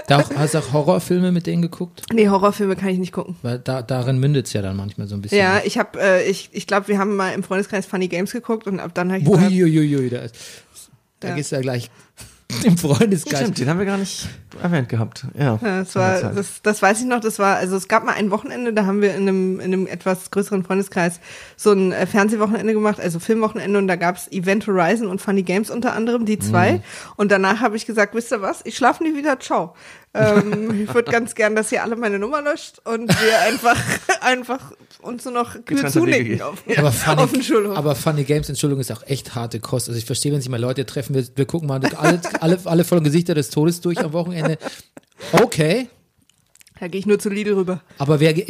Da 0.07 0.19
auch, 0.19 0.29
hast 0.35 0.53
du 0.53 0.59
auch 0.59 0.73
Horrorfilme 0.73 1.31
mit 1.31 1.47
denen 1.47 1.61
geguckt? 1.61 2.01
nee, 2.13 2.27
Horrorfilme 2.29 2.75
kann 2.75 2.89
ich 2.89 2.97
nicht 2.99 3.11
gucken. 3.13 3.35
Weil 3.41 3.59
da, 3.59 3.81
darin 3.81 4.19
mündet 4.19 4.47
es 4.47 4.53
ja 4.53 4.61
dann 4.61 4.75
manchmal 4.75 5.07
so 5.07 5.15
ein 5.15 5.21
bisschen. 5.21 5.37
Ja, 5.39 5.61
ich 5.63 5.77
habe, 5.77 5.99
äh, 6.01 6.29
ich, 6.29 6.49
ich 6.51 6.67
glaube, 6.67 6.87
wir 6.87 6.97
haben 6.99 7.15
mal 7.15 7.33
im 7.33 7.43
Freundeskreis 7.43 7.85
Funny 7.85 8.07
Games 8.07 8.31
geguckt 8.31 8.67
und 8.67 8.79
ab 8.79 8.91
dann 8.93 9.11
habe 9.11 9.21
ich 9.21 9.27
Uiuiui, 9.27 10.09
da, 10.09 10.19
ist, 10.19 10.35
da 11.19 11.29
Ja. 11.29 11.35
gehst 11.35 11.51
du 11.51 11.55
ja 11.57 11.61
gleich 11.61 11.89
im 12.63 12.77
Freundeskreis. 12.77 13.39
Stimmt, 13.39 13.59
den 13.59 13.69
haben 13.69 13.79
wir 13.79 13.85
gar 13.85 13.97
nicht 13.97 14.27
erwähnt 14.61 14.89
gehabt. 14.89 15.25
Ja, 15.37 15.59
Ja, 15.61 15.79
das 15.79 15.95
war, 15.95 16.21
das, 16.33 16.61
das 16.61 16.81
weiß 16.81 17.01
ich 17.01 17.05
noch, 17.05 17.19
das 17.19 17.39
war, 17.39 17.57
also 17.57 17.75
es 17.75 17.87
gab 17.87 18.05
mal 18.05 18.13
ein 18.13 18.31
Wochenende, 18.31 18.73
da 18.73 18.85
haben 18.85 19.01
wir 19.01 19.15
in 19.15 19.21
einem, 19.27 19.59
in 19.59 19.73
einem 19.73 19.87
etwas 19.87 20.31
größeren 20.31 20.63
Freundeskreis 20.63 21.19
so 21.55 21.71
ein 21.71 21.91
äh, 21.91 22.05
Fernsehwochenende 22.05 22.73
gemacht, 22.73 22.99
also 22.99 23.19
Filmwochenende 23.19 23.77
und 23.79 23.87
da 23.87 23.95
gab's 23.95 24.27
Event 24.31 24.67
Horizon 24.67 25.07
und 25.07 25.21
Funny 25.21 25.43
Games 25.43 25.69
unter 25.69 25.93
anderem, 25.93 26.25
die 26.25 26.39
zwei. 26.39 26.73
Mhm. 26.73 26.81
Und 27.17 27.31
danach 27.31 27.61
habe 27.61 27.75
ich 27.75 27.85
gesagt, 27.85 28.15
wisst 28.15 28.31
ihr 28.31 28.41
was, 28.41 28.61
ich 28.65 28.75
schlafe 28.75 29.03
nie 29.03 29.15
wieder, 29.15 29.39
ciao. 29.39 29.75
Ähm, 30.13 30.83
ich 30.83 30.93
würde 30.93 31.11
ganz 31.11 31.35
gern, 31.35 31.55
dass 31.55 31.71
ihr 31.71 31.81
alle 31.83 31.95
meine 31.95 32.19
Nummer 32.19 32.41
löscht 32.41 32.79
und 32.85 33.09
wir 33.09 33.39
einfach, 33.41 33.77
einfach 34.21 34.73
uns 35.01 35.23
nur 35.25 35.33
noch 35.33 35.63
kühl 35.65 35.87
zunicken 35.89 36.25
gehen. 36.25 36.41
auf, 36.41 36.63
Aber 36.77 36.91
funny, 36.91 37.21
auf 37.21 37.31
den 37.31 37.43
Schulhof. 37.43 37.77
aber 37.77 37.95
funny 37.95 38.23
Games, 38.23 38.49
Entschuldigung, 38.49 38.81
ist 38.81 38.91
auch 38.91 39.03
echt 39.07 39.35
harte 39.35 39.59
Kost. 39.59 39.87
Also 39.87 39.97
ich 39.97 40.05
verstehe, 40.05 40.31
wenn 40.33 40.41
sich 40.41 40.49
mal 40.49 40.59
Leute 40.59 40.85
treffen, 40.85 41.15
wir, 41.15 41.25
wir 41.35 41.45
gucken 41.45 41.67
mal 41.67 41.79
alle, 41.95 42.21
alle, 42.41 42.59
alle 42.65 42.83
vollen 42.83 43.03
Gesichter 43.03 43.33
des 43.35 43.49
Todes 43.49 43.79
durch 43.81 43.99
am 43.99 44.13
Wochenende. 44.13 44.57
Okay, 45.31 45.87
da 46.79 46.87
gehe 46.87 46.99
ich 46.99 47.05
nur 47.05 47.19
zu 47.19 47.29
Lidl 47.29 47.53
rüber. 47.53 47.81
aber 47.97 48.19
wer, 48.19 48.33
ge- 48.33 48.47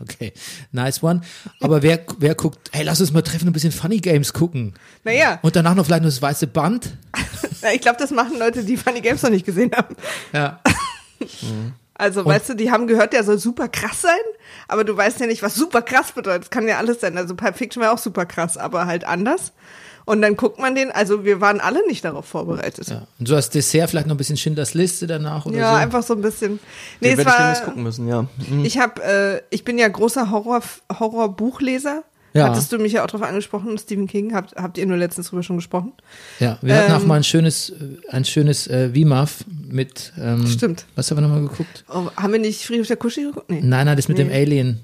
okay, 0.00 0.32
nice 0.70 1.02
one. 1.02 1.20
Aber 1.60 1.82
wer, 1.82 2.00
wer 2.18 2.34
guckt, 2.34 2.70
hey, 2.72 2.84
lass 2.84 3.00
uns 3.00 3.12
mal 3.12 3.22
treffen 3.22 3.44
und 3.44 3.50
ein 3.50 3.52
bisschen 3.52 3.72
Funny 3.72 3.98
Games 3.98 4.32
gucken. 4.32 4.74
Naja, 5.04 5.38
Und 5.42 5.56
danach 5.56 5.74
noch 5.74 5.86
vielleicht 5.86 6.02
nur 6.02 6.10
das 6.10 6.22
weiße 6.22 6.46
Band. 6.46 6.96
ich 7.74 7.80
glaube, 7.80 7.98
das 7.98 8.10
machen 8.10 8.38
Leute, 8.38 8.64
die 8.64 8.76
Funny 8.76 9.00
Games 9.00 9.22
noch 9.22 9.30
nicht 9.30 9.46
gesehen 9.46 9.72
haben. 9.74 9.96
Ja. 10.32 10.60
Also, 11.94 12.24
weißt 12.24 12.48
du, 12.48 12.54
die 12.54 12.72
haben 12.72 12.88
gehört, 12.88 13.12
der 13.12 13.22
soll 13.22 13.38
super 13.38 13.68
krass 13.68 14.00
sein, 14.00 14.18
aber 14.66 14.82
du 14.82 14.96
weißt 14.96 15.20
ja 15.20 15.26
nicht, 15.26 15.42
was 15.42 15.54
super 15.54 15.82
krass 15.82 16.10
bedeutet. 16.10 16.44
Das 16.44 16.50
kann 16.50 16.66
ja 16.66 16.78
alles 16.78 17.00
sein. 17.00 17.16
Also, 17.16 17.36
Pulp 17.36 17.56
Fiction 17.56 17.80
war 17.80 17.92
auch 17.92 17.98
super 17.98 18.26
krass, 18.26 18.56
aber 18.56 18.86
halt 18.86 19.04
anders. 19.04 19.52
Und 20.04 20.20
dann 20.22 20.36
guckt 20.36 20.58
man 20.58 20.74
den, 20.74 20.90
also 20.90 21.24
wir 21.24 21.40
waren 21.40 21.60
alle 21.60 21.86
nicht 21.86 22.04
darauf 22.04 22.26
vorbereitet. 22.26 22.88
Ja, 22.88 22.94
ja. 22.94 23.06
Und 23.20 23.28
so 23.28 23.36
als 23.36 23.50
Dessert 23.50 23.90
vielleicht 23.90 24.06
noch 24.08 24.14
ein 24.14 24.18
bisschen 24.18 24.36
Schindlers 24.36 24.74
Liste 24.74 25.06
danach 25.06 25.46
oder 25.46 25.58
so. 25.70 25.76
einfach 25.76 26.02
so 26.02 26.14
ein 26.14 26.22
bisschen. 26.22 26.58
Nee, 27.00 27.10
den 27.10 27.20
es 27.20 27.24
werde 27.26 27.58
ich 27.58 27.64
gucken 27.64 27.82
müssen, 27.84 28.08
ja. 28.08 28.26
Mhm. 28.50 28.64
ich 28.64 28.78
habe, 28.78 29.02
äh, 29.02 29.42
ich 29.50 29.64
bin 29.64 29.78
ja 29.78 29.86
großer 29.88 30.30
Horror, 30.30 30.60
Horrorbuchleser. 30.98 32.02
Ja. 32.34 32.48
Hattest 32.48 32.72
du 32.72 32.78
mich 32.78 32.92
ja 32.94 33.02
auch 33.04 33.08
drauf 33.08 33.20
angesprochen, 33.22 33.76
Stephen 33.76 34.06
King, 34.06 34.34
habt, 34.34 34.56
habt 34.56 34.78
ihr 34.78 34.86
nur 34.86 34.96
letztens 34.96 35.28
drüber 35.28 35.42
schon 35.42 35.56
gesprochen? 35.56 35.92
Ja, 36.40 36.56
wir 36.62 36.74
hatten 36.76 36.92
auch 36.92 37.02
Ähm, 37.02 37.06
mal 37.06 37.16
ein 37.16 37.24
schönes, 37.24 37.68
äh, 37.70 37.74
ein 38.08 38.24
schönes 38.24 38.66
äh, 38.68 38.88
VMAF 38.94 39.44
mit, 39.68 40.14
ähm, 40.18 40.46
Stimmt. 40.46 40.86
was 40.96 41.10
haben 41.10 41.18
wir 41.18 41.22
nochmal 41.28 41.42
geguckt? 41.42 41.84
Oh, 41.90 42.06
haben 42.16 42.32
wir 42.32 42.40
nicht 42.40 42.64
Friedhof 42.64 42.86
der 42.86 42.96
Kuschi 42.96 43.24
geguckt? 43.24 43.50
Nee. 43.50 43.60
Nein, 43.62 43.84
nein, 43.86 43.96
das 43.96 44.08
mit 44.08 44.16
dem 44.16 44.28
Nee. 44.28 44.40
Alien. 44.42 44.80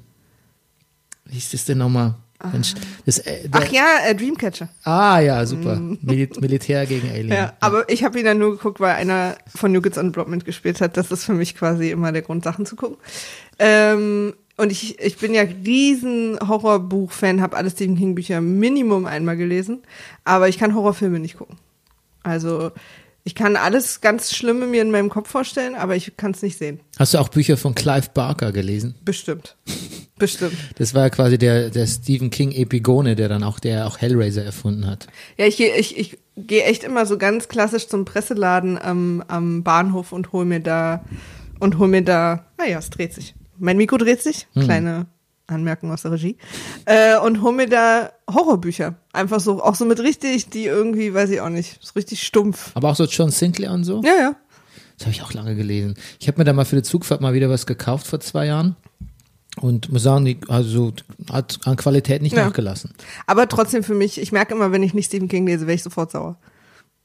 Wie 1.24 1.34
hieß 1.34 1.52
das 1.52 1.64
denn 1.64 1.78
nochmal? 1.78 2.14
Mensch, 2.53 2.74
das, 3.05 3.18
äh, 3.18 3.49
Ach 3.51 3.66
ja, 3.68 3.99
äh, 4.07 4.14
Dreamcatcher. 4.14 4.68
Ah 4.84 5.18
ja, 5.18 5.45
super. 5.45 5.76
Mil 5.76 6.28
Militär 6.39 6.86
gegen 6.86 7.09
Alien. 7.11 7.28
Ja, 7.28 7.53
aber 7.59 7.89
ich 7.89 8.05
habe 8.05 8.18
ihn 8.18 8.24
dann 8.24 8.39
nur 8.39 8.53
geguckt, 8.53 8.78
weil 8.78 8.95
einer 8.95 9.36
von 9.53 9.72
New 9.72 9.80
Kids 9.80 9.99
on 9.99 10.07
the 10.07 10.11
Block 10.12 10.28
mitgespielt 10.28 10.80
hat. 10.80 10.97
Das 10.97 11.11
ist 11.11 11.24
für 11.24 11.34
mich 11.34 11.57
quasi 11.57 11.91
immer 11.91 12.12
der 12.12 12.22
Grund, 12.22 12.45
Sachen 12.45 12.64
zu 12.64 12.76
gucken. 12.76 12.97
Ähm, 13.59 14.34
und 14.57 14.70
ich, 14.70 15.01
ich 15.01 15.18
bin 15.18 15.34
ja 15.34 15.43
riesen 15.43 16.39
Horrorbuch-Fan, 16.47 17.41
habe 17.43 17.57
alle 17.57 17.70
Stephen 17.70 17.97
King-Bücher 17.97 18.41
Minimum 18.41 19.07
einmal 19.07 19.36
gelesen, 19.36 19.82
aber 20.24 20.49
ich 20.49 20.59
kann 20.59 20.74
Horrorfilme 20.74 21.18
nicht 21.18 21.39
gucken. 21.39 21.57
Also 22.22 22.72
ich 23.24 23.34
kann 23.34 23.56
alles 23.56 24.00
ganz 24.00 24.34
Schlimme 24.34 24.66
mir 24.66 24.82
in 24.82 24.90
meinem 24.90 25.10
Kopf 25.10 25.30
vorstellen, 25.30 25.74
aber 25.74 25.96
ich 25.96 26.16
kann 26.16 26.30
es 26.30 26.42
nicht 26.42 26.56
sehen. 26.58 26.80
Hast 26.98 27.14
du 27.14 27.18
auch 27.18 27.28
Bücher 27.28 27.56
von 27.56 27.74
Clive 27.74 28.08
Barker 28.14 28.52
gelesen? 28.52 28.94
Bestimmt. 29.04 29.56
Bestimmt. 30.18 30.54
Das 30.76 30.94
war 30.94 31.02
ja 31.02 31.10
quasi 31.10 31.38
der, 31.38 31.70
der 31.70 31.86
Stephen 31.86 32.30
King 32.30 32.52
Epigone, 32.52 33.16
der 33.16 33.28
dann 33.28 33.44
auch, 33.44 33.60
der 33.60 33.86
auch 33.86 33.98
Hellraiser 33.98 34.44
erfunden 34.44 34.86
hat. 34.86 35.06
Ja, 35.36 35.46
ich 35.46 35.56
gehe 35.56 35.76
ich, 35.76 35.96
ich 35.96 36.18
geh 36.36 36.60
echt 36.60 36.84
immer 36.84 37.06
so 37.06 37.18
ganz 37.18 37.48
klassisch 37.48 37.88
zum 37.88 38.04
Presseladen 38.04 38.78
am, 38.80 39.22
am 39.28 39.62
Bahnhof 39.62 40.12
und 40.12 40.32
hol 40.32 40.44
mir 40.44 40.60
da 40.60 41.04
und 41.60 41.78
hol 41.78 41.88
mir 41.88 42.02
da, 42.02 42.46
ah 42.56 42.68
ja, 42.68 42.78
es 42.78 42.90
dreht 42.90 43.14
sich. 43.14 43.34
Mein 43.58 43.76
Mikro 43.76 43.96
dreht 43.96 44.22
sich, 44.22 44.46
kleine 44.54 45.06
Anmerkung 45.49 45.90
aus 45.90 46.03
der 46.03 46.12
Regie. 46.12 46.36
Äh, 46.84 47.18
und 47.18 47.42
hol 47.42 47.53
mir 47.53 47.68
da 47.68 48.12
Horrorbücher. 48.32 48.94
Einfach 49.12 49.40
so, 49.40 49.62
auch 49.62 49.74
so 49.74 49.84
mit 49.84 49.99
richtig, 50.01 50.49
die 50.51 50.64
irgendwie, 50.66 51.12
weiß 51.12 51.30
ich 51.30 51.40
auch 51.40 51.49
nicht, 51.49 51.78
so 51.80 51.92
richtig 51.96 52.22
stumpf. 52.22 52.70
Aber 52.74 52.90
auch 52.90 52.96
so 52.96 53.05
John 53.07 53.30
Sinclair 53.30 53.72
und 53.72 53.84
so? 53.84 54.01
Ja, 54.05 54.14
ja. 54.14 54.36
Das 54.96 55.07
habe 55.07 55.14
ich 55.14 55.22
auch 55.22 55.32
lange 55.32 55.55
gelesen. 55.55 55.94
Ich 56.20 56.28
habe 56.28 56.38
mir 56.38 56.44
da 56.44 56.53
mal 56.53 56.64
für 56.64 56.76
die 56.76 56.82
Zugfahrt 56.82 57.20
mal 57.20 57.32
wieder 57.34 57.49
was 57.51 57.66
gekauft 57.66 58.07
vor 58.07 58.20
zwei 58.20 58.46
Jahren. 58.46 58.76
Und 59.61 59.90
muss 59.92 60.05
sagen, 60.05 60.24
die, 60.24 60.38
also 60.49 60.92
hat 61.32 61.59
an 61.64 61.76
Qualität 61.76 62.22
nicht 62.22 62.36
Ja. 62.36 62.44
nachgelassen. 62.46 62.92
Aber 63.26 63.49
trotzdem 63.49 63.82
für 63.82 63.94
mich, 63.94 64.20
ich 64.20 64.30
merke 64.30 64.55
immer, 64.55 64.70
wenn 64.70 64.82
ich 64.84 64.94
nicht 64.94 65.07
Stephen 65.07 65.26
King 65.28 65.46
lese, 65.46 65.62
werde 65.66 65.74
ich 65.74 65.82
sofort 65.82 66.12
sauer. 66.12 66.36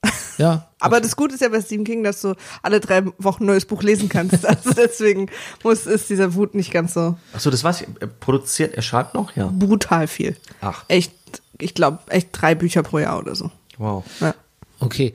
Ja. 0.40 0.68
Aber 0.80 1.00
das 1.00 1.16
Gute 1.16 1.36
ist 1.36 1.42
ja 1.42 1.50
bei 1.50 1.62
Stephen 1.62 1.86
King, 1.86 2.04
dass 2.04 2.22
du 2.22 2.34
alle 2.64 2.80
drei 2.80 3.04
Wochen 3.20 3.44
ein 3.44 3.48
neues 3.48 3.66
Buch 3.66 3.84
lesen 3.84 4.10
kannst. 4.10 4.44
Also 4.46 4.72
deswegen 4.74 5.30
muss, 5.64 5.86
ist 5.86 6.10
dieser 6.10 6.34
Wut 6.34 6.56
nicht 6.56 6.72
ganz 6.72 6.96
so 6.96 7.18
Achso, 7.34 7.52
das 7.52 7.64
weiß 7.64 7.82
ich. 7.82 7.88
Er 8.00 8.08
produziert, 8.08 8.74
er 8.74 8.82
schreibt 8.82 9.14
noch? 9.14 9.36
Ja. 9.36 9.48
brutal 9.54 10.08
viel. 10.08 10.36
Ach. 10.62 10.86
Echt, 10.88 11.14
ich 11.60 11.76
glaube, 11.76 12.00
echt 12.08 12.30
drei 12.32 12.56
Bücher 12.56 12.82
pro 12.82 13.00
Jahr 13.00 13.20
oder 13.20 13.36
so. 13.36 13.52
Wow. 13.78 14.04
Ja. 14.22 14.34
Okay. 14.80 15.14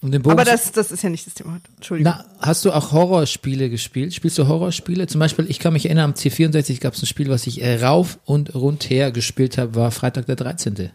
Um 0.00 0.14
Aber 0.30 0.44
das, 0.44 0.70
das 0.70 0.92
ist 0.92 1.02
ja 1.02 1.10
nicht 1.10 1.26
das 1.26 1.34
Thema. 1.34 1.58
Entschuldigung. 1.76 2.12
Na, 2.16 2.24
hast 2.38 2.64
du 2.64 2.70
auch 2.70 2.92
Horrorspiele 2.92 3.68
gespielt? 3.68 4.14
Spielst 4.14 4.38
du 4.38 4.46
Horrorspiele? 4.46 5.08
Zum 5.08 5.18
Beispiel, 5.18 5.46
ich 5.48 5.58
kann 5.58 5.72
mich 5.72 5.86
erinnern, 5.86 6.10
am 6.10 6.12
C64 6.12 6.80
gab 6.80 6.94
es 6.94 7.02
ein 7.02 7.06
Spiel, 7.06 7.28
was 7.30 7.48
ich 7.48 7.62
äh, 7.62 7.82
rauf 7.82 8.18
und 8.24 8.54
rundher 8.54 9.10
gespielt 9.10 9.58
habe, 9.58 9.74
war 9.74 9.90
Freitag 9.90 10.26
der 10.26 10.36
13. 10.36 10.90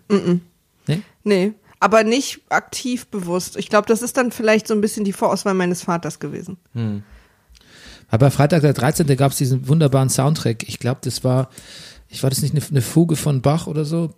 Nee? 0.87 1.01
Nee, 1.23 1.53
aber 1.83 2.03
nicht 2.03 2.39
aktiv 2.49 3.07
bewusst. 3.07 3.57
Ich 3.57 3.67
glaube, 3.69 3.87
das 3.87 4.01
ist 4.01 4.15
dann 4.15 4.31
vielleicht 4.31 4.67
so 4.67 4.73
ein 4.73 4.79
bisschen 4.81 5.03
die 5.03 5.11
Vorauswahl 5.13 5.53
meines 5.53 5.83
Vaters 5.83 6.19
gewesen. 6.19 6.57
Aber 8.09 8.27
bei 8.27 8.31
Freitag 8.31 8.61
der 8.61 8.73
13. 8.73 9.05
gab 9.17 9.31
es 9.31 9.37
diesen 9.37 9.67
wunderbaren 9.67 10.09
Soundtrack. 10.09 10.63
Ich 10.63 10.79
glaube, 10.79 11.01
das 11.03 11.25
war, 11.25 11.49
ich 12.07 12.23
war 12.23 12.29
das 12.29 12.41
nicht 12.41 12.55
eine, 12.55 12.63
eine 12.65 12.81
Fuge 12.81 13.17
von 13.17 13.41
Bach 13.41 13.67
oder 13.67 13.83
so? 13.83 14.09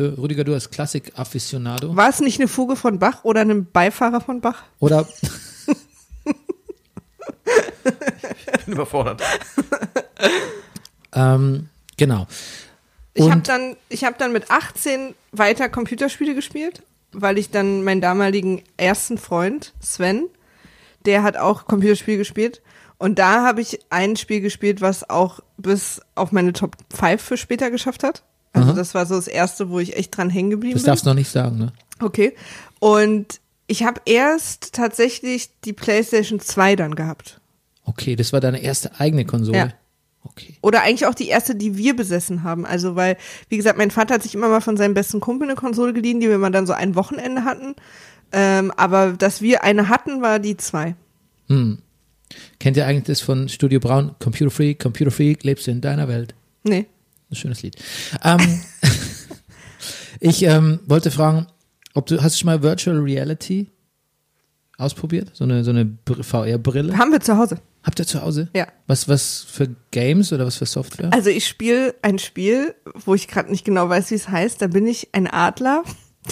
Rüdiger, 0.00 0.44
du 0.44 0.54
als 0.54 0.70
Klassik-Afficionado. 0.70 1.94
War 1.94 2.08
es 2.08 2.20
nicht 2.20 2.40
eine 2.40 2.48
Fuge 2.48 2.76
von 2.76 2.98
Bach 2.98 3.24
oder 3.24 3.42
einem 3.42 3.66
Beifahrer 3.70 4.22
von 4.22 4.40
Bach? 4.40 4.62
Oder 4.78 5.06
Ich 8.46 8.64
bin 8.64 8.74
überfordert. 8.74 9.22
Ähm, 11.14 11.68
genau. 11.96 12.26
Ich 13.14 13.30
habe 13.30 13.42
dann, 13.42 13.76
ich 13.88 14.04
habe 14.04 14.16
dann 14.18 14.32
mit 14.32 14.50
18 14.50 15.14
weiter 15.32 15.68
Computerspiele 15.68 16.34
gespielt, 16.34 16.82
weil 17.12 17.36
ich 17.38 17.50
dann 17.50 17.84
meinen 17.84 18.00
damaligen 18.00 18.62
ersten 18.76 19.18
Freund 19.18 19.74
Sven, 19.80 20.28
der 21.04 21.22
hat 21.22 21.36
auch 21.36 21.66
Computerspiele 21.66 22.18
gespielt 22.18 22.62
und 22.98 23.18
da 23.18 23.44
habe 23.44 23.60
ich 23.60 23.80
ein 23.90 24.16
Spiel 24.16 24.40
gespielt, 24.40 24.80
was 24.80 25.10
auch 25.10 25.40
bis 25.56 26.00
auf 26.14 26.32
meine 26.32 26.52
Top 26.52 26.76
5 26.94 27.20
für 27.20 27.36
später 27.36 27.70
geschafft 27.70 28.02
hat. 28.02 28.22
Also 28.52 28.68
Aha. 28.68 28.76
das 28.76 28.94
war 28.94 29.06
so 29.06 29.16
das 29.16 29.28
erste, 29.28 29.70
wo 29.70 29.78
ich 29.78 29.96
echt 29.96 30.16
dran 30.16 30.30
hängen 30.30 30.50
geblieben 30.50 30.74
Das 30.74 30.82
bin. 30.82 30.90
darfst 30.90 31.04
du 31.04 31.10
noch 31.10 31.14
nicht 31.16 31.30
sagen, 31.30 31.58
ne? 31.58 31.72
Okay. 32.00 32.34
Und 32.78 33.40
ich 33.66 33.84
habe 33.84 34.00
erst 34.04 34.74
tatsächlich 34.74 35.50
die 35.64 35.72
PlayStation 35.72 36.40
2 36.40 36.76
dann 36.76 36.94
gehabt. 36.94 37.40
Okay, 37.84 38.14
das 38.16 38.32
war 38.32 38.40
deine 38.40 38.60
erste 38.62 39.00
eigene 39.00 39.24
Konsole. 39.24 39.58
Ja. 39.58 39.68
Okay. 40.24 40.54
Oder 40.60 40.82
eigentlich 40.82 41.06
auch 41.06 41.14
die 41.14 41.28
erste, 41.28 41.54
die 41.54 41.76
wir 41.76 41.96
besessen 41.96 42.42
haben. 42.44 42.64
Also, 42.64 42.94
weil, 42.96 43.16
wie 43.48 43.56
gesagt, 43.56 43.76
mein 43.76 43.90
Vater 43.90 44.14
hat 44.14 44.22
sich 44.22 44.34
immer 44.34 44.48
mal 44.48 44.60
von 44.60 44.76
seinem 44.76 44.94
besten 44.94 45.20
Kumpel 45.20 45.48
eine 45.48 45.56
Konsole 45.56 45.92
geliehen, 45.92 46.20
die 46.20 46.28
wir 46.28 46.38
mal 46.38 46.50
dann 46.50 46.66
so 46.66 46.72
ein 46.72 46.94
Wochenende 46.94 47.44
hatten. 47.44 47.74
Ähm, 48.32 48.70
aber 48.76 49.12
dass 49.12 49.42
wir 49.42 49.64
eine 49.64 49.88
hatten, 49.88 50.22
war 50.22 50.38
die 50.38 50.56
zwei. 50.56 50.94
Hm. 51.48 51.78
Kennt 52.58 52.76
ihr 52.76 52.86
eigentlich 52.86 53.04
das 53.04 53.20
von 53.20 53.48
Studio 53.48 53.78
Braun? 53.80 54.14
Computer 54.20 54.50
Freak, 54.50 54.78
Computer 54.78 55.10
Freak, 55.10 55.44
lebst 55.44 55.68
in 55.68 55.80
deiner 55.80 56.08
Welt. 56.08 56.34
Nee. 56.62 56.86
Ein 57.30 57.36
schönes 57.36 57.62
Lied. 57.62 57.76
Ähm, 58.22 58.38
ich 60.20 60.42
ähm, 60.44 60.80
wollte 60.86 61.10
fragen, 61.10 61.46
ob 61.94 62.06
du 62.06 62.22
hast 62.22 62.36
du 62.36 62.40
schon 62.40 62.46
mal 62.46 62.62
Virtual 62.62 62.98
Reality 62.98 63.68
ausprobiert? 64.78 65.30
So 65.34 65.44
eine 65.44 65.64
so 65.64 65.70
eine 65.70 65.84
Br- 65.84 66.22
VR-Brille? 66.22 66.96
Haben 66.96 67.12
wir 67.12 67.20
zu 67.20 67.36
Hause. 67.36 67.58
Habt 67.82 67.98
ihr 67.98 68.06
zu 68.06 68.22
Hause? 68.22 68.48
Ja. 68.54 68.68
Was 68.86 69.08
was 69.08 69.44
für 69.48 69.68
Games 69.90 70.32
oder 70.32 70.46
was 70.46 70.56
für 70.56 70.66
Software? 70.66 71.10
Also 71.12 71.30
ich 71.30 71.46
spiele 71.46 71.94
ein 72.02 72.18
Spiel, 72.18 72.74
wo 73.04 73.14
ich 73.14 73.26
gerade 73.26 73.50
nicht 73.50 73.64
genau 73.64 73.88
weiß, 73.88 74.10
wie 74.10 74.14
es 74.14 74.28
heißt. 74.28 74.62
Da 74.62 74.68
bin 74.68 74.86
ich 74.86 75.08
ein 75.12 75.26
Adler, 75.26 75.82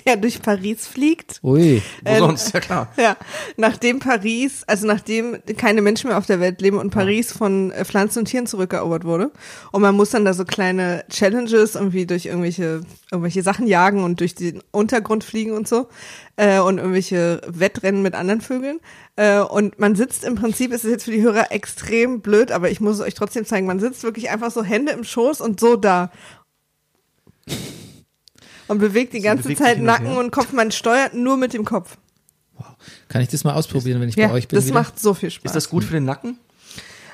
der 0.07 0.17
durch 0.17 0.41
Paris 0.41 0.87
fliegt. 0.87 1.41
Ui. 1.43 1.83
Wo 2.05 2.17
sonst? 2.17 2.55
Ja 2.55 2.61
klar. 2.61 2.89
Ja, 2.97 3.17
nachdem 3.57 3.99
Paris, 3.99 4.63
also 4.67 4.87
nachdem 4.87 5.39
keine 5.57 5.83
Menschen 5.83 6.09
mehr 6.09 6.19
auf 6.19 6.27
der 6.27 6.39
Welt 6.39 6.61
leben 6.61 6.79
und 6.79 6.91
Paris 6.91 7.33
von 7.33 7.71
äh, 7.73 7.85
Pflanzen 7.85 8.21
und 8.21 8.25
Tieren 8.27 8.47
zurückerobert 8.47 9.05
wurde. 9.05 9.31
Und 9.73 9.83
man 9.83 9.97
muss 9.97 10.11
dann 10.11 10.25
da 10.25 10.35
so 10.35 10.45
kleine 10.45 11.05
Challenges 11.09 11.75
irgendwie 11.75 12.07
durch 12.07 12.27
irgendwelche, 12.27 12.83
irgendwelche 13.11 13.43
Sachen 13.43 13.67
jagen 13.67 14.05
und 14.05 14.21
durch 14.21 14.35
den 14.35 14.63
Untergrund 14.71 15.25
fliegen 15.25 15.53
und 15.53 15.67
so. 15.67 15.89
Äh, 16.37 16.61
und 16.61 16.79
irgendwelche 16.79 17.41
Wettrennen 17.47 18.03
mit 18.03 18.15
anderen 18.15 18.41
Vögeln. 18.41 18.81
Äh, 19.17 19.41
und 19.41 19.79
man 19.79 19.97
sitzt 19.97 20.25
im 20.25 20.37
Prinzip, 20.37 20.73
es 20.73 20.85
ist 20.85 20.91
jetzt 20.91 21.05
für 21.05 21.11
die 21.11 21.23
Hörer 21.23 21.51
extrem 21.53 22.21
blöd, 22.21 22.53
aber 22.53 22.71
ich 22.71 22.81
muss 22.81 22.97
es 22.97 23.01
euch 23.01 23.15
trotzdem 23.15 23.45
zeigen, 23.45 23.67
man 23.67 23.81
sitzt 23.81 24.03
wirklich 24.05 24.31
einfach 24.31 24.51
so 24.51 24.63
Hände 24.63 24.93
im 24.93 25.05
Schoß 25.05 25.41
und 25.41 25.59
so 25.59 25.77
da. 25.77 26.11
Und 28.71 28.79
bewegt 28.79 29.13
die 29.13 29.21
ganze 29.21 29.43
bewegt 29.45 29.61
Zeit 29.61 29.81
Nacken 29.81 30.17
und 30.17 30.31
Kopf. 30.31 30.53
Man 30.53 30.71
steuert 30.71 31.15
nur 31.15 31.37
mit 31.37 31.53
dem 31.53 31.65
Kopf. 31.65 31.97
Kann 33.09 33.21
ich 33.23 33.29
das 33.29 33.45
mal 33.45 33.55
ausprobieren, 33.55 34.01
wenn 34.01 34.09
ich 34.09 34.17
Ja, 34.17 34.29
bei 34.29 34.35
euch 34.35 34.49
bin? 34.49 34.57
das 34.57 34.67
wieder? 34.67 34.75
macht 34.75 34.99
so 35.01 35.13
viel 35.15 35.31
Spaß. 35.31 35.47
Ist 35.51 35.57
das 35.57 35.69
gut 35.71 35.85
für 35.85 35.95
den 35.95 36.05
Nacken? 36.05 36.39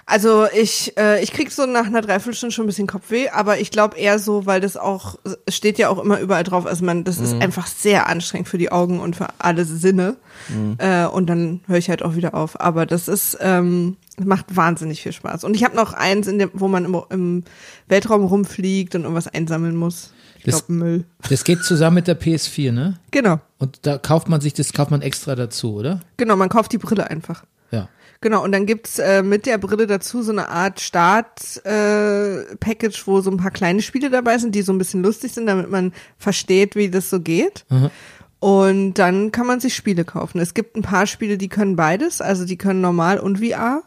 Also 0.09 0.47
ich, 0.55 0.97
äh, 0.97 1.21
ich 1.21 1.33
krieg 1.33 1.51
so 1.51 1.67
nach 1.67 1.87
einer 1.87 2.01
Dreiviertelstunde 2.01 2.55
schon 2.55 2.65
ein 2.65 2.69
bisschen 2.69 2.87
Kopfweh, 2.87 3.29
aber 3.31 3.59
ich 3.59 3.73
glaube 3.73 3.97
eher 3.99 4.21
so, 4.21 4.47
weil 4.47 4.61
das 4.61 4.77
auch, 4.77 5.17
es 5.47 5.57
steht 5.57 5.79
ja 5.79 5.89
auch 5.89 5.99
immer 5.99 6.21
überall 6.21 6.45
drauf, 6.45 6.65
also 6.65 6.85
man, 6.85 7.03
das 7.03 7.19
Mhm. 7.19 7.25
ist 7.25 7.33
einfach 7.43 7.67
sehr 7.67 8.09
anstrengend 8.09 8.47
für 8.49 8.57
die 8.59 8.71
Augen 8.71 9.01
und 9.01 9.17
für 9.17 9.27
alle 9.39 9.65
Sinne. 9.65 10.17
Mhm. 10.49 10.77
Äh, 10.79 11.07
und 11.07 11.27
dann 11.27 11.61
höre 11.67 11.79
ich 11.79 11.89
halt 11.91 12.05
auch 12.05 12.15
wieder 12.15 12.35
auf. 12.35 12.61
Aber 12.61 12.87
das 12.87 13.09
ist, 13.09 13.37
ähm, 13.41 13.97
macht 14.23 14.55
wahnsinnig 14.55 15.03
viel 15.03 15.13
Spaß. 15.13 15.43
Und 15.43 15.57
ich 15.57 15.65
habe 15.65 15.75
noch 15.75 15.93
eins, 15.93 16.29
in 16.29 16.39
dem, 16.39 16.51
wo 16.53 16.69
man 16.69 16.85
im, 16.85 17.03
im 17.11 17.45
Weltraum 17.89 18.25
rumfliegt 18.27 18.95
und 18.95 19.03
irgendwas 19.03 19.27
einsammeln 19.27 19.75
muss. 19.75 20.13
Das- 20.47 20.67
glaube 20.67 20.73
Müll. 20.85 21.05
Das 21.29 21.45
geht 21.45 21.63
zusammen 21.65 21.97
mit 21.97 22.07
der 22.09 22.19
PS4, 22.19 22.73
ne? 22.73 22.99
Genau, 23.11 23.41
Und 23.59 23.81
da 23.83 23.99
kauft 23.99 24.29
man 24.29 24.41
sich 24.41 24.55
das 24.55 24.73
kauft 24.73 24.91
man 24.91 25.03
extra 25.03 25.35
dazu, 25.35 25.75
oder? 25.75 26.01
genau, 26.17 26.37
man 26.37 26.49
kauft 26.49 26.73
die 26.73 26.79
Brille 26.79 27.11
einfach. 27.11 27.45
Ja. 27.71 27.89
Genau, 28.23 28.43
und 28.43 28.53
dann 28.53 28.65
gibt's 28.65 28.99
äh, 28.99 29.23
mit 29.23 29.45
der 29.45 29.59
Brille 29.59 29.87
dazu 29.87 30.23
so 30.23 30.33
eine 30.33 30.49
Art 30.49 30.81
Start-Package, 30.81 33.03
äh, 33.03 33.07
wo 33.07 33.21
so 33.21 33.31
ein 33.31 33.37
paar 33.37 33.51
kleine 33.51 33.83
Spiele 33.83 34.11
dabei 34.11 34.39
sind, 34.39 34.55
die 34.55 34.63
so 34.63 34.73
ein 34.73 34.79
bisschen 34.79 35.03
lustig 35.03 35.33
sind, 35.33 35.47
damit 35.47 35.71
man 35.71 35.93
versteht, 36.19 36.77
wie 36.77 36.91
das 36.91 37.11
so 37.11 37.21
geht. 37.21 37.65
Mhm. 37.69 37.91
Und 38.39 38.95
dann 38.95 39.33
kann 39.33 39.47
man 39.47 39.61
sich 39.61 39.75
Spiele 39.75 40.05
kaufen. 40.05 40.39
Es 40.41 40.55
gibt 40.55 40.77
ein 40.77 40.83
paar 40.83 41.07
Spiele, 41.07 41.39
die 41.39 41.49
können 41.49 41.77
beides, 41.77 42.21
also 42.21 42.45
die 42.45 42.57
können 42.57 42.81
normal 42.81 43.19
und 43.19 43.39
VR. 43.45 43.83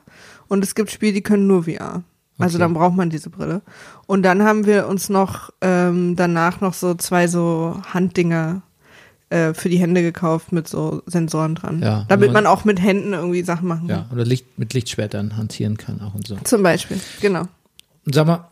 Und 0.47 0.63
es 0.63 0.75
gibt 0.75 0.91
Spiele, 0.91 1.13
die 1.13 1.21
können 1.21 1.47
nur 1.47 1.63
VR. 1.63 2.03
Also 2.39 2.57
dann 2.57 2.73
braucht 2.73 2.95
man 2.95 3.09
diese 3.09 3.29
Brille. 3.29 3.61
Und 4.07 4.23
dann 4.23 4.43
haben 4.43 4.65
wir 4.65 4.87
uns 4.87 5.09
noch 5.09 5.51
ähm, 5.61 6.15
danach 6.15 6.61
noch 6.61 6.73
so 6.73 6.93
zwei 6.95 7.27
so 7.27 7.79
Handdinger 7.93 8.61
äh, 9.29 9.53
für 9.53 9.69
die 9.69 9.77
Hände 9.77 10.01
gekauft 10.01 10.51
mit 10.51 10.67
so 10.67 11.03
Sensoren 11.05 11.55
dran. 11.55 11.81
Ja, 11.81 12.05
damit 12.07 12.31
man- 12.33 12.43
man 12.45 12.51
auch 12.51 12.65
mit 12.65 12.81
Händen 12.81 13.13
irgendwie 13.13 13.43
Sachen 13.43 13.67
machen 13.67 13.87
kann. 13.87 14.05
Ja. 14.09 14.13
Oder 14.13 14.25
Licht, 14.25 14.57
mit 14.57 14.73
Lichtschwertern 14.73 15.37
hantieren 15.37 15.77
kann 15.77 16.01
auch 16.01 16.15
und 16.15 16.25
so. 16.27 16.37
Zum 16.43 16.63
Beispiel, 16.63 16.99
genau. 17.21 17.43
Und 18.05 18.15
sag 18.15 18.25
mal, 18.25 18.47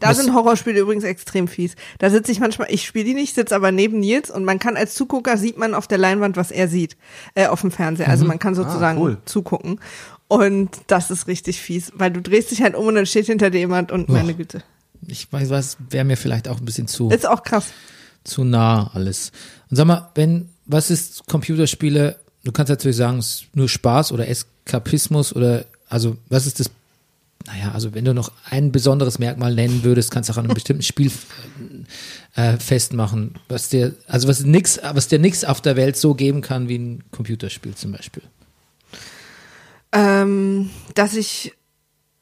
Da 0.00 0.14
sind 0.14 0.32
Horrorspiele 0.32 0.78
übrigens 0.80 1.02
extrem 1.04 1.48
fies. 1.48 1.74
Da 1.98 2.08
sitze 2.10 2.30
ich 2.32 2.38
manchmal, 2.40 2.68
ich 2.70 2.84
spiele 2.86 3.04
die 3.04 3.14
nicht, 3.14 3.34
sitze 3.34 3.54
aber 3.54 3.72
neben 3.72 3.98
Nils 4.00 4.30
und 4.30 4.44
man 4.44 4.58
kann 4.60 4.76
als 4.76 4.94
Zugucker 4.94 5.36
sieht 5.36 5.58
man 5.58 5.74
auf 5.74 5.86
der 5.88 5.98
Leinwand, 5.98 6.36
was 6.36 6.50
er 6.52 6.68
sieht, 6.68 6.96
äh, 7.34 7.46
auf 7.48 7.60
dem 7.62 7.70
Fernseher. 7.72 8.08
Also 8.08 8.24
man 8.24 8.38
kann 8.38 8.54
sozusagen 8.54 8.98
cool. 9.00 9.18
zugucken. 9.24 9.80
Und 10.28 10.70
das 10.88 11.10
ist 11.10 11.26
richtig 11.26 11.60
fies, 11.60 11.90
weil 11.94 12.10
du 12.10 12.20
drehst 12.20 12.50
dich 12.50 12.60
halt 12.62 12.74
um 12.74 12.86
und 12.86 12.94
dann 12.94 13.06
steht 13.06 13.26
hinter 13.26 13.50
dir 13.50 13.58
jemand 13.58 13.90
und 13.90 14.08
meine. 14.10 14.34
Güte. 14.34 14.62
ich 15.06 15.32
weiß 15.32 15.48
was, 15.50 15.78
wäre 15.88 16.04
mir 16.04 16.16
vielleicht 16.18 16.48
auch 16.48 16.58
ein 16.58 16.64
bisschen 16.66 16.86
zu, 16.86 17.10
Ist 17.10 17.26
auch 17.26 17.42
krass. 17.42 17.68
zu 18.24 18.44
nah 18.44 18.90
alles. 18.92 19.32
Und 19.70 19.76
sag 19.76 19.86
mal, 19.86 20.10
wenn, 20.14 20.50
was 20.66 20.90
ist 20.90 21.26
Computerspiele, 21.26 22.16
du 22.44 22.52
kannst 22.52 22.68
natürlich 22.68 22.98
sagen, 22.98 23.18
es 23.18 23.42
ist 23.42 23.56
nur 23.56 23.68
Spaß 23.70 24.12
oder 24.12 24.28
Eskapismus 24.28 25.34
oder, 25.34 25.64
also, 25.88 26.18
was 26.28 26.46
ist 26.46 26.60
das, 26.60 26.70
naja, 27.46 27.72
also 27.72 27.94
wenn 27.94 28.04
du 28.04 28.12
noch 28.12 28.30
ein 28.50 28.70
besonderes 28.70 29.18
Merkmal 29.18 29.54
nennen 29.54 29.82
würdest, 29.82 30.10
kannst 30.10 30.28
du 30.28 30.34
auch 30.34 30.38
an 30.38 30.44
einem 30.44 30.54
bestimmten 30.54 30.82
Spiel 30.82 31.10
äh, 32.36 32.58
festmachen, 32.58 33.36
was 33.48 33.70
dir, 33.70 33.94
also 34.06 34.28
was 34.28 34.40
nix, 34.40 34.78
was 34.92 35.08
dir 35.08 35.18
nix 35.18 35.44
auf 35.44 35.62
der 35.62 35.76
Welt 35.76 35.96
so 35.96 36.12
geben 36.14 36.42
kann 36.42 36.68
wie 36.68 36.76
ein 36.76 37.04
Computerspiel 37.12 37.74
zum 37.74 37.92
Beispiel. 37.92 38.22
Ähm, 39.92 40.70
dass 40.94 41.14
ich, 41.14 41.54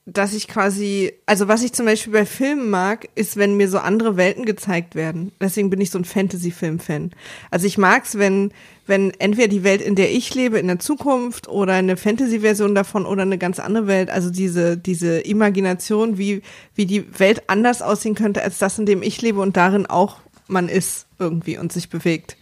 dass 0.04 0.32
ich 0.32 0.46
quasi, 0.46 1.12
also 1.26 1.48
was 1.48 1.62
ich 1.62 1.72
zum 1.72 1.86
Beispiel 1.86 2.12
bei 2.12 2.26
Filmen 2.26 2.70
mag, 2.70 3.08
ist, 3.16 3.36
wenn 3.36 3.56
mir 3.56 3.68
so 3.68 3.78
andere 3.78 4.16
Welten 4.16 4.44
gezeigt 4.44 4.94
werden. 4.94 5.32
Deswegen 5.40 5.68
bin 5.68 5.80
ich 5.80 5.90
so 5.90 5.98
ein 5.98 6.04
Fantasy-Film-Fan. 6.04 7.10
Also 7.50 7.66
ich 7.66 7.76
mag's, 7.76 8.16
wenn, 8.16 8.52
wenn 8.86 9.10
entweder 9.18 9.48
die 9.48 9.64
Welt, 9.64 9.82
in 9.82 9.96
der 9.96 10.12
ich 10.12 10.32
lebe, 10.32 10.60
in 10.60 10.68
der 10.68 10.78
Zukunft 10.78 11.48
oder 11.48 11.74
eine 11.74 11.96
Fantasy-Version 11.96 12.76
davon 12.76 13.04
oder 13.04 13.22
eine 13.22 13.38
ganz 13.38 13.58
andere 13.58 13.88
Welt, 13.88 14.10
also 14.10 14.30
diese, 14.30 14.76
diese 14.76 15.18
Imagination, 15.18 16.18
wie, 16.18 16.42
wie 16.76 16.86
die 16.86 17.18
Welt 17.18 17.48
anders 17.48 17.82
aussehen 17.82 18.14
könnte 18.14 18.42
als 18.42 18.58
das, 18.58 18.78
in 18.78 18.86
dem 18.86 19.02
ich 19.02 19.20
lebe 19.22 19.40
und 19.40 19.56
darin 19.56 19.86
auch 19.86 20.18
man 20.48 20.68
ist 20.68 21.06
irgendwie 21.18 21.58
und 21.58 21.72
sich 21.72 21.90
bewegt. 21.90 22.36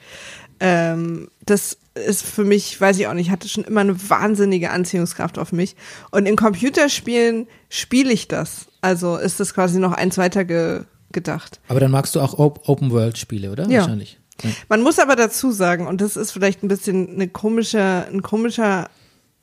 Ähm, 0.61 1.29
das 1.47 1.79
ist 1.95 2.25
für 2.25 2.45
mich, 2.45 2.81
weiß 2.81 2.99
ich 2.99 3.07
auch 3.07 3.15
nicht, 3.15 3.31
hatte 3.31 3.49
schon 3.49 3.65
immer 3.65 3.81
eine 3.81 4.11
wahnsinnige 4.11 4.71
Anziehungskraft 4.71 5.39
auf 5.39 5.53
mich. 5.53 5.77
Und 6.11 6.27
in 6.27 6.37
Computerspielen 6.37 7.47
spiele 7.69 8.12
ich 8.12 8.29
das. 8.29 8.66
Also 8.81 9.16
ist 9.16 9.41
das 9.41 9.55
quasi 9.55 9.79
noch 9.79 9.93
eins 9.93 10.19
weiter 10.19 10.45
ge 10.45 10.83
gedacht. 11.12 11.61
Aber 11.69 11.79
dann 11.79 11.93
magst 11.93 12.16
du 12.16 12.21
auch 12.21 12.41
Op 12.41 12.69
Open-World-Spiele, 12.69 13.53
oder? 13.53 13.69
Ja. 13.69 13.83
Wahrscheinlich. 13.83 14.19
Ja. 14.43 14.51
Man 14.69 14.83
muss 14.83 14.99
aber 14.99 15.15
dazu 15.15 15.53
sagen, 15.53 15.87
und 15.87 16.01
das 16.01 16.16
ist 16.16 16.33
vielleicht 16.33 16.65
ein 16.65 16.69
bisschen 16.69 17.15
eine 17.15 17.29
komische, 17.29 18.05
ein 18.11 18.21
komischer 18.21 18.91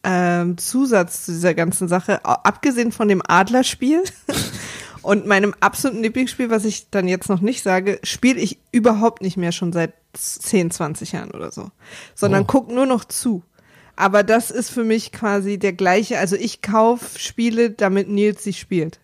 ähm, 0.03 0.57
Zusatz 0.57 1.26
zu 1.26 1.32
dieser 1.32 1.53
ganzen 1.53 1.88
Sache, 1.88 2.26
abgesehen 2.26 2.91
von 2.91 3.07
dem 3.07 3.22
Adlerspiel 3.26 4.03
und 5.02 5.28
meinem 5.28 5.56
absoluten 5.61 6.03
Lieblingsspiel, 6.03 6.49
was 6.49 6.65
ich 6.65 6.90
dann 6.90 7.07
jetzt 7.07 7.30
noch 7.30 7.41
nicht 7.41 7.64
sage, 7.64 7.99
spiele 8.03 8.40
ich 8.40 8.57
überhaupt 8.72 9.22
nicht 9.22 9.38
mehr 9.38 9.52
schon 9.52 9.72
seit 9.72 9.94
10, 10.13 10.71
20 10.71 11.11
Jahren 11.13 11.31
oder 11.31 11.51
so, 11.51 11.69
sondern 12.15 12.43
Oh. 12.43 12.47
guck 12.47 12.71
nur 12.71 12.85
noch 12.85 13.05
zu. 13.05 13.43
Aber 13.95 14.23
das 14.23 14.51
ist 14.51 14.69
für 14.71 14.83
mich 14.83 15.11
quasi 15.11 15.59
der 15.59 15.73
gleiche, 15.73 16.17
also 16.17 16.35
ich 16.35 16.61
kauf 16.61 17.17
Spiele, 17.17 17.71
damit 17.71 18.09
Nils 18.09 18.43
sie 18.43 18.53
spielt. 18.53 18.99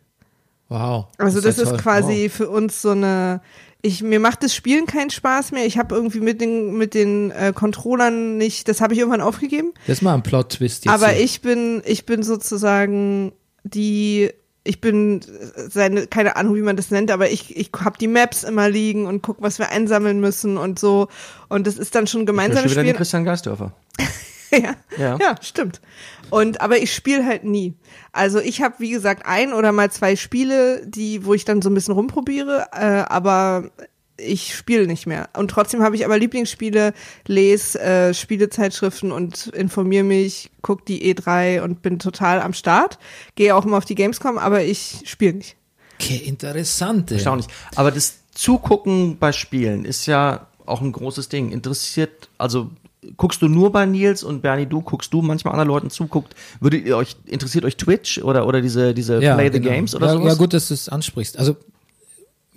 Wow. 0.69 1.05
Also 1.17 1.39
das 1.39 1.57
ja 1.57 1.63
ist 1.63 1.77
quasi 1.77 2.29
für 2.29 2.49
uns 2.49 2.81
so 2.81 2.91
eine. 2.91 3.41
Ich 3.83 4.01
mir 4.01 4.19
macht 4.19 4.43
das 4.43 4.55
Spielen 4.55 4.85
keinen 4.85 5.11
Spaß 5.11 5.51
mehr. 5.51 5.65
Ich 5.65 5.77
habe 5.77 5.95
irgendwie 5.95 6.19
mit 6.19 6.41
den 6.41 6.77
mit 6.77 6.93
den 6.93 7.31
äh, 7.31 7.53
Controllern 7.55 8.37
nicht. 8.37 8.67
Das 8.67 8.81
habe 8.81 8.93
ich 8.93 8.99
irgendwann 8.99 9.21
aufgegeben. 9.21 9.73
Das 9.85 9.97
ist 9.97 10.01
mal 10.01 10.13
ein 10.15 10.23
Plot-Twist 10.23 10.85
jetzt. 10.85 10.93
Aber 10.93 11.09
hier. 11.09 11.23
ich 11.23 11.41
bin 11.41 11.81
ich 11.85 12.05
bin 12.05 12.23
sozusagen 12.23 13.31
die. 13.63 14.31
Ich 14.67 14.81
bin 14.81 15.21
seine 15.69 16.07
keine 16.07 16.35
Ahnung 16.35 16.55
wie 16.55 16.61
man 16.61 16.75
das 16.75 16.91
nennt, 16.91 17.11
aber 17.11 17.29
ich 17.29 17.55
ich 17.55 17.71
habe 17.79 17.97
die 17.97 18.07
Maps 18.07 18.43
immer 18.43 18.69
liegen 18.69 19.05
und 19.05 19.21
guck, 19.21 19.41
was 19.41 19.59
wir 19.59 19.69
einsammeln 19.69 20.19
müssen 20.19 20.57
und 20.57 20.79
so. 20.79 21.07
Und 21.49 21.67
das 21.67 21.77
ist 21.77 21.95
dann 21.95 22.07
schon 22.07 22.21
Ich 22.21 22.27
gemeinsam 22.27 22.63
schon 22.63 22.71
wieder 22.71 22.83
den. 22.83 22.95
Christian 22.95 23.25
Geisdörfer. 23.25 23.73
ja, 24.51 24.75
Ja. 24.97 25.17
ja. 25.19 25.35
stimmt. 25.41 25.81
Und 26.29 26.61
aber 26.61 26.77
ich 26.77 26.93
spiele 26.93 27.25
halt 27.25 27.43
nie. 27.45 27.73
Also 28.11 28.39
ich 28.39 28.61
habe 28.61 28.75
wie 28.79 28.89
gesagt 28.89 29.25
ein 29.25 29.53
oder 29.53 29.71
mal 29.71 29.89
zwei 29.91 30.15
Spiele, 30.15 30.85
die 30.85 31.25
wo 31.25 31.33
ich 31.33 31.45
dann 31.45 31.61
so 31.61 31.69
ein 31.69 31.73
bisschen 31.73 31.93
rumprobiere, 31.93 32.67
äh, 32.73 33.03
aber 33.07 33.71
ich 34.17 34.55
spiele 34.55 34.87
nicht 34.87 35.07
mehr. 35.07 35.29
Und 35.35 35.49
trotzdem 35.51 35.83
habe 35.83 35.95
ich 35.95 36.05
aber 36.05 36.17
Lieblingsspiele, 36.17 36.93
lese 37.27 37.79
äh, 37.79 38.13
Spielezeitschriften 38.13 39.11
und 39.11 39.47
informiere 39.47 40.03
mich, 40.03 40.49
guck 40.61 40.85
die 40.85 41.13
E3 41.13 41.61
und 41.61 41.81
bin 41.81 41.99
total 41.99 42.41
am 42.41 42.53
Start. 42.53 42.97
Gehe 43.35 43.55
auch 43.55 43.65
immer 43.65 43.77
auf 43.77 43.85
die 43.85 43.95
Gamescom, 43.95 44.37
aber 44.37 44.63
ich 44.63 45.01
spiele 45.05 45.33
nicht. 45.33 45.55
Okay, 45.99 46.17
interessant. 46.17 47.11
Erstaunlich. 47.11 47.47
Aber 47.75 47.91
das 47.91 48.19
Zugucken 48.33 49.17
bei 49.17 49.31
Spielen 49.31 49.85
ist 49.85 50.05
ja 50.05 50.47
auch 50.65 50.81
ein 50.81 50.91
großes 50.91 51.29
Ding. 51.29 51.51
Interessiert, 51.51 52.29
also 52.37 52.69
guckst 53.15 53.41
du 53.41 53.47
nur 53.47 53.71
bei 53.71 53.85
Nils 53.85 54.23
und 54.23 54.41
Bernie, 54.41 54.65
du 54.65 54.81
guckst 54.81 55.13
du 55.13 55.21
manchmal 55.21 55.53
anderen 55.53 55.69
Leuten 55.69 55.89
zu, 55.89 56.07
guckt, 56.07 56.35
würdet 56.59 56.85
ihr 56.85 56.97
euch, 56.97 57.15
interessiert 57.25 57.63
euch 57.63 57.77
Twitch 57.77 58.19
oder, 58.19 58.45
oder 58.45 58.61
diese, 58.61 58.93
diese 58.93 59.19
Play 59.19 59.51
the 59.51 59.59
genau. 59.59 59.71
Games 59.71 59.95
oder 59.95 60.07
ja, 60.07 60.13
sowas? 60.13 60.33
Ja, 60.33 60.37
gut, 60.37 60.53
dass 60.53 60.67
du 60.67 60.73
es 60.73 60.89
ansprichst. 60.89 61.37
Also 61.39 61.55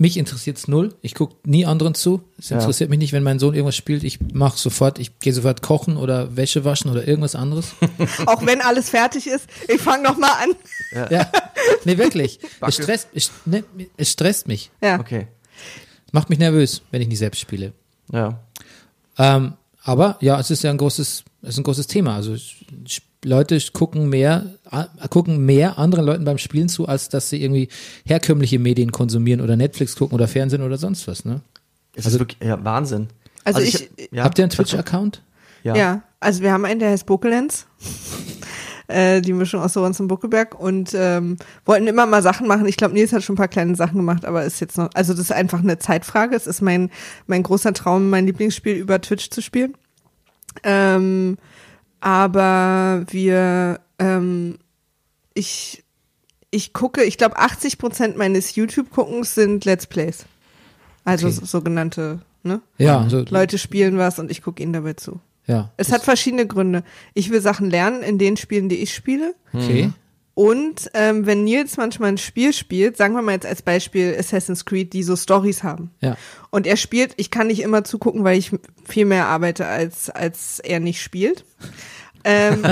mich 0.01 0.17
interessiert's 0.17 0.67
null. 0.67 0.95
Ich 1.03 1.15
gucke 1.15 1.37
nie 1.45 1.67
anderen 1.67 1.95
zu. 1.95 2.23
Es 2.39 2.49
Ja. 2.49 2.59
interessiert 2.59 2.89
mich 2.91 2.99
nicht, 2.99 3.13
wenn 3.13 3.23
mein 3.23 3.39
Sohn 3.39 3.55
irgendwas 3.55 3.77
spielt. 3.77 4.03
Ich 4.03 4.19
mache 4.33 4.59
sofort, 4.59 4.99
ich 4.99 5.19
gehe 5.19 5.33
sofort 5.33 5.61
kochen 5.63 5.97
oder 5.97 6.37
Wäsche 6.37 6.65
waschen 6.65 6.91
oder 6.91 7.07
irgendwas 7.07 7.35
anderes. 7.35 7.75
Auch 8.27 8.45
wenn 8.47 8.61
alles 8.63 8.89
fertig 8.91 9.27
ist, 9.27 9.47
ich 9.69 9.81
fange 9.81 10.03
noch 10.03 10.17
mal 10.17 10.33
an. 10.33 11.09
ja, 11.11 11.31
nee, 11.85 11.99
wirklich. 11.99 12.41
Es 12.67 12.75
stresst, 12.77 13.09
es, 13.15 13.31
ne, 13.45 13.63
es 13.97 14.11
stresst 14.11 14.49
mich. 14.49 14.71
Ja. 14.83 14.99
Okay. 14.99 15.29
Macht 16.13 16.31
mich 16.31 16.39
nervös, 16.39 16.83
wenn 16.91 17.03
ich 17.03 17.09
nicht 17.09 17.19
selbst 17.19 17.39
spiele. 17.41 17.73
Ja. 18.13 18.41
Ähm, 19.19 19.53
aber 19.83 20.17
ja, 20.21 20.41
es 20.41 20.51
ist 20.51 20.63
ja 20.65 20.71
ein 20.71 20.79
großes, 20.79 21.25
es 21.43 21.49
ist 21.51 21.59
ein 21.59 21.63
großes 21.65 21.87
Thema. 21.87 22.17
Also 22.17 22.33
sch- 22.33 23.03
Leute 23.25 23.59
gucken 23.73 24.09
mehr, 24.09 24.47
gucken 25.11 25.45
mehr 25.45 25.79
anderen 25.79 26.07
Leuten 26.07 26.25
beim 26.25 26.39
Spielen 26.39 26.69
zu, 26.69 26.89
als 26.89 27.09
dass 27.11 27.29
sie 27.29 27.43
irgendwie 27.43 27.69
herkömmliche 28.07 28.59
Medien 28.59 28.93
konsumieren 28.93 29.41
oder 29.41 29.57
Netflix 29.57 29.97
gucken 29.97 30.15
oder 30.15 30.27
Fernsehen 30.29 30.63
oder 30.63 30.79
sonst 30.79 31.07
was. 31.07 31.25
Ne? 31.25 31.41
Es 31.95 32.07
ist 32.07 32.19
wirklich, 32.19 32.39
ja, 32.43 32.63
Wahnsinn. 32.65 33.09
Also 33.45 33.61
ich- 33.61 33.91
ja, 34.11 34.25
Habt 34.25 34.39
ihr 34.39 34.45
einen 34.45 34.51
Twitch-Account? 34.51 35.23
Ja. 35.63 35.77
Ja. 35.77 36.03
also 36.21 36.43
wir 36.43 36.53
haben 36.53 36.65
einen, 36.65 36.81
der 36.81 36.91
heißt 36.91 37.05
Bokelenz. 37.05 37.67
äh, 38.89 39.21
die 39.21 39.33
Mischung 39.35 39.61
aus 39.61 39.75
Sorenz 39.75 40.01
und 40.01 40.09
Buckelberg 40.09 40.59
und 40.59 40.93
ähm, 40.95 41.37
wollten 41.65 41.87
immer 41.87 42.07
mal 42.07 42.23
Sachen 42.23 42.49
machen. 42.49 42.67
Ich 42.67 42.77
glaube, 42.77 42.95
Nils 42.95 43.13
hat 43.13 43.23
schon 43.23 43.35
ein 43.35 43.37
paar 43.37 43.49
kleine 43.49 43.75
Sachen 43.77 43.97
gemacht, 43.99 44.25
aber 44.25 44.45
ist 44.45 44.61
jetzt 44.61 44.79
noch, 44.79 44.91
also 44.95 45.13
das 45.13 45.21
ist 45.23 45.33
einfach 45.33 45.61
eine 45.61 45.79
Zeitfrage. 45.79 46.35
Es 46.35 46.47
ist 46.47 46.61
mein, 46.63 46.91
mein 47.27 47.43
großer 47.43 47.73
Traum, 47.73 48.11
mein 48.11 48.27
Lieblingsspiel 48.27 48.75
über 48.77 49.01
Twitch 49.01 49.31
zu 49.31 49.43
spielen. 49.43 49.75
Ähm, 50.65 51.37
aber 52.01 53.05
wir, 53.11 53.81
ähm, 53.99 54.59
ich, 55.35 55.85
ich 56.51 56.73
gucke, 56.73 57.03
ich 57.05 57.19
glaube, 57.19 57.37
80 57.39 57.79
Prozent 57.79 58.17
meines 58.17 58.55
YouTube-Guckens 58.57 59.35
sind 59.35 59.65
Let's 59.65 59.87
Plays. 59.87 60.25
Also 61.05 61.29
Okay. 61.29 61.37
so, 61.41 61.47
sogenannte, 61.47 62.21
ne? 62.43 62.61
Ja, 62.79 63.09
so, 63.09 63.25
Leute 63.29 63.59
spielen 63.59 63.99
was 63.99 64.19
und 64.19 64.31
ich 64.31 64.43
gucke 64.43 64.63
ihnen 64.63 64.73
dabei 64.73 64.95
zu. 64.95 65.21
ja. 65.47 65.71
Es 65.77 65.93
hat 65.93 66.03
verschiedene 66.03 66.47
Gründe. 66.47 66.83
Ich 67.15 67.31
will 67.31 67.41
Sachen 67.41 67.71
lernen 67.71 68.03
in 68.03 68.19
den 68.19 68.37
Spielen, 68.37 68.69
die 68.69 68.77
ich 68.77 68.95
spiele. 68.95 69.35
Okay. 69.53 69.91
Und 70.35 70.91
ähm, 70.95 71.27
wenn 71.27 71.45
Nils 71.45 71.77
manchmal 71.77 72.11
ein 72.11 72.19
Spiel 72.19 72.53
spielt, 72.53 72.97
sagen 72.97 73.15
wir 73.15 73.23
mal 73.23 73.33
jetzt 73.33 73.47
als 73.47 73.63
Beispiel 73.63 74.17
Assassin's 74.19 74.65
Creed, 74.65 74.93
die 74.93 75.03
so 75.03 75.17
Stories 75.17 75.63
haben. 75.63 75.91
Ja. 76.01 76.17
Und 76.51 76.67
er 76.67 76.77
spielt, 76.77 77.15
ich 77.17 77.31
kann 77.31 77.49
nicht 77.49 77.61
immer 77.61 77.85
zugucken, 77.85 78.25
weil 78.25 78.39
ich 78.39 78.53
viel 78.85 79.05
mehr 79.05 79.27
arbeite, 79.27 79.67
als, 79.67 80.09
als 80.09 80.61
er 80.61 80.81
nicht 80.81 81.03
spielt. 81.03 81.45
ähm, 82.25 82.63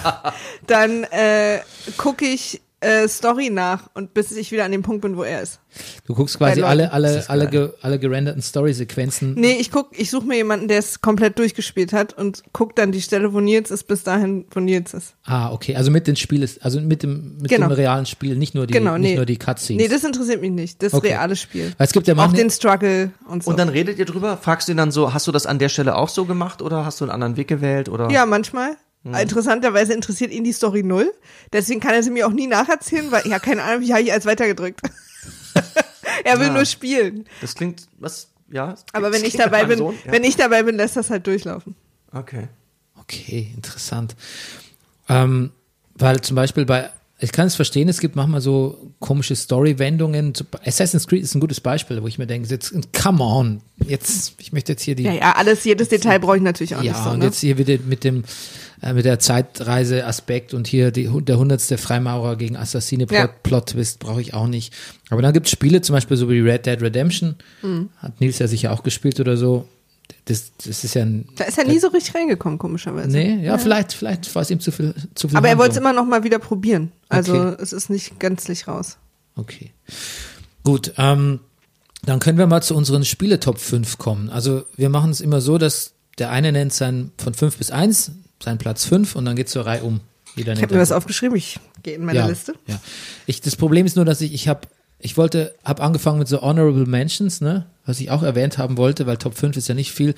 dann 0.66 1.04
äh, 1.04 1.60
gucke 1.96 2.24
ich 2.24 2.62
äh, 2.84 3.08
Story 3.08 3.50
nach 3.50 3.88
und 3.94 4.14
bis 4.14 4.30
ich 4.32 4.52
wieder 4.52 4.64
an 4.64 4.72
dem 4.72 4.82
Punkt 4.82 5.02
bin, 5.02 5.16
wo 5.16 5.22
er 5.22 5.42
ist. 5.42 5.60
Du 6.06 6.14
guckst 6.14 6.38
quasi 6.38 6.62
alle, 6.62 6.92
alle, 6.92 7.24
alle, 7.28 7.48
ge, 7.48 7.70
alle 7.82 7.98
gerenderten 7.98 8.42
Story-Sequenzen. 8.42 9.34
Nee, 9.34 9.56
ich 9.58 9.70
guck, 9.70 9.98
ich 9.98 10.10
suche 10.10 10.26
mir 10.26 10.36
jemanden, 10.36 10.68
der 10.68 10.78
es 10.78 11.00
komplett 11.00 11.38
durchgespielt 11.38 11.92
hat 11.92 12.12
und 12.16 12.42
guck 12.52 12.76
dann 12.76 12.92
die 12.92 13.02
Stelle, 13.02 13.32
wo 13.32 13.40
Nils 13.40 13.70
ist, 13.70 13.84
bis 13.84 14.04
dahin, 14.04 14.44
wo 14.50 14.60
Nils 14.60 14.94
ist. 14.94 15.14
Ah, 15.24 15.52
okay. 15.52 15.74
Also 15.76 15.90
mit 15.90 16.06
den 16.06 16.16
Spiel 16.16 16.48
also 16.60 16.80
mit 16.80 17.02
dem, 17.02 17.38
mit 17.38 17.50
Genau. 17.50 17.68
dem 17.68 17.72
realen 17.72 18.06
Spiel, 18.06 18.36
nicht 18.36 18.54
nur 18.54 18.66
die, 18.66 18.72
Genau, 18.74 18.98
nicht 18.98 19.10
nee. 19.10 19.16
nur 19.16 19.26
die 19.26 19.38
Cutscenes. 19.38 19.82
Nee, 19.82 19.88
das 19.88 20.04
interessiert 20.04 20.40
mich 20.40 20.50
nicht. 20.50 20.82
Das 20.82 20.92
Okay. 20.94 21.08
reale 21.08 21.36
Spiel. 21.36 21.72
Weil 21.78 21.86
es 21.86 21.92
gibt 21.92 22.06
ja 22.06 22.16
Auch 22.16 22.32
den 22.32 22.50
Struggle 22.50 23.10
und 23.28 23.42
so. 23.42 23.50
Und 23.50 23.58
dann 23.58 23.68
redet 23.68 23.98
ihr 23.98 24.04
drüber? 24.04 24.36
Fragst 24.36 24.68
du 24.68 24.72
ihn 24.72 24.76
dann 24.78 24.90
so, 24.90 25.12
hast 25.14 25.26
du 25.26 25.32
das 25.32 25.46
an 25.46 25.58
der 25.58 25.68
Stelle 25.68 25.96
auch 25.96 26.08
so 26.08 26.24
gemacht 26.24 26.62
oder 26.62 26.84
hast 26.84 27.00
du 27.00 27.04
einen 27.04 27.12
anderen 27.12 27.36
Weg 27.36 27.48
gewählt 27.48 27.88
oder? 27.88 28.10
ja, 28.10 28.26
manchmal. 28.26 28.76
Mhm. 29.04 29.14
Interessanterweise 29.14 29.92
interessiert 29.92 30.32
ihn 30.32 30.44
die 30.44 30.52
Story 30.52 30.82
null. 30.82 31.12
Deswegen 31.52 31.78
kann 31.80 31.94
er 31.94 32.02
sie 32.02 32.10
mir 32.10 32.26
auch 32.26 32.32
nie 32.32 32.46
nacherzählen, 32.46 33.10
weil, 33.12 33.26
ja, 33.28 33.38
keine 33.38 33.62
Ahnung, 33.62 33.82
wie 33.82 33.92
habe 33.92 34.02
ich 34.02 34.10
alles 34.12 34.26
weitergedrückt. 34.26 34.80
er 36.24 36.38
will 36.40 36.48
Ja. 36.48 36.52
nur 36.52 36.64
spielen. 36.64 37.26
Das 37.40 37.54
klingt, 37.54 37.86
was, 37.98 38.28
ja? 38.50 38.74
Aber 38.92 39.12
wenn 39.12 39.24
ich 39.24 39.34
dabei 39.36 39.64
bin, 39.64 39.78
Sohn. 39.78 39.94
Ja. 40.04 40.12
wenn 40.12 40.24
ich 40.24 40.36
dabei 40.36 40.62
bin, 40.62 40.76
lässt 40.76 40.96
das 40.96 41.10
halt 41.10 41.26
durchlaufen. 41.26 41.74
Okay. 42.12 42.48
Okay, 43.00 43.52
interessant. 43.54 44.16
Ähm, 45.08 45.50
weil 45.96 46.20
zum 46.22 46.36
Beispiel 46.36 46.64
bei, 46.64 46.88
ich 47.18 47.30
kann 47.32 47.46
es 47.46 47.54
verstehen, 47.54 47.88
es 47.88 48.00
gibt 48.00 48.16
manchmal 48.16 48.40
so 48.40 48.90
komische 49.00 49.36
Story-Wendungen. 49.36 50.32
Assassin's 50.64 51.06
Creed 51.06 51.22
ist 51.22 51.34
ein 51.34 51.40
gutes 51.40 51.60
Beispiel, 51.60 52.02
wo 52.02 52.06
ich 52.06 52.18
mir 52.18 52.26
denke, 52.26 52.48
jetzt, 52.48 52.72
come 52.98 53.22
on, 53.22 53.60
jetzt, 53.86 54.34
ich 54.38 54.52
möchte 54.52 54.72
jetzt 54.72 54.82
hier 54.82 54.94
die, 54.94 55.02
Ja, 55.04 55.12
ja, 55.12 55.32
alles, 55.36 55.62
jedes 55.64 55.88
Detail 55.90 56.18
brauche 56.20 56.36
ich 56.36 56.42
natürlich 56.42 56.74
auch 56.74 56.82
ja, 56.82 56.92
nicht 56.92 57.04
so. 57.04 57.10
und 57.10 57.18
Ne? 57.18 57.26
jetzt 57.26 57.38
hier 57.40 57.58
wieder 57.58 57.76
mit 57.84 58.02
dem, 58.04 58.24
äh, 58.84 58.92
mit 58.92 59.04
der 59.04 59.18
Zeitreise-Aspekt 59.18 60.54
und 60.54 60.66
hier 60.66 60.90
die, 60.90 61.08
der 61.22 61.38
hundertste 61.38 61.78
Freimaurer 61.78 62.36
gegen 62.36 62.56
Assassine 62.56 63.06
Plot, 63.06 63.18
Ja. 63.18 63.26
Plot 63.42 63.66
Twist 63.70 63.98
brauche 63.98 64.20
ich 64.20 64.34
auch 64.34 64.46
nicht. 64.46 64.72
Aber 65.10 65.22
dann 65.22 65.32
gibt 65.32 65.46
es 65.46 65.52
Spiele, 65.52 65.80
zum 65.80 65.94
Beispiel 65.94 66.16
so 66.16 66.28
wie 66.30 66.40
Red 66.40 66.66
Dead 66.66 66.80
Redemption, 66.80 67.36
Mhm. 67.62 67.88
hat 67.96 68.20
Nils 68.20 68.38
ja 68.38 68.46
sicher 68.48 68.72
auch 68.72 68.82
gespielt 68.82 69.18
oder 69.20 69.36
so. 69.36 69.66
Das, 70.26 70.52
das 70.64 70.84
ist 70.84 70.94
ja 70.94 71.02
ein, 71.02 71.28
Da 71.36 71.44
ist 71.44 71.56
er 71.58 71.64
nie 71.66 71.78
so 71.78 71.88
richtig 71.88 72.14
reingekommen, 72.14 72.58
komischerweise. 72.58 73.08
nee, 73.10 73.42
ja, 73.44 73.56
vielleicht, 73.58 73.92
vielleicht 73.94 74.32
war 74.34 74.42
es 74.42 74.50
ihm 74.50 74.60
zu 74.60 74.70
viel, 74.70 74.94
zu 75.14 75.28
viel 75.28 75.36
Aber 75.36 75.48
er 75.48 75.56
wollte 75.58 75.72
es 75.72 75.76
immer 75.78 75.92
noch 75.94 76.04
mal 76.06 76.24
wieder 76.24 76.38
probieren. 76.38 76.92
Also 77.08 77.34
Okay. 77.34 77.56
es 77.62 77.72
ist 77.72 77.88
nicht 77.90 78.20
gänzlich 78.20 78.68
raus. 78.68 78.98
Okay. 79.36 79.72
Gut, 80.62 80.92
ähm, 80.98 81.40
dann 82.04 82.20
können 82.20 82.38
wir 82.38 82.46
mal 82.46 82.62
zu 82.62 82.74
unseren 82.74 83.04
Spiele-Top 83.04 83.58
5 83.58 83.98
kommen. 83.98 84.28
Also 84.30 84.64
wir 84.76 84.88
machen 84.90 85.10
es 85.10 85.20
immer 85.20 85.40
so, 85.40 85.56
dass 85.58 85.92
der 86.18 86.30
eine 86.30 86.52
nennt 86.52 86.72
sein 86.72 87.10
von 87.18 87.34
5 87.34 87.56
bis 87.58 87.70
1, 87.70 88.12
seinen 88.44 88.58
Platz 88.58 88.84
5 88.84 89.16
und 89.16 89.24
dann 89.24 89.36
geht 89.36 89.48
zur 89.48 89.66
Reihe 89.66 89.82
um. 89.82 90.00
Ich 90.36 90.46
habe 90.48 90.74
mir 90.74 90.80
was 90.80 90.90
aufgeschrieben, 90.92 91.36
ich 91.36 91.60
gehe 91.82 91.94
in 91.94 92.04
meine 92.04 92.18
ja, 92.20 92.26
Liste. 92.26 92.54
Ja. 92.66 92.80
Ich, 93.26 93.40
das 93.40 93.54
Problem 93.56 93.86
ist 93.86 93.94
nur, 93.96 94.04
dass 94.04 94.20
ich, 94.20 94.34
ich 94.34 94.48
habe, 94.48 94.62
ich 94.98 95.16
wollte, 95.16 95.54
habe 95.64 95.82
angefangen 95.82 96.18
mit 96.18 96.26
so 96.28 96.42
Honorable 96.42 96.86
Mentions, 96.86 97.40
ne, 97.40 97.66
was 97.86 98.00
ich 98.00 98.10
auch 98.10 98.22
erwähnt 98.22 98.58
haben 98.58 98.76
wollte, 98.76 99.06
weil 99.06 99.16
Top 99.16 99.34
5 99.36 99.56
ist 99.56 99.68
ja 99.68 99.74
nicht 99.74 99.92
viel. 99.92 100.14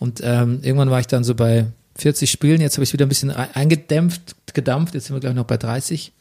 Und 0.00 0.20
ähm, 0.24 0.58
irgendwann 0.62 0.90
war 0.90 0.98
ich 0.98 1.06
dann 1.06 1.22
so 1.22 1.34
bei 1.36 1.66
40 1.96 2.30
Spielen, 2.30 2.60
jetzt 2.60 2.76
habe 2.76 2.84
ich 2.84 2.92
wieder 2.92 3.06
ein 3.06 3.08
bisschen 3.08 3.30
ein- 3.30 3.54
eingedämpft, 3.54 4.34
gedampft, 4.54 4.94
jetzt 4.94 5.06
sind 5.06 5.14
wir 5.16 5.20
gleich 5.20 5.34
noch 5.34 5.44
bei 5.44 5.56
30. 5.56 6.12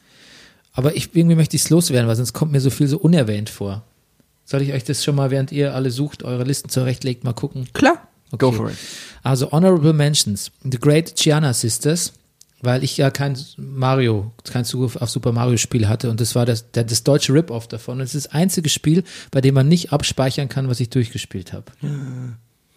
Aber 0.73 0.95
ich, 0.95 1.15
irgendwie 1.15 1.36
möchte 1.36 1.56
ich 1.56 1.64
es 1.64 1.69
loswerden, 1.72 2.07
weil 2.07 2.15
sonst 2.15 2.34
kommt 2.34 2.52
mir 2.52 2.61
so 2.61 2.69
viel 2.69 2.88
so 2.88 2.99
unerwähnt 2.99 3.49
vor. 3.49 3.84
Soll 4.45 4.61
ich 4.61 4.73
euch 4.73 4.84
das 4.84 5.03
schon 5.03 5.15
mal, 5.15 5.31
während 5.31 5.52
ihr 5.52 5.73
alle 5.73 5.90
sucht, 5.90 6.22
eure 6.23 6.44
Listen 6.44 6.69
zurechtlegt, 6.69 7.23
mal 7.23 7.34
gucken? 7.34 7.68
Klar. 7.73 8.07
Go 8.38 8.51
for 8.51 8.69
it. 8.69 8.77
Also 9.23 9.51
Honorable 9.51 9.93
Mentions. 9.93 10.51
The 10.64 10.77
Great 10.80 11.15
Gianna 11.15 11.53
Sisters, 11.53 12.14
weil 12.61 12.84
ich 12.84 12.97
ja 12.97 13.10
kein 13.10 13.38
Mario, 13.57 14.31
kein 14.49 14.65
Zugriff 14.65 14.95
auf 14.97 15.10
Super 15.10 15.31
Mario 15.31 15.57
Spiel 15.57 15.88
hatte 15.88 16.10
und 16.10 16.19
das 16.22 16.35
war 16.35 16.45
das, 16.45 16.72
der, 16.72 16.84
das 16.84 17.03
deutsche 17.03 17.34
Rip-Off 17.34 17.68
davon. 17.68 17.95
Und 17.99 18.01
es 18.03 18.15
ist 18.15 18.26
das 18.27 18.34
einzige 18.34 18.69
Spiel, 18.69 19.03
bei 19.31 19.41
dem 19.41 19.56
man 19.56 19.68
nicht 19.68 19.91
abspeichern 19.93 20.47
kann, 20.49 20.68
was 20.69 20.80
ich 20.80 20.89
durchgespielt 20.89 21.53
habe. 21.53 21.65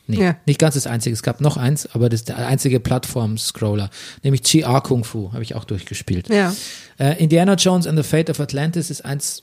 Nee, 0.08 0.20
Ja. 0.20 0.36
nicht 0.46 0.58
ganz 0.58 0.74
das 0.74 0.86
einzige. 0.88 1.14
Es 1.14 1.22
gab 1.22 1.40
noch 1.40 1.56
eins, 1.56 1.86
aber 1.94 2.08
das 2.08 2.20
ist 2.20 2.28
der 2.28 2.38
einzige 2.46 2.80
Plattform-Scroller, 2.80 3.88
nämlich 4.24 4.42
GR 4.42 4.80
Kung 4.82 5.04
Fu, 5.04 5.32
habe 5.32 5.42
ich 5.44 5.54
auch 5.54 5.64
durchgespielt. 5.64 6.28
Ja. 6.28 6.54
Äh, 6.98 7.22
Indiana 7.22 7.54
Jones 7.54 7.86
and 7.86 7.96
the 7.96 8.02
Fate 8.02 8.28
of 8.30 8.40
Atlantis 8.40 8.90
ist 8.90 9.04
eins 9.04 9.42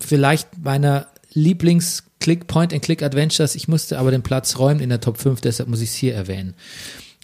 vielleicht 0.00 0.48
meiner 0.62 1.06
Lieblings-Click-Point-and-Click-Adventures. 1.38 3.54
Ich 3.54 3.68
musste 3.68 3.98
aber 3.98 4.10
den 4.10 4.22
Platz 4.22 4.58
räumen 4.58 4.80
in 4.80 4.88
der 4.88 5.00
Top 5.00 5.18
5, 5.18 5.40
deshalb 5.40 5.68
muss 5.68 5.80
ich 5.80 5.90
es 5.90 5.94
hier 5.94 6.14
erwähnen. 6.14 6.54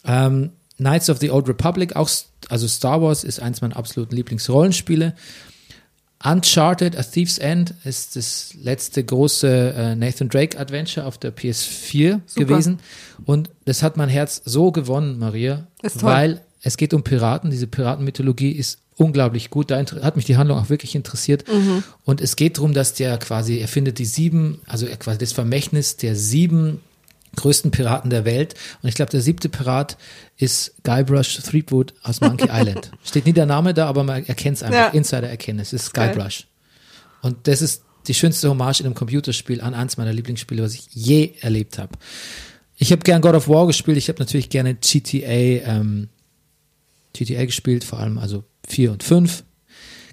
Ähm, 0.04 0.50
Knights 0.76 1.10
of 1.10 1.18
the 1.18 1.30
Old 1.30 1.48
Republic, 1.48 1.96
auch, 1.96 2.08
also 2.48 2.68
Star 2.68 3.02
Wars 3.02 3.24
ist 3.24 3.40
eins 3.40 3.60
meiner 3.60 3.76
absoluten 3.76 4.14
Lieblingsrollenspiele. 4.16 5.14
Uncharted, 6.24 6.96
A 6.96 7.02
Thief's 7.02 7.38
End 7.38 7.74
ist 7.84 8.16
das 8.16 8.54
letzte 8.54 9.04
große 9.04 9.74
äh, 9.76 9.94
Nathan 9.94 10.30
Drake 10.30 10.58
Adventure 10.58 11.06
auf 11.06 11.18
der 11.18 11.36
PS4 11.36 12.20
Super. 12.24 12.46
gewesen. 12.46 12.78
Und 13.26 13.50
das 13.66 13.82
hat 13.82 13.98
mein 13.98 14.08
Herz 14.08 14.40
so 14.44 14.72
gewonnen, 14.72 15.18
Maria, 15.18 15.66
weil 16.00 16.40
es 16.62 16.78
geht 16.78 16.94
um 16.94 17.04
Piraten. 17.04 17.50
Diese 17.50 17.66
Piratenmythologie 17.66 18.52
ist 18.52 18.78
unglaublich 18.96 19.50
gut. 19.50 19.70
Da 19.70 19.78
hat 19.78 20.16
mich 20.16 20.24
die 20.24 20.36
Handlung 20.36 20.58
auch 20.58 20.70
wirklich 20.70 20.94
interessiert. 20.94 21.44
Und 22.04 22.20
es 22.20 22.36
geht 22.36 22.58
darum, 22.58 22.74
dass 22.74 22.94
der 22.94 23.18
quasi, 23.18 23.58
er 23.58 23.68
findet 23.68 23.98
die 23.98 24.04
sieben, 24.04 24.60
also 24.66 24.86
er 24.86 24.96
quasi 24.96 25.18
das 25.18 25.32
Vermächtnis 25.32 25.96
der 25.96 26.16
sieben 26.16 26.80
größten 27.36 27.70
Piraten 27.70 28.10
der 28.10 28.24
Welt. 28.24 28.54
Und 28.82 28.88
ich 28.88 28.94
glaube, 28.94 29.10
der 29.10 29.20
siebte 29.20 29.48
Pirat 29.48 29.96
ist 30.36 30.74
Guybrush 30.84 31.38
Threepwood 31.42 31.94
aus 32.02 32.20
Monkey 32.20 32.48
Island. 32.52 32.90
Steht 33.04 33.26
nie 33.26 33.32
der 33.32 33.46
Name 33.46 33.74
da, 33.74 33.86
aber 33.86 34.04
man 34.04 34.24
erkennt 34.24 34.58
es 34.58 34.62
einfach. 34.62 34.78
Ja. 34.78 34.88
Insider 34.88 35.28
erkennen 35.28 35.60
es. 35.60 35.72
Ist. 35.72 35.92
Guybrush. 35.94 36.46
Und 37.22 37.36
das 37.48 37.62
ist 37.62 37.82
die 38.06 38.14
schönste 38.14 38.48
Hommage 38.50 38.80
in 38.80 38.86
einem 38.86 38.94
Computerspiel 38.94 39.60
an 39.60 39.74
eins 39.74 39.96
meiner 39.96 40.12
Lieblingsspiele, 40.12 40.62
was 40.62 40.74
ich 40.74 40.88
je 40.92 41.34
erlebt 41.40 41.78
habe. 41.78 41.92
Ich 42.76 42.92
habe 42.92 43.02
gern 43.02 43.22
God 43.22 43.34
of 43.34 43.48
War 43.48 43.66
gespielt. 43.66 43.96
Ich 43.96 44.08
habe 44.08 44.18
natürlich 44.18 44.50
gerne 44.50 44.74
GTA, 44.74 45.28
ähm, 45.28 46.08
GTA 47.14 47.46
gespielt, 47.46 47.84
vor 47.84 47.98
allem 47.98 48.18
also 48.18 48.44
4 48.68 48.92
und 48.92 49.02
5. 49.02 49.44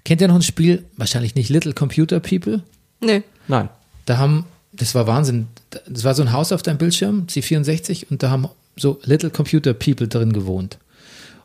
Kennt 0.04 0.20
ihr 0.20 0.28
noch 0.28 0.34
ein 0.34 0.42
Spiel? 0.42 0.84
Wahrscheinlich 0.96 1.34
nicht 1.34 1.50
Little 1.50 1.74
Computer 1.74 2.20
People. 2.20 2.62
Nee. 3.00 3.22
Nein. 3.48 3.68
Da 4.06 4.18
haben, 4.18 4.46
das 4.72 4.94
war 4.94 5.06
Wahnsinn. 5.06 5.48
Das 5.88 6.04
war 6.04 6.14
so 6.14 6.22
ein 6.22 6.32
Haus 6.32 6.52
auf 6.52 6.62
deinem 6.62 6.78
Bildschirm, 6.78 7.26
C64, 7.28 8.06
und 8.10 8.22
da 8.22 8.30
haben 8.30 8.48
so 8.76 9.00
Little 9.04 9.30
Computer 9.30 9.74
People 9.74 10.08
drin 10.08 10.32
gewohnt. 10.32 10.78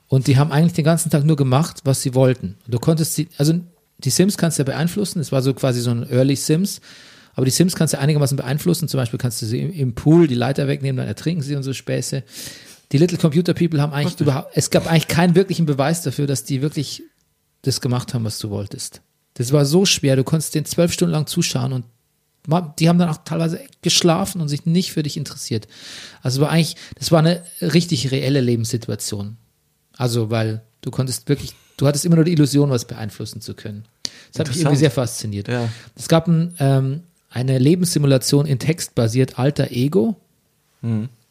Und 0.08 0.28
die 0.28 0.38
haben 0.38 0.52
eigentlich 0.52 0.74
den 0.74 0.86
ganzen 0.86 1.10
Tag 1.10 1.26
nur 1.26 1.36
gemacht, 1.36 1.82
was 1.84 2.02
sie 2.02 2.16
wollten. 2.16 2.56
Und 2.66 2.74
du 2.74 2.80
konntest 2.80 3.16
sie, 3.16 3.28
also 3.38 3.54
die 3.98 4.10
Sims 4.10 4.38
kannst 4.38 4.58
du 4.58 4.62
ja 4.62 4.66
beeinflussen. 4.66 5.20
Es 5.20 5.32
war 5.32 5.42
so 5.42 5.54
quasi 5.54 5.82
so 5.82 5.92
ein 5.92 6.10
Early 6.10 6.36
Sims. 6.36 6.82
Aber 7.36 7.46
die 7.46 7.52
Sims 7.52 7.76
kannst 7.76 7.94
du 7.94 8.00
einigermaßen 8.00 8.38
beeinflussen. 8.38 8.88
Zum 8.88 9.00
Beispiel 9.00 9.20
kannst 9.20 9.42
du 9.42 9.46
sie 9.46 9.62
im, 9.62 9.72
im 9.72 9.94
Pool 9.94 10.28
die 10.28 10.36
Leiter 10.36 10.68
wegnehmen, 10.68 10.98
dann 10.98 11.08
ertrinken 11.08 11.44
sie 11.44 11.56
und 11.56 11.64
so 11.64 11.74
Späße. 11.74 12.24
Die 12.92 12.98
Little 12.98 13.18
Computer 13.18 13.54
People 13.54 13.82
haben 13.82 13.94
eigentlich 13.94 14.20
überhaupt, 14.20 14.52
es 14.56 14.70
gab 14.70 14.88
eigentlich 14.88 15.08
keinen 15.08 15.36
wirklichen 15.36 15.66
Beweis 15.66 16.04
dafür, 16.04 16.28
dass 16.28 16.44
die 16.44 16.62
wirklich 16.62 17.04
das 17.64 17.82
gemacht 17.82 18.14
haben, 18.14 18.24
was 18.24 18.40
du 18.40 18.50
wolltest. 18.50 19.02
Das 19.34 19.52
war 19.52 19.66
so 19.66 19.86
schwer. 19.86 20.16
Du 20.16 20.24
konntest 20.24 20.56
den 20.56 20.66
zwölf 20.66 20.94
Stunden 20.94 21.12
lang 21.12 21.28
zuschauen 21.28 21.74
und 21.74 21.86
die 22.80 22.88
haben 22.88 22.98
dann 22.98 23.10
auch 23.10 23.18
teilweise 23.26 23.60
geschlafen 23.82 24.40
und 24.40 24.48
sich 24.48 24.66
nicht 24.66 24.94
für 24.94 25.04
dich 25.04 25.18
interessiert. 25.18 25.68
Also 26.22 26.42
war 26.42 26.50
eigentlich, 26.50 26.78
das 26.96 27.12
war 27.12 27.20
eine 27.20 27.44
richtig 27.62 28.12
reelle 28.12 28.40
Lebenssituation. 28.40 29.36
Also, 29.98 30.30
weil 30.30 30.62
du 30.82 30.90
konntest 30.90 31.28
wirklich, 31.28 31.54
du 31.76 31.88
hattest 31.88 32.06
immer 32.06 32.16
nur 32.16 32.24
die 32.24 32.32
Illusion, 32.32 32.70
was 32.70 32.86
beeinflussen 32.86 33.42
zu 33.42 33.54
können. 33.54 33.84
Das 34.32 34.40
hat 34.40 34.48
mich 34.48 34.60
irgendwie 34.60 34.78
sehr 34.78 34.92
fasziniert. 34.92 35.50
Ja. 35.50 35.68
Es 35.96 36.08
gab 36.08 36.28
ein, 36.28 36.54
ähm, 36.60 37.02
eine 37.30 37.58
Lebenssimulation 37.58 38.46
in 38.46 38.60
Text 38.60 38.96
basiert, 38.96 39.38
Alter 39.38 39.72
Ego. 39.72 40.16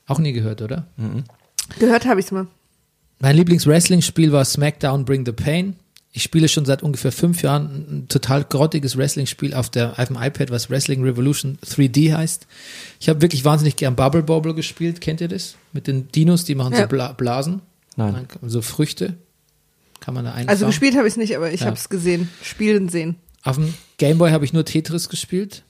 Auch 0.06 0.18
nie 0.18 0.32
gehört, 0.32 0.60
oder? 0.60 0.86
Gehört 1.78 2.06
habe 2.06 2.20
ich 2.20 2.26
es 2.26 2.32
mal. 2.32 2.46
Mein 3.18 3.36
Lieblings-Wrestling-Spiel 3.36 4.32
war 4.32 4.44
SmackDown 4.44 5.04
Bring 5.04 5.24
the 5.24 5.32
Pain. 5.32 5.76
Ich 6.12 6.22
spiele 6.22 6.48
schon 6.48 6.64
seit 6.64 6.82
ungefähr 6.82 7.12
fünf 7.12 7.42
Jahren 7.42 7.64
ein 8.04 8.08
total 8.08 8.44
grottiges 8.44 8.96
Wrestling-Spiel 8.96 9.52
auf, 9.54 9.68
der- 9.68 9.98
auf 9.98 10.06
dem 10.08 10.16
iPad, 10.16 10.50
was 10.50 10.70
Wrestling 10.70 11.02
Revolution 11.02 11.58
3D 11.62 12.14
heißt. 12.14 12.46
Ich 13.00 13.08
habe 13.10 13.20
wirklich 13.20 13.44
wahnsinnig 13.44 13.76
gern 13.76 13.96
Bubble 13.96 14.22
Bobble 14.22 14.54
gespielt. 14.54 15.00
Kennt 15.02 15.20
ihr 15.20 15.28
das? 15.28 15.56
Mit 15.72 15.86
den 15.86 16.08
Dinos, 16.12 16.44
die 16.44 16.54
machen 16.54 16.72
Ja. 16.72 16.82
so 16.82 16.86
Bla 16.88 17.12
Blasen. 17.12 17.60
Nein. 17.96 18.26
So 18.46 18.62
Früchte. 18.62 19.14
Kann 20.00 20.14
man 20.14 20.24
da 20.24 20.30
einfangen. 20.30 20.48
Also 20.50 20.66
gespielt 20.66 20.96
habe 20.96 21.06
ich 21.06 21.12
es 21.14 21.16
nicht, 21.18 21.36
aber 21.36 21.52
ich 21.52 21.60
Ja. 21.60 21.66
habe 21.66 21.76
es 21.76 21.88
gesehen. 21.88 22.28
Spielen 22.42 22.88
sehen. 22.88 23.16
Auf 23.42 23.56
dem 23.56 23.74
Gameboy 23.98 24.30
habe 24.30 24.44
ich 24.44 24.52
nur 24.52 24.64
Tetris 24.64 25.08
gespielt. 25.08 25.62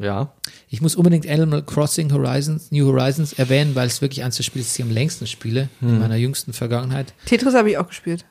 Ja. 0.00 0.32
Ich 0.68 0.80
muss 0.80 0.96
unbedingt 0.96 1.28
Animal 1.28 1.62
Crossing 1.62 2.12
Horizons, 2.12 2.70
New 2.70 2.86
Horizons 2.86 3.34
erwähnen, 3.34 3.74
weil 3.74 3.86
es 3.86 4.00
wirklich 4.00 4.24
eins 4.24 4.36
der 4.36 4.42
Spiele 4.42 4.64
ist, 4.64 4.76
die 4.76 4.82
ich 4.82 4.88
am 4.88 4.94
längsten 4.94 5.26
spiele, 5.26 5.68
in 5.80 5.98
meiner 5.98 6.16
jüngsten 6.16 6.52
Vergangenheit. 6.52 7.12
Tetris 7.26 7.54
habe 7.54 7.70
ich 7.70 7.78
auch 7.78 7.88
gespielt. 7.88 8.24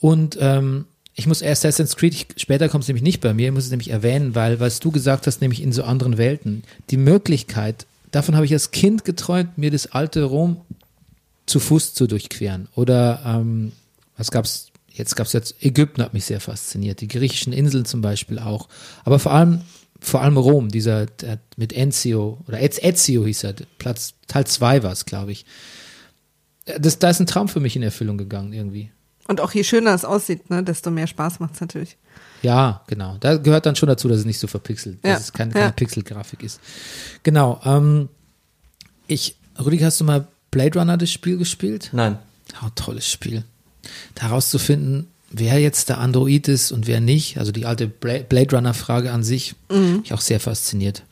Und 0.00 0.36
ähm, 0.40 0.86
ich 1.14 1.26
muss 1.26 1.42
Assassin's 1.42 1.96
Creed, 1.96 2.14
ich, 2.14 2.26
später 2.36 2.68
kommt 2.68 2.82
es 2.82 2.88
nämlich 2.88 3.02
nicht 3.02 3.20
bei 3.20 3.34
mir, 3.34 3.48
ich 3.48 3.54
muss 3.54 3.64
es 3.64 3.70
nämlich 3.70 3.90
erwähnen, 3.90 4.34
weil, 4.34 4.58
was 4.58 4.80
du 4.80 4.90
gesagt 4.90 5.26
hast, 5.26 5.40
nämlich 5.40 5.62
in 5.62 5.72
so 5.72 5.84
anderen 5.84 6.18
Welten, 6.18 6.64
die 6.90 6.96
Möglichkeit, 6.96 7.86
davon 8.10 8.34
habe 8.34 8.46
ich 8.46 8.52
als 8.52 8.70
Kind 8.70 9.04
geträumt, 9.04 9.58
mir 9.58 9.70
das 9.70 9.92
alte 9.92 10.24
Rom 10.24 10.62
zu 11.46 11.60
Fuß 11.60 11.94
zu 11.94 12.06
durchqueren. 12.06 12.68
Oder 12.74 13.22
ähm, 13.26 13.72
was 14.16 14.30
gab's? 14.30 14.68
Jetzt 14.92 15.14
gab's 15.14 15.32
jetzt 15.32 15.62
Ägypten 15.62 16.02
hat 16.02 16.14
mich 16.14 16.24
sehr 16.24 16.40
fasziniert, 16.40 17.00
die 17.00 17.08
griechischen 17.08 17.52
Inseln 17.52 17.84
zum 17.84 18.00
Beispiel 18.00 18.38
auch. 18.38 18.68
Aber 19.04 19.18
vor 19.18 19.32
allem, 19.32 19.60
vor 20.00 20.22
allem 20.22 20.36
Rom, 20.36 20.68
dieser 20.68 21.06
der, 21.06 21.38
mit 21.56 21.72
Enzio 21.72 22.38
oder 22.46 22.60
Ez, 22.60 22.78
Ezio 22.78 23.24
hieß 23.24 23.44
er, 23.44 23.54
Platz 23.78 24.14
Teil 24.26 24.46
2 24.46 24.82
war 24.82 24.92
es, 24.92 25.04
glaube 25.04 25.32
ich. 25.32 25.44
Das, 26.78 26.98
da 26.98 27.10
ist 27.10 27.20
ein 27.20 27.26
Traum 27.26 27.48
für 27.48 27.60
mich 27.60 27.76
in 27.76 27.82
Erfüllung 27.82 28.16
gegangen 28.18 28.52
irgendwie. 28.52 28.90
Und 29.28 29.40
auch 29.40 29.52
je 29.52 29.64
schöner 29.64 29.94
es 29.94 30.04
aussieht, 30.04 30.50
ne, 30.50 30.62
desto 30.62 30.90
mehr 30.90 31.06
Spaß 31.06 31.40
macht 31.40 31.54
es 31.54 31.60
natürlich. 31.60 31.96
Ja, 32.42 32.82
genau. 32.86 33.16
Da 33.20 33.36
gehört 33.36 33.66
dann 33.66 33.76
schon 33.76 33.88
dazu, 33.88 34.08
dass 34.08 34.18
es 34.18 34.24
nicht 34.24 34.38
so 34.38 34.46
verpixelt, 34.46 34.98
Ja, 35.04 35.14
dass 35.14 35.24
es 35.24 35.32
keine, 35.32 35.52
keine 35.52 35.66
ja. 35.66 35.72
Pixelgrafik 35.72 36.42
ist. 36.42 36.60
Genau. 37.22 37.60
Ähm, 37.64 38.08
ich, 39.06 39.36
Rüdiger, 39.62 39.86
hast 39.86 40.00
du 40.00 40.04
mal 40.04 40.26
Blade 40.50 40.78
Runner 40.78 40.96
das 40.96 41.12
Spiel 41.12 41.36
gespielt? 41.36 41.90
Nein. 41.92 42.18
Oh, 42.62 42.68
tolles 42.74 43.10
Spiel. 43.10 43.44
Da 44.14 44.28
herauszufinden, 44.28 45.08
wer 45.30 45.58
jetzt 45.60 45.88
der 45.88 45.98
Android 45.98 46.48
ist 46.48 46.72
und 46.72 46.86
wer 46.86 47.00
nicht, 47.00 47.38
also 47.38 47.52
die 47.52 47.64
alte 47.66 47.86
Bla- 47.86 48.22
Blade 48.28 48.54
Runner-Frage 48.56 49.12
an 49.12 49.22
sich, 49.22 49.54
mich 49.68 50.12
auch 50.12 50.20
sehr 50.20 50.40
fasziniert. 50.40 51.02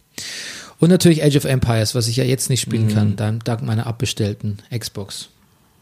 Und 0.80 0.90
natürlich 0.90 1.22
Age 1.24 1.36
of 1.36 1.44
Empires, 1.44 1.94
was 1.94 2.06
ich 2.08 2.16
ja 2.16 2.24
jetzt 2.24 2.50
nicht 2.50 2.60
spielen 2.60 2.88
kann, 2.88 3.16
dann 3.16 3.40
dank 3.44 3.62
meiner 3.62 3.86
abbestellten 3.86 4.58
Xbox. 4.76 5.28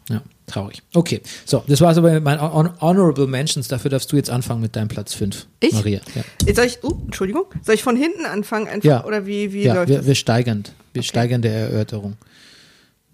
Ja, 0.08 0.22
traurig. 0.46 0.82
Okay, 0.94 1.20
so, 1.44 1.64
das 1.66 1.80
war 1.80 1.90
es 1.90 1.98
aber 1.98 2.12
mit 2.12 2.22
meinen 2.22 2.40
Hon 2.40 2.70
Honorable 2.80 3.26
Mentions. 3.26 3.66
Dafür 3.66 3.90
darfst 3.90 4.12
du 4.12 4.16
jetzt 4.16 4.30
anfangen 4.30 4.60
mit 4.60 4.76
deinem 4.76 4.86
Platz 4.88 5.14
5. 5.14 5.46
Ich? 5.60 5.72
Maria. 5.72 6.00
Ja, 6.14 6.22
Jetzt 6.46 6.56
Soll 6.56 6.66
ich, 6.66 6.84
uh, 6.84 6.96
Entschuldigung, 7.06 7.44
soll 7.62 7.74
ich 7.74 7.82
von 7.82 7.96
hinten 7.96 8.24
anfangen 8.24 8.68
einfach? 8.68 8.88
Ja. 8.88 9.04
Oder 9.04 9.26
wie, 9.26 9.52
wie 9.52 9.64
ja 9.64 9.74
läuft 9.74 9.88
wir, 9.88 9.98
das? 9.98 10.06
wir 10.06 10.14
steigern. 10.14 10.62
Wir 10.92 11.02
steigern 11.02 11.42
der 11.42 11.52
Erörterung. 11.54 12.16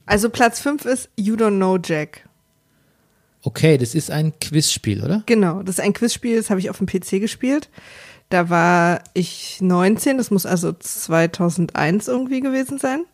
Also 0.05 0.29
Platz 0.29 0.61
5 0.61 0.85
ist 0.85 1.09
You 1.17 1.35
Don't 1.37 1.57
Know 1.57 1.79
Jack. 1.83 2.25
Okay, 3.43 3.77
das 3.77 3.95
ist 3.95 4.11
ein 4.11 4.33
Quizspiel, 4.41 5.03
oder? 5.03 5.23
Genau, 5.27 5.63
das 5.63 5.79
ist 5.79 5.85
ein 5.85 5.93
Quizspiel, 5.93 6.37
das 6.37 6.51
habe 6.51 6.61
ich 6.61 6.71
auf 6.71 6.79
dem 6.79 6.87
PC 6.87 7.21
gespielt. 7.21 7.69
Da 8.29 8.49
war 8.49 9.03
ich 9.15 9.59
19, 9.61 10.17
das 10.17 10.31
muss 10.31 10.47
also 10.47 10.73
2001 10.73 12.09
irgendwie 12.09 12.41
gewesen 12.41 12.79
sein. 12.79 13.05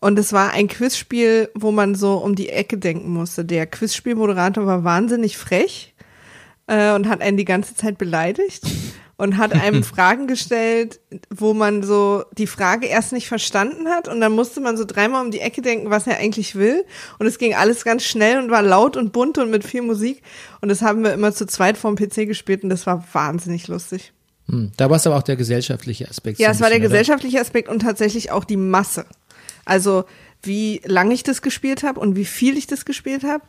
Und 0.00 0.18
es 0.18 0.32
war 0.32 0.52
ein 0.52 0.68
Quizspiel, 0.68 1.48
wo 1.54 1.72
man 1.72 1.94
so 1.94 2.18
um 2.18 2.34
die 2.34 2.50
Ecke 2.50 2.76
denken 2.76 3.10
musste. 3.10 3.44
Der 3.44 3.66
Quizspielmoderator 3.66 4.66
war 4.66 4.84
wahnsinnig 4.84 5.38
frech 5.38 5.94
äh, 6.66 6.92
und 6.92 7.08
hat 7.08 7.22
einen 7.22 7.38
die 7.38 7.46
ganze 7.46 7.74
Zeit 7.74 7.96
beleidigt 7.96 8.64
und 9.16 9.36
hat 9.36 9.52
einem 9.52 9.82
Fragen 9.84 10.26
gestellt, 10.26 11.00
wo 11.30 11.54
man 11.54 11.82
so 11.82 12.24
die 12.36 12.46
Frage 12.46 12.86
erst 12.86 13.12
nicht 13.12 13.28
verstanden 13.28 13.88
hat 13.88 14.08
und 14.08 14.20
dann 14.20 14.32
musste 14.32 14.60
man 14.60 14.76
so 14.76 14.84
dreimal 14.84 15.24
um 15.24 15.30
die 15.30 15.40
Ecke 15.40 15.62
denken, 15.62 15.90
was 15.90 16.06
er 16.06 16.18
eigentlich 16.18 16.56
will. 16.56 16.84
Und 17.18 17.26
es 17.26 17.38
ging 17.38 17.54
alles 17.54 17.84
ganz 17.84 18.02
schnell 18.02 18.38
und 18.38 18.50
war 18.50 18.62
laut 18.62 18.96
und 18.96 19.12
bunt 19.12 19.38
und 19.38 19.50
mit 19.50 19.64
viel 19.64 19.82
Musik. 19.82 20.22
Und 20.60 20.68
das 20.68 20.82
haben 20.82 21.04
wir 21.04 21.12
immer 21.12 21.32
zu 21.32 21.46
zweit 21.46 21.78
vorm 21.78 21.96
PC 21.96 22.26
gespielt 22.26 22.62
und 22.62 22.70
das 22.70 22.86
war 22.86 23.04
wahnsinnig 23.12 23.68
lustig. 23.68 24.12
Hm, 24.48 24.72
da 24.76 24.90
war 24.90 24.96
es 24.96 25.06
aber 25.06 25.16
auch 25.16 25.22
der 25.22 25.36
gesellschaftliche 25.36 26.08
Aspekt. 26.08 26.38
Ja, 26.38 26.50
es 26.50 26.60
war 26.60 26.68
der 26.68 26.78
oder? 26.78 26.88
gesellschaftliche 26.88 27.40
Aspekt 27.40 27.68
und 27.68 27.80
tatsächlich 27.80 28.30
auch 28.30 28.44
die 28.44 28.56
Masse. 28.56 29.06
Also 29.64 30.04
wie 30.42 30.82
lange 30.84 31.14
ich 31.14 31.22
das 31.22 31.40
gespielt 31.40 31.82
habe 31.82 32.00
und 32.00 32.16
wie 32.16 32.26
viel 32.26 32.58
ich 32.58 32.66
das 32.66 32.84
gespielt 32.84 33.24
habe 33.24 33.44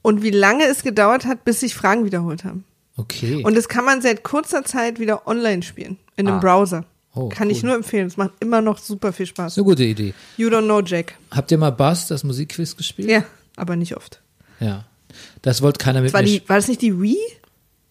und 0.00 0.22
wie 0.22 0.30
lange 0.30 0.64
es 0.64 0.82
gedauert 0.82 1.26
hat, 1.26 1.44
bis 1.44 1.60
sich 1.60 1.74
Fragen 1.74 2.04
wiederholt 2.04 2.44
haben. 2.44 2.64
Okay. 2.98 3.42
Und 3.44 3.56
das 3.56 3.68
kann 3.68 3.84
man 3.86 4.02
seit 4.02 4.22
kurzer 4.24 4.64
Zeit 4.64 4.98
wieder 5.00 5.26
online 5.26 5.62
spielen, 5.62 5.96
in 6.16 6.28
einem 6.28 6.36
Ah. 6.38 6.40
Browser. 6.40 6.84
Oh, 7.14 7.30
kann 7.30 7.48
ich 7.48 7.58
cool. 7.62 7.68
nur 7.70 7.76
empfehlen. 7.76 8.06
Es 8.06 8.16
macht 8.16 8.32
immer 8.40 8.60
noch 8.60 8.78
super 8.78 9.12
viel 9.12 9.26
Spaß. 9.26 9.52
ist 9.54 9.58
eine 9.58 9.64
gute 9.64 9.84
Idee. 9.84 10.12
You 10.36 10.48
don't 10.48 10.64
know 10.64 10.82
Jack. 10.82 11.14
Habt 11.30 11.50
ihr 11.50 11.58
mal 11.58 11.70
Buzz, 11.70 12.06
das 12.08 12.22
Musikquiz, 12.22 12.76
gespielt? 12.76 13.08
Ja, 13.10 13.24
aber 13.56 13.74
nicht 13.76 13.96
oft. 13.96 14.20
Ja. 14.60 14.84
Das 15.42 15.62
wollte 15.62 15.78
keiner 15.78 16.00
mit 16.00 16.08
Das 16.08 16.14
war, 16.14 16.22
mir. 16.22 16.40
die, 16.40 16.48
war 16.48 16.56
das 16.56 16.68
nicht 16.68 16.82
die 16.82 17.00
Wii? 17.00 17.16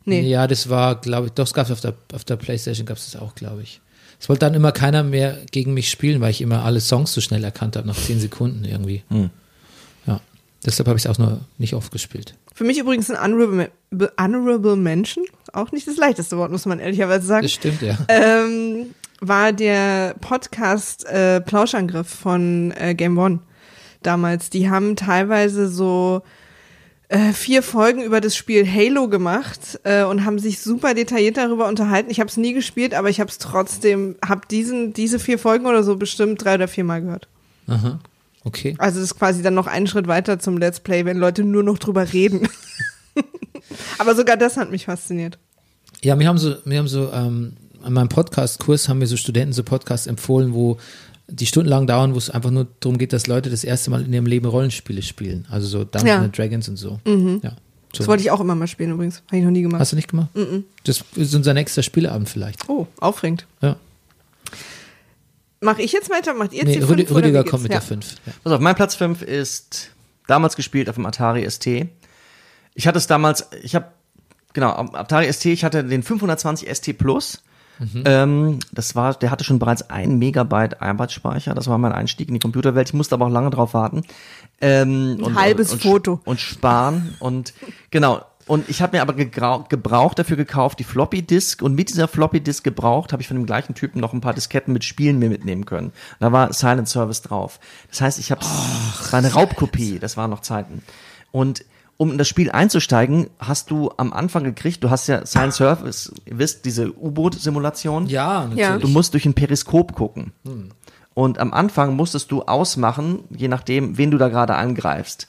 Nee. 0.06 0.22
Ja, 0.22 0.48
das 0.48 0.70
war, 0.70 1.02
glaube 1.02 1.28
ich, 1.28 1.34
doch, 1.34 1.46
es 1.46 1.54
gab 1.54 1.66
es 1.66 1.72
auf 1.72 1.82
der, 1.82 1.94
auf 2.14 2.24
der 2.24 2.36
Playstation, 2.38 2.86
gab 2.86 2.98
es 2.98 3.12
das 3.12 3.22
auch, 3.22 3.36
glaube 3.36 3.64
ich. 3.64 3.82
Es 4.20 4.30
wollte 4.30 4.42
dann 4.42 4.54
immer 4.54 4.72
keiner 4.72 5.04
mehr 5.04 5.38
gegen 5.52 5.74
mich 5.74 5.90
spielen, 5.90 6.22
weil 6.22 6.32
ich 6.32 6.42
immer 6.42 6.64
alle 6.64 6.80
Songs 6.80 7.12
so 7.14 7.20
schnell 7.22 7.44
erkannt 7.44 7.76
habe, 7.76 7.86
nach 7.88 7.98
zehn 7.98 8.20
Sekunden 8.20 8.64
irgendwie. 8.64 9.04
Ja. 9.10 9.30
Deshalb 10.66 10.88
habe 10.88 10.98
ich 10.98 11.06
es 11.06 11.12
auch 11.12 11.18
nur 11.18 11.42
nicht 11.58 11.74
oft 11.74 11.92
gespielt. 11.92 12.36
Für 12.54 12.64
mich 12.64 12.80
übrigens 12.80 13.10
ein 13.10 13.22
Honorable, 13.22 13.70
honorable 14.20 14.76
Mention. 14.76 15.26
Auch 15.54 15.72
nicht 15.72 15.88
das 15.88 15.98
leichteste 15.98 16.38
Wort, 16.38 16.52
muss 16.52 16.66
man 16.66 16.80
ehrlicherweise 16.80 17.26
sagen. 17.26 17.44
Das 17.44 17.54
stimmt, 17.54 17.82
ja. 17.82 17.98
ähm, 18.08 18.88
war 19.20 19.54
der 19.54 20.16
Podcast 20.20 21.06
äh, 21.06 21.42
Plauschangriff 21.42 22.08
von 22.08 22.74
äh, 22.78 22.96
Game 22.96 23.18
One 23.18 23.40
damals. 24.04 24.50
Die 24.50 24.70
haben 24.70 24.96
teilweise 24.96 25.68
so 25.68 26.24
äh, 27.10 27.32
vier 27.32 27.64
Folgen 27.64 28.02
über 28.02 28.20
das 28.20 28.36
Spiel 28.36 28.70
Halo 28.70 29.08
gemacht 29.08 29.80
äh, 29.84 30.04
und 30.04 30.26
haben 30.26 30.40
sich 30.40 30.60
super 30.60 30.94
detailliert 30.94 31.38
darüber 31.38 31.68
unterhalten. 31.68 32.10
Ich 32.10 32.20
habe 32.20 32.30
es 32.30 32.38
nie 32.38 32.54
gespielt, 32.54 32.94
aber 32.94 33.10
ich 33.10 33.20
habe 33.20 33.30
es 33.30 33.38
trotzdem, 33.38 34.16
habe 34.26 34.42
diesen 34.50 34.94
diese 34.94 35.20
vier 35.20 35.40
Folgen 35.40 35.68
oder 35.68 35.84
so 35.84 35.96
bestimmt 35.96 36.44
drei 36.44 36.56
oder 36.56 36.68
viermal 36.68 37.02
gehört. 37.02 37.28
Aha. 37.68 38.00
Okay. 38.48 38.76
Also 38.78 39.00
das 39.02 39.12
ist 39.12 39.20
quasi 39.20 39.42
dann 39.44 39.56
noch 39.56 39.68
einen 39.68 39.88
Schritt 39.88 40.08
weiter 40.08 40.40
zum 40.40 40.58
Let's 40.58 40.80
Play, 40.80 41.04
wenn 41.04 41.18
Leute 41.18 41.44
nur 41.44 41.64
noch 41.64 41.78
drüber 41.78 42.14
reden. 42.14 42.48
aber 43.98 44.16
sogar 44.16 44.38
das 44.38 44.56
hat 44.56 44.72
mich 44.72 44.86
fasziniert. 44.86 45.38
Ja, 46.02 46.18
wir 46.18 46.28
haben 46.28 46.38
so, 46.38 46.56
wir 46.64 46.78
haben 46.78 46.88
so, 46.88 47.12
ähm, 47.12 47.54
an 47.84 47.92
meinem 47.94 48.08
Podcast-Kurs 48.08 48.88
haben 48.88 49.02
wir 49.02 49.08
so 49.08 49.18
Studenten 49.18 49.52
so 49.52 49.64
Podcasts 49.64 50.08
empfohlen, 50.08 50.54
wo 50.54 50.78
die 51.28 51.46
stundenlang 51.46 51.88
dauern, 51.88 52.14
wo 52.14 52.18
es 52.18 52.30
einfach 52.30 52.52
nur 52.52 52.68
darum 52.80 52.98
geht, 52.98 53.12
dass 53.12 53.28
Leute 53.28 53.50
das 53.50 53.66
erste 53.66 53.92
Mal 53.92 54.04
in 54.06 54.14
ihrem 54.14 54.26
Leben 54.26 54.46
Rollenspiele 54.48 55.02
spielen. 55.02 55.46
Also 55.50 55.68
so 55.68 55.84
Dungeons 55.84 56.08
Ja. 56.08 56.22
and 56.22 56.38
Dragons 56.38 56.70
und 56.70 56.78
so. 56.78 57.02
Ja. 57.06 57.52
So. 57.92 58.00
Das 58.00 58.08
wollte 58.08 58.24
ich 58.24 58.32
auch 58.32 58.40
immer 58.40 58.56
mal 58.56 58.68
spielen 58.68 58.92
übrigens. 58.92 59.24
Habe 59.28 59.38
ich 59.40 59.44
noch 59.44 59.52
nie 59.52 59.62
gemacht. 59.62 59.82
Hast 59.82 59.92
du 59.92 59.98
nicht 59.98 60.08
gemacht? 60.10 60.30
Das 60.86 61.04
ist 61.16 61.36
unser 61.36 61.54
nächster 61.54 61.84
Spieleabend 61.84 62.30
vielleicht. 62.30 62.70
Oh, 62.70 62.88
aufregend. 63.00 63.46
Ja. 63.62 63.76
Mach 65.62 65.80
ich 65.80 65.92
jetzt 65.92 66.10
weiter? 66.10 66.34
Macht 66.34 66.54
ihr 66.54 66.60
jetzt 66.60 66.68
Nee, 66.68 66.76
die 66.76 66.84
Rüdi, 66.84 67.06
fünf, 67.06 67.18
Rüdiger 67.18 67.44
kommt 67.44 67.64
mit 67.64 67.72
geht's? 67.72 67.88
der 67.88 67.98
5. 67.98 68.16
Ja. 68.26 68.34
Pass 68.44 68.54
auf, 68.54 68.60
mein 68.60 68.76
Platz 68.76 68.96
5 68.96 69.22
ist 69.22 69.92
damals 70.28 70.56
gespielt 70.56 70.90
auf 70.90 70.96
dem 70.96 71.06
Atari 71.06 71.50
ST. 71.50 71.68
Ich 72.76 72.88
hatte 72.88 72.98
es 72.98 73.08
damals, 73.08 73.48
ich 73.64 73.74
habe, 73.76 73.88
genau, 74.54 74.72
am 74.72 74.94
Atari 74.94 75.32
ST, 75.32 75.46
ich 75.46 75.64
hatte 75.64 75.84
den 75.84 76.04
520 76.04 76.70
ST 76.76 76.98
Plus. 76.98 77.42
Ähm, 78.06 78.58
das 78.72 78.96
war, 78.96 79.14
der 79.14 79.30
hatte 79.30 79.44
schon 79.44 79.60
bereits 79.60 79.88
ein 79.92 80.18
Megabyte 80.18 80.82
Arbeitsspeicher. 80.82 81.54
Das 81.54 81.68
war 81.68 81.78
mein 81.78 81.92
Einstieg 81.92 82.28
in 82.28 82.34
die 82.34 82.40
Computerwelt. 82.40 82.90
Ich 82.90 82.94
musste 82.96 83.14
aber 83.14 83.28
auch 83.28 83.32
lange 83.32 83.52
drauf 83.52 83.76
warten. 83.76 84.02
Ähm, 84.62 85.22
Ein 85.24 85.36
halbes 85.36 85.74
und, 85.74 85.84
Foto. 85.84 86.20
Und 86.26 86.40
sparen. 86.40 87.16
Und 87.20 87.54
genau. 87.92 88.26
Und 88.48 88.70
ich 88.70 88.82
habe 88.82 88.98
mir 88.98 89.02
aber 89.02 89.14
gebraucht 89.14 90.18
dafür 90.18 90.38
gekauft, 90.38 90.80
die 90.80 90.86
Floppy 90.86 91.22
Disk. 91.22 91.62
Und 91.62 91.76
mit 91.76 91.90
dieser 91.90 92.08
Floppy 92.08 92.40
Disk 92.40 92.64
gebraucht, 92.64 93.12
habe 93.12 93.22
ich 93.22 93.28
von 93.28 93.38
dem 93.38 93.46
gleichen 93.46 93.76
Typen 93.76 94.00
noch 94.00 94.14
ein 94.14 94.22
paar 94.22 94.34
Disketten 94.34 94.74
mit 94.74 94.86
Spielen 94.86 95.20
mir 95.20 95.30
mitnehmen 95.30 95.66
können. 95.66 95.92
Da 96.20 96.32
war 96.32 96.54
Silent 96.54 96.88
Service 96.88 97.22
drauf. 97.22 97.60
Das 97.90 98.02
heißt, 98.02 98.20
ich 98.20 98.32
habe 98.32 98.42
das 98.42 99.12
war 99.12 99.20
eine 99.20 99.34
Raubkopie. 99.34 100.00
Das 100.00 100.16
waren 100.16 100.30
noch 100.30 100.42
Zeiten. 100.42 100.82
Und 101.32 101.66
um 101.98 102.12
in 102.12 102.18
das 102.18 102.28
Spiel 102.28 102.52
einzusteigen, 102.52 103.30
hast 103.40 103.72
du 103.72 103.92
am 103.98 104.14
Anfang 104.14 104.44
gekriegt, 104.44 104.84
du 104.84 104.90
hast 104.90 105.08
ja 105.08 105.26
Silent 105.26 105.54
Service, 105.54 106.14
ihr 106.26 106.38
wisst, 106.38 106.64
diese 106.66 106.96
U-Boot-Simulation. 106.96 108.06
Ja, 108.08 108.42
natürlich. 108.44 108.60
Ja. 108.60 108.78
Du 108.78 108.88
musst 108.88 109.14
durch 109.14 109.26
ein 109.26 109.34
Periskop 109.34 109.94
gucken. 109.94 110.32
Und 111.16 111.40
am 111.40 111.52
Anfang 111.54 111.96
musstest 111.96 112.32
du 112.32 112.44
ausmachen, 112.44 113.24
je 113.30 113.48
nachdem, 113.48 113.98
wen 113.98 114.12
du 114.12 114.20
da 114.20 114.30
gerade 114.30 114.56
angreifst. 114.56 115.28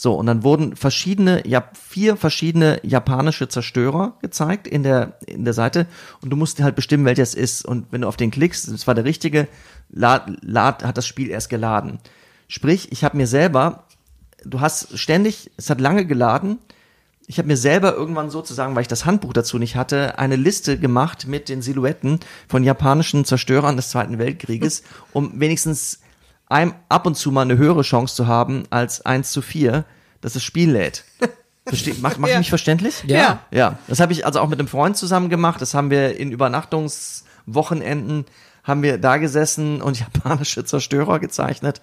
So, 0.00 0.14
und 0.14 0.26
dann 0.26 0.44
wurden 0.44 0.76
verschiedene, 0.76 1.44
ja, 1.44 1.70
vier 1.72 2.16
verschiedene 2.16 2.78
japanische 2.84 3.48
Zerstörer 3.48 4.16
gezeigt 4.22 4.68
in 4.68 4.84
der, 4.84 5.18
in 5.26 5.44
der 5.44 5.54
Seite 5.54 5.88
und 6.22 6.30
du 6.30 6.36
musst 6.36 6.62
halt 6.62 6.76
bestimmen, 6.76 7.04
welcher 7.04 7.24
es 7.24 7.34
ist. 7.34 7.64
Und 7.64 7.86
wenn 7.90 8.02
du 8.02 8.06
auf 8.06 8.16
den 8.16 8.30
klickst, 8.30 8.70
das 8.70 8.86
war 8.86 8.94
der 8.94 9.04
richtige, 9.04 9.48
lad, 9.90 10.30
lad, 10.40 10.84
hat 10.84 10.96
das 10.96 11.06
Spiel 11.08 11.30
erst 11.30 11.50
geladen. 11.50 11.98
Sprich, 12.46 12.92
ich 12.92 13.02
habe 13.02 13.16
mir 13.16 13.26
selber, 13.26 13.86
du 14.44 14.60
hast 14.60 14.96
ständig, 14.96 15.50
es 15.56 15.68
hat 15.68 15.80
lange 15.80 16.06
geladen, 16.06 16.60
ich 17.26 17.38
habe 17.38 17.48
mir 17.48 17.56
selber 17.56 17.92
irgendwann 17.92 18.30
sozusagen, 18.30 18.76
weil 18.76 18.82
ich 18.82 18.88
das 18.88 19.04
Handbuch 19.04 19.32
dazu 19.32 19.58
nicht 19.58 19.74
hatte, 19.74 20.16
eine 20.20 20.36
Liste 20.36 20.78
gemacht 20.78 21.26
mit 21.26 21.48
den 21.48 21.60
Silhouetten 21.60 22.20
von 22.46 22.62
japanischen 22.62 23.24
Zerstörern 23.24 23.74
des 23.74 23.90
Zweiten 23.90 24.20
Weltkrieges, 24.20 24.84
um 25.12 25.40
wenigstens 25.40 25.98
ein, 26.48 26.74
ab 26.88 27.06
und 27.06 27.16
zu 27.16 27.30
mal 27.30 27.42
eine 27.42 27.58
höhere 27.58 27.82
Chance 27.82 28.14
zu 28.14 28.26
haben 28.26 28.64
als 28.70 29.04
1 29.04 29.32
zu 29.32 29.42
4, 29.42 29.84
dass 30.20 30.32
das 30.32 30.42
Spiel 30.42 30.70
lädt. 30.72 31.04
Versteh, 31.66 31.94
mach, 32.00 32.16
mach 32.18 32.28
ich 32.28 32.32
Ja. 32.32 32.38
mich 32.38 32.48
verständlich? 32.48 33.04
Ja. 33.06 33.40
Ja, 33.50 33.78
das 33.88 34.00
habe 34.00 34.12
ich 34.12 34.24
also 34.24 34.40
auch 34.40 34.48
mit 34.48 34.58
einem 34.58 34.68
Freund 34.68 34.96
zusammen 34.96 35.28
gemacht. 35.28 35.60
Das 35.60 35.74
haben 35.74 35.90
wir 35.90 36.16
in 36.16 36.32
Übernachtungswochenenden, 36.32 38.24
haben 38.64 38.82
wir 38.82 38.98
da 38.98 39.18
gesessen 39.18 39.82
und 39.82 39.98
japanische 40.00 40.64
Zerstörer 40.64 41.18
gezeichnet. 41.18 41.80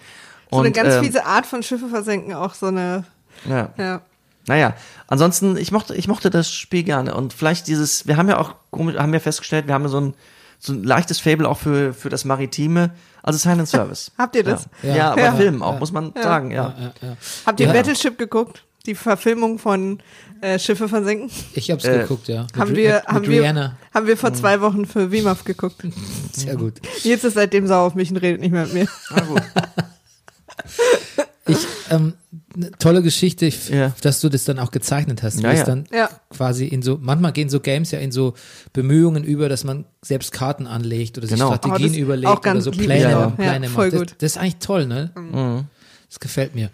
So 0.49 0.57
und, 0.57 0.65
eine 0.65 0.73
ganz 0.73 0.95
ähm, 0.95 1.03
fiese 1.03 1.25
Art 1.25 1.45
von 1.45 1.63
Schiffe 1.63 1.89
versenken, 1.89 2.33
auch 2.33 2.53
so 2.53 2.67
eine, 2.67 3.05
ja. 3.47 3.69
ja. 3.77 4.01
Naja, 4.47 4.75
ansonsten, 5.07 5.57
ich 5.57 5.71
mochte, 5.71 5.95
ich 5.95 6.07
mochte 6.07 6.29
das 6.29 6.51
Spiel 6.51 6.83
gerne 6.83 7.15
und 7.15 7.33
vielleicht 7.33 7.67
dieses, 7.67 8.05
wir 8.07 8.17
haben 8.17 8.29
ja 8.29 8.37
auch, 8.37 8.53
komisch, 8.69 8.95
haben 8.95 9.11
wir 9.11 9.19
festgestellt, 9.19 9.65
wir 9.67 9.73
haben 9.73 9.87
so 9.87 9.99
ein, 9.99 10.13
so 10.59 10.71
ein 10.73 10.83
leichtes 10.83 11.19
Fable 11.19 11.49
auch 11.49 11.57
für, 11.57 11.93
für 11.93 12.09
das 12.09 12.25
Maritime, 12.25 12.91
also 13.25 13.37
Silent 13.39 13.67
Service. 13.75 14.11
Habt 14.17 14.35
ihr 14.35 14.43
das? 14.43 14.67
Ja, 14.83 14.89
Ja. 14.89 14.95
ja, 14.95 15.11
aber 15.11 15.21
Ja. 15.21 15.33
Film 15.35 15.61
auch, 15.61 15.79
muss 15.79 15.91
man 15.91 16.13
sagen, 16.21 16.51
ja. 16.51 16.73
Ja, 16.79 16.93
ja. 17.09 17.17
Habt 17.45 17.59
ihr 17.59 17.67
Ja. 17.67 17.73
Battleship 17.73 18.17
geguckt? 18.17 18.63
Die 18.85 18.93
Verfilmung 18.95 19.57
von 19.57 19.99
äh, 20.41 20.59
Schiffe 20.59 20.87
versenken? 20.87 21.31
Ich 21.53 21.71
hab's 21.71 21.85
Äh, 21.85 21.99
geguckt, 22.01 22.27
ja. 22.27 22.43
Mit, 22.43 22.55
haben 22.57 22.71
Ri- 22.71 22.75
wir, 22.75 22.93
mit, 22.93 23.07
haben 23.07 23.21
mit 23.21 23.29
wir, 23.31 23.41
Rihanna. 23.41 23.77
haben 23.95 24.05
wir 24.07 24.15
vor 24.15 24.31
zwei 24.33 24.61
Wochen 24.61 24.85
für 24.85 25.11
WIMAF 25.11 25.43
geguckt. 25.43 25.83
Sehr 26.33 26.55
gut. 26.55 26.73
Jetzt 27.03 27.23
ist 27.23 27.33
seitdem 27.33 27.65
sauer 27.65 27.87
auf 27.87 27.95
mich 27.95 28.11
und 28.11 28.17
redet 28.17 28.41
nicht 28.41 28.51
mehr 28.51 28.65
mit 28.65 28.73
mir. 28.75 28.87
Na 29.09 29.21
gut. 29.23 29.41
Ich, 31.47 31.57
ähm, 31.91 32.13
ne, 32.55 32.71
tolle 32.79 33.03
Geschichte, 33.03 33.45
ich, 33.45 33.69
Ja. 33.69 33.93
dass 34.01 34.19
du 34.19 34.29
das 34.29 34.45
dann 34.45 34.57
auch 34.57 34.71
gezeichnet 34.71 35.21
hast. 35.21 35.39
Ja, 35.41 35.49
wie 35.49 35.53
es 35.53 35.59
ja. 35.59 35.65
dann 35.65 35.85
Ja. 35.93 36.09
quasi 36.29 36.65
in 36.65 36.81
so, 36.81 36.97
manchmal 36.99 37.33
gehen 37.33 37.49
so 37.49 37.59
Games 37.59 37.91
ja 37.91 37.99
in 37.99 38.11
so 38.11 38.33
Bemühungen 38.73 39.23
über, 39.23 39.47
dass 39.47 39.63
man 39.63 39.85
selbst 40.01 40.31
Karten 40.31 40.65
anlegt 40.65 41.17
oder 41.17 41.27
sich 41.27 41.37
Genau. 41.37 41.55
Strategien 41.55 41.93
Oh, 41.93 41.97
überlegt 41.97 42.39
oder 42.47 42.61
so 42.61 42.71
Pläne, 42.71 42.99
ja. 43.01 43.29
Pläne 43.29 43.67
Ja, 43.67 43.71
macht. 43.71 43.93
Das, 43.93 44.01
das 44.17 44.31
ist 44.31 44.37
eigentlich 44.37 44.57
toll, 44.57 44.87
ne? 44.87 45.11
Mhm. 45.15 45.65
Das 46.09 46.19
gefällt 46.19 46.55
mir. 46.55 46.69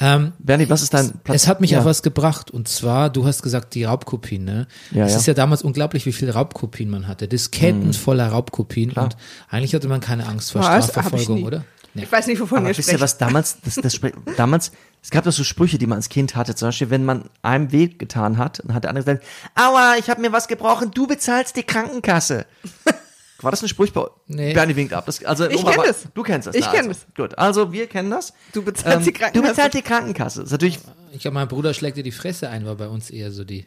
Ähm, 0.00 0.32
Bernie, 0.38 0.68
was 0.68 0.82
ist 0.82 0.92
dein 0.94 1.12
Platz? 1.24 1.42
es 1.42 1.48
hat 1.48 1.60
mich 1.60 1.70
ja. 1.72 1.80
auf 1.80 1.84
was 1.84 2.02
gebracht 2.02 2.50
und 2.50 2.68
zwar, 2.68 3.10
du 3.10 3.26
hast 3.26 3.42
gesagt, 3.42 3.74
die 3.74 3.84
Raubkopien, 3.84 4.44
ne? 4.44 4.66
Ja, 4.90 5.04
es 5.04 5.12
ja. 5.12 5.18
ist 5.18 5.26
ja 5.26 5.34
damals 5.34 5.62
unglaublich, 5.62 6.06
wie 6.06 6.12
viele 6.12 6.32
Raubkopien 6.32 6.88
man 6.90 7.08
hatte. 7.08 7.26
Disketten 7.28 7.92
voller 7.92 8.28
Raubkopien 8.28 8.92
und 8.92 9.16
eigentlich 9.48 9.74
hatte 9.74 9.88
man 9.88 10.00
keine 10.00 10.26
Angst 10.26 10.52
vor 10.52 10.62
Strafverfolgung, 10.62 11.44
oder? 11.44 11.64
Ich 11.94 12.10
weiß 12.10 12.26
nicht, 12.26 12.40
wovon 12.40 12.58
Aber 12.58 12.68
ihr 12.68 12.76
wisst 12.76 12.88
ihr, 12.88 12.98
sprecht. 12.98 13.02
was 13.02 13.18
damals, 13.18 13.56
das, 13.64 13.76
das, 13.76 14.00
damals, 14.36 14.72
es 15.02 15.10
gab 15.10 15.24
doch 15.24 15.32
so 15.32 15.44
Sprüche, 15.44 15.78
die 15.78 15.86
man 15.86 15.96
als 15.96 16.08
Kind 16.08 16.34
hatte. 16.34 16.54
Zum 16.54 16.68
Beispiel, 16.68 16.90
wenn 16.90 17.04
man 17.04 17.30
einem 17.42 17.70
weh 17.72 17.86
getan 17.88 18.36
hat, 18.38 18.60
dann 18.64 18.74
hat 18.74 18.84
der 18.84 18.90
andere 18.90 19.04
gesagt, 19.04 19.24
aua, 19.54 19.96
ich 19.98 20.10
habe 20.10 20.20
mir 20.20 20.32
was 20.32 20.48
gebrochen, 20.48 20.90
du 20.92 21.06
bezahlst 21.06 21.56
die 21.56 21.62
Krankenkasse. 21.62 22.46
War 23.40 23.50
das 23.50 23.62
ein 23.62 23.68
Spruch 23.68 23.88
bei 23.90 24.06
Nee. 24.26 24.54
Bernie 24.54 24.74
winkt 24.74 24.94
ab. 24.94 25.04
Das, 25.06 25.22
also, 25.24 25.46
Ich 25.50 25.58
Oma, 25.58 25.70
kenn 25.70 25.78
war- 25.78 25.86
das. 25.86 26.04
Du 26.14 26.22
kennst 26.22 26.46
das. 26.48 26.54
Ich 26.56 26.64
na, 26.64 26.70
kenn 26.70 26.88
also. 26.88 27.00
das. 27.06 27.14
Gut, 27.14 27.38
also 27.38 27.72
wir 27.72 27.86
kennen 27.88 28.10
das. 28.10 28.32
Du 28.52 28.62
bezahlst 28.62 29.06
die 29.06 29.12
Du 29.12 29.18
Krankenkasse. 29.18 29.52
bezahlst 29.54 29.74
die 29.76 29.82
Krankenkasse. 29.82 30.40
Das 30.40 30.46
ist 30.48 30.52
natürlich, 30.52 30.78
Ich 31.12 31.20
glaube, 31.20 31.34
mein 31.34 31.48
Bruder 31.48 31.74
schlägt 31.74 31.96
dir 31.98 32.02
die 32.02 32.12
Fresse 32.12 32.48
ein, 32.48 32.64
war 32.64 32.76
bei 32.76 32.88
uns 32.88 33.10
eher 33.10 33.30
so 33.30 33.44
die, 33.44 33.66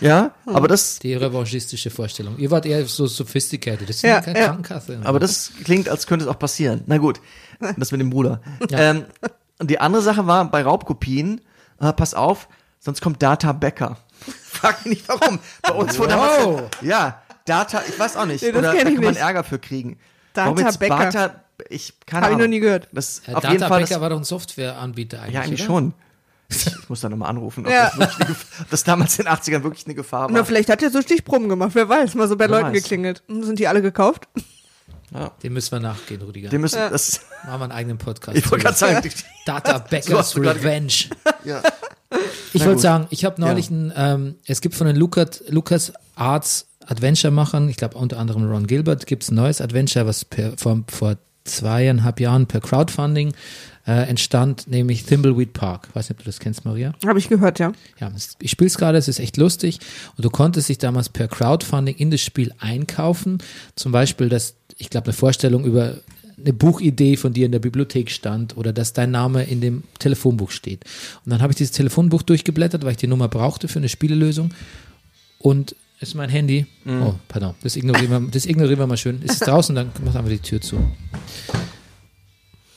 ja, 0.00 0.34
Hm. 0.44 0.56
aber 0.56 0.68
das, 0.68 0.98
die 0.98 1.14
revanchistische 1.14 1.90
Vorstellung. 1.90 2.36
Ihr 2.38 2.50
wart 2.50 2.66
eher 2.66 2.84
so 2.86 3.06
sophisticated. 3.06 3.88
Das 3.88 3.96
ist 3.96 4.02
Ja, 4.02 4.20
keine 4.20 4.38
ja. 4.38 4.46
Krankenkasse. 4.46 5.00
aber 5.04 5.18
das 5.20 5.52
klingt, 5.64 5.88
als 5.88 6.06
könnte 6.06 6.24
es 6.26 6.30
auch 6.30 6.38
passieren. 6.38 6.82
Na 6.86 6.98
gut, 6.98 7.20
das 7.76 7.92
mit 7.92 8.00
dem 8.00 8.10
Bruder. 8.10 8.40
Ähm, 8.70 9.04
und 9.58 9.70
die 9.70 9.80
andere 9.80 10.02
Sache 10.02 10.26
war, 10.26 10.50
bei 10.50 10.62
Raubkopien, 10.62 11.40
äh, 11.80 11.92
pass 11.92 12.14
auf, 12.14 12.48
sonst 12.78 13.00
kommt 13.00 13.22
Data 13.22 13.52
Becker. 13.52 13.96
Frag 14.42 14.84
mich 14.84 14.96
nicht 14.98 15.08
warum. 15.08 15.38
Bei 15.62 15.72
uns 15.72 15.98
wurde 15.98 16.14
Wow. 16.14 16.62
ja, 16.82 17.22
Data, 17.44 17.82
ich 17.88 17.98
weiß 17.98 18.16
auch 18.16 18.26
nicht. 18.26 18.42
Nee, 18.42 18.50
Oder 18.50 18.62
da 18.62 18.74
kann 18.74 18.94
man. 18.96 19.16
Ärger 19.16 19.44
für 19.44 19.58
kriegen. 19.58 19.98
Data 20.34 20.50
Warum 20.50 20.58
jetzt 20.66 20.78
Becker. 20.78 20.96
Bata, 20.96 21.40
ich 21.70 21.94
keine 22.06 22.26
Hab 22.26 22.32
ich 22.32 22.38
noch 22.38 22.46
nie 22.48 22.60
gehört. 22.60 22.88
Das, 22.92 23.22
Äh, 23.26 23.34
auf 23.34 23.44
jeden 23.44 23.58
Data 23.60 23.68
Fall, 23.68 23.82
Becker 23.82 24.00
war 24.00 24.10
doch 24.10 24.18
ein 24.18 24.24
Softwareanbieter 24.24 25.20
eigentlich. 25.22 25.34
ja, 25.34 25.40
eigentlich 25.42 25.60
oder? 25.60 25.66
schon. 25.66 25.94
Ich 26.48 26.88
muss 26.88 27.00
da 27.00 27.08
nochmal 27.08 27.30
anrufen, 27.30 27.66
ob, 27.66 27.72
Ja. 27.72 27.90
das 27.98 28.20
eine 28.20 28.30
ob 28.30 28.70
das 28.70 28.84
damals 28.84 29.18
in 29.18 29.24
den 29.24 29.32
80ern 29.34 29.62
wirklich 29.64 29.84
eine 29.86 29.94
Gefahr 29.94 30.28
Na, 30.30 30.38
war. 30.38 30.44
vielleicht 30.44 30.68
hat 30.68 30.82
er 30.82 30.90
so 30.90 31.02
Stichproben 31.02 31.48
gemacht, 31.48 31.72
wer 31.74 31.88
weiß, 31.88 32.14
mal 32.14 32.28
so 32.28 32.36
bei 32.36 32.44
Wer 32.44 32.50
Leuten 32.62 32.66
weiß. 32.74 32.82
geklingelt. 32.82 33.22
Sind 33.28 33.58
die 33.58 33.66
alle 33.68 33.82
gekauft? 33.82 34.28
Dem 35.42 35.52
müssen 35.54 35.72
wir 35.72 35.80
nachgehen, 35.80 36.20
Rüdiger. 36.20 36.50
Wir 36.52 36.58
müssen, 36.58 36.78
das, 36.90 37.20
Machen 37.44 37.60
wir 37.60 37.64
einen 37.64 37.72
eigenen 37.72 37.98
Podcast. 37.98 38.36
ich 38.36 38.50
wollte 38.50 38.64
gerade 38.64 38.76
sagen, 38.76 39.08
Data 39.46 39.78
So 39.78 39.84
Beckers 39.88 40.34
gerade 40.34 40.58
ge- 40.60 40.68
Revenge. 40.68 40.92
ja. 41.44 41.62
Ich 42.52 42.60
Na 42.60 42.66
wollte 42.68 42.80
sagen, 42.82 43.06
ich 43.10 43.24
habe 43.24 43.40
neulich 43.40 43.70
ein, 43.70 43.92
ähm, 43.96 44.34
es 44.46 44.60
gibt 44.60 44.74
von 44.74 44.86
den 44.86 44.96
Lucas, 44.96 45.42
Lucas 45.48 45.92
Arts 46.16 46.66
Adventure-Machern, 46.86 47.68
ich 47.68 47.76
glaube 47.76 47.96
unter 47.98 48.18
anderem 48.18 48.48
Ron 48.50 48.66
Gilbert, 48.66 49.06
gibt 49.06 49.22
es 49.24 49.30
ein 49.30 49.34
neues 49.36 49.60
Adventure, 49.60 50.06
was 50.06 50.24
per, 50.24 50.56
vor, 50.56 50.82
vor 50.88 51.16
zweieinhalb 51.44 52.20
Jahren 52.20 52.46
per 52.46 52.60
Crowdfunding 52.60 53.32
äh, 53.86 54.08
entstand, 54.08 54.68
nämlich 54.68 55.04
Thimbleweed 55.04 55.52
Park. 55.52 55.88
Weiß 55.94 56.08
nicht, 56.08 56.18
ob 56.18 56.24
du 56.24 56.24
das 56.24 56.40
kennst, 56.40 56.64
Maria. 56.64 56.92
Habe 57.06 57.18
ich 57.18 57.28
gehört, 57.28 57.58
ja. 57.58 57.72
Ja, 58.00 58.10
ich 58.40 58.50
spiele 58.50 58.68
es 58.68 58.78
gerade, 58.78 58.98
es 58.98 59.08
ist 59.08 59.20
echt 59.20 59.36
lustig. 59.36 59.78
Und 60.16 60.24
du 60.24 60.30
konntest 60.30 60.68
dich 60.68 60.78
damals 60.78 61.08
per 61.08 61.28
Crowdfunding 61.28 61.94
in 61.96 62.10
das 62.10 62.20
Spiel 62.20 62.52
einkaufen. 62.58 63.38
Zum 63.76 63.92
Beispiel, 63.92 64.28
dass, 64.28 64.54
ich 64.76 64.90
glaube, 64.90 65.06
eine 65.06 65.12
Vorstellung 65.12 65.64
über 65.64 65.98
eine 66.38 66.52
Buchidee 66.52 67.16
von 67.16 67.32
dir 67.32 67.46
in 67.46 67.52
der 67.52 67.60
Bibliothek 67.60 68.10
stand 68.10 68.56
oder 68.56 68.72
dass 68.72 68.92
dein 68.92 69.10
Name 69.10 69.44
in 69.44 69.60
dem 69.60 69.84
Telefonbuch 69.98 70.50
steht. 70.50 70.84
Und 71.24 71.30
dann 71.30 71.40
habe 71.40 71.52
ich 71.52 71.56
dieses 71.56 71.72
Telefonbuch 71.72 72.22
durchgeblättert, 72.22 72.84
weil 72.84 72.92
ich 72.92 72.96
die 72.98 73.06
Nummer 73.06 73.28
brauchte 73.28 73.68
für 73.68 73.78
eine 73.78 73.88
Spielelösung. 73.88 74.50
Und 75.38 75.76
ist 76.00 76.14
mein 76.14 76.28
Handy. 76.28 76.66
Oh, 76.86 77.14
pardon. 77.28 77.54
Das 77.62 77.76
ignorieren 77.76 78.10
wir, 78.10 78.30
das 78.30 78.44
ignorieren 78.44 78.78
wir 78.78 78.86
mal 78.86 78.98
schön. 78.98 79.22
Ist 79.22 79.34
es 79.34 79.38
draußen, 79.40 79.74
dann 79.74 79.90
mach 80.04 80.14
einfach 80.14 80.30
die 80.30 80.38
Tür 80.38 80.60
zu. 80.60 80.76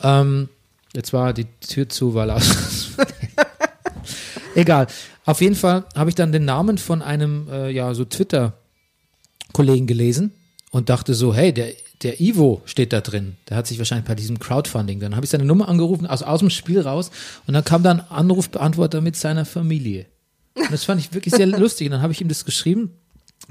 Ähm, 0.02 0.48
jetzt 0.95 1.14
war 1.14 1.34
die 1.34 1.45
Tür 1.61 1.90
zu, 1.90 2.14
weil 2.14 2.32
aus. 2.32 2.91
Egal. 4.56 4.88
Auf 5.26 5.41
jeden 5.41 5.56
Fall 5.56 5.86
habe 5.95 6.10
ich 6.10 6.16
dann 6.16 6.32
den 6.32 6.45
Namen 6.45 6.78
von 6.78 7.02
einem, 7.02 7.48
äh, 7.52 7.70
ja, 7.70 7.94
so 7.94 8.03
Twitter-Kollegen 8.03 9.86
gelesen 9.86 10.32
und 10.72 10.90
dachte 10.90 11.14
so, 11.14 11.34
hey, 11.34 11.53
der, 11.53 11.74
der 12.02 12.20
Ivo 12.20 12.61
steht 12.66 12.94
da 12.94 13.02
drin. 13.02 13.38
Der 13.48 13.57
hat 13.57 13.68
sich 13.68 13.78
wahrscheinlich 13.78 14.07
bei 14.07 14.16
diesem 14.16 14.40
Crowdfunding. 14.40 14.99
Dann 14.99 15.16
habe 15.16 15.26
ich 15.26 15.30
seine 15.30 15.45
Nummer 15.45 15.68
angerufen, 15.68 16.06
also 16.06 16.26
aus 16.26 16.40
dem 16.40 16.49
Spiel 16.49 16.82
raus. 16.82 17.11
Und 17.45 17.53
dann 17.53 17.64
kam 17.64 17.84
da 17.84 17.91
ein 17.91 17.99
Anrufbeantworter 17.99 19.02
mit 19.02 19.16
seiner 19.16 19.45
Familie. 19.45 20.07
Und 20.56 20.72
das 20.72 20.86
fand 20.86 20.99
ich 20.99 21.14
wirklich 21.14 21.36
sehr 21.36 21.48
lustig. 21.60 21.88
Und 21.88 21.91
dann 21.91 22.02
habe 22.02 22.14
ich 22.14 22.22
ihm 22.22 22.28
das 22.28 22.45
geschrieben. 22.45 22.91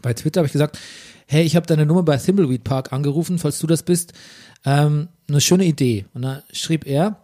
Bei 0.03 0.15
Twitter 0.15 0.41
habe 0.41 0.47
ich 0.47 0.53
gesagt, 0.53 0.79
hey, 1.27 1.45
ich 1.45 1.57
habe 1.57 1.67
deine 1.67 1.87
Nummer 1.87 2.03
bei 2.03 2.17
Thimbleweed 2.17 2.65
Park 2.65 2.93
angerufen, 2.93 3.39
falls 3.39 3.59
du 3.59 3.67
das 3.67 3.83
bist. 3.83 4.15
Ähm, 4.65 5.09
eine 5.29 5.41
schöne 5.41 5.65
Idee. 5.65 6.07
Und 6.15 6.23
da 6.23 6.43
schrieb 6.53 6.87
er, 6.87 7.19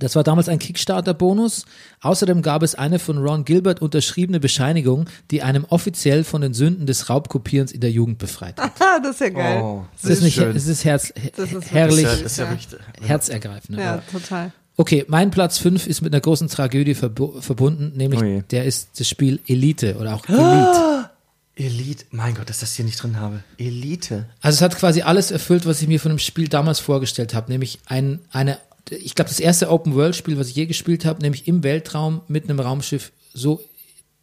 das 0.00 0.16
war 0.16 0.24
damals 0.24 0.48
ein 0.48 0.58
Kickstarter-Bonus. 0.58 1.64
Außerdem 2.00 2.42
gab 2.42 2.62
es 2.64 2.74
eine 2.74 2.98
von 2.98 3.18
Ron 3.18 3.44
Gilbert 3.44 3.80
unterschriebene 3.80 4.40
Bescheinigung, 4.40 5.06
die 5.30 5.42
einem 5.42 5.64
offiziell 5.68 6.24
von 6.24 6.40
den 6.40 6.52
Sünden 6.54 6.86
des 6.86 7.08
Raubkopierens 7.08 7.70
in 7.70 7.80
der 7.80 7.92
Jugend 7.92 8.18
befreit 8.18 8.58
hat. 8.60 8.72
Das 9.02 9.12
ist 9.14 9.20
ja 9.20 9.28
geil. 9.30 9.60
Oh, 9.62 9.84
Es 10.02 10.10
ist 10.10 10.22
nicht, 10.22 10.34
schön. 10.34 10.54
es 10.56 10.66
ist 10.66 10.84
herz, 10.84 11.12
Das 11.36 11.52
ist 11.52 11.70
herrlich, 11.70 12.02
Das 12.04 12.14
ist 12.14 12.18
ja, 12.18 12.22
das 12.24 12.32
ist 12.32 12.38
ja 12.38 12.44
richtig. 12.50 12.78
herzergreifend. 13.00 13.76
ne? 13.78 13.82
Ja, 13.82 14.02
total. 14.10 14.52
Okay, 14.76 15.04
mein 15.08 15.30
Platz 15.30 15.58
5 15.58 15.86
ist 15.86 16.00
mit 16.00 16.12
einer 16.12 16.20
großen 16.20 16.48
Tragödie 16.48 16.94
verbu 16.94 17.40
verbunden, 17.40 17.92
nämlich 17.96 18.20
Oh 18.22 18.42
der 18.50 18.64
ist 18.64 18.98
das 18.98 19.08
Spiel 19.08 19.40
Elite 19.46 19.96
oder 19.98 20.14
auch 20.14 20.24
Elite. 20.28 21.10
Elite, 21.56 22.04
mein 22.10 22.34
Gott, 22.34 22.48
dass 22.48 22.56
ich 22.56 22.60
das 22.62 22.74
hier 22.76 22.84
nicht 22.86 23.02
drin 23.02 23.18
habe. 23.20 23.40
Elite. 23.58 24.26
Also 24.40 24.56
es 24.56 24.62
hat 24.62 24.76
quasi 24.76 25.02
alles 25.02 25.30
erfüllt, 25.30 25.66
was 25.66 25.82
ich 25.82 25.88
mir 25.88 26.00
von 26.00 26.10
dem 26.10 26.18
Spiel 26.18 26.48
damals 26.48 26.78
vorgestellt 26.80 27.34
habe, 27.34 27.50
nämlich 27.52 27.78
ein, 27.86 28.20
eine, 28.32 28.58
ich 28.90 29.14
glaube 29.14 29.28
das 29.28 29.40
erste 29.40 29.70
Open-World-Spiel, 29.70 30.38
was 30.38 30.48
ich 30.48 30.56
je 30.56 30.66
gespielt 30.66 31.04
habe, 31.04 31.20
nämlich 31.22 31.46
im 31.48 31.62
Weltraum 31.62 32.20
mit 32.28 32.44
einem 32.44 32.60
Raumschiff 32.60 33.12
so 33.32 33.60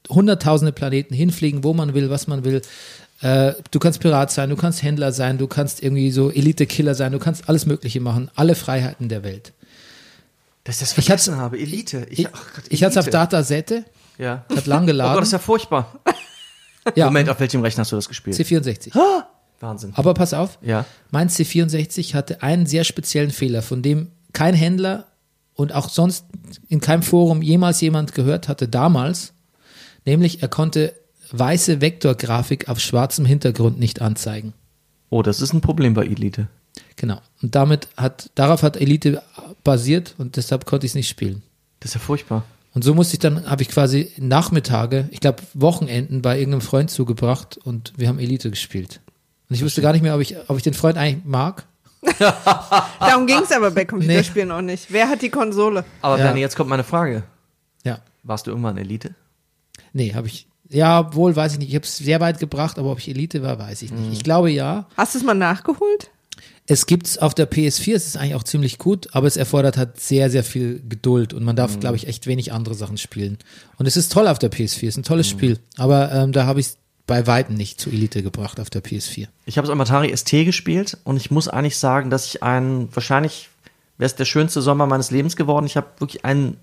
hunderttausende 0.10 0.72
Planeten 0.72 1.14
hinfliegen, 1.14 1.64
wo 1.64 1.74
man 1.74 1.94
will, 1.94 2.10
was 2.10 2.28
man 2.28 2.44
will. 2.46 2.62
Äh, 3.22 3.54
du 3.72 3.80
kannst 3.80 4.00
Pirat 4.00 4.32
sein, 4.32 4.50
du 4.50 4.56
kannst 4.56 4.84
Händler 4.84 5.12
sein, 5.12 5.38
du 5.38 5.48
kannst 5.48 5.82
irgendwie 5.82 6.12
so 6.12 6.30
Elite-Killer 6.32 6.96
sein, 6.96 7.12
du 7.12 7.20
kannst 7.20 7.50
alles 7.50 7.66
Mögliche 7.66 8.00
machen, 8.00 8.30
alle 8.36 8.56
Freiheiten 8.56 9.10
der 9.10 9.24
Welt. 9.24 9.54
Dass 10.64 10.76
ich 10.76 10.80
das 10.82 10.98
Ich 10.98 11.06
vergessen 11.06 11.34
hatte- 11.36 11.42
habe. 11.44 11.60
Elite. 11.60 12.06
Ich, 12.10 12.28
ach 12.28 12.46
Gott, 12.56 12.66
ich 12.70 12.84
hatte 12.84 13.00
es 13.00 13.06
auf. 13.06 13.12
Datasette, 13.12 13.86
Ja. 14.18 14.46
hat 14.56 14.66
lang 14.68 14.80
Oh 14.84 14.86
Gott, 14.86 14.88
geladen. 14.88 15.16
das 15.18 15.28
ist 15.30 15.32
ja 15.34 15.40
furchtbar. 15.40 16.00
ja, 16.96 17.06
Moment, 17.06 17.30
auf 17.30 17.40
welchem 17.40 17.62
Rechner 17.62 17.82
hast 17.82 17.92
du 17.92 17.96
das 17.96 18.08
gespielt? 18.08 18.36
C64. 18.38 18.92
Wahnsinn. 19.60 19.92
Aber 19.96 20.14
pass 20.14 20.34
auf, 20.36 20.60
Ja. 20.62 20.86
mein 21.10 21.30
C64 21.30 22.14
hatte 22.14 22.44
einen 22.44 22.66
sehr 22.68 22.84
speziellen 22.84 23.32
Fehler, 23.32 23.62
von 23.64 23.82
dem 23.82 24.12
kein 24.38 24.54
Händler 24.54 25.08
und 25.56 25.74
auch 25.74 25.90
sonst 25.90 26.26
in 26.70 26.80
keinem 26.80 27.02
Forum 27.02 27.42
jemals 27.42 27.82
jemand 27.82 28.14
gehört 28.14 28.48
hatte 28.48 28.68
damals. 28.68 29.34
Nämlich, 30.06 30.44
er 30.44 30.48
konnte 30.48 30.94
weiße 31.32 31.82
Vektorgrafik 31.82 32.70
auf 32.70 32.80
schwarzem 32.80 33.26
Hintergrund 33.26 33.80
nicht 33.80 34.00
anzeigen. 34.00 34.54
Oh, 35.10 35.24
das 35.24 35.42
ist 35.42 35.54
ein 35.54 35.62
Problem 35.62 35.96
bei 35.96 36.06
Elite. 36.06 36.50
Genau. 36.98 37.20
Und 37.42 37.56
damit 37.56 37.88
hat, 37.98 38.30
darauf 38.36 38.62
hat 38.62 38.78
Elite 38.78 39.24
basiert 39.64 40.14
und 40.20 40.36
deshalb 40.36 40.68
konnte 40.68 40.86
ich 40.86 40.92
es 40.92 40.96
nicht 40.96 41.10
spielen. 41.10 41.42
Das 41.80 41.90
ist 41.90 41.96
ja 41.96 42.00
furchtbar. 42.00 42.44
Und 42.76 42.84
so 42.84 42.94
musste 42.94 43.16
ich 43.16 43.20
dann, 43.20 43.50
habe 43.50 43.64
ich 43.64 43.70
quasi 43.70 44.12
Nachmittage, 44.18 45.10
ich 45.10 45.20
glaube 45.20 45.42
Wochenenden 45.56 46.22
bei 46.22 46.38
irgendeinem 46.38 46.62
Freund 46.62 46.92
zugebracht 46.92 47.58
und 47.58 47.92
wir 47.98 48.08
haben 48.08 48.20
Elite 48.20 48.52
gespielt. 48.52 49.02
Und 49.50 49.56
ich 49.56 49.64
wusste 49.64 49.82
gar 49.82 49.94
nicht 49.94 50.04
mehr, 50.04 50.14
ob 50.14 50.22
ich, 50.22 50.36
ob 50.48 50.58
ich 50.58 50.64
den 50.64 50.76
Freund 50.76 50.96
eigentlich 50.96 51.26
mag. 51.26 51.66
Darum 53.00 53.28
ging 53.28 53.40
es 53.44 53.52
aber 53.52 53.72
bei 53.72 53.86
Computerspielen 53.86 54.52
auch 54.52 54.62
nicht. 54.62 54.88
Wer 54.92 55.10
hat 55.10 55.22
die 55.22 55.30
Konsole? 55.30 55.84
Aber 56.02 56.18
Ja. 56.18 56.26
Bernie, 56.26 56.42
jetzt 56.42 56.56
kommt 56.56 56.70
meine 56.70 56.84
Frage. 56.84 57.24
Ja. 57.84 58.00
Warst 58.24 58.48
du 58.48 58.52
irgendwann 58.52 58.78
Elite? 58.78 59.16
Nee, 59.94 60.14
habe 60.14 60.28
ich. 60.28 60.48
Ja, 60.70 61.14
wohl 61.16 61.36
weiß 61.36 61.54
ich 61.54 61.60
nicht. 61.60 61.70
Ich 61.70 61.76
habe 61.76 61.86
es 61.86 61.98
sehr 61.98 62.20
weit 62.20 62.40
gebracht, 62.40 62.78
aber 62.78 62.92
ob 62.92 63.00
ich 63.00 63.08
Elite 63.10 63.42
war, 63.42 63.58
weiß 63.58 63.82
ich 63.84 63.92
nicht. 63.92 64.12
Ich 64.14 64.24
glaube 64.24 64.52
ja. 64.52 64.86
Hast 64.98 65.16
du 65.16 65.20
es 65.20 65.24
mal 65.26 65.34
nachgeholt? 65.34 66.12
Es 66.70 66.86
gibt's 66.86 67.18
auf 67.18 67.34
der 67.34 67.50
PS4, 67.50 67.96
es 67.96 68.08
ist 68.08 68.18
eigentlich 68.18 68.36
auch 68.36 68.44
ziemlich 68.44 68.78
gut, 68.78 69.08
aber 69.14 69.26
es 69.26 69.38
erfordert 69.38 69.78
halt 69.78 70.02
sehr, 70.02 70.30
sehr 70.30 70.44
viel 70.44 70.82
Geduld 70.90 71.34
und 71.34 71.44
man 71.46 71.56
darf, 71.56 71.80
glaube 71.80 71.96
ich, 71.96 72.08
echt 72.08 72.28
wenig 72.28 72.52
andere 72.52 72.76
Sachen 72.76 72.98
spielen. 72.98 73.38
Und 73.78 73.86
es 73.86 73.96
ist 73.96 74.12
toll 74.12 74.28
auf 74.28 74.38
der 74.38 74.52
PS4, 74.52 74.66
es 74.66 74.84
ist 74.84 74.98
ein 74.98 75.04
tolles 75.04 75.30
Spiel, 75.30 75.60
aber 75.78 76.12
ähm, 76.12 76.34
da 76.34 76.46
habe 76.46 76.60
ich 76.60 76.66
es 76.68 76.78
bei 77.08 77.26
Weitem 77.26 77.56
nicht 77.56 77.80
zu 77.80 77.90
Elite 77.90 78.22
gebracht 78.22 78.60
auf 78.60 78.70
der 78.70 78.84
PS4. 78.84 79.28
Ich 79.46 79.58
habe 79.58 79.66
es 79.66 79.72
am 79.72 79.80
Atari 79.82 80.16
ST 80.16 80.30
gespielt 80.30 80.98
und 81.06 81.18
ich 81.18 81.32
muss 81.32 81.48
eigentlich 81.48 81.78
sagen, 81.78 82.10
dass 82.10 82.26
ich 82.28 82.44
einen, 82.44 82.94
wahrscheinlich 82.94 83.50
wäre 83.98 84.06
es 84.06 84.16
der 84.16 84.26
schönste 84.26 84.62
Sommer 84.62 84.86
meines 84.86 85.10
Lebens 85.10 85.36
geworden. 85.36 85.66
Ich 85.66 85.78
habe 85.78 85.88
wirklich 86.00 86.26
einen, 86.26 86.58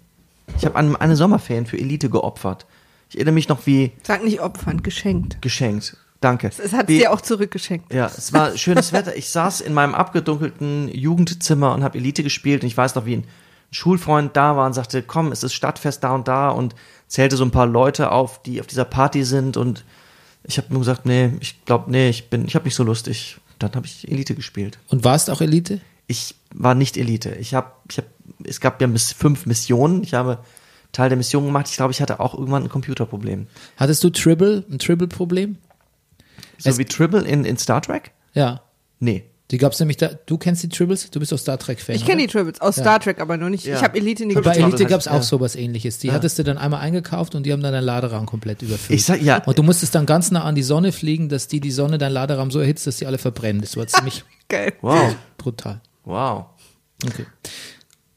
ich 0.58 0.64
habe 0.66 0.76
einen, 0.76 0.94
eine 0.96 1.16
Sommerferien 1.16 1.66
für 1.66 1.78
Elite 1.78 2.10
geopfert. 2.10 2.66
Ich 3.08 3.16
erinnere 3.16 3.34
mich 3.34 3.48
noch 3.48 3.66
wie 3.66 3.92
Sag 4.02 4.22
nicht 4.22 4.40
opfern, 4.40 4.82
geschenkt. 4.82 5.40
geschenkt. 5.40 5.96
Danke. 6.20 6.50
Es 6.56 6.72
hat 6.72 6.88
dir 6.88 7.12
auch 7.12 7.20
zurückgeschenkt. 7.20 7.92
Ja, 7.92 8.06
es 8.06 8.32
war 8.32 8.56
schönes 8.56 8.92
Wetter. 8.92 9.16
Ich 9.16 9.28
saß 9.28 9.60
in 9.60 9.74
meinem 9.74 9.94
abgedunkelten 9.94 10.88
Jugendzimmer 10.88 11.74
und 11.74 11.84
habe 11.84 11.98
Elite 11.98 12.22
gespielt 12.22 12.62
und 12.62 12.66
ich 12.66 12.76
weiß 12.76 12.94
noch, 12.94 13.04
wie 13.04 13.16
ein 13.16 13.24
Schulfreund 13.70 14.36
da 14.36 14.56
war 14.56 14.66
und 14.66 14.72
sagte, 14.72 15.02
komm, 15.02 15.32
es 15.32 15.42
ist 15.42 15.52
Stadtfest 15.52 16.02
da 16.04 16.14
und 16.14 16.28
da 16.28 16.48
und 16.50 16.74
zählte 17.08 17.36
so 17.36 17.44
ein 17.44 17.50
paar 17.50 17.66
Leute 17.66 18.10
auf, 18.10 18.42
die 18.42 18.60
auf 18.60 18.66
dieser 18.66 18.84
Party 18.84 19.24
sind 19.24 19.56
und 19.56 19.84
ich 20.44 20.58
habe 20.58 20.68
nur 20.70 20.80
gesagt, 20.80 21.06
nee, 21.06 21.32
ich 21.40 21.64
glaube, 21.64 21.90
nee, 21.90 22.08
ich 22.08 22.28
bin, 22.30 22.46
ich 22.46 22.54
habe 22.54 22.64
nicht 22.64 22.74
so 22.74 22.84
lustig. 22.84 23.38
Dann 23.58 23.72
habe 23.74 23.86
ich 23.86 24.08
Elite 24.10 24.34
gespielt. 24.34 24.78
Und 24.88 25.04
warst 25.04 25.30
auch 25.30 25.40
Elite? 25.40 25.80
Ich 26.06 26.34
war 26.54 26.74
nicht 26.74 26.96
Elite. 26.96 27.30
Ich 27.36 27.54
habe, 27.54 27.70
ich 27.90 27.96
habe, 27.98 28.08
es 28.44 28.60
gab 28.60 28.80
ja 28.80 28.86
bis 28.86 29.12
fünf 29.12 29.46
Missionen. 29.46 30.02
Ich 30.02 30.12
habe 30.14 30.38
Teil 30.92 31.08
der 31.08 31.16
Mission 31.16 31.44
gemacht. 31.46 31.68
Ich 31.70 31.76
glaube, 31.76 31.92
ich 31.92 32.00
hatte 32.02 32.20
auch 32.20 32.34
irgendwann 32.34 32.64
ein 32.64 32.68
Computerproblem. 32.68 33.46
Hattest 33.76 34.04
du 34.04 34.10
Tribble, 34.10 34.64
ein 34.70 34.78
Tribble-Problem? 34.78 35.56
So 36.58 36.70
Es- 36.70 36.78
wie 36.78 36.84
Tribble 36.84 37.22
in, 37.22 37.44
in 37.44 37.56
Star 37.56 37.80
Trek? 37.80 38.10
Ja. 38.34 38.60
Nee. 39.00 39.24
Die 39.50 39.58
gab's 39.58 39.78
nämlich 39.78 39.98
da. 39.98 40.08
Du 40.26 40.38
kennst 40.38 40.62
die 40.62 40.70
Tribbles? 40.70 41.10
Du 41.10 41.20
bist 41.20 41.30
doch 41.30 41.38
Star 41.38 41.58
Trek-Fan. 41.58 41.94
Ich 41.96 42.06
kenne 42.06 42.22
die? 42.22 42.28
Tribbles 42.28 42.60
aus 42.62 42.76
Star 42.76 42.98
Trek, 42.98 43.20
aber 43.20 43.36
nur 43.36 43.50
nicht. 43.50 43.66
Ja. 43.66 43.76
Ich 43.76 43.82
habe 43.82 43.98
Elite 43.98 44.24
nie 44.24 44.34
Bei. 44.34 44.52
Elite 44.56 44.84
heißt- 44.84 44.88
gab's 44.88 45.06
auch 45.06 45.16
ja. 45.16 45.22
sowas 45.22 45.54
ähnliches. 45.54 45.98
Die 45.98 46.12
hattest 46.12 46.38
du 46.38 46.44
dann 46.44 46.56
einmal 46.56 46.80
eingekauft 46.80 47.34
und 47.34 47.44
die 47.44 47.52
haben 47.52 47.60
dann 47.62 47.72
deinen 47.74 47.84
Laderaum 47.84 48.24
komplett 48.24 48.62
überfüllt. 48.62 48.98
Ich 48.98 49.04
sag, 49.04 49.20
ja. 49.20 49.42
Und 49.44 49.58
du 49.58 49.62
musstest 49.62 49.94
dann 49.94 50.06
ganz 50.06 50.30
nah 50.30 50.44
an 50.44 50.54
die 50.54 50.62
Sonne 50.62 50.92
fliegen, 50.92 51.28
dass 51.28 51.46
die 51.46 51.60
die 51.60 51.70
Sonne 51.72 51.98
deinen 51.98 52.12
Laderaum 52.12 52.50
so 52.50 52.58
erhitzt, 52.58 52.86
dass 52.86 52.96
die 52.96 53.06
alle 53.06 53.18
verbrennen. 53.18 53.60
Das 53.60 53.76
war 53.76 53.86
ziemlich 53.86 54.24
Geil. 54.48 54.72
Wow. 54.80 55.14
brutal. 55.36 55.80
Wow. 56.04 56.46
Okay. 57.06 57.26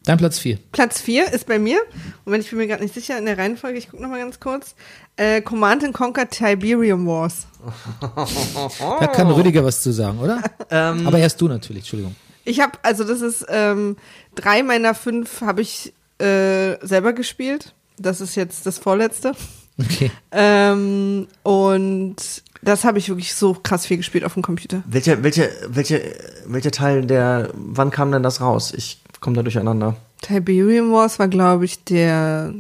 Dein 0.06 0.18
Platz 0.18 0.40
4. 0.40 0.58
Platz 0.72 1.02
4 1.02 1.34
ist 1.34 1.46
bei 1.48 1.60
mir, 1.60 1.80
Moment, 2.24 2.46
ich 2.46 2.50
bin 2.52 2.60
mir 2.60 2.68
gerade 2.68 2.82
nicht 2.82 2.94
sicher 2.96 3.18
in 3.18 3.26
der 3.26 3.38
Reihenfolge, 3.38 3.78
ich 3.78 3.90
gucke 3.90 4.02
nochmal 4.02 4.20
ganz 4.20 4.40
kurz. 4.40 4.76
Äh, 5.18 5.42
Command 5.42 5.84
and 5.84 5.94
Conquer 5.94 6.30
Tiberium 6.30 7.06
Wars. 7.08 7.48
Da 9.00 9.08
kann 9.08 9.30
Rüdiger 9.32 9.64
was 9.64 9.82
zu 9.82 9.92
sagen, 9.92 10.20
oder? 10.20 10.42
Ähm, 10.70 11.08
Aber 11.08 11.18
erst 11.18 11.40
du 11.40 11.48
natürlich, 11.48 11.84
Entschuldigung. 11.84 12.16
Ich 12.44 12.60
habe, 12.60 12.74
also 12.84 13.04
das 13.04 13.22
ist, 13.22 13.46
ähm, 13.50 13.96
drei 14.36 14.64
meiner 14.64 14.94
fünf 14.94 15.42
habe 15.42 15.62
ich 15.62 15.94
äh, 16.20 16.76
selber 16.86 17.14
gespielt. 17.14 17.74
Das 17.98 18.22
ist 18.22 18.36
jetzt 18.36 18.66
das 18.66 18.78
vorletzte. 18.78 19.34
Okay. 19.80 20.12
Ähm, 20.32 21.28
und 21.44 22.16
das 22.62 22.84
habe 22.84 23.00
ich 23.00 23.10
wirklich 23.10 23.34
so 23.34 23.54
krass 23.54 23.86
viel 23.86 23.98
gespielt 23.98 24.24
auf 24.24 24.34
dem 24.34 24.44
Computer. 24.44 24.84
Welcher, 24.88 25.24
welcher, 25.24 25.48
welcher, 25.68 26.00
welcher 26.46 26.72
Teil 26.72 27.06
der, 27.06 27.50
wann 27.54 27.92
kam 27.92 28.12
denn 28.12 28.24
das 28.24 28.42
raus? 28.42 28.74
Ich 28.76 29.02
komme 29.20 29.36
da 29.36 29.44
durcheinander. 29.44 29.96
Tiberium 30.22 30.92
Wars 30.92 31.20
war, 31.20 31.28
glaube 31.28 31.66
ich, 31.66 31.84
der 31.84 32.54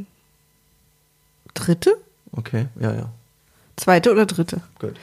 dritte? 1.54 1.98
Okay, 2.38 2.68
ja, 2.80 2.94
ja. 2.94 3.10
Zweite 3.76 4.12
oder 4.12 4.26
dritte? 4.26 4.62
Gut. 4.80 4.94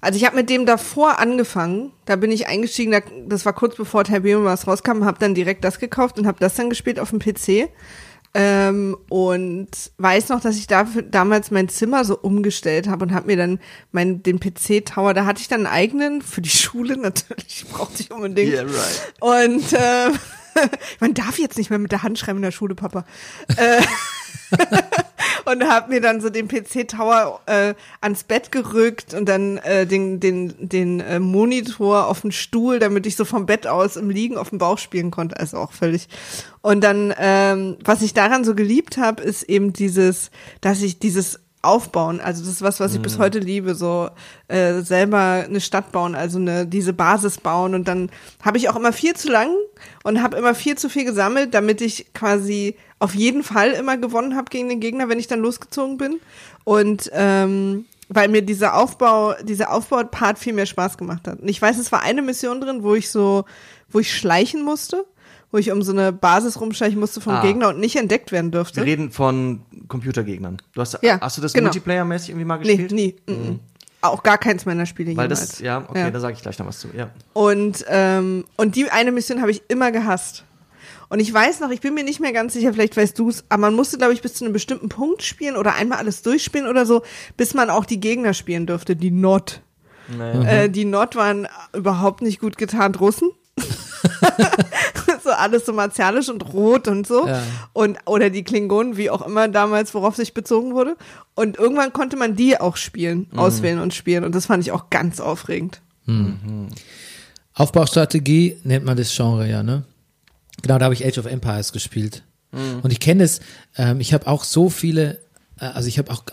Also 0.00 0.16
ich 0.16 0.24
habe 0.24 0.36
mit 0.36 0.48
dem 0.48 0.64
davor 0.64 1.18
angefangen, 1.18 1.92
da 2.06 2.16
bin 2.16 2.32
ich 2.32 2.46
eingestiegen, 2.46 2.92
da, 2.92 3.00
das 3.26 3.44
war 3.44 3.52
kurz 3.52 3.76
bevor 3.76 4.04
Tiberium 4.04 4.44
Wars 4.44 4.66
rauskam, 4.66 5.04
habe 5.04 5.18
dann 5.18 5.34
direkt 5.34 5.62
das 5.62 5.78
gekauft 5.78 6.18
und 6.18 6.26
habe 6.26 6.38
das 6.40 6.54
dann 6.54 6.70
gespielt 6.70 6.98
auf 6.98 7.10
dem 7.10 7.18
PC. 7.18 7.68
Ähm, 8.32 8.96
und 9.08 9.68
weiß 9.98 10.28
noch, 10.28 10.40
dass 10.40 10.56
ich 10.56 10.68
dafür 10.68 11.02
damals 11.02 11.50
mein 11.50 11.68
Zimmer 11.68 12.04
so 12.04 12.16
umgestellt 12.16 12.86
habe 12.86 13.04
und 13.04 13.12
habe 13.12 13.26
mir 13.26 13.36
dann 13.36 13.58
mein, 13.90 14.22
den 14.22 14.38
PC-Tower, 14.38 15.14
da 15.14 15.26
hatte 15.26 15.40
ich 15.40 15.48
dann 15.48 15.66
einen 15.66 15.74
eigenen 15.74 16.22
für 16.22 16.40
die 16.40 16.48
Schule 16.48 16.96
natürlich, 16.96 17.66
brauchte 17.70 18.02
ich 18.02 18.10
unbedingt. 18.12 18.52
Yeah, 18.52 18.62
right. 18.62 19.14
Und 19.18 19.64
ähm, 19.72 20.18
man 21.00 21.14
darf 21.14 21.38
jetzt 21.38 21.58
nicht 21.58 21.70
mehr 21.70 21.80
mit 21.80 21.90
der 21.90 22.04
Hand 22.04 22.20
schreiben 22.20 22.38
in 22.38 22.42
der 22.42 22.52
Schule, 22.52 22.76
Papa. 22.76 23.04
Äh, 23.56 23.82
und 25.44 25.68
habe 25.68 25.90
mir 25.90 26.00
dann 26.00 26.20
so 26.20 26.30
den 26.30 26.48
PC-Tower 26.48 27.40
äh, 27.46 27.74
ans 28.00 28.24
Bett 28.24 28.52
gerückt 28.52 29.14
und 29.14 29.28
dann 29.28 29.58
äh, 29.58 29.86
den, 29.86 30.20
den, 30.20 30.54
den 30.58 31.00
äh, 31.00 31.18
Monitor 31.18 32.06
auf 32.06 32.22
den 32.22 32.32
Stuhl, 32.32 32.78
damit 32.78 33.06
ich 33.06 33.16
so 33.16 33.24
vom 33.24 33.46
Bett 33.46 33.66
aus 33.66 33.96
im 33.96 34.10
Liegen 34.10 34.36
auf 34.36 34.50
dem 34.50 34.58
Bauch 34.58 34.78
spielen 34.78 35.10
konnte. 35.10 35.38
Also 35.38 35.58
auch 35.58 35.72
völlig. 35.72 36.08
Und 36.62 36.82
dann, 36.82 37.14
ähm, 37.18 37.76
was 37.84 38.02
ich 38.02 38.14
daran 38.14 38.44
so 38.44 38.54
geliebt 38.54 38.96
habe, 38.96 39.22
ist 39.22 39.42
eben 39.44 39.72
dieses, 39.72 40.30
dass 40.60 40.82
ich 40.82 40.98
dieses 40.98 41.40
aufbauen. 41.62 42.20
Also 42.20 42.42
das 42.42 42.50
ist 42.50 42.62
was, 42.62 42.80
was 42.80 42.94
ich 42.94 43.02
bis 43.02 43.18
heute 43.18 43.38
liebe, 43.38 43.74
so 43.74 44.08
äh, 44.48 44.80
selber 44.80 45.44
eine 45.46 45.60
Stadt 45.60 45.92
bauen, 45.92 46.14
also 46.14 46.38
eine 46.38 46.66
diese 46.66 46.94
Basis 46.94 47.38
bauen 47.38 47.74
und 47.74 47.86
dann 47.86 48.10
habe 48.42 48.56
ich 48.56 48.70
auch 48.70 48.76
immer 48.76 48.94
viel 48.94 49.14
zu 49.14 49.30
lang 49.30 49.50
und 50.02 50.22
habe 50.22 50.38
immer 50.38 50.54
viel 50.54 50.78
zu 50.78 50.88
viel 50.88 51.04
gesammelt, 51.04 51.52
damit 51.52 51.82
ich 51.82 52.14
quasi 52.14 52.76
auf 53.00 53.14
jeden 53.14 53.42
Fall 53.42 53.72
immer 53.72 53.96
gewonnen 53.96 54.36
habe 54.36 54.48
gegen 54.50 54.68
den 54.68 54.78
Gegner, 54.78 55.08
wenn 55.08 55.18
ich 55.18 55.26
dann 55.26 55.40
losgezogen 55.40 55.96
bin 55.98 56.20
und 56.64 57.10
ähm, 57.12 57.86
weil 58.08 58.28
mir 58.28 58.42
dieser 58.42 58.74
Aufbau, 58.76 59.34
dieser 59.42 59.72
Aufbau-Part 59.72 60.38
viel 60.38 60.52
mehr 60.52 60.66
Spaß 60.66 60.98
gemacht 60.98 61.26
hat. 61.28 61.40
Und 61.40 61.48
ich 61.48 61.60
weiß, 61.62 61.78
es 61.78 61.90
war 61.92 62.02
eine 62.02 62.22
Mission 62.22 62.60
drin, 62.60 62.82
wo 62.82 62.94
ich 62.94 63.08
so, 63.10 63.44
wo 63.88 64.00
ich 64.00 64.12
schleichen 64.14 64.62
musste, 64.64 65.04
wo 65.52 65.58
ich 65.58 65.70
um 65.70 65.82
so 65.82 65.92
eine 65.92 66.12
Basis 66.12 66.60
rumschleichen 66.60 66.98
musste 66.98 67.20
vom 67.20 67.34
Ah. 67.34 67.42
Gegner 67.42 67.68
und 67.68 67.78
nicht 67.80 67.96
entdeckt 67.96 68.32
werden 68.32 68.46
Wir 68.52 68.58
dürfte. 68.58 68.84
reden 68.84 69.10
von 69.12 69.60
Computergegnern. 69.88 70.58
Du 70.74 70.80
hast, 70.80 70.98
Ja, 71.02 71.20
hast 71.20 71.38
du 71.38 71.42
das 71.42 71.52
genau. 71.52 71.68
Multiplayer-mäßig 71.70 72.30
irgendwie 72.30 72.44
mal 72.44 72.58
Nee, 72.58 72.76
gespielt? 72.76 72.92
nie. 72.92 73.16
Mm, 73.26 73.32
mm. 73.52 73.60
auch 74.02 74.22
gar 74.24 74.38
keins 74.38 74.66
meiner 74.66 74.86
Spiele 74.86 75.16
Weil 75.16 75.24
jemals. 75.26 75.40
das, 75.48 75.58
ja, 75.60 75.84
okay, 75.88 76.10
da 76.10 76.18
sage 76.20 76.34
ich 76.34 76.42
gleich 76.42 76.58
noch 76.58 76.66
was 76.66 76.80
zu. 76.80 76.88
Ja. 76.96 77.10
Und, 77.32 77.84
ähm, 77.88 78.44
und 78.56 78.74
die 78.76 78.90
eine 78.90 79.12
Mission 79.12 79.40
habe 79.40 79.52
ich 79.52 79.62
immer 79.68 79.90
gehasst. 79.92 80.44
Und 81.10 81.20
ich 81.20 81.32
weiß 81.32 81.60
noch, 81.60 81.70
ich 81.70 81.80
bin 81.80 81.92
mir 81.92 82.04
nicht 82.04 82.20
mehr 82.20 82.32
ganz 82.32 82.54
sicher, 82.54 82.72
vielleicht 82.72 82.96
weißt 82.96 83.18
du 83.18 83.28
es, 83.28 83.44
aber 83.50 83.62
man 83.62 83.74
musste, 83.74 83.98
glaube 83.98 84.14
ich, 84.14 84.22
bis 84.22 84.34
zu 84.34 84.44
einem 84.44 84.54
bestimmten 84.54 84.88
Punkt 84.88 85.22
spielen 85.22 85.56
oder 85.56 85.74
einmal 85.74 85.98
alles 85.98 86.22
durchspielen 86.22 86.66
oder 86.66 86.86
so, 86.86 87.02
bis 87.36 87.52
man 87.52 87.68
auch 87.68 87.84
die 87.84 88.00
Gegner 88.00 88.32
spielen 88.32 88.66
durfte, 88.66 88.96
die 88.96 89.10
Not. 89.10 89.60
Naja. 90.16 90.62
Äh, 90.62 90.70
die 90.70 90.84
Not 90.86 91.16
waren 91.16 91.46
überhaupt 91.74 92.22
nicht 92.22 92.40
gut 92.40 92.56
getarnt 92.56 93.00
Russen. 93.00 93.30
so 95.22 95.30
alles 95.30 95.66
so 95.66 95.72
martialisch 95.72 96.28
und 96.28 96.52
rot 96.52 96.88
und 96.88 97.06
so. 97.06 97.26
Ja. 97.26 97.42
Und, 97.72 97.98
oder 98.06 98.30
die 98.30 98.44
Klingonen, 98.44 98.96
wie 98.96 99.10
auch 99.10 99.26
immer 99.26 99.48
damals, 99.48 99.94
worauf 99.94 100.16
sich 100.16 100.34
bezogen 100.34 100.74
wurde. 100.74 100.96
Und 101.34 101.58
irgendwann 101.58 101.92
konnte 101.92 102.16
man 102.16 102.36
die 102.36 102.60
auch 102.60 102.76
spielen, 102.76 103.26
auswählen 103.36 103.78
und 103.80 103.94
spielen. 103.94 104.24
Und 104.24 104.34
das 104.34 104.46
fand 104.46 104.64
ich 104.64 104.72
auch 104.72 104.90
ganz 104.90 105.20
aufregend. 105.20 105.80
Aufbaustrategie 107.54 108.58
nennt 108.64 108.84
man 108.84 108.96
das 108.96 109.14
Genre 109.14 109.48
ja, 109.48 109.62
ne? 109.62 109.84
Genau, 110.62 110.78
da 110.78 110.84
habe 110.84 110.94
ich 110.94 111.04
Age 111.06 111.18
of 111.18 111.26
Empires 111.26 111.72
gespielt. 111.72 112.22
Mhm. 112.52 112.80
Und 112.82 112.90
ich 112.92 113.00
kenne 113.00 113.24
es, 113.24 113.40
ähm, 113.76 114.00
ich 114.00 114.12
habe 114.12 114.26
auch 114.26 114.44
so 114.44 114.68
viele, 114.70 115.18
äh, 115.60 115.66
also 115.66 115.88
ich 115.88 115.98
habe 115.98 116.10
auch 116.12 116.24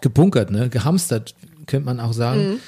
gebunkert, 0.00 0.50
ne, 0.50 0.68
gehamstert, 0.68 1.34
könnte 1.66 1.86
man 1.86 2.00
auch 2.00 2.12
sagen, 2.12 2.40
Mhm. 2.52 2.60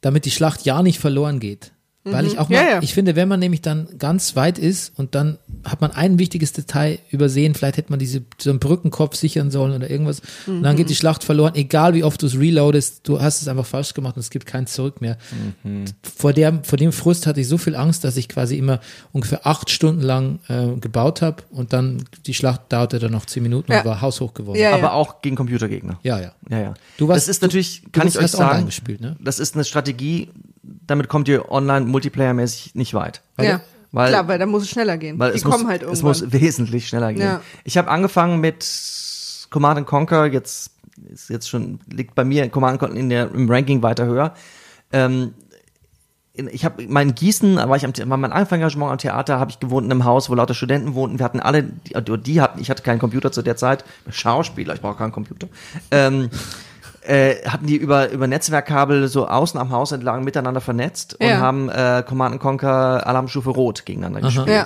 damit 0.00 0.24
die 0.24 0.30
Schlacht 0.30 0.64
ja 0.64 0.82
nicht 0.82 0.98
verloren 1.00 1.40
geht. 1.40 1.72
Weil 2.06 2.26
ich 2.26 2.38
auch 2.38 2.50
mal, 2.50 2.56
Ja, 2.56 2.70
ja. 2.70 2.82
ich 2.82 2.92
finde, 2.92 3.16
wenn 3.16 3.28
man 3.28 3.40
nämlich 3.40 3.62
dann 3.62 3.88
ganz 3.98 4.36
weit 4.36 4.58
ist 4.58 4.92
und 4.98 5.14
dann 5.14 5.38
hat 5.64 5.80
man 5.80 5.90
ein 5.92 6.18
wichtiges 6.18 6.52
Detail 6.52 6.98
übersehen, 7.10 7.54
vielleicht 7.54 7.78
hätte 7.78 7.90
man 7.90 7.98
diese, 7.98 8.22
so 8.38 8.50
einen 8.50 8.58
Brückenkopf 8.58 9.16
sichern 9.16 9.50
sollen 9.50 9.72
oder 9.72 9.88
irgendwas, 9.88 10.20
und 10.46 10.62
dann 10.62 10.74
Mhm. 10.74 10.76
geht 10.76 10.90
die 10.90 10.96
Schlacht 10.96 11.24
verloren, 11.24 11.54
egal 11.54 11.94
wie 11.94 12.04
oft 12.04 12.20
du 12.20 12.26
es 12.26 12.38
reloadest, 12.38 13.08
du 13.08 13.22
hast 13.22 13.40
es 13.40 13.48
einfach 13.48 13.64
falsch 13.64 13.94
gemacht 13.94 14.16
und 14.16 14.20
es 14.20 14.28
gibt 14.28 14.44
kein 14.44 14.66
Zurück 14.66 15.00
mehr. 15.00 15.16
Vor, 16.16 16.32
der, 16.34 16.60
vor 16.62 16.76
dem 16.76 16.92
Frust 16.92 17.26
hatte 17.26 17.40
ich 17.40 17.48
so 17.48 17.56
viel 17.56 17.74
Angst, 17.74 18.04
dass 18.04 18.16
ich 18.18 18.28
quasi 18.28 18.58
immer 18.58 18.80
ungefähr 19.12 19.46
acht 19.46 19.70
Stunden 19.70 20.02
lang 20.02 20.40
äh, 20.48 20.76
gebaut 20.78 21.22
habe 21.22 21.42
und 21.52 21.72
dann 21.72 22.04
die 22.26 22.34
Schlacht 22.34 22.70
dauerte 22.70 22.98
dann 22.98 23.12
noch 23.12 23.24
zehn 23.26 23.42
Minuten 23.42 23.72
Ja. 23.72 23.78
und 23.78 23.84
war 23.86 24.00
haushoch 24.02 24.34
gewonnen. 24.34 24.60
Ja, 24.60 24.74
Aber 24.74 24.92
auch 24.92 25.22
gegen 25.22 25.36
Computergegner. 25.36 25.98
ja. 26.02 26.20
ja. 26.20 26.32
Ja, 26.50 26.58
ja. 26.60 26.74
Du 26.98 27.08
warst- 27.08 27.26
das 27.26 27.36
ist 27.36 27.40
natürlich, 27.42 27.80
du 27.84 27.90
kann 27.92 28.06
ich 28.06 28.16
hast- 28.16 28.22
euch 28.24 28.30
sagen, 28.32 28.66
gespielt, 28.66 29.00
ne? 29.00 29.16
das 29.20 29.38
ist 29.38 29.54
eine 29.54 29.64
Strategie, 29.64 30.28
damit 30.86 31.08
kommt 31.08 31.28
ihr 31.28 31.50
online 31.50 31.86
multiplayer-mäßig 31.86 32.74
nicht 32.74 32.94
weit. 32.94 33.22
ja. 33.40 33.60
weil- 33.92 34.08
Klar, 34.10 34.26
weil 34.28 34.38
da 34.38 34.46
muss 34.46 34.62
es 34.64 34.70
schneller 34.70 34.98
gehen. 34.98 35.18
Weil 35.18 35.30
die 35.32 35.38
es 35.38 35.44
kommen 35.44 35.62
muss, 35.62 35.68
halt 35.70 35.82
es 35.82 35.88
irgendwann. 35.88 36.08
muss 36.08 36.32
wesentlich 36.32 36.88
schneller 36.88 37.12
gehen. 37.12 37.22
Ja. 37.22 37.40
Ich 37.64 37.76
habe 37.78 37.88
angefangen 37.90 38.40
mit 38.40 38.66
Command 39.50 39.78
and 39.78 39.86
Conquer, 39.86 40.26
jetzt 40.26 40.72
ist 41.12 41.28
jetzt 41.30 41.48
schon 41.48 41.80
liegt 41.90 42.14
bei 42.14 42.24
mir 42.24 42.48
Command 42.48 42.72
and 42.72 42.80
Conquer 42.80 42.96
in 42.96 43.08
der 43.08 43.30
im 43.32 43.50
Ranking 43.50 43.82
weiter 43.82 44.06
höher. 44.06 44.34
Ähm, 44.92 45.34
ich 46.36 46.64
habe 46.64 46.84
mein 46.88 47.14
Gießen, 47.14 47.54
war 47.56 47.76
ich 47.76 47.84
am 47.84 47.92
war 48.10 48.16
mein 48.16 48.32
Anfängerengagement 48.32 48.90
am 48.90 48.98
Theater, 48.98 49.38
habe 49.38 49.52
ich 49.52 49.60
gewohnt 49.60 49.84
in 49.84 49.92
einem 49.92 50.04
Haus, 50.04 50.28
wo 50.28 50.34
lauter 50.34 50.54
Studenten 50.54 50.94
wohnten. 50.94 51.18
Wir 51.20 51.24
hatten 51.24 51.38
alle, 51.38 51.62
die, 51.62 51.94
die 52.22 52.40
hatten, 52.40 52.60
ich 52.60 52.70
hatte 52.70 52.82
keinen 52.82 52.98
Computer 52.98 53.30
zu 53.30 53.42
der 53.42 53.56
Zeit, 53.56 53.84
Schauspieler, 54.10 54.74
ich 54.74 54.80
brauche 54.80 54.96
keinen 54.96 55.12
Computer. 55.12 55.46
Ähm, 55.92 56.30
äh, 57.06 57.36
hatten 57.48 57.66
die 57.66 57.76
über, 57.76 58.10
über 58.10 58.26
Netzwerkkabel 58.26 59.08
so 59.08 59.26
außen 59.28 59.58
am 59.60 59.70
Haus 59.70 59.92
entlang 59.92 60.24
miteinander 60.24 60.60
vernetzt 60.60 61.14
und 61.20 61.26
Ja. 61.26 61.38
haben 61.38 61.68
äh, 61.68 62.02
Command 62.06 62.32
and 62.34 62.42
Conquer 62.42 63.06
Alarmstufe 63.06 63.50
Rot 63.50 63.84
gegeneinander 63.86 64.20
gespielt. 64.20 64.48
Ja. 64.48 64.64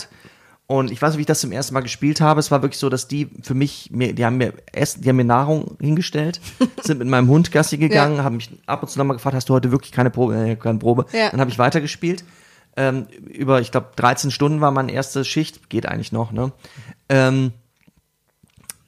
Und 0.70 0.90
ich 0.90 1.00
weiß 1.00 1.12
nicht, 1.12 1.16
wie 1.18 1.22
ich 1.22 1.26
das 1.26 1.40
zum 1.40 1.50
ersten 1.50 1.72
Mal 1.72 1.80
gespielt 1.80 2.20
habe. 2.20 2.40
Es 2.40 2.50
war 2.50 2.60
wirklich 2.60 2.78
so, 2.78 2.90
dass 2.90 3.08
die 3.08 3.30
für 3.42 3.54
mich, 3.54 3.90
mir, 3.90 4.14
die 4.14 4.24
haben 4.26 4.36
mir 4.36 4.52
Essen, 4.72 5.00
die 5.00 5.08
haben 5.08 5.16
mir 5.16 5.24
Nahrung 5.24 5.76
hingestellt, 5.80 6.40
sind 6.82 6.98
mit 6.98 7.08
meinem 7.08 7.28
Hund 7.28 7.50
Gassi 7.52 7.78
gegangen, 7.78 8.22
haben 8.22 8.36
mich 8.36 8.50
ab 8.66 8.82
und 8.82 8.88
zu 8.90 8.98
nochmal 8.98 9.16
gefragt, 9.16 9.34
hast 9.34 9.48
du 9.48 9.54
heute 9.54 9.72
wirklich 9.72 9.92
keine 9.92 10.10
Probe? 10.10 10.36
Äh, 10.36 10.56
keine 10.56 10.78
Probe. 10.78 11.06
Ja. 11.12 11.30
Dann 11.30 11.40
habe 11.40 11.50
ich 11.50 11.58
weitergespielt. 11.58 12.22
Ähm, 12.76 13.06
über, 13.26 13.60
ich 13.62 13.72
glaube, 13.72 13.88
13 13.96 14.30
Stunden 14.30 14.60
war 14.60 14.70
meine 14.70 14.92
erste 14.92 15.24
Schicht, 15.24 15.70
geht 15.70 15.86
eigentlich 15.86 16.12
noch, 16.12 16.32
ne? 16.32 16.52
Ähm, 17.08 17.52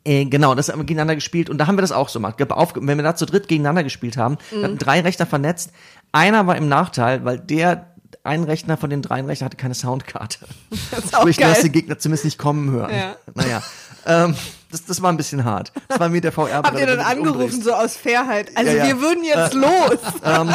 äh, 0.04 0.24
genau, 0.24 0.54
das 0.54 0.68
haben 0.68 0.78
wir 0.78 0.84
gegeneinander 0.84 1.14
gespielt 1.14 1.50
und 1.50 1.58
da 1.58 1.66
haben 1.66 1.76
wir 1.76 1.82
das 1.82 1.92
auch 1.92 2.08
so 2.08 2.18
gemacht. 2.18 2.40
Auf, 2.52 2.72
wenn 2.76 2.98
wir 2.98 3.02
da 3.02 3.14
zu 3.14 3.26
dritt 3.26 3.48
gegeneinander 3.48 3.84
gespielt 3.84 4.16
haben, 4.16 4.38
wir 4.50 4.64
hatten 4.64 4.78
drei 4.78 5.00
Rechner 5.00 5.26
vernetzt. 5.26 5.72
Einer 6.12 6.46
war 6.46 6.56
im 6.56 6.68
Nachteil, 6.68 7.24
weil 7.24 7.38
der 7.38 7.86
ein 8.24 8.44
Rechner 8.44 8.76
von 8.76 8.90
den 8.90 9.02
drei 9.02 9.22
Rechnern 9.22 9.46
hatte 9.46 9.56
keine 9.56 9.74
Soundkarte. 9.74 10.38
Das 10.90 11.04
ist 11.04 11.14
auch 11.16 11.20
Sprich, 11.22 11.36
du 11.36 11.44
hast 11.44 11.54
geil. 11.54 11.62
die 11.64 11.72
Gegner 11.72 11.98
zumindest 11.98 12.24
nicht 12.24 12.38
kommen 12.38 12.70
hören. 12.70 12.92
Ja. 12.94 13.16
Naja, 13.34 13.62
ähm, 14.06 14.34
das, 14.70 14.84
das 14.84 15.00
war 15.02 15.10
ein 15.12 15.16
bisschen 15.16 15.44
hart. 15.44 15.72
Das 15.88 16.00
war 16.00 16.08
mir 16.08 16.20
der 16.20 16.32
VR. 16.32 16.62
Habt 16.62 16.78
ihr 16.78 16.86
dann 16.86 17.00
angerufen, 17.00 17.62
so 17.62 17.72
aus 17.72 17.96
Fairheit? 17.96 18.50
Also 18.56 18.70
Ja, 18.70 18.78
ja. 18.78 18.84
wir 18.86 19.00
würden 19.00 19.24
jetzt 19.24 19.54
los. 19.54 19.98
ähm, 20.24 20.52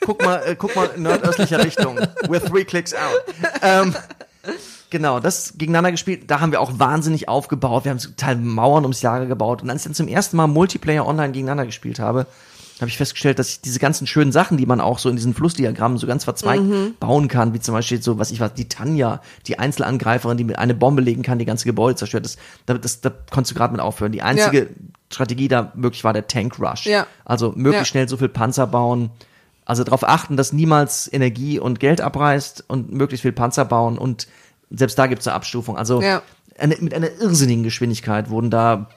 guck 0.00 0.22
mal, 0.24 0.36
äh, 0.46 0.56
guck 0.56 0.74
mal 0.76 0.90
in 0.96 1.02
nordöstlicher 1.02 1.64
Richtung. 1.64 1.98
We're 2.28 2.44
three 2.44 2.64
clicks 2.64 2.94
out. 2.94 3.34
Ähm, 3.62 3.94
genau, 4.90 5.20
das 5.20 5.54
gegeneinander 5.56 5.90
gespielt. 5.92 6.24
Da 6.30 6.40
haben 6.40 6.52
wir 6.52 6.60
auch 6.60 6.78
wahnsinnig 6.78 7.28
aufgebaut. 7.28 7.84
Wir 7.84 7.90
haben 7.90 7.98
zum 7.98 8.16
Teil 8.16 8.36
Mauern 8.36 8.84
ums 8.84 9.02
Lager 9.02 9.26
gebaut. 9.26 9.62
Und 9.62 9.70
als 9.70 9.82
ich 9.82 9.84
dann 9.84 9.94
zum 9.94 10.08
ersten 10.08 10.36
Mal 10.36 10.46
Multiplayer 10.46 11.06
online 11.06 11.32
gegeneinander 11.32 11.66
gespielt 11.66 11.98
habe, 11.98 12.26
habe 12.80 12.90
ich 12.90 12.98
festgestellt, 12.98 13.38
dass 13.38 13.48
ich 13.48 13.60
diese 13.62 13.78
ganzen 13.78 14.06
schönen 14.06 14.32
Sachen, 14.32 14.58
die 14.58 14.66
man 14.66 14.82
auch 14.82 14.98
so 14.98 15.08
in 15.08 15.16
diesen 15.16 15.32
Flussdiagrammen 15.32 15.96
so 15.96 16.06
ganz 16.06 16.24
verzweigt 16.24 16.62
bauen 17.00 17.26
kann, 17.28 17.54
wie 17.54 17.60
zum 17.60 17.72
Beispiel 17.74 18.02
so, 18.02 18.18
was 18.18 18.30
ich 18.30 18.40
was, 18.40 18.52
die 18.52 18.68
Tanja, 18.68 19.22
die 19.46 19.58
Einzelangreiferin, 19.58 20.36
die 20.36 20.44
mit 20.44 20.58
eine 20.58 20.74
Bombe 20.74 21.00
legen 21.00 21.22
kann, 21.22 21.38
die 21.38 21.46
ganze 21.46 21.64
Gebäude 21.64 21.96
zerstört. 21.96 22.26
Das, 22.26 22.36
da, 22.66 22.74
das, 22.74 23.00
da 23.00 23.10
konntest 23.30 23.52
du 23.52 23.54
gerade 23.58 23.72
mit 23.72 23.80
aufhören. 23.80 24.12
Die 24.12 24.20
einzige 24.22 24.58
Ja. 24.58 24.66
Strategie 25.10 25.48
da 25.48 25.72
wirklich 25.74 26.04
war 26.04 26.12
der 26.12 26.26
Tank 26.26 26.58
Rush. 26.58 26.84
Ja. 26.84 27.06
Also 27.24 27.52
möglichst 27.56 27.78
Ja. 27.78 27.84
schnell 27.92 28.08
so 28.08 28.18
viel 28.18 28.28
Panzer 28.28 28.66
bauen. 28.66 29.10
Also 29.64 29.82
darauf 29.82 30.06
achten, 30.06 30.36
dass 30.36 30.52
niemals 30.52 31.10
Energie 31.12 31.58
und 31.58 31.80
Geld 31.80 32.00
abreißt 32.00 32.64
und 32.68 32.92
möglichst 32.92 33.22
viel 33.22 33.32
Panzer 33.32 33.64
bauen 33.64 33.96
und 33.98 34.28
selbst 34.70 34.98
da 34.98 35.06
gibt 35.06 35.20
es 35.22 35.28
eine 35.28 35.34
Abstufung. 35.36 35.76
Also 35.76 36.00
Ja. 36.02 36.22
eine, 36.58 36.76
mit 36.80 36.92
einer 36.94 37.10
irrsinnigen 37.20 37.62
Geschwindigkeit 37.62 38.30
wurden 38.30 38.50
da 38.50 38.88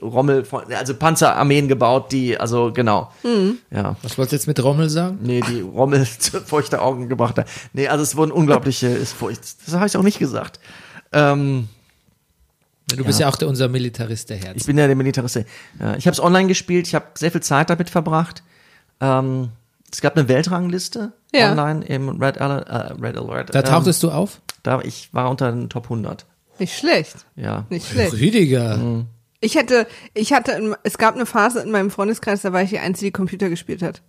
Rommel, 0.00 0.44
also 0.76 0.94
Panzerarmeen 0.94 1.68
gebaut, 1.68 2.10
die, 2.10 2.36
also 2.38 2.72
genau. 2.72 3.12
Mhm. 3.22 3.58
Ja. 3.70 3.94
Was 4.02 4.18
wolltest 4.18 4.32
du 4.32 4.36
jetzt 4.36 4.46
mit 4.48 4.62
Rommel 4.64 4.88
sagen? 4.90 5.18
Nee, 5.22 5.42
die 5.48 5.60
Rommel 5.60 6.04
zu 6.18 6.40
feuchte 6.40 6.82
Augen 6.82 7.08
gebracht 7.08 7.38
hat. 7.38 7.48
Nee, 7.72 7.86
also 7.86 8.02
es 8.02 8.16
wurden 8.16 8.32
unglaubliche, 8.32 8.88
ist 8.88 9.12
furcht, 9.12 9.40
das 9.64 9.74
habe 9.74 9.86
ich 9.86 9.96
auch 9.96 10.02
nicht 10.02 10.18
gesagt. 10.18 10.58
Ähm, 11.12 11.68
Du 12.94 13.04
bist 13.04 13.20
ja 13.20 13.28
auch 13.28 13.36
der, 13.36 13.48
unser 13.48 13.68
Militarist 13.68 14.28
der 14.28 14.36
Ich 14.38 14.44
Herz. 14.44 14.64
bin 14.64 14.76
ja 14.76 14.86
der 14.86 14.96
Militarist. 14.96 15.36
Ja, 15.36 15.94
ich 15.96 16.06
habe 16.06 16.12
es 16.12 16.20
online 16.20 16.46
gespielt, 16.48 16.86
ich 16.88 16.94
habe 16.94 17.06
sehr 17.14 17.30
viel 17.30 17.40
Zeit 17.40 17.70
damit 17.70 17.88
verbracht. 17.88 18.42
Ähm, 19.00 19.48
es 19.90 20.02
gab 20.02 20.14
eine 20.16 20.28
Weltrangliste 20.28 21.12
Ja. 21.34 21.52
online 21.52 21.84
im 21.86 22.08
Red 22.22 22.40
Alert. 22.40 22.68
Äh, 22.68 22.92
Red 23.02 23.16
Alert 23.16 23.54
Da 23.54 23.60
ähm, 23.60 23.64
tauchtest 23.64 24.02
du 24.02 24.10
auf? 24.10 24.40
da, 24.62 24.80
ich 24.82 25.08
war 25.12 25.30
unter 25.30 25.50
den 25.50 25.68
Top 25.68 25.84
100. 25.84 26.26
Nicht 26.58 26.76
schlecht. 26.78 27.16
Ja. 27.36 27.66
Nicht 27.70 27.88
schlecht. 27.88 28.12
Rüdiger. 28.12 28.76
Mhm. 28.76 29.06
Ich 29.40 29.56
hätte, 29.56 29.88
ich 30.14 30.32
hatte, 30.32 30.76
es 30.84 30.98
gab 30.98 31.16
eine 31.16 31.26
Phase 31.26 31.60
in 31.60 31.70
meinem 31.72 31.90
Freundeskreis, 31.90 32.42
da 32.42 32.52
war 32.52 32.62
ich 32.62 32.70
die 32.70 32.78
Einzige, 32.78 33.08
die 33.08 33.12
Computer 33.12 33.48
gespielt 33.48 33.82
hat. 33.82 34.02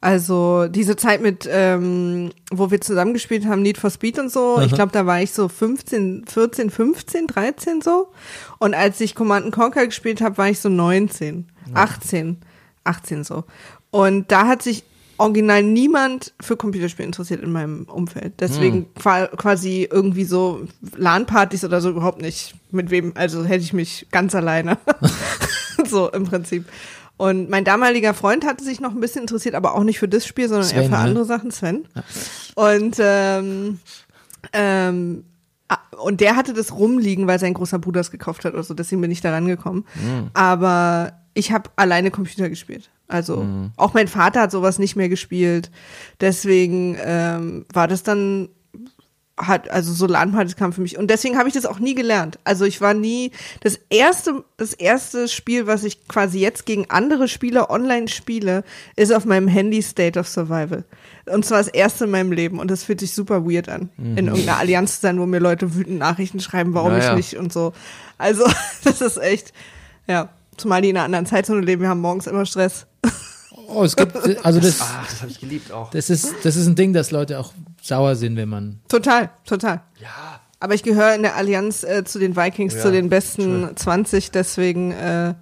Also 0.00 0.68
diese 0.68 0.94
Zeit 0.94 1.20
mit, 1.20 1.48
ähm, 1.50 2.30
wo 2.52 2.70
wir 2.70 2.80
zusammengespielt 2.80 3.46
haben, 3.46 3.62
Need 3.62 3.78
for 3.78 3.90
Speed 3.90 4.20
und 4.20 4.30
so, 4.30 4.60
ich 4.60 4.70
glaube, 4.72 4.92
da 4.92 5.06
war 5.06 5.20
ich 5.20 5.32
so 5.32 5.48
15, 5.48 6.26
14, 6.28 6.70
15, 6.70 7.26
13 7.26 7.80
so. 7.82 8.12
Und 8.58 8.74
als 8.74 9.00
ich 9.00 9.16
Command 9.16 9.50
Conquer 9.50 9.86
gespielt 9.86 10.20
habe, 10.20 10.38
war 10.38 10.48
ich 10.48 10.60
so 10.60 10.68
19, 10.68 11.48
18, 11.74 12.36
18 12.84 13.24
so. 13.24 13.42
Und 13.90 14.30
da 14.30 14.46
hat 14.46 14.62
sich 14.62 14.84
original 15.18 15.62
niemand 15.62 16.32
für 16.40 16.56
Computerspiele 16.56 17.06
interessiert 17.06 17.42
in 17.42 17.52
meinem 17.52 17.84
Umfeld. 17.84 18.34
Deswegen 18.40 18.86
qua- 18.94 19.26
quasi 19.28 19.88
irgendwie 19.90 20.24
so 20.24 20.66
LAN-Partys 20.96 21.64
oder 21.64 21.80
so 21.80 21.90
überhaupt 21.90 22.20
nicht. 22.22 22.54
Mit 22.70 22.90
wem, 22.90 23.12
also 23.14 23.44
hätte 23.44 23.64
ich 23.64 23.72
mich 23.72 24.06
ganz 24.10 24.34
alleine. 24.34 24.78
so 25.88 26.10
im 26.10 26.24
Prinzip. 26.24 26.64
Und 27.16 27.50
mein 27.50 27.64
damaliger 27.64 28.14
Freund 28.14 28.46
hatte 28.46 28.62
sich 28.62 28.80
noch 28.80 28.92
ein 28.92 29.00
bisschen 29.00 29.22
interessiert, 29.22 29.56
aber 29.56 29.74
auch 29.74 29.82
nicht 29.82 29.98
für 29.98 30.08
das 30.08 30.24
Spiel, 30.24 30.48
sondern 30.48 30.68
eher 30.70 30.82
Sven, 30.82 30.84
für 30.84 30.90
ne? 30.90 30.98
andere 30.98 31.24
Sachen, 31.24 31.50
Sven. 31.50 31.84
Und 32.54 32.96
ähm, 33.00 33.80
ähm, 34.52 35.24
und 36.00 36.20
der 36.20 36.36
hatte 36.36 36.54
das 36.54 36.72
rumliegen, 36.72 37.26
weil 37.26 37.38
sein 37.40 37.54
großer 37.54 37.78
Bruder 37.78 38.00
es 38.00 38.10
gekauft 38.10 38.44
hat 38.44 38.54
oder 38.54 38.62
so, 38.62 38.72
deswegen 38.72 39.00
bin 39.02 39.10
ich 39.10 39.20
da 39.20 39.32
rangekommen. 39.32 39.84
Aber 40.32 41.12
ich 41.38 41.52
habe 41.52 41.70
alleine 41.76 42.10
Computer 42.10 42.48
gespielt. 42.48 42.90
Also 43.06 43.46
auch 43.76 43.94
mein 43.94 44.08
Vater 44.08 44.42
hat 44.42 44.50
sowas 44.50 44.78
nicht 44.78 44.96
mehr 44.96 45.08
gespielt. 45.08 45.70
Deswegen 46.20 46.98
ähm, 47.02 47.64
war 47.72 47.88
das 47.88 48.02
dann 48.02 48.48
hat 49.36 49.70
also 49.70 49.92
so 49.92 50.06
LAN-Partys 50.08 50.56
kam 50.56 50.72
für 50.72 50.80
mich 50.80 50.98
und 50.98 51.08
deswegen 51.12 51.38
habe 51.38 51.48
ich 51.48 51.54
das 51.54 51.64
auch 51.64 51.78
nie 51.78 51.94
gelernt. 51.94 52.40
Also 52.42 52.64
ich 52.64 52.80
war 52.80 52.92
nie 52.92 53.30
das 53.60 53.78
erste 53.88 54.42
das 54.56 54.74
erste 54.74 55.28
Spiel, 55.28 55.68
was 55.68 55.84
ich 55.84 56.08
quasi 56.08 56.40
jetzt 56.40 56.66
gegen 56.66 56.90
andere 56.90 57.28
Spieler 57.28 57.70
online 57.70 58.08
spiele, 58.08 58.64
ist 58.96 59.12
auf 59.12 59.24
meinem 59.24 59.46
Handy 59.46 59.80
State 59.80 60.18
of 60.18 60.26
Survival. 60.26 60.82
Und 61.26 61.44
zwar 61.44 61.58
das 61.58 61.68
erste 61.68 62.04
in 62.04 62.10
meinem 62.10 62.32
Leben 62.32 62.58
und 62.58 62.68
das 62.68 62.82
fühlt 62.82 62.98
sich 62.98 63.12
super 63.12 63.48
weird 63.48 63.68
an, 63.68 63.90
in 63.96 64.26
irgendeiner 64.26 64.58
Allianz 64.58 64.96
zu 64.96 65.02
sein, 65.02 65.20
wo 65.20 65.26
mir 65.26 65.38
Leute 65.38 65.76
wütend 65.76 65.98
Nachrichten 65.98 66.40
schreiben, 66.40 66.74
warum 66.74 66.92
Ja, 66.92 67.10
ich 67.10 67.16
nicht 67.16 67.36
und 67.36 67.52
so. 67.52 67.72
Also 68.18 68.44
das 68.82 69.00
ist 69.00 69.18
echt 69.18 69.52
ja, 70.08 70.30
zumal 70.58 70.82
die 70.82 70.90
in 70.90 70.96
einer 70.96 71.04
anderen 71.04 71.26
Zeitzone 71.26 71.60
leben, 71.62 71.82
wir 71.82 71.88
haben 71.88 72.00
morgens 72.00 72.26
immer 72.26 72.44
Stress. 72.46 72.86
Oh, 73.70 73.84
es 73.84 73.96
gibt, 73.96 74.16
also 74.46 74.60
das, 74.60 74.78
Ach, 74.80 75.06
das 75.06 75.20
habe 75.20 75.30
ich 75.30 75.40
geliebt 75.40 75.70
auch. 75.72 75.90
das 75.90 76.08
ist, 76.08 76.32
das 76.42 76.56
ist 76.56 76.66
ein 76.68 76.74
Ding, 76.74 76.94
dass 76.94 77.10
Leute 77.10 77.38
auch 77.38 77.52
sauer 77.82 78.16
sind, 78.16 78.36
wenn 78.36 78.48
man, 78.48 78.80
Total, 78.88 79.28
total. 79.44 79.82
Ja. 80.00 80.40
Aber 80.58 80.72
ich 80.72 80.82
gehöre 80.82 81.14
in 81.14 81.20
der 81.20 81.36
Allianz 81.36 81.84
äh, 81.84 82.02
zu 82.02 82.18
den 82.18 82.34
Vikings, 82.34 82.74
Ja, 82.76 82.80
zu 82.80 82.90
den 82.92 83.10
besten 83.10 83.68
20, 83.76 84.30
deswegen 84.30 84.92
äh, 84.92 85.34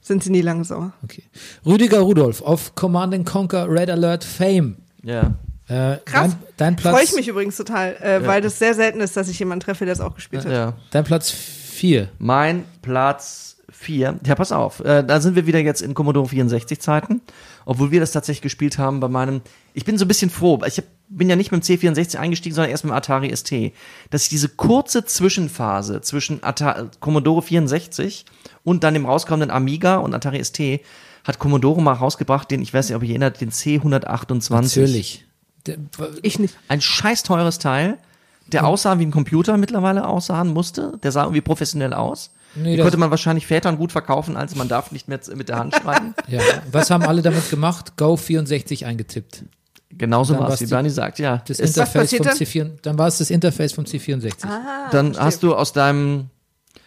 sind 0.00 0.24
sie 0.24 0.30
nie 0.30 0.40
lange 0.40 0.64
sauer. 0.64 0.92
okay. 1.04 1.22
Rüdiger 1.64 2.00
Rudolf 2.00 2.42
auf 2.42 2.74
Command 2.74 3.14
and 3.14 3.24
Conquer 3.24 3.70
Red 3.70 3.90
Alert 3.90 4.24
Fame. 4.24 4.78
Ja. 5.04 5.34
Äh, 5.68 5.98
Krass. 6.04 6.32
Dein, 6.32 6.36
dein 6.56 6.76
Platz, 6.76 6.94
Freue 6.96 7.04
ich 7.04 7.14
mich 7.14 7.28
übrigens 7.28 7.56
total, 7.56 7.94
äh, 8.02 8.26
weil 8.26 8.40
das 8.42 8.58
sehr 8.58 8.74
selten 8.74 9.00
ist, 9.00 9.16
dass 9.16 9.28
ich 9.28 9.38
jemanden 9.38 9.60
treffe, 9.64 9.84
der 9.84 9.92
es 9.92 10.00
auch 10.00 10.16
gespielt 10.16 10.44
hat. 10.44 10.50
ja. 10.50 10.72
dein 10.90 11.04
Platz 11.04 11.30
vier. 11.30 12.08
Mein 12.18 12.64
Platz 12.82 13.47
4. 13.70 14.20
Ja, 14.24 14.34
pass 14.34 14.52
auf. 14.52 14.80
Äh, 14.80 15.04
da 15.04 15.20
sind 15.20 15.36
wir 15.36 15.46
wieder 15.46 15.58
jetzt 15.58 15.82
in 15.82 15.94
Commodore 15.94 16.28
64 16.28 16.80
Zeiten. 16.80 17.20
Obwohl 17.66 17.90
wir 17.90 18.00
das 18.00 18.12
tatsächlich 18.12 18.42
gespielt 18.42 18.78
haben 18.78 19.00
bei 19.00 19.08
meinem. 19.08 19.42
Ich 19.74 19.84
bin 19.84 19.98
so 19.98 20.04
ein 20.04 20.08
bisschen 20.08 20.30
froh. 20.30 20.58
Ich 20.66 20.78
hab, 20.78 20.84
bin 21.08 21.28
ja 21.28 21.36
nicht 21.36 21.52
mit 21.52 21.68
dem 21.68 21.78
C64 21.78 22.16
eingestiegen, 22.16 22.54
sondern 22.54 22.70
erst 22.70 22.84
mit 22.84 22.92
dem 22.92 22.96
Atari 22.96 23.34
ST. 23.34 23.72
Dass 24.10 24.22
ich 24.22 24.28
diese 24.30 24.48
kurze 24.48 25.04
Zwischenphase 25.04 26.00
zwischen 26.00 26.42
Atari, 26.42 26.88
Commodore 27.00 27.42
64 27.42 28.24
und 28.64 28.84
dann 28.84 28.94
dem 28.94 29.06
rauskommenden 29.06 29.50
Amiga 29.50 29.96
und 29.96 30.14
Atari 30.14 30.42
ST 30.42 30.80
hat 31.24 31.38
Commodore 31.38 31.82
mal 31.82 31.92
rausgebracht, 31.92 32.50
den, 32.50 32.62
ich 32.62 32.72
weiß 32.72 32.88
nicht, 32.88 32.96
ob 32.96 33.02
ihr 33.02 33.10
erinnert, 33.10 33.40
den 33.42 33.50
C128. 33.50 34.50
Natürlich. 34.50 35.26
Der, 35.66 35.76
Ich 36.22 36.38
nicht. 36.38 36.56
Ein 36.68 36.80
scheiß 36.80 37.22
teures 37.22 37.58
Teil, 37.58 37.98
der 38.46 38.66
aussah 38.66 38.98
wie 38.98 39.04
ein 39.04 39.10
Computer 39.10 39.58
mittlerweile 39.58 40.06
aussahen 40.06 40.48
musste. 40.48 40.98
Der 41.02 41.12
sah 41.12 41.24
irgendwie 41.24 41.42
professionell 41.42 41.92
aus. 41.92 42.30
Nee, 42.62 42.76
das- 42.76 42.84
konnte 42.84 42.96
man 42.98 43.10
wahrscheinlich 43.10 43.46
Vätern 43.46 43.76
gut 43.76 43.92
verkaufen, 43.92 44.36
als 44.36 44.54
man 44.54 44.68
darf 44.68 44.90
nicht 44.92 45.08
mehr 45.08 45.20
mit 45.34 45.48
der 45.48 45.58
Hand 45.58 45.74
schreiben. 45.74 46.14
ja. 46.28 46.40
Was 46.72 46.90
haben 46.90 47.04
alle 47.04 47.22
damit 47.22 47.48
gemacht? 47.50 47.96
Go 47.96 48.16
64 48.16 48.86
eingetippt. 48.86 49.44
Genauso 49.90 50.38
war 50.38 50.50
es, 50.50 50.60
wie 50.60 50.64
die- 50.66 50.70
Bernie 50.70 50.90
sagt, 50.90 51.18
ja. 51.18 51.42
Das 51.46 51.58
Es, 51.58 51.70
Interface 51.70 52.02
passiert 52.02 52.24
vom 52.26 52.38
dann? 52.38 52.46
C4, 52.46 52.70
dann 52.82 52.98
war 52.98 53.06
es 53.08 53.18
das 53.18 53.30
Interface 53.30 53.72
vom 53.72 53.84
C64. 53.84 54.44
Ah, 54.44 54.88
dann 54.90 55.06
verstehe. 55.14 55.24
hast 55.24 55.42
du 55.42 55.54
aus 55.54 55.72
deinem 55.72 56.28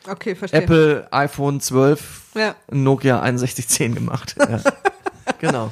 Okay, 0.08 0.36
verstehe. 0.36 0.62
Apple 0.62 1.08
iPhone 1.12 1.60
12 1.60 2.22
Ja. 2.36 2.56
Nokia 2.72 3.18
6110 3.22 3.96
gemacht. 3.96 4.36
Ja. 4.38 4.62
genau. 5.40 5.72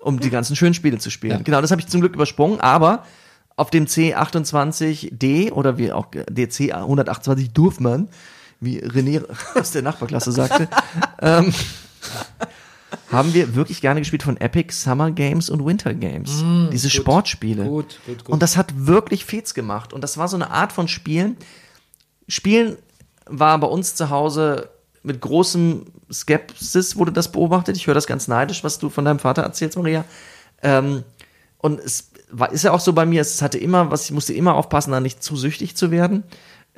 Um 0.00 0.18
die 0.18 0.30
ganzen 0.30 0.56
schönen 0.56 0.74
Spiele 0.74 0.98
zu 0.98 1.10
spielen. 1.10 1.38
Ja. 1.38 1.42
Genau, 1.42 1.60
das 1.60 1.70
habe 1.70 1.80
ich 1.80 1.86
zum 1.88 2.00
Glück 2.00 2.14
übersprungen, 2.14 2.60
aber 2.60 3.04
auf 3.56 3.70
dem 3.70 3.86
C28D 3.86 5.52
oder 5.52 5.78
wie 5.78 5.92
auch 5.92 6.06
DC 6.30 6.72
128 6.72 7.52
Durfmann, 7.52 8.08
wie 8.60 8.82
René 8.82 9.24
aus 9.54 9.70
der 9.72 9.82
Nachbarklasse 9.82 10.32
sagte, 10.32 10.68
ähm, 11.20 11.52
haben 13.10 13.34
wir 13.34 13.54
wirklich 13.54 13.80
gerne 13.80 14.00
gespielt 14.00 14.22
von 14.22 14.36
Epic 14.36 14.74
Summer 14.74 15.10
Games 15.10 15.50
und 15.50 15.64
Winter 15.64 15.94
Games. 15.94 16.44
Diese 16.72 16.90
Sportspiele. 16.90 17.64
Gut, 17.64 18.00
gut, 18.06 18.24
gut. 18.24 18.28
Und 18.28 18.42
das 18.42 18.56
hat 18.56 18.86
wirklich 18.86 19.24
Fets 19.24 19.54
gemacht. 19.54 19.92
Und 19.92 20.02
das 20.02 20.16
war 20.16 20.28
so 20.28 20.36
eine 20.36 20.50
Art 20.50 20.72
von 20.72 20.88
Spielen. 20.88 21.36
Spielen 22.28 22.76
war 23.26 23.58
bei 23.58 23.66
uns 23.66 23.94
zu 23.94 24.10
Hause 24.10 24.70
mit 25.02 25.20
großem 25.20 25.86
Skepsis 26.12 26.96
wurde 26.96 27.12
das 27.12 27.32
beobachtet. 27.32 27.76
Ich 27.76 27.86
höre 27.86 27.94
das 27.94 28.06
ganz 28.06 28.28
neidisch, 28.28 28.64
was 28.64 28.78
du 28.78 28.90
von 28.90 29.04
deinem 29.04 29.18
Vater 29.18 29.42
erzählst, 29.42 29.78
Maria. 29.78 30.04
Ähm, 30.62 31.04
und 31.58 31.80
es 31.80 32.10
war, 32.30 32.52
ist 32.52 32.64
ja 32.64 32.72
auch 32.72 32.80
so 32.80 32.92
bei 32.92 33.06
mir, 33.06 33.20
es 33.20 33.42
hatte 33.42 33.58
immer, 33.58 33.90
was 33.90 34.04
ich 34.04 34.12
musste 34.12 34.34
immer 34.34 34.54
aufpassen, 34.54 34.92
da 34.92 35.00
nicht 35.00 35.22
zu 35.22 35.36
süchtig 35.36 35.76
zu 35.76 35.90
werden. 35.90 36.24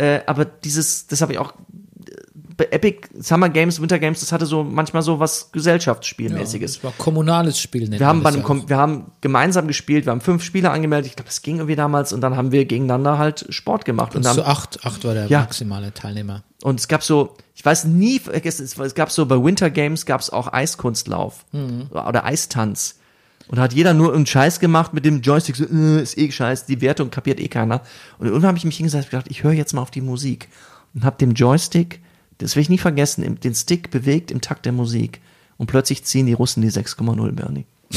Äh, 0.02 0.20
aber 0.26 0.44
dieses, 0.44 1.06
das 1.06 1.20
habe 1.22 1.32
ich 1.32 1.38
auch 1.38 1.52
äh, 1.52 2.14
bei 2.56 2.64
Epic 2.70 3.08
Summer 3.20 3.48
Games, 3.48 3.80
Winter 3.80 3.98
Games, 3.98 4.20
das 4.20 4.32
hatte 4.32 4.46
so 4.46 4.62
manchmal 4.64 5.02
so 5.02 5.18
was 5.20 5.50
Gesellschaftsspielmäßiges. 5.52 6.74
Das 6.74 6.84
war 6.84 6.92
kommunales 6.98 7.58
Spiel. 7.58 7.90
Wir 7.90 8.06
haben, 8.06 8.22
bei 8.22 8.30
einem, 8.30 8.42
ja 8.44 8.68
wir 8.68 8.76
haben 8.76 9.12
gemeinsam 9.20 9.66
gespielt, 9.68 10.06
wir 10.06 10.12
haben 10.12 10.20
fünf 10.20 10.42
Spieler 10.42 10.72
angemeldet, 10.72 11.10
ich 11.10 11.16
glaube, 11.16 11.28
das 11.28 11.42
ging 11.42 11.56
irgendwie 11.56 11.76
damals 11.76 12.12
und 12.12 12.20
dann 12.20 12.36
haben 12.36 12.52
wir 12.52 12.64
gegeneinander 12.64 13.18
halt 13.18 13.46
Sport 13.50 13.84
gemacht. 13.84 14.14
Und, 14.14 14.26
Und 14.26 14.34
zu 14.34 14.44
haben, 14.44 14.50
acht, 14.50 14.84
acht 14.84 15.04
war 15.04 15.14
der 15.14 15.26
Ja. 15.26 15.40
maximale 15.40 15.92
Teilnehmer. 15.94 16.42
und 16.62 16.78
es 16.80 16.88
gab 16.88 17.02
so, 17.02 17.36
ich 17.54 17.64
weiß 17.64 17.84
nie, 17.84 18.20
es 18.42 18.60
es 18.60 18.94
gab 18.94 19.10
so 19.10 19.26
bei 19.26 19.42
Winter 19.42 19.70
Games 19.70 20.06
gab 20.06 20.20
es 20.20 20.30
auch 20.30 20.52
Eiskunstlauf 20.52 21.44
oder 21.90 22.24
Eistanz. 22.24 22.96
Und 23.48 23.56
da 23.56 23.62
hat 23.62 23.72
jeder 23.72 23.92
nur 23.92 24.14
einen 24.14 24.26
Scheiß 24.26 24.60
gemacht 24.60 24.94
mit 24.94 25.04
dem 25.04 25.20
Joystick, 25.20 25.56
so, 25.56 25.64
äh, 25.64 26.02
ist 26.02 26.16
eh 26.16 26.30
Scheiß, 26.30 26.66
die 26.66 26.80
Wertung 26.80 27.10
kapiert 27.10 27.40
eh 27.40 27.48
keiner. 27.48 27.82
Und 28.18 28.26
irgendwann 28.26 28.48
habe 28.48 28.58
ich 28.58 28.64
mich 28.64 28.76
hingesetzt 28.76 29.06
und 29.06 29.10
gedacht, 29.10 29.26
ich 29.30 29.42
höre 29.42 29.52
jetzt 29.52 29.72
mal 29.72 29.82
auf 29.82 29.90
die 29.90 30.00
Musik. 30.00 30.48
Und 30.94 31.04
habe 31.04 31.16
dem 31.18 31.32
Joystick, 31.32 32.00
das 32.38 32.56
will 32.56 32.62
ich 32.62 32.68
nie 32.68 32.78
vergessen, 32.78 33.38
den 33.40 33.54
Stick 33.54 33.90
bewegt 33.90 34.30
im 34.30 34.40
Takt 34.40 34.64
der 34.64 34.72
Musik. 34.72 35.20
Und 35.58 35.66
plötzlich 35.66 36.04
ziehen 36.04 36.26
die 36.26 36.32
Russen 36.32 36.62
die 36.62 36.70
6,0, 36.70 37.32
Bernie. 37.32 37.66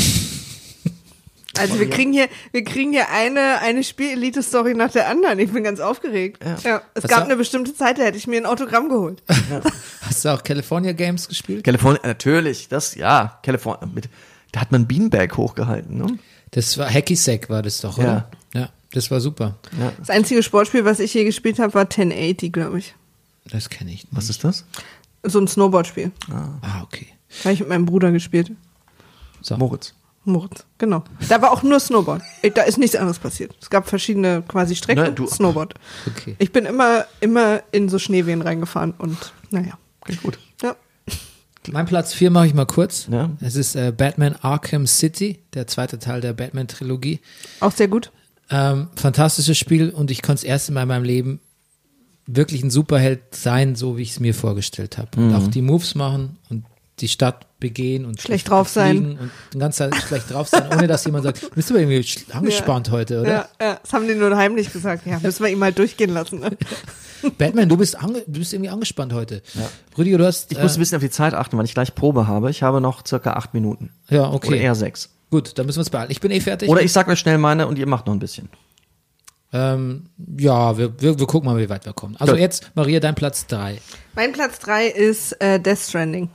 Also 1.58 1.80
wir 1.80 1.90
kriegen 1.90 2.12
hier, 2.12 2.28
wir 2.52 2.64
kriegen 2.64 2.92
hier 2.92 3.10
eine, 3.10 3.60
eine 3.62 3.84
Spielelite-Story 3.84 4.74
nach 4.74 4.92
der 4.92 5.08
anderen. 5.08 5.40
Ich 5.40 5.52
bin 5.52 5.64
ganz 5.64 5.80
aufgeregt. 5.80 6.44
Ja. 6.64 6.82
Es 6.94 7.04
Was 7.04 7.10
gab 7.10 7.24
eine 7.24 7.38
bestimmte 7.38 7.74
Zeit, 7.74 7.98
da 7.98 8.04
hätte 8.04 8.18
ich 8.18 8.28
mir 8.28 8.38
ein 8.38 8.46
Autogramm 8.46 8.90
geholt. 8.90 9.24
Hast 10.02 10.26
du 10.26 10.30
auch 10.30 10.44
California 10.44 10.92
Games 10.92 11.28
gespielt? 11.28 11.64
California, 11.64 12.02
natürlich, 12.04 12.68
das, 12.68 12.96
ja, 12.96 13.40
California, 13.42 13.88
mit, 13.94 14.10
da 14.56 14.62
hat 14.62 14.72
man 14.72 14.88
Beanbag 14.88 15.36
hochgehalten, 15.36 15.98
ne? 15.98 16.18
Das 16.52 16.78
war 16.78 16.90
Hacky 16.90 17.18
Sack 17.18 17.50
war 17.50 17.62
das 17.62 17.82
doch, 17.82 17.98
oder? 17.98 18.30
Ja. 18.54 18.70
das 18.94 19.12
war 19.12 19.20
super. 19.20 19.58
Das 20.00 20.10
einzige 20.10 20.42
Sportspiel, 20.42 20.86
was 20.86 21.02
ich 21.02 21.14
je 21.14 21.26
gespielt 21.26 21.60
habe, 21.60 21.74
war 21.74 21.82
1080, 21.82 22.54
glaube 22.54 22.80
ich. 22.80 22.96
Das 23.52 23.70
kenne 23.70 23.92
ich. 23.92 24.04
Nicht. 24.06 24.16
Was 24.16 24.30
ist 24.30 24.46
das? 24.46 24.64
So 25.24 25.40
ein 25.40 25.48
Snowboardspiel. 25.50 26.14
Ah, 26.32 26.82
okay. 26.84 27.08
Habe 27.44 27.54
ich 27.54 27.60
mit 27.60 27.68
meinem 27.68 27.86
Bruder 27.86 28.14
gespielt. 28.14 28.54
So. 29.42 29.58
Moritz. 29.58 29.94
Moritz, 30.24 30.66
genau. 30.78 31.04
Da 31.28 31.42
war 31.42 31.52
auch 31.52 31.62
nur 31.62 31.80
Snowboard. 31.82 32.22
Da 32.54 32.62
ist 32.62 32.78
nichts 32.78 32.96
anderes 32.96 33.20
passiert. 33.20 33.54
Es 33.62 33.70
gab 33.70 33.90
verschiedene 33.90 34.42
quasi 34.48 34.76
Strecken. 34.76 35.04
Ne, 35.04 35.12
du- 35.12 35.28
Snowboard. 35.28 35.74
Okay. 36.08 36.36
Ich 36.40 36.54
bin 36.54 36.66
immer, 36.66 37.06
immer 37.20 37.62
in 37.74 37.90
so 37.90 38.00
Schneewehen 38.00 38.42
reingefahren 38.42 38.94
und 38.98 39.34
naja. 39.52 39.78
Klingt 40.06 40.24
gut. 40.24 40.40
Mein 41.72 41.86
Platz 41.86 42.14
4 42.14 42.32
mache 42.32 42.48
ich 42.48 42.54
mal 42.54 42.66
kurz. 42.66 43.08
Ja. 43.12 43.32
Es 43.42 43.56
ist 43.56 43.76
äh, 43.76 43.94
Batman 43.96 44.36
Arkham 44.42 44.88
City, 44.88 45.40
der 45.54 45.68
zweite 45.68 46.00
Teil 46.00 46.22
der 46.22 46.34
Batman-Trilogie. 46.34 47.20
Auch 47.60 47.72
sehr 47.72 47.88
gut. 47.88 48.12
Ähm, 48.50 48.90
fantastisches 48.96 49.58
Spiel 49.58 49.90
und 49.90 50.12
ich 50.12 50.22
konnte 50.22 50.40
es 50.40 50.44
erst 50.44 50.72
Mal 50.72 50.84
in 50.84 50.88
meinem 50.88 51.04
Leben 51.04 51.40
wirklich 52.28 52.64
ein 52.64 52.72
Superheld 52.72 53.36
sein, 53.36 53.76
so 53.76 53.98
wie 53.98 54.02
ich 54.02 54.12
es 54.12 54.20
mir 54.20 54.34
vorgestellt 54.34 54.98
habe. 54.98 55.10
Und 55.18 55.34
auch 55.34 55.48
die 55.48 55.62
Moves 55.62 55.96
machen 55.96 56.38
und 56.50 56.66
die 57.00 57.08
Stadt 57.08 57.46
begehen 57.60 58.06
und 58.06 58.22
Schlecht 58.22 58.50
drauf 58.50 58.70
sein. 58.70 58.98
fliegen 58.98 59.20
und 59.20 59.32
die 59.54 59.58
ganze 59.58 59.90
Zeit 59.90 59.96
schlecht 59.96 60.32
drauf 60.32 60.48
sein, 60.48 60.70
ohne 60.72 60.88
dass 60.88 61.04
jemand 61.06 61.24
sagt, 61.26 61.54
bist 61.54 61.70
du 61.70 61.74
aber 61.74 61.82
irgendwie 61.82 62.06
angespannt 62.32 62.92
heute, 62.92 63.22
oder? 63.22 63.30
Ja, 63.30 63.50
ja, 63.62 63.80
das 63.82 63.92
haben 63.94 64.08
die 64.08 64.16
nur 64.16 64.36
heimlich 64.36 64.72
gesagt. 64.72 65.06
Ja, 65.06 65.20
müssen 65.20 65.44
wir 65.44 65.52
ihn 65.52 65.60
mal 65.60 65.74
durchgehen 65.74 66.12
lassen. 66.12 66.40
Ne? 66.40 66.52
Batman, 67.38 67.68
du 67.68 67.78
bist, 67.78 68.02
ange 68.02 68.24
du 68.28 68.40
bist 68.40 68.54
irgendwie 68.54 68.70
angespannt 68.70 69.14
heute. 69.14 69.42
Rüdiger, 69.98 70.18
du 70.20 70.26
hast. 70.26 70.52
Ich 70.52 70.60
muss 70.60 70.74
ein 70.74 70.76
äh, 70.76 70.80
bisschen 70.80 70.96
auf 70.98 71.04
die 71.04 71.10
Zeit 71.10 71.34
achten, 71.34 71.58
weil 71.58 71.66
ich 71.66 71.74
gleich 71.74 71.96
Probe 71.96 72.28
habe. 72.28 72.50
Ich 72.50 72.64
habe 72.64 72.82
noch 72.82 73.06
circa 73.06 73.34
acht 73.34 73.54
Minuten. 73.54 73.92
ja, 74.10 74.28
Oder 74.28 74.34
okay. 74.34 74.60
eher 74.60 74.76
sechs. 74.76 75.10
Gut, 75.32 75.58
dann 75.58 75.66
müssen 75.66 75.80
wir 75.80 75.84
es 75.84 75.90
behalten. 75.90 76.12
Ich 76.12 76.22
bin 76.22 76.32
eh 76.32 76.40
fertig. 76.40 76.70
Oder 76.70 76.82
ich 76.82 76.94
sag 76.94 77.08
euch 77.08 77.20
schnell 77.20 77.38
meine 77.38 77.68
und 77.68 77.78
ihr 77.78 77.88
macht 77.88 78.06
noch 78.06 78.14
ein 78.14 78.20
bisschen. 78.20 78.48
Ähm, 79.52 80.08
ja, 80.38 80.78
wir, 80.78 81.02
wir, 81.02 81.20
wir 81.20 81.28
gucken 81.28 81.50
mal, 81.50 81.58
wie 81.58 81.70
weit 81.70 81.86
wir 81.86 81.94
kommen. 81.94 82.16
Also 82.20 82.34
Gut. 82.34 82.42
jetzt, 82.42 82.72
Maria, 82.76 83.00
dein 83.00 83.16
Platz 83.16 83.48
drei. 83.48 83.80
Mein 84.14 84.34
Platz 84.34 84.60
drei 84.60 84.88
ist 84.88 85.32
äh, 85.42 85.60
Death 85.60 85.80
Stranding. 85.80 86.30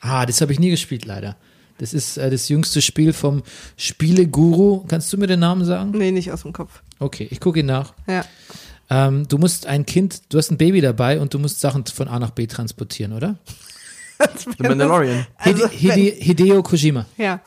Ah, 0.00 0.26
das 0.26 0.40
habe 0.40 0.52
ich 0.52 0.58
nie 0.58 0.70
gespielt, 0.70 1.04
leider. 1.04 1.36
Das 1.78 1.92
ist 1.92 2.16
äh, 2.16 2.30
das 2.30 2.48
jüngste 2.48 2.80
Spiel 2.80 3.12
vom 3.12 3.42
Spieleguru. 3.76 4.84
Kannst 4.88 5.12
du 5.12 5.18
mir 5.18 5.26
den 5.26 5.40
Namen 5.40 5.64
sagen? 5.64 5.90
Nee, 5.92 6.10
nicht 6.10 6.32
aus 6.32 6.42
dem 6.42 6.52
Kopf. 6.52 6.82
Okay, 6.98 7.28
ich 7.30 7.40
gucke 7.40 7.60
ihn 7.60 7.66
nach. 7.66 7.92
Ja. 8.06 8.24
Ähm, 8.88 9.26
du 9.28 9.38
musst 9.38 9.66
ein 9.66 9.84
Kind, 9.84 10.22
du 10.32 10.38
hast 10.38 10.50
ein 10.50 10.58
Baby 10.58 10.80
dabei 10.80 11.20
und 11.20 11.34
du 11.34 11.38
musst 11.38 11.60
Sachen 11.60 11.84
von 11.86 12.08
A 12.08 12.18
nach 12.18 12.30
B 12.30 12.46
transportieren, 12.46 13.12
oder? 13.12 13.36
The 14.58 14.62
Mandalorian. 14.62 15.26
Also, 15.36 15.68
Hide, 15.68 15.94
Hide, 15.94 16.16
Hideo 16.18 16.62
Kojima. 16.62 17.04
Ja. 17.18 17.40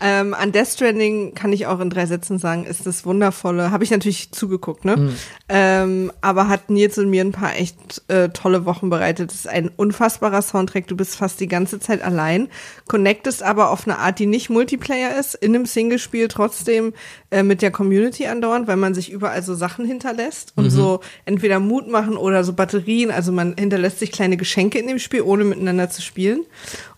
Ähm, 0.00 0.34
an 0.34 0.52
Death 0.52 0.68
Stranding 0.68 1.34
kann 1.34 1.52
ich 1.52 1.66
auch 1.66 1.80
in 1.80 1.90
drei 1.90 2.06
Sätzen 2.06 2.38
sagen, 2.38 2.66
ist 2.66 2.86
das 2.86 3.04
wundervolle. 3.04 3.70
Habe 3.70 3.82
ich 3.82 3.90
natürlich 3.90 4.30
zugeguckt, 4.30 4.84
ne? 4.84 4.96
Mhm. 4.96 5.14
Ähm, 5.48 6.12
aber 6.20 6.48
hat 6.48 6.70
Nils 6.70 6.98
und 6.98 7.10
mir 7.10 7.24
ein 7.24 7.32
paar 7.32 7.56
echt 7.56 8.02
äh, 8.08 8.28
tolle 8.28 8.64
Wochen 8.64 8.90
bereitet. 8.90 9.32
Es 9.32 9.40
ist 9.40 9.48
ein 9.48 9.70
unfassbarer 9.76 10.42
Soundtrack. 10.42 10.86
Du 10.86 10.96
bist 10.96 11.16
fast 11.16 11.40
die 11.40 11.48
ganze 11.48 11.80
Zeit 11.80 12.02
allein, 12.02 12.48
connectest 12.86 13.42
aber 13.42 13.70
auf 13.70 13.86
eine 13.86 13.98
Art, 13.98 14.18
die 14.18 14.26
nicht 14.26 14.50
Multiplayer 14.50 15.18
ist, 15.18 15.34
in 15.34 15.54
einem 15.54 15.66
Singlespiel 15.66 16.28
trotzdem 16.28 16.92
äh, 17.30 17.42
mit 17.42 17.62
der 17.62 17.70
Community 17.70 18.26
andauernd, 18.26 18.68
weil 18.68 18.76
man 18.76 18.94
sich 18.94 19.10
überall 19.10 19.42
so 19.42 19.54
Sachen 19.54 19.84
hinterlässt 19.84 20.52
und 20.56 20.70
so 20.70 21.00
entweder 21.24 21.60
Mut 21.60 21.88
machen 21.88 22.16
oder 22.16 22.44
so 22.44 22.52
Batterien. 22.52 23.10
Also 23.10 23.32
man 23.32 23.54
hinterlässt 23.58 23.98
sich 23.98 24.12
kleine 24.12 24.36
Geschenke 24.36 24.78
in 24.78 24.86
dem 24.86 24.98
Spiel, 24.98 25.22
ohne 25.22 25.44
miteinander 25.44 25.90
zu 25.90 26.02
spielen. 26.02 26.44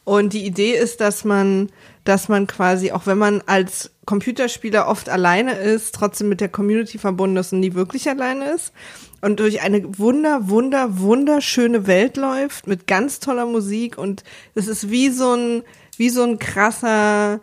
Und 0.05 0.32
die 0.32 0.44
Idee 0.44 0.72
ist, 0.72 1.01
dass 1.01 1.24
man, 1.24 1.70
dass 2.05 2.28
man 2.28 2.47
quasi, 2.47 2.93
auch 2.93 3.06
wenn 3.06 3.18
man 3.18 3.43
als 3.47 3.90
Computerspieler 4.06 4.89
oft 4.89 5.09
alleine 5.09 5.52
ist, 5.55 5.94
trotzdem 5.94 6.28
mit 6.28 6.40
der 6.40 6.48
Community 6.48 6.98
verbunden 6.98 7.36
ist 7.36 7.52
und 7.52 7.60
nie 7.60 7.74
wirklich 7.74 8.09
alleine 8.09 8.51
ist. 8.51 8.72
Und 9.20 9.39
durch 9.40 9.62
eine 9.62 9.98
wunder, 9.98 10.48
wunder, 10.48 10.98
wunderschöne 10.98 11.86
Welt 11.86 12.16
läuft 12.16 12.66
mit 12.66 12.86
ganz 12.86 13.20
toller 13.20 13.47
Musik 13.47 13.98
und 13.98 14.24
es 14.55 14.66
ist 14.66 14.90
wie 14.90 15.10
so 15.10 15.35
ein, 15.35 15.62
wie 15.97 16.09
so 16.09 16.22
ein 16.22 16.39
krasser 16.39 17.40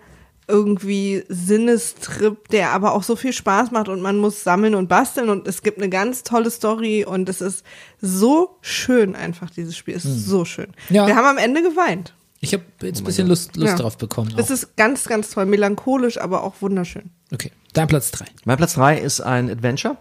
irgendwie 0.48 1.24
Sinnestrip, 1.28 2.48
der 2.50 2.72
aber 2.72 2.94
auch 2.94 3.04
so 3.04 3.16
viel 3.16 3.34
Spaß 3.34 3.72
macht 3.72 3.90
und 3.90 4.02
man 4.02 4.18
muss 4.18 4.44
sammeln 4.44 4.76
und 4.76 4.88
basteln 4.88 5.30
und 5.30 5.48
es 5.48 5.62
gibt 5.62 5.78
eine 5.78 5.90
ganz 5.90 6.24
tolle 6.24 6.50
Story 6.50 7.06
und 7.06 7.28
es 7.28 7.42
ist 7.42 7.66
so 8.02 8.58
schön 8.62 9.16
einfach, 9.16 9.50
dieses 9.50 9.76
Spiel 9.76 9.96
ist 9.96 10.04
so 10.04 10.46
schön. 10.46 10.68
Ja. 10.90 11.06
Wir 11.06 11.16
haben 11.16 11.28
am 11.28 11.38
Ende 11.38 11.62
geweint. 11.62 12.14
Ich 12.48 12.54
habe 12.54 12.64
jetzt 12.82 13.02
ein 13.02 13.04
bisschen 13.04 13.28
Lust, 13.28 13.56
Lust 13.58 13.72
Ja. 13.74 13.76
drauf 13.78 13.98
bekommen. 13.98 14.34
Es 14.38 14.46
Auch. 14.48 14.52
ist 14.52 14.78
ganz, 14.78 15.06
ganz 15.06 15.32
toll, 15.32 15.46
melancholisch, 15.46 16.18
aber 16.18 16.44
auch 16.44 16.54
wunderschön. 16.62 17.12
Okay, 17.34 17.52
dein 17.74 17.88
Platz 17.88 18.12
drei. 18.12 18.26
Mein 18.46 18.56
Platz 18.58 18.74
drei 18.76 18.98
ist 18.98 19.20
ein 19.22 19.50
Adventure. 19.50 19.98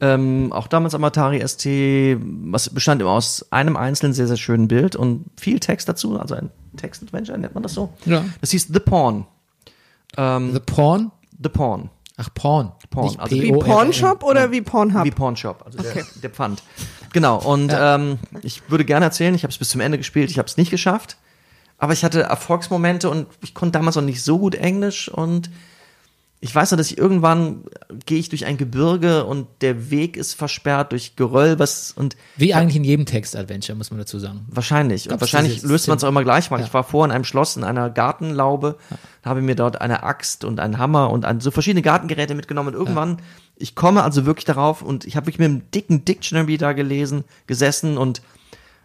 Ähm, 0.00 0.52
auch 0.52 0.66
damals 0.66 0.94
am 0.94 1.04
Atari 1.04 1.40
ST, 1.46 1.64
was 2.50 2.68
bestand 2.70 3.00
immer 3.00 3.12
aus 3.12 3.46
einem 3.52 3.76
einzelnen 3.76 4.12
sehr, 4.12 4.26
sehr 4.26 4.36
schönen 4.36 4.66
Bild 4.68 4.96
und 4.96 5.26
viel 5.40 5.60
Text 5.60 5.88
dazu, 5.88 6.18
also 6.18 6.34
ein 6.34 6.50
Text-Adventure, 6.76 7.38
nennt 7.38 7.54
man 7.54 7.62
das 7.62 7.72
so? 7.74 7.92
Ja. 8.04 8.24
Das 8.40 8.50
hieß 8.50 8.68
The 8.72 8.80
Pawn. 8.80 9.26
The 10.16 10.60
Porn? 10.66 11.10
The 11.42 11.48
Pawn. 11.48 11.88
Ach, 12.18 12.28
Porn. 12.34 12.72
Porn, 12.90 13.06
Nicht 13.06 13.20
also 13.20 13.34
Wie 13.34 13.40
P-O-R-N. 13.42 13.64
Pornshop 13.72 14.22
oder 14.24 14.50
wie 14.50 14.60
Pornhub? 14.60 15.04
Wie 15.04 15.10
Pawnshop, 15.10 15.62
also 15.64 15.78
der, 15.82 16.04
der 16.22 16.30
Pfand. 16.30 16.62
Genau, 17.14 17.38
und 17.38 17.72
ähm, 17.74 18.18
ich 18.42 18.62
würde 18.68 18.84
gerne 18.84 19.06
erzählen, 19.06 19.34
ich 19.34 19.44
habe 19.44 19.50
es 19.52 19.58
bis 19.58 19.70
zum 19.70 19.80
Ende 19.80 19.96
gespielt, 19.98 20.30
ich 20.30 20.38
habe 20.38 20.46
es 20.46 20.56
nicht 20.58 20.70
geschafft, 20.70 21.16
aber 21.82 21.94
ich 21.94 22.04
hatte 22.04 22.22
Erfolgsmomente 22.22 23.10
und 23.10 23.26
ich 23.42 23.54
konnte 23.54 23.72
damals 23.76 23.96
noch 23.96 24.04
nicht 24.04 24.22
so 24.22 24.38
gut 24.38 24.54
Englisch 24.54 25.08
und 25.08 25.50
ich 26.38 26.54
weiß 26.54 26.70
noch, 26.70 26.78
dass 26.78 26.92
ich 26.92 26.96
irgendwann 26.96 27.64
gehe 28.06 28.20
ich 28.20 28.28
durch 28.28 28.46
ein 28.46 28.56
Gebirge 28.56 29.24
und 29.24 29.48
der 29.62 29.90
Weg 29.90 30.16
ist 30.16 30.34
versperrt 30.34 30.92
durch 30.92 31.16
Geröll, 31.16 31.58
was 31.58 31.90
und 31.90 32.16
Wie 32.36 32.54
eigentlich 32.54 32.76
in 32.76 32.84
jedem 32.84 33.04
Text-Adventure, 33.04 33.76
muss 33.76 33.90
man 33.90 33.98
dazu 33.98 34.20
sagen. 34.20 34.46
Wahrscheinlich. 34.46 35.10
Und 35.10 35.20
wahrscheinlich 35.20 35.62
löst 35.62 35.88
man 35.88 35.96
es 35.98 36.04
auch 36.04 36.08
immer 36.08 36.22
gleich 36.22 36.52
mal. 36.52 36.60
Ja. 36.60 36.66
Ich 36.66 36.72
war 36.72 36.84
vor 36.84 37.04
in 37.04 37.10
einem 37.10 37.24
Schloss 37.24 37.56
in 37.56 37.64
einer 37.64 37.90
Gartenlaube, 37.90 38.78
habe 39.24 39.42
mir 39.42 39.56
dort 39.56 39.80
eine 39.80 40.04
Axt 40.04 40.44
und 40.44 40.60
einen 40.60 40.78
Hammer 40.78 41.10
und 41.10 41.24
ein, 41.24 41.40
so 41.40 41.50
verschiedene 41.50 41.82
Gartengeräte 41.82 42.36
mitgenommen. 42.36 42.76
Und 42.76 42.80
irgendwann, 42.80 43.18
ich 43.56 43.74
komme 43.74 44.04
also 44.04 44.24
wirklich 44.24 44.44
darauf 44.44 44.82
und 44.82 45.04
ich 45.04 45.16
habe 45.16 45.26
wirklich 45.26 45.40
mit 45.40 45.48
einem 45.48 45.68
dicken 45.72 46.04
Dictionary 46.04 46.58
da 46.58 46.74
gelesen, 46.74 47.24
gesessen 47.48 47.98
und 47.98 48.22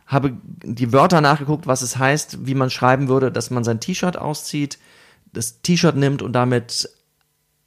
habe 0.07 0.34
die 0.63 0.93
Wörter 0.93 1.21
nachgeguckt, 1.21 1.67
was 1.67 1.81
es 1.81 1.97
heißt, 1.97 2.47
wie 2.47 2.55
man 2.55 2.69
schreiben 2.69 3.07
würde, 3.09 3.31
dass 3.31 3.51
man 3.51 3.63
sein 3.63 3.79
T-Shirt 3.79 4.17
auszieht, 4.17 4.79
das 5.34 5.61
T-Shirt 5.61 5.95
nimmt 5.95 6.21
und 6.21 6.34
damit 6.34 6.89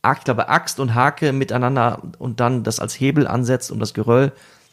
ich 0.03 0.25
glaube, 0.25 0.49
Axt 0.49 0.81
und 0.81 0.95
Hake 0.95 1.33
miteinander 1.33 2.03
und 2.19 2.41
dann 2.41 2.65
das 2.65 2.81
als 2.81 2.99
Hebel 2.99 3.27
ansetzt 3.27 3.71
um 3.71 3.79
das 3.79 3.93
Geröll. 3.93 4.33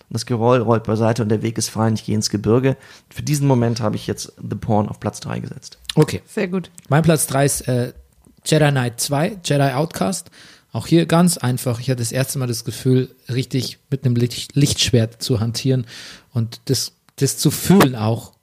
Und 0.10 0.14
das 0.14 0.26
Geröll 0.26 0.61
rollt 0.61 0.85
beiseite 0.85 1.22
und 1.22 1.27
der 1.27 1.41
Weg 1.41 1.57
ist 1.57 1.69
frei 1.69 1.88
und 1.88 1.99
ich 1.99 2.06
gehe 2.06 2.15
ins 2.15 2.30
Gebirge. 2.30 2.77
Für 3.10 3.23
diesen 3.23 3.45
Moment 3.45 3.81
habe 3.81 3.98
ich 3.98 4.07
jetzt 4.07 4.31
The 4.38 4.56
Porn 4.56 4.88
auf 4.88 5.02
Platz 5.02 5.19
3 5.19 5.39
gesetzt. 5.39 5.80
Okay. 5.95 6.22
Sehr 6.26 6.48
gut. 6.48 6.72
Mein 6.88 7.03
Platz 7.03 7.27
3 7.27 7.45
ist 7.45 7.68
äh, 7.68 7.91
Jedi 8.45 8.72
Knight 8.72 9.02
2, 9.02 9.39
Jedi 9.44 9.73
Outcast. 9.73 10.31
Auch 10.72 10.88
hier 10.88 11.06
ganz 11.07 11.38
einfach. 11.38 11.81
Ich 11.81 11.89
hatte 11.89 11.99
das 11.99 12.14
erste 12.14 12.39
Mal 12.39 12.48
das 12.48 12.64
Gefühl, 12.64 13.14
richtig 13.27 13.80
mit 13.89 14.06
einem 14.06 14.15
Licht, 14.15 14.56
Lichtschwert 14.56 15.22
zu 15.22 15.41
hantieren 15.41 15.85
und 16.34 16.61
das, 16.65 16.94
das 17.18 17.38
zu 17.38 17.52
fühlen 17.52 17.95
auch. 17.95 18.34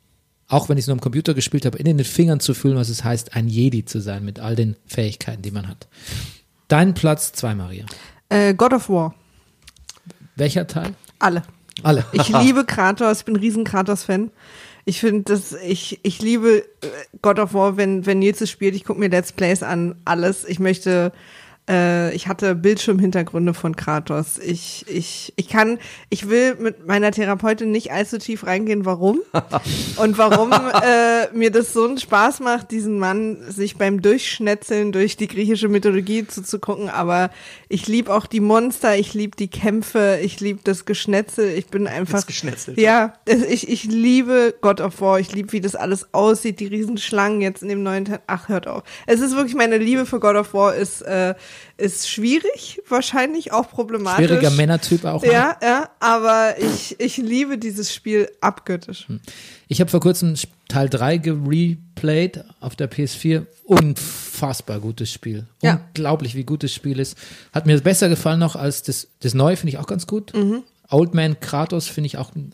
Auch 0.46 0.68
wenn 0.68 0.76
ich 0.76 0.82
es 0.82 0.86
nur 0.88 0.94
am 0.94 1.01
Computer 1.01 1.32
gespielt 1.32 1.64
habe, 1.64 1.78
in 1.78 1.84
den 1.84 2.05
Fingern 2.05 2.38
zu 2.38 2.52
fühlen, 2.52 2.76
was 2.76 2.90
es 2.90 3.02
heißt, 3.02 3.34
ein 3.34 3.48
Jedi 3.48 3.84
zu 3.84 4.01
sein 4.01 4.24
mit 4.24 4.40
all 4.40 4.55
den 4.55 4.76
Fähigkeiten, 4.86 5.42
die 5.42 5.51
man 5.51 5.66
hat. 5.66 5.88
Dein 6.68 6.92
Platz 6.92 7.32
2, 7.32 7.55
Maria. 7.55 7.86
Äh, 8.28 8.55
God 8.55 8.74
of 8.74 8.88
War. 8.88 9.14
Welcher 10.36 10.66
Teil? 10.66 10.94
Alle. 11.18 11.42
Alle. 11.82 12.05
Ich 12.12 12.28
liebe 12.28 12.64
Kratos, 12.66 13.20
ich 13.20 13.24
bin 13.24 13.36
ein 13.36 13.40
riesen 13.40 13.64
Kratos-Fan. 13.64 14.30
Ich 14.84 15.01
finde, 15.01 15.22
dass 15.22 15.52
ich, 15.52 16.01
ich 16.02 16.20
liebe 16.20 16.59
äh, 16.82 16.88
God 17.22 17.38
of 17.38 17.55
War, 17.55 17.76
wenn, 17.78 18.05
wenn 18.05 18.18
Nils 18.18 18.42
es 18.42 18.51
spielt. 18.51 18.74
Ich 18.74 18.84
gucke 18.84 19.01
mir 19.01 19.09
Let's 19.09 19.32
Plays 19.32 19.62
an, 19.62 19.96
alles. 20.05 20.44
Ich 20.44 20.59
möchte, 20.59 21.12
äh, 21.68 22.14
ich 22.14 22.28
hatte 22.28 22.54
Bildschirmhintergründe 22.54 23.54
von 23.54 23.74
Kratos. 23.74 24.38
Ich, 24.38 24.84
ich, 24.86 25.32
ich 25.36 25.48
kann, 25.48 25.78
ich 26.10 26.28
will 26.28 26.56
mit 26.56 26.86
meiner 26.86 27.10
Therapeutin 27.10 27.70
nicht 27.70 27.90
allzu 27.90 28.18
tief 28.18 28.46
reingehen, 28.46 28.84
warum. 28.84 29.20
Und 29.96 30.18
warum 30.18 30.52
äh, 30.52 31.32
mir 31.32 31.50
das 31.50 31.72
so 31.72 31.84
einen 31.84 31.98
Spaß 31.98 32.40
macht, 32.40 32.70
diesen 32.70 32.98
Mann 32.98 33.38
sich 33.48 33.76
beim 33.76 34.02
Durchschnetzeln 34.02 34.92
durch 34.92 35.16
die 35.16 35.26
griechische 35.26 35.68
Mythologie 35.68 36.26
zuzugucken. 36.26 36.90
Aber 36.90 37.30
ich 37.68 37.88
liebe 37.88 38.12
auch 38.12 38.26
die 38.26 38.40
Monster, 38.40 38.96
ich 38.98 39.14
liebe 39.14 39.36
die 39.36 39.48
Kämpfe, 39.48 40.18
ich 40.22 40.40
liebe 40.40 40.60
das 40.64 40.84
Geschnetzel. 40.84 41.48
Ich 41.56 41.68
bin 41.68 41.86
einfach. 41.86 42.18
Das 42.18 42.26
Geschnetzel. 42.26 42.78
Ja, 42.78 43.14
ich, 43.26 43.68
ich 43.70 43.84
liebe 43.84 44.54
God 44.60 44.82
of 44.82 45.00
War. 45.00 45.18
Ich 45.18 45.32
liebe, 45.32 45.52
wie 45.52 45.62
das 45.62 45.76
alles 45.76 46.12
aussieht, 46.12 46.60
die 46.60 46.66
Riesenschlangen 46.66 47.40
jetzt 47.40 47.62
in 47.62 47.70
dem 47.70 47.82
neuen 47.82 48.04
Teil. 48.04 48.20
Ach, 48.26 48.48
hört 48.48 48.66
auf. 48.66 48.82
Es 49.06 49.20
ist 49.20 49.34
wirklich, 49.34 49.54
meine 49.54 49.78
Liebe 49.78 50.04
für 50.04 50.20
God 50.20 50.36
of 50.36 50.52
War 50.52 50.74
ist, 50.74 51.00
äh, 51.02 51.34
ist 51.76 52.09
schwierig, 52.09 52.81
wahrscheinlich 52.89 53.52
auch 53.52 53.68
problematisch. 53.68 54.26
Schwieriger 54.26 54.51
Männertyp 54.51 55.05
auch. 55.05 55.22
ne? 55.22 55.32
Ja, 55.32 55.56
ja, 55.62 55.89
aber 56.01 56.55
ich, 56.59 56.98
ich 57.01 57.16
liebe 57.16 57.59
dieses 57.59 57.93
Spiel 57.94 58.31
abgöttisch. 58.40 59.06
Ich 59.68 59.81
habe 59.81 59.90
vor 59.90 60.01
kurzem 60.01 60.35
Teil 60.68 60.89
3 60.89 61.18
gereplayed 61.18 62.44
auf 62.60 62.76
der 62.76 62.90
PS4. 62.90 63.47
Unfassbar 63.64 64.81
gutes 64.81 65.10
Spiel. 65.10 65.47
Ja. 65.62 65.81
Unglaublich, 65.89 66.35
wie 66.35 66.44
gut 66.44 66.62
das 66.62 66.72
Spiel 66.72 66.98
ist. 66.98 67.16
Hat 67.52 67.66
mir 67.66 67.81
besser 67.81 68.09
gefallen 68.09 68.40
noch 68.40 68.56
als 68.56 68.82
das, 68.82 69.09
das 69.20 69.35
Neue, 69.35 69.56
finde 69.56 69.70
ich 69.70 69.78
auch 69.78 69.86
ganz 69.86 70.06
gut. 70.06 70.32
Mhm. 70.35 70.62
Old 70.90 71.14
Man 71.14 71.40
Kratos 71.40 71.89
finde 71.89 72.06
ich 72.06 72.18
auch 72.18 72.35
ein 72.35 72.52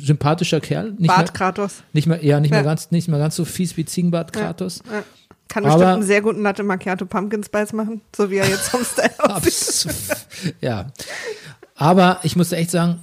sympathischer 0.00 0.60
Kerl. 0.60 0.92
Nicht 0.98 1.08
Bart 1.08 1.18
mehr, 1.26 1.32
Kratos. 1.32 1.82
nicht 1.92 2.06
mehr, 2.06 2.24
ja, 2.24 2.40
nicht, 2.40 2.50
Ja. 2.50 2.56
mehr 2.58 2.64
ganz, 2.64 2.90
nicht 2.90 3.08
mehr 3.08 3.18
ganz 3.18 3.36
so 3.36 3.44
fies 3.44 3.76
wie 3.76 3.84
Ziegenbart 3.84 4.32
Kratos. 4.32 4.80
Ja. 4.90 5.04
Kann 5.48 5.64
Aber- 5.64 5.74
bestimmt 5.74 5.92
einen 5.94 6.02
sehr 6.02 6.20
guten 6.22 6.42
Latte 6.42 6.62
Macchiato 6.62 7.06
Pumpkin 7.06 7.42
Spice 7.42 7.72
machen, 7.72 8.00
so 8.14 8.30
wie 8.30 8.36
er 8.36 8.48
jetzt 8.48 8.68
vom 8.68 8.84
Style 8.84 9.10
aussieht. 9.18 9.86
Ja. 10.60 10.92
Aber 11.74 12.20
ich 12.22 12.36
musste 12.36 12.56
echt 12.56 12.70
sagen, 12.70 13.00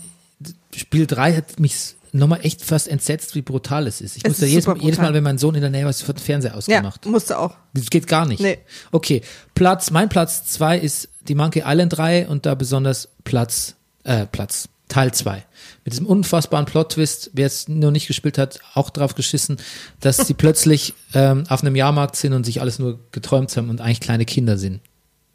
Spiel 0.75 1.07
3 1.07 1.33
hat 1.35 1.59
mich 1.59 1.95
nochmal 2.11 2.39
echt 2.43 2.63
fast 2.63 2.87
entsetzt, 2.87 3.35
wie 3.35 3.41
brutal 3.41 3.87
es 3.87 3.99
ist. 4.01 4.15
Ich 4.17 4.23
Es 4.23 4.29
musste 4.29 4.45
ist 4.45 4.51
jedes, 4.51 4.65
super 4.65 4.79
jedes 4.81 4.99
Mal, 4.99 5.13
wenn 5.13 5.23
mein 5.23 5.37
Sohn 5.37 5.55
in 5.55 5.61
der 5.61 5.69
Nähe 5.69 5.85
war, 5.85 5.93
sofort 5.93 6.19
den 6.19 6.23
Fernseher 6.23 6.51
Ja, 6.51 6.57
ausgemacht. 6.57 7.05
musste 7.05 7.37
auch. 7.39 7.55
Das 7.73 7.89
geht 7.89 8.07
gar 8.07 8.25
nicht. 8.25 8.41
Nee. 8.41 8.59
Okay, 8.91 9.21
Platz, 9.53 9.91
mein 9.91 10.07
Platz 10.09 10.45
zwei 10.45 10.77
ist 10.77 11.09
die 11.27 11.35
Monkey 11.35 11.63
Island 11.65 11.97
3 11.97 12.27
und 12.27 12.45
da 12.45 12.55
besonders 12.55 13.09
Platz, 13.23 13.75
äh, 14.03 14.25
Platz, 14.27 14.69
Teil 14.87 15.13
2. 15.13 15.43
Mit 15.85 15.93
diesem 15.93 16.07
unfassbaren 16.07 16.65
Plot-Twist, 16.65 17.31
wer 17.33 17.45
es 17.45 17.67
noch 17.67 17.91
nicht 17.91 18.07
gespielt 18.07 18.39
hat, 18.39 18.59
auch 18.73 18.89
drauf 18.89 19.13
geschissen, 19.13 19.57
dass 19.99 20.17
sie 20.17 20.33
plötzlich 20.33 20.95
ähm, 21.13 21.43
auf 21.47 21.61
einem 21.61 21.75
Jahrmarkt 21.75 22.15
sind 22.15 22.33
und 22.33 22.43
sich 22.43 22.59
alles 22.59 22.79
nur 22.79 22.99
geträumt 23.11 23.55
haben 23.55 23.69
und 23.69 23.81
eigentlich 23.81 24.01
kleine 24.01 24.25
Kinder 24.25 24.57
sind. 24.57 24.81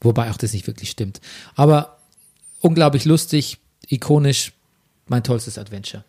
Wobei 0.01 0.28
auch 0.31 0.36
das 0.36 0.52
nicht 0.52 0.66
wirklich 0.66 0.90
stimmt. 0.90 1.20
Aber 1.55 1.98
unglaublich 2.60 3.05
lustig, 3.05 3.59
ikonisch, 3.86 4.52
mein 5.06 5.22
tollstes 5.22 5.56
Adventure. 5.56 6.05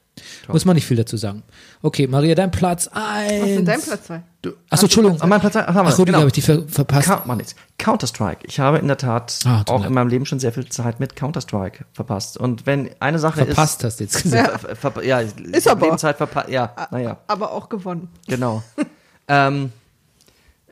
Muss 0.48 0.66
man 0.66 0.76
nicht 0.76 0.86
viel 0.86 0.98
dazu 0.98 1.16
sagen. 1.18 1.44
Okay, 1.82 2.06
Maria, 2.08 2.36
dein 2.36 2.52
Platz 2.52 2.90
Was 2.94 3.32
ist 3.32 3.32
denn 3.56 3.66
dein 3.66 3.82
Platz 3.82 4.04
zwei? 4.08 4.24
Du, 4.42 4.52
Achso, 4.70 4.86
Entschuldigung. 4.86 5.22
Ah, 5.22 5.28
mein 5.28 5.40
Platz, 5.40 5.56
ach, 5.56 5.68
haben 5.68 5.86
wir. 5.86 5.90
Achso, 5.90 6.04
genau. 6.04 6.18
habe 6.20 6.28
ich 6.28 6.34
die 6.34 6.42
ver 6.42 6.68
verpasst. 6.68 7.08
Count. 7.08 7.56
Counter-Strike. 7.78 8.46
Ich 8.48 8.60
habe 8.60 8.80
in 8.80 8.88
der 8.88 8.98
Tat 8.98 9.40
Ah, 9.46 9.64
auch 9.68 9.80
leid. 9.80 9.88
in 9.88 9.94
meinem 9.94 10.10
Leben 10.10 10.26
schon 10.26 10.40
sehr 10.40 10.52
viel 10.52 10.68
Zeit 10.68 11.00
mit 11.00 11.16
Counter-Strike 11.16 11.86
verpasst. 11.94 12.38
Und 12.38 12.66
wenn 12.66 12.90
eine 13.00 13.20
Sache 13.20 13.46
Verpasst 13.46 13.84
hast 13.84 14.00
du 14.00 14.04
jetzt 14.04 14.22
gesagt. 14.22 14.64
ist. 14.66 14.78
Ver, 14.80 14.92
ver, 14.92 15.04
ja, 15.06 15.20
ist 15.22 15.68
aber. 15.68 15.86
Lebenszeit 15.86 16.18
verpasst. 16.18 16.50
Ja, 16.50 16.76
naja, 16.92 17.18
Aber 17.28 17.52
auch 17.52 17.70
gewonnen. 17.70 18.10
genau. 18.28 18.64
ähm, 19.28 19.72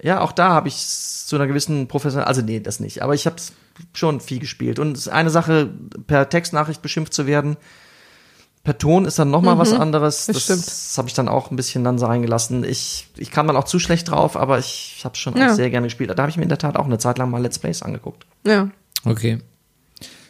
ja, 0.02 0.22
auch 0.22 0.32
da 0.32 0.50
habe 0.50 0.68
ich 0.68 0.78
zu 0.88 1.36
einer 1.36 1.48
gewissen 1.48 1.88
Professional, 1.88 2.28
also 2.28 2.42
nee, 2.42 2.60
das 2.60 2.80
nicht, 2.80 3.02
aber 3.04 3.14
ich 3.14 3.26
habe 3.26 3.36
schon 3.94 4.20
viel 4.20 4.40
gespielt. 4.40 4.80
Und 4.80 4.94
es 4.94 5.08
ist 5.08 5.14
eine 5.14 5.30
Sache, 5.30 5.70
per 6.08 6.30
Textnachricht 6.30 6.82
beschimpft 6.82 7.14
zu 7.14 7.28
werden, 7.28 7.58
per 8.70 8.78
Ton 8.78 9.06
ist 9.06 9.18
dann 9.18 9.32
nochmal 9.32 9.56
mal 9.56 9.62
was 9.62 9.74
anderes. 9.74 10.28
Mhm. 10.28 10.34
das 10.34 10.46
Das, 10.46 10.98
habe 11.00 11.08
ich 11.08 11.16
dann 11.16 11.28
auch 11.28 11.50
ein 11.50 11.56
bisschen 11.56 11.84
dann 11.84 11.98
sein 11.98 12.22
gelassen. 12.22 12.64
Ich, 12.64 13.08
ich 13.18 13.32
kam 13.32 13.48
dann 13.48 13.56
auch 13.56 13.64
zu 13.64 13.80
schlecht 13.80 14.12
drauf, 14.12 14.38
aber 14.38 14.60
ich 14.60 15.02
habe 15.04 15.16
schon 15.16 15.36
Ja. 15.36 15.50
auch 15.52 15.56
sehr 15.56 15.72
gerne 15.72 15.88
gespielt. 15.88 16.12
Da 16.12 16.18
habe 16.22 16.30
ich 16.30 16.38
mir 16.38 16.44
in 16.44 16.50
der 16.50 16.60
Tat 16.60 16.76
auch 16.78 16.86
eine 16.86 17.00
Zeit 17.00 17.18
lang 17.18 17.32
mal 17.32 17.42
Let's 17.42 17.58
Plays 17.58 17.82
angeguckt. 17.82 18.28
Ja. 18.46 18.70
Okay. 19.06 19.40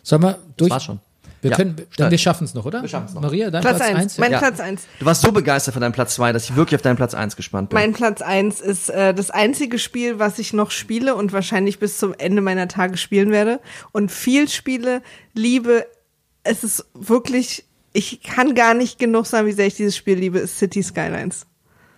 Sollen 0.03 0.21
wir 0.23 0.39
durch? 0.55 0.69
Das 0.69 0.75
war 0.75 0.79
schon. 0.79 0.99
Wir 1.41 1.51
Ja, 1.51 1.57
können, 1.57 1.75
dann 1.75 1.85
steil. 1.91 2.11
wir 2.11 2.17
schaffen 2.17 2.43
es 2.45 2.53
noch, 2.53 2.65
oder? 2.65 2.81
Wir 2.81 2.87
schaffen's 2.89 3.13
noch. 3.13 3.21
Maria, 3.21 3.49
dein 3.51 3.61
Platz, 3.61 3.77
Platz, 3.77 3.89
eins. 3.89 3.99
eins. 3.99 4.17
Mein 4.17 4.31
Ja. 4.31 4.37
Platz 4.39 4.59
eins. 4.61 4.81
Du 4.99 5.05
warst 5.05 5.21
so 5.21 5.31
begeistert 5.33 5.73
von 5.73 5.81
deinem 5.81 5.91
Platz 5.93 6.15
2, 6.15 6.31
dass 6.31 6.45
ich 6.49 6.55
wirklich 6.55 6.75
auf 6.75 6.81
deinen 6.81 6.95
Platz 6.97 7.13
1 7.13 7.35
gespannt 7.35 7.69
bin. 7.69 7.75
Mein 7.79 7.91
Platz 7.93 8.21
eins 8.21 8.61
ist 8.61 8.89
äh, 8.89 9.13
das 9.13 9.31
einzige 9.31 9.79
Spiel, 9.79 10.19
was 10.19 10.39
ich 10.39 10.53
noch 10.53 10.71
spiele 10.71 11.15
und 11.15 11.33
wahrscheinlich 11.33 11.79
bis 11.79 11.97
zum 11.97 12.13
Ende 12.17 12.41
meiner 12.41 12.67
Tage 12.69 12.95
spielen 12.95 13.31
werde. 13.31 13.59
Und 13.91 14.11
viel 14.13 14.47
spiele, 14.49 15.01
liebe. 15.33 15.85
Es 16.43 16.63
ist 16.63 16.85
wirklich, 16.93 17.65
ich 17.93 18.21
kann 18.21 18.55
gar 18.55 18.73
nicht 18.73 18.99
genug 18.99 19.25
sagen, 19.25 19.47
wie 19.47 19.51
sehr 19.51 19.67
ich 19.67 19.75
dieses 19.75 19.95
Spiel 19.95 20.17
liebe, 20.17 20.39
ist 20.39 20.57
City 20.57 20.83
Skylines. 20.83 21.45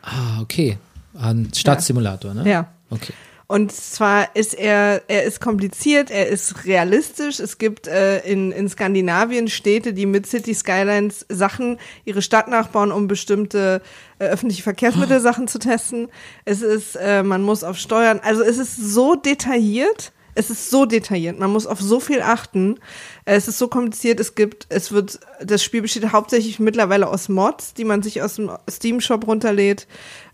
Ah, 0.01 0.41
okay. 0.41 0.77
Ein 1.13 1.51
Stadtsimulator, 1.53 2.33
ne? 2.33 2.49
Ja. 2.49 2.73
Okay. 2.89 3.13
Und 3.51 3.73
zwar 3.73 4.33
ist 4.33 4.53
er, 4.53 5.01
er 5.09 5.23
ist 5.23 5.41
kompliziert, 5.41 6.09
er 6.09 6.27
ist 6.29 6.63
realistisch. 6.63 7.41
Es 7.41 7.57
gibt 7.57 7.85
äh, 7.85 8.19
in, 8.19 8.53
in 8.53 8.69
Skandinavien 8.69 9.49
Städte, 9.49 9.93
die 9.93 10.05
mit 10.05 10.25
City 10.25 10.53
Skylines 10.53 11.25
Sachen, 11.27 11.77
ihre 12.05 12.21
Stadt 12.21 12.47
nachbauen, 12.47 12.93
um 12.93 13.09
bestimmte 13.09 13.81
äh, 14.19 14.27
öffentliche 14.27 14.63
Verkehrsmittel-Sachen 14.63 15.49
zu 15.49 15.59
testen. 15.59 16.07
Es 16.45 16.61
ist, 16.61 16.95
äh, 16.95 17.23
man 17.23 17.43
muss 17.43 17.65
auf 17.65 17.75
Steuern, 17.75 18.21
also 18.23 18.41
es 18.41 18.57
ist 18.57 18.77
so 18.77 19.15
detailliert. 19.15 20.13
Es 20.35 20.49
ist 20.49 20.69
so 20.69 20.85
detailliert, 20.85 21.39
man 21.39 21.51
muss 21.51 21.67
auf 21.67 21.81
so 21.81 21.99
viel 21.99 22.21
achten. 22.21 22.79
Es 23.25 23.47
ist 23.47 23.57
so 23.57 23.67
kompliziert, 23.67 24.19
es 24.19 24.35
gibt, 24.35 24.67
es 24.69 24.91
wird, 24.91 25.19
das 25.43 25.63
Spiel 25.63 25.81
besteht 25.81 26.11
hauptsächlich 26.11 26.59
mittlerweile 26.59 27.07
aus 27.07 27.29
Mods, 27.29 27.73
die 27.73 27.85
man 27.85 28.01
sich 28.01 28.21
aus 28.21 28.35
dem 28.35 28.51
Steam-Shop 28.69 29.27
runterlädt. 29.27 29.87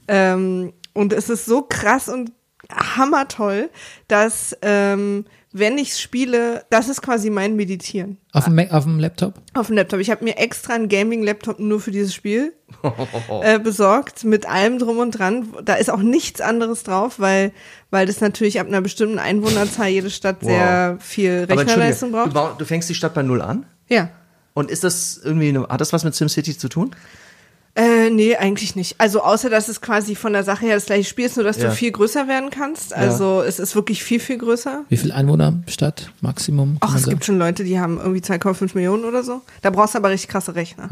Ähm, 0.08 0.74
und 0.94 1.14
es 1.14 1.30
ist 1.30 1.46
so 1.46 1.62
krass 1.62 2.10
und 2.10 2.32
hammertoll, 2.72 3.70
dass 4.08 4.58
ähm, 4.62 5.26
wenn 5.52 5.78
ich 5.78 5.98
spiele, 5.98 6.66
das 6.70 6.90
ist 6.90 7.02
quasi 7.02 7.30
mein 7.30 7.56
Meditieren. 7.56 8.18
Auf 8.34 8.46
dem, 8.46 8.60
auf 8.60 8.84
dem 8.84 9.00
Laptop? 9.00 9.36
Auf 9.54 9.68
dem 9.68 9.76
Laptop. 9.76 10.00
Ich 10.00 10.12
habe 10.12 10.24
mir 10.24 10.38
extra 10.38 10.74
einen 10.74 10.90
Gaming-Laptop 10.90 11.60
nur 11.60 11.80
für 11.80 11.92
dieses 11.92 12.14
Spiel 12.14 12.54
äh, 13.44 13.60
besorgt, 13.60 14.24
mit 14.24 14.48
allem 14.48 14.80
drum 14.80 14.98
und 15.00 15.12
dran. 15.12 15.48
Da 15.64 15.76
ist 15.76 15.90
auch 15.90 16.02
nichts 16.02 16.42
anderes 16.42 16.84
drauf, 16.84 17.20
weil, 17.20 17.52
weil 17.92 18.06
das 18.06 18.22
natürlich 18.22 18.60
ab 18.60 18.68
einer 18.68 18.82
bestimmten 18.82 19.20
Einwohnerzahl 19.20 19.88
jede 19.88 20.10
Stadt 20.10 20.38
Wow. 20.42 20.50
sehr 20.50 20.98
viel 21.00 21.46
Rechnerleistung 21.50 22.12
du, 22.12 22.18
braucht. 22.18 22.34
bau- 22.34 22.54
du 22.58 22.66
fängst 22.66 22.90
die 22.90 22.96
Stadt 22.96 23.14
bei 23.14 23.24
Null 23.24 23.42
an? 23.42 23.66
Ja. 23.88 24.10
Und 24.54 24.72
ist 24.72 24.84
das 24.84 25.20
irgendwie, 25.24 25.50
eine, 25.50 25.68
hat 25.68 25.82
das 25.82 25.94
was 25.94 26.04
mit 26.04 26.16
SimCity 26.16 26.58
zu 26.58 26.68
tun? 26.70 26.92
Äh, 27.76 28.10
nee, 28.10 28.36
eigentlich 28.36 28.76
nicht. 28.76 28.96
Also 29.00 29.22
außer, 29.22 29.52
dass 29.52 29.68
es 29.68 29.82
quasi 29.82 30.16
von 30.16 30.34
der 30.34 30.44
Sache 30.44 30.66
her 30.66 30.74
das 30.74 30.88
gleiche 30.88 31.08
Spiel 31.08 31.26
ist, 31.28 31.36
nur 31.36 31.46
dass 31.46 31.58
Ja. 31.58 31.66
du 31.70 31.76
viel 31.76 31.92
größer 31.92 32.28
werden 32.28 32.50
kannst. 32.50 32.92
Also 32.92 33.44
es 33.44 33.60
ist 33.60 33.76
wirklich 33.76 34.04
viel, 34.04 34.20
viel 34.20 34.40
größer. 34.40 34.84
Wie 34.90 34.98
viel 34.98 35.12
Einwohner 35.12 35.54
Stadt? 35.68 36.12
Maximum? 36.22 36.78
Ach, 36.80 36.96
es 36.96 37.02
sagen? 37.02 37.12
gibt 37.12 37.26
schon 37.26 37.38
Leute, 37.38 37.64
die 37.64 37.80
haben 37.80 38.00
irgendwie 38.00 38.22
2,5 38.22 38.72
Millionen 38.74 39.06
oder 39.06 39.22
so. 39.22 39.44
Da 39.62 39.70
brauchst 39.70 39.94
du 39.94 40.00
aber 40.00 40.10
richtig 40.10 40.32
krasse 40.32 40.56
Rechner. 40.56 40.90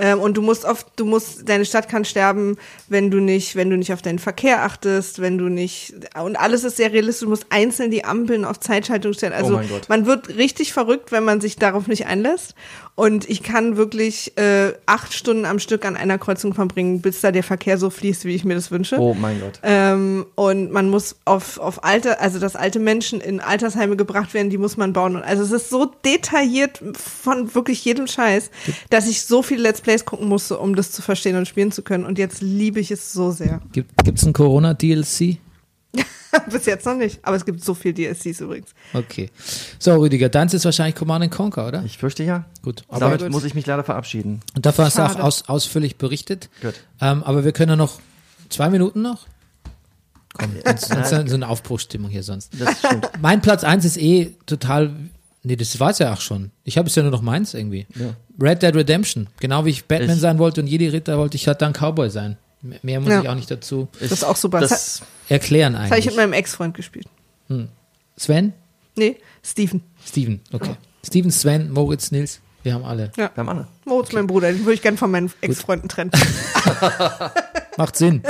Ähm, 0.00 0.20
und 0.20 0.36
du 0.36 0.42
musst 0.42 0.64
oft, 0.64 0.86
du 0.96 1.04
musst, 1.04 1.48
deine 1.48 1.64
Stadt 1.64 1.88
kann 1.88 2.04
sterben, 2.04 2.56
wenn 2.88 3.10
du 3.10 3.20
nicht, 3.20 3.54
wenn 3.54 3.68
du 3.68 3.76
nicht 3.76 3.92
auf 3.92 4.02
deinen 4.02 4.18
Verkehr 4.18 4.64
achtest, 4.64 5.20
wenn 5.20 5.36
du 5.36 5.48
nicht, 5.48 5.94
und 6.22 6.36
alles 6.36 6.64
ist 6.64 6.78
sehr 6.78 6.92
realistisch, 6.92 7.24
du 7.24 7.28
musst 7.28 7.46
einzeln 7.50 7.90
die 7.90 8.04
Ampeln 8.04 8.44
auf 8.44 8.58
Zeitschaltung 8.58 9.12
stellen. 9.12 9.34
Also 9.34 9.58
Gott. 9.58 9.88
man 9.88 10.06
wird 10.06 10.36
richtig 10.36 10.72
verrückt, 10.72 11.12
wenn 11.12 11.24
man 11.24 11.40
sich 11.40 11.56
darauf 11.56 11.86
nicht 11.86 12.06
einlässt. 12.06 12.54
Und 13.00 13.30
ich 13.30 13.42
kann 13.42 13.78
wirklich 13.78 14.36
äh, 14.36 14.74
acht 14.84 15.14
Stunden 15.14 15.46
am 15.46 15.58
Stück 15.58 15.86
an 15.86 15.96
einer 15.96 16.18
Kreuzung 16.18 16.52
verbringen, 16.52 17.00
bis 17.00 17.22
da 17.22 17.32
der 17.32 17.42
Verkehr 17.42 17.78
so 17.78 17.88
fließt, 17.88 18.26
wie 18.26 18.34
ich 18.34 18.44
mir 18.44 18.54
das 18.54 18.70
wünsche. 18.70 18.98
Oh 18.98 19.14
mein 19.14 19.40
Gott. 19.40 19.58
Ähm, 19.62 20.26
und 20.34 20.70
man 20.70 20.90
muss 20.90 21.16
auf, 21.24 21.58
auf 21.58 21.82
alte, 21.82 22.20
also 22.20 22.38
dass 22.38 22.56
alte 22.56 22.78
Menschen 22.78 23.22
in 23.22 23.40
Altersheime 23.40 23.96
gebracht 23.96 24.34
werden, 24.34 24.50
die 24.50 24.58
muss 24.58 24.76
man 24.76 24.92
bauen. 24.92 25.16
Und 25.16 25.22
also 25.22 25.42
es 25.42 25.50
ist 25.50 25.70
so 25.70 25.86
detailliert 26.04 26.82
von 26.92 27.54
wirklich 27.54 27.82
jedem 27.86 28.06
Scheiß, 28.06 28.50
dass 28.90 29.08
ich 29.08 29.22
so 29.22 29.42
viele 29.42 29.62
Let's 29.62 29.80
Plays 29.90 30.04
gucken 30.04 30.28
musste, 30.28 30.56
um 30.56 30.76
das 30.76 30.92
zu 30.92 31.02
verstehen 31.02 31.34
und 31.34 31.48
spielen 31.48 31.72
zu 31.72 31.82
können. 31.82 32.04
Und 32.06 32.16
jetzt 32.16 32.40
liebe 32.40 32.78
ich 32.78 32.92
es 32.92 33.12
so 33.12 33.32
sehr. 33.32 33.60
Gibt 33.72 33.92
es 34.06 34.24
ein 34.24 34.32
Corona-DLC? 34.32 35.38
Bis 36.52 36.66
jetzt 36.66 36.86
noch 36.86 36.94
nicht. 36.94 37.18
Aber 37.24 37.34
es 37.34 37.44
gibt 37.44 37.64
so 37.64 37.74
viel 37.74 37.92
DLCs 37.92 38.40
übrigens. 38.40 38.68
Okay. 38.94 39.30
So, 39.80 39.96
Rüdiger, 39.96 40.28
deins 40.28 40.54
ist 40.54 40.64
wahrscheinlich 40.64 40.94
Command 40.94 41.24
and 41.24 41.32
Conquer, 41.32 41.66
oder? 41.66 41.82
Ich 41.84 41.98
fürchte 41.98 42.22
ja. 42.22 42.44
Gut. 42.62 42.84
Aber 42.86 43.00
Damit 43.00 43.22
gut. 43.22 43.30
muss 43.32 43.42
ich 43.42 43.56
mich 43.56 43.66
leider 43.66 43.82
verabschieden. 43.82 44.38
und 44.54 44.64
dafür 44.64 44.84
hast 44.84 44.96
du 44.96 45.02
auch 45.02 45.08
Schade. 45.08 45.24
aus, 45.24 45.48
ausführlich 45.48 45.96
berichtet. 45.96 46.48
Gut. 46.62 46.74
Ähm, 47.00 47.24
aber 47.24 47.44
wir 47.44 47.50
können 47.50 47.70
ja 47.70 47.76
noch 47.76 47.98
zwei 48.48 48.70
Minuten 48.70 49.02
noch. 49.02 49.26
Komm, 50.34 50.52
sonst, 50.64 50.86
sonst 51.08 51.30
so 51.30 51.34
eine 51.34 51.48
Aufbruchsstimmung 51.48 52.10
hier 52.10 52.22
sonst. 52.22 52.52
Das 52.56 52.78
stimmt. 52.78 53.10
Mein 53.20 53.42
Platz 53.42 53.64
eins 53.64 53.84
ist 53.84 53.96
eh 53.96 54.36
total. 54.46 54.94
Nee, 55.42 55.56
das 55.56 55.80
war 55.80 55.90
es 55.90 55.98
ja 55.98 56.12
auch 56.12 56.20
schon. 56.20 56.50
Ich 56.64 56.76
habe 56.76 56.88
es 56.88 56.94
ja 56.94 57.02
nur 57.02 57.12
noch 57.12 57.22
meins 57.22 57.54
irgendwie. 57.54 57.86
Red 58.40 58.62
Dead 58.62 58.74
Redemption. 58.74 59.26
Genau 59.40 59.64
wie 59.64 59.70
ich 59.70 59.86
Batman 59.86 60.16
Ich- 60.16 60.20
sein 60.20 60.38
wollte 60.38 60.60
und 60.60 60.66
jedi 60.66 60.88
Ritter 60.88 61.16
wollte 61.18 61.36
ich 61.36 61.46
halt 61.46 61.62
dann 61.62 61.72
Cowboy 61.72 62.10
sein. 62.10 62.36
Mehr 62.82 63.00
muss 63.00 63.08
Ja. 63.10 63.22
ich 63.22 63.28
auch 63.28 63.34
nicht 63.34 63.50
dazu 63.50 63.88
Das 64.00 64.12
ist 64.12 64.22
auch 64.22 64.36
super. 64.36 64.60
Das, 64.60 64.68
Das, 64.70 65.02
erklären 65.30 65.72
das 65.72 65.82
habe 65.84 65.88
ich 65.88 65.92
eigentlich. 65.94 66.06
mit 66.08 66.16
meinem 66.16 66.32
Ex-Freund 66.34 66.74
gespielt. 66.74 67.06
Sven? 68.16 68.52
Nee, 68.96 69.16
Steven. 69.42 69.80
Steven, 70.04 70.40
okay. 70.52 70.74
Steven, 71.06 71.30
Sven, 71.30 71.70
Moritz, 71.70 72.10
Nils. 72.10 72.40
Wir 72.62 72.74
haben 72.74 72.84
alle. 72.84 73.04
Ja. 73.16 73.30
wir 73.34 73.36
haben 73.38 73.48
alle. 73.48 73.66
Moritz, 73.86 74.12
mein 74.12 74.26
Bruder, 74.26 74.52
den 74.52 74.60
würde 74.60 74.74
ich 74.74 74.82
gern 74.82 74.98
von 74.98 75.10
meinen 75.10 75.32
Ex-Freunden 75.40 75.88
trennen. 75.88 76.10
Macht 77.78 77.96
Sinn. 77.96 78.22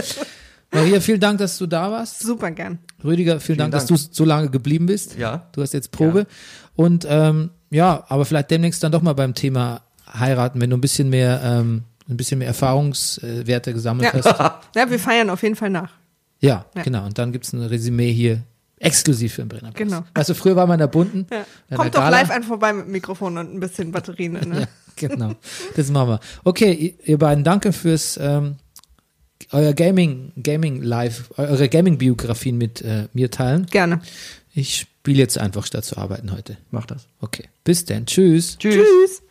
Maria, 0.73 1.01
vielen 1.01 1.19
Dank, 1.19 1.39
dass 1.39 1.59
du 1.59 1.67
da 1.67 1.91
warst. 1.91 2.21
Super 2.21 2.53
gern. 2.53 2.79
Rüdiger, 3.03 3.41
vielen, 3.41 3.59
Dank, 3.59 3.73
Dank. 3.73 3.89
dass 3.89 3.89
du 3.89 3.97
so 4.15 4.25
lange 4.25 4.51
geblieben 4.51 4.87
bist. 4.87 5.19
Ja. 5.19 5.49
Du 5.53 5.63
hast 5.63 5.73
jetzt 5.75 5.91
Probe. 5.91 6.27
Und 6.77 7.07
ähm, 7.09 7.51
ja, 7.71 8.05
aber 8.09 8.25
vielleicht 8.25 8.51
demnächst 8.51 8.83
dann 8.83 8.93
doch 8.93 9.03
mal 9.03 9.13
beim 9.15 9.35
Thema 9.35 9.83
heiraten, 10.13 10.61
wenn 10.61 10.71
du 10.71 10.77
ein 10.77 10.81
bisschen 10.81 11.09
mehr, 11.11 11.41
ähm, 11.45 11.83
ein 12.09 12.17
bisschen 12.17 12.39
mehr 12.39 12.49
Erfahrungswerte 12.49 13.73
gesammelt 13.73 14.13
Ja. 14.13 14.25
hast. 14.25 14.65
Ja, 14.77 14.91
wir 14.91 14.99
feiern 14.99 15.31
auf 15.31 15.43
jeden 15.43 15.57
Fall 15.57 15.71
nach. 15.71 15.91
Ja, 16.41 16.65
Ja. 16.75 16.83
genau. 16.83 17.05
Und 17.07 17.19
dann 17.19 17.33
gibt's 17.33 17.53
ein 17.53 17.63
Resümee 17.63 18.13
hier 18.13 18.43
exklusiv 18.79 19.35
für 19.35 19.43
den 19.43 19.49
Brenner. 19.49 19.73
Genau. 19.75 20.05
Also 20.15 20.33
früher 20.35 20.57
war 20.57 20.67
man 20.67 20.79
der 20.79 20.87
bunten. 20.87 21.27
Ja. 21.31 21.77
Kommt 21.77 21.95
doch 21.95 22.09
live 22.11 22.31
einfach 22.31 22.49
vorbei 22.49 22.73
mit 22.73 22.87
dem 22.87 22.93
Mikrofon 22.93 23.37
und 23.37 23.55
ein 23.55 23.61
bisschen 23.61 23.93
Batterien. 23.93 24.33
Ne? 24.49 24.61
Ja, 24.61 24.67
genau. 25.09 25.33
Das 25.77 25.91
machen 25.91 26.09
wir. 26.09 26.21
Okay, 26.45 26.97
ihr- 27.05 27.19
beiden, 27.19 27.45
danke 27.45 27.73
fürs 27.73 28.19
ähm, 28.21 28.57
euer 29.53 29.73
Gaming, 29.75 30.33
Gaming 30.43 30.83
Live, 30.83 31.31
eure 31.37 31.69
Gaming-Biografien 31.69 32.57
mit 32.59 32.83
äh, 32.83 33.09
mir 33.13 33.31
teilen. 33.31 33.67
Gerne. 33.67 34.01
Ich 34.55 34.77
spiele 34.77 35.19
jetzt 35.19 35.39
einfach 35.39 35.65
statt 35.65 35.85
zu 35.85 35.97
arbeiten 35.97 36.33
heute. 36.33 36.57
Mach 36.71 36.87
das. 36.87 37.07
Okay. 37.21 37.49
Bis 37.65 37.85
dann. 37.85 38.07
Tschüss. 38.07 38.59
Tschüss. 38.59 38.75
Tschüss. 38.75 39.23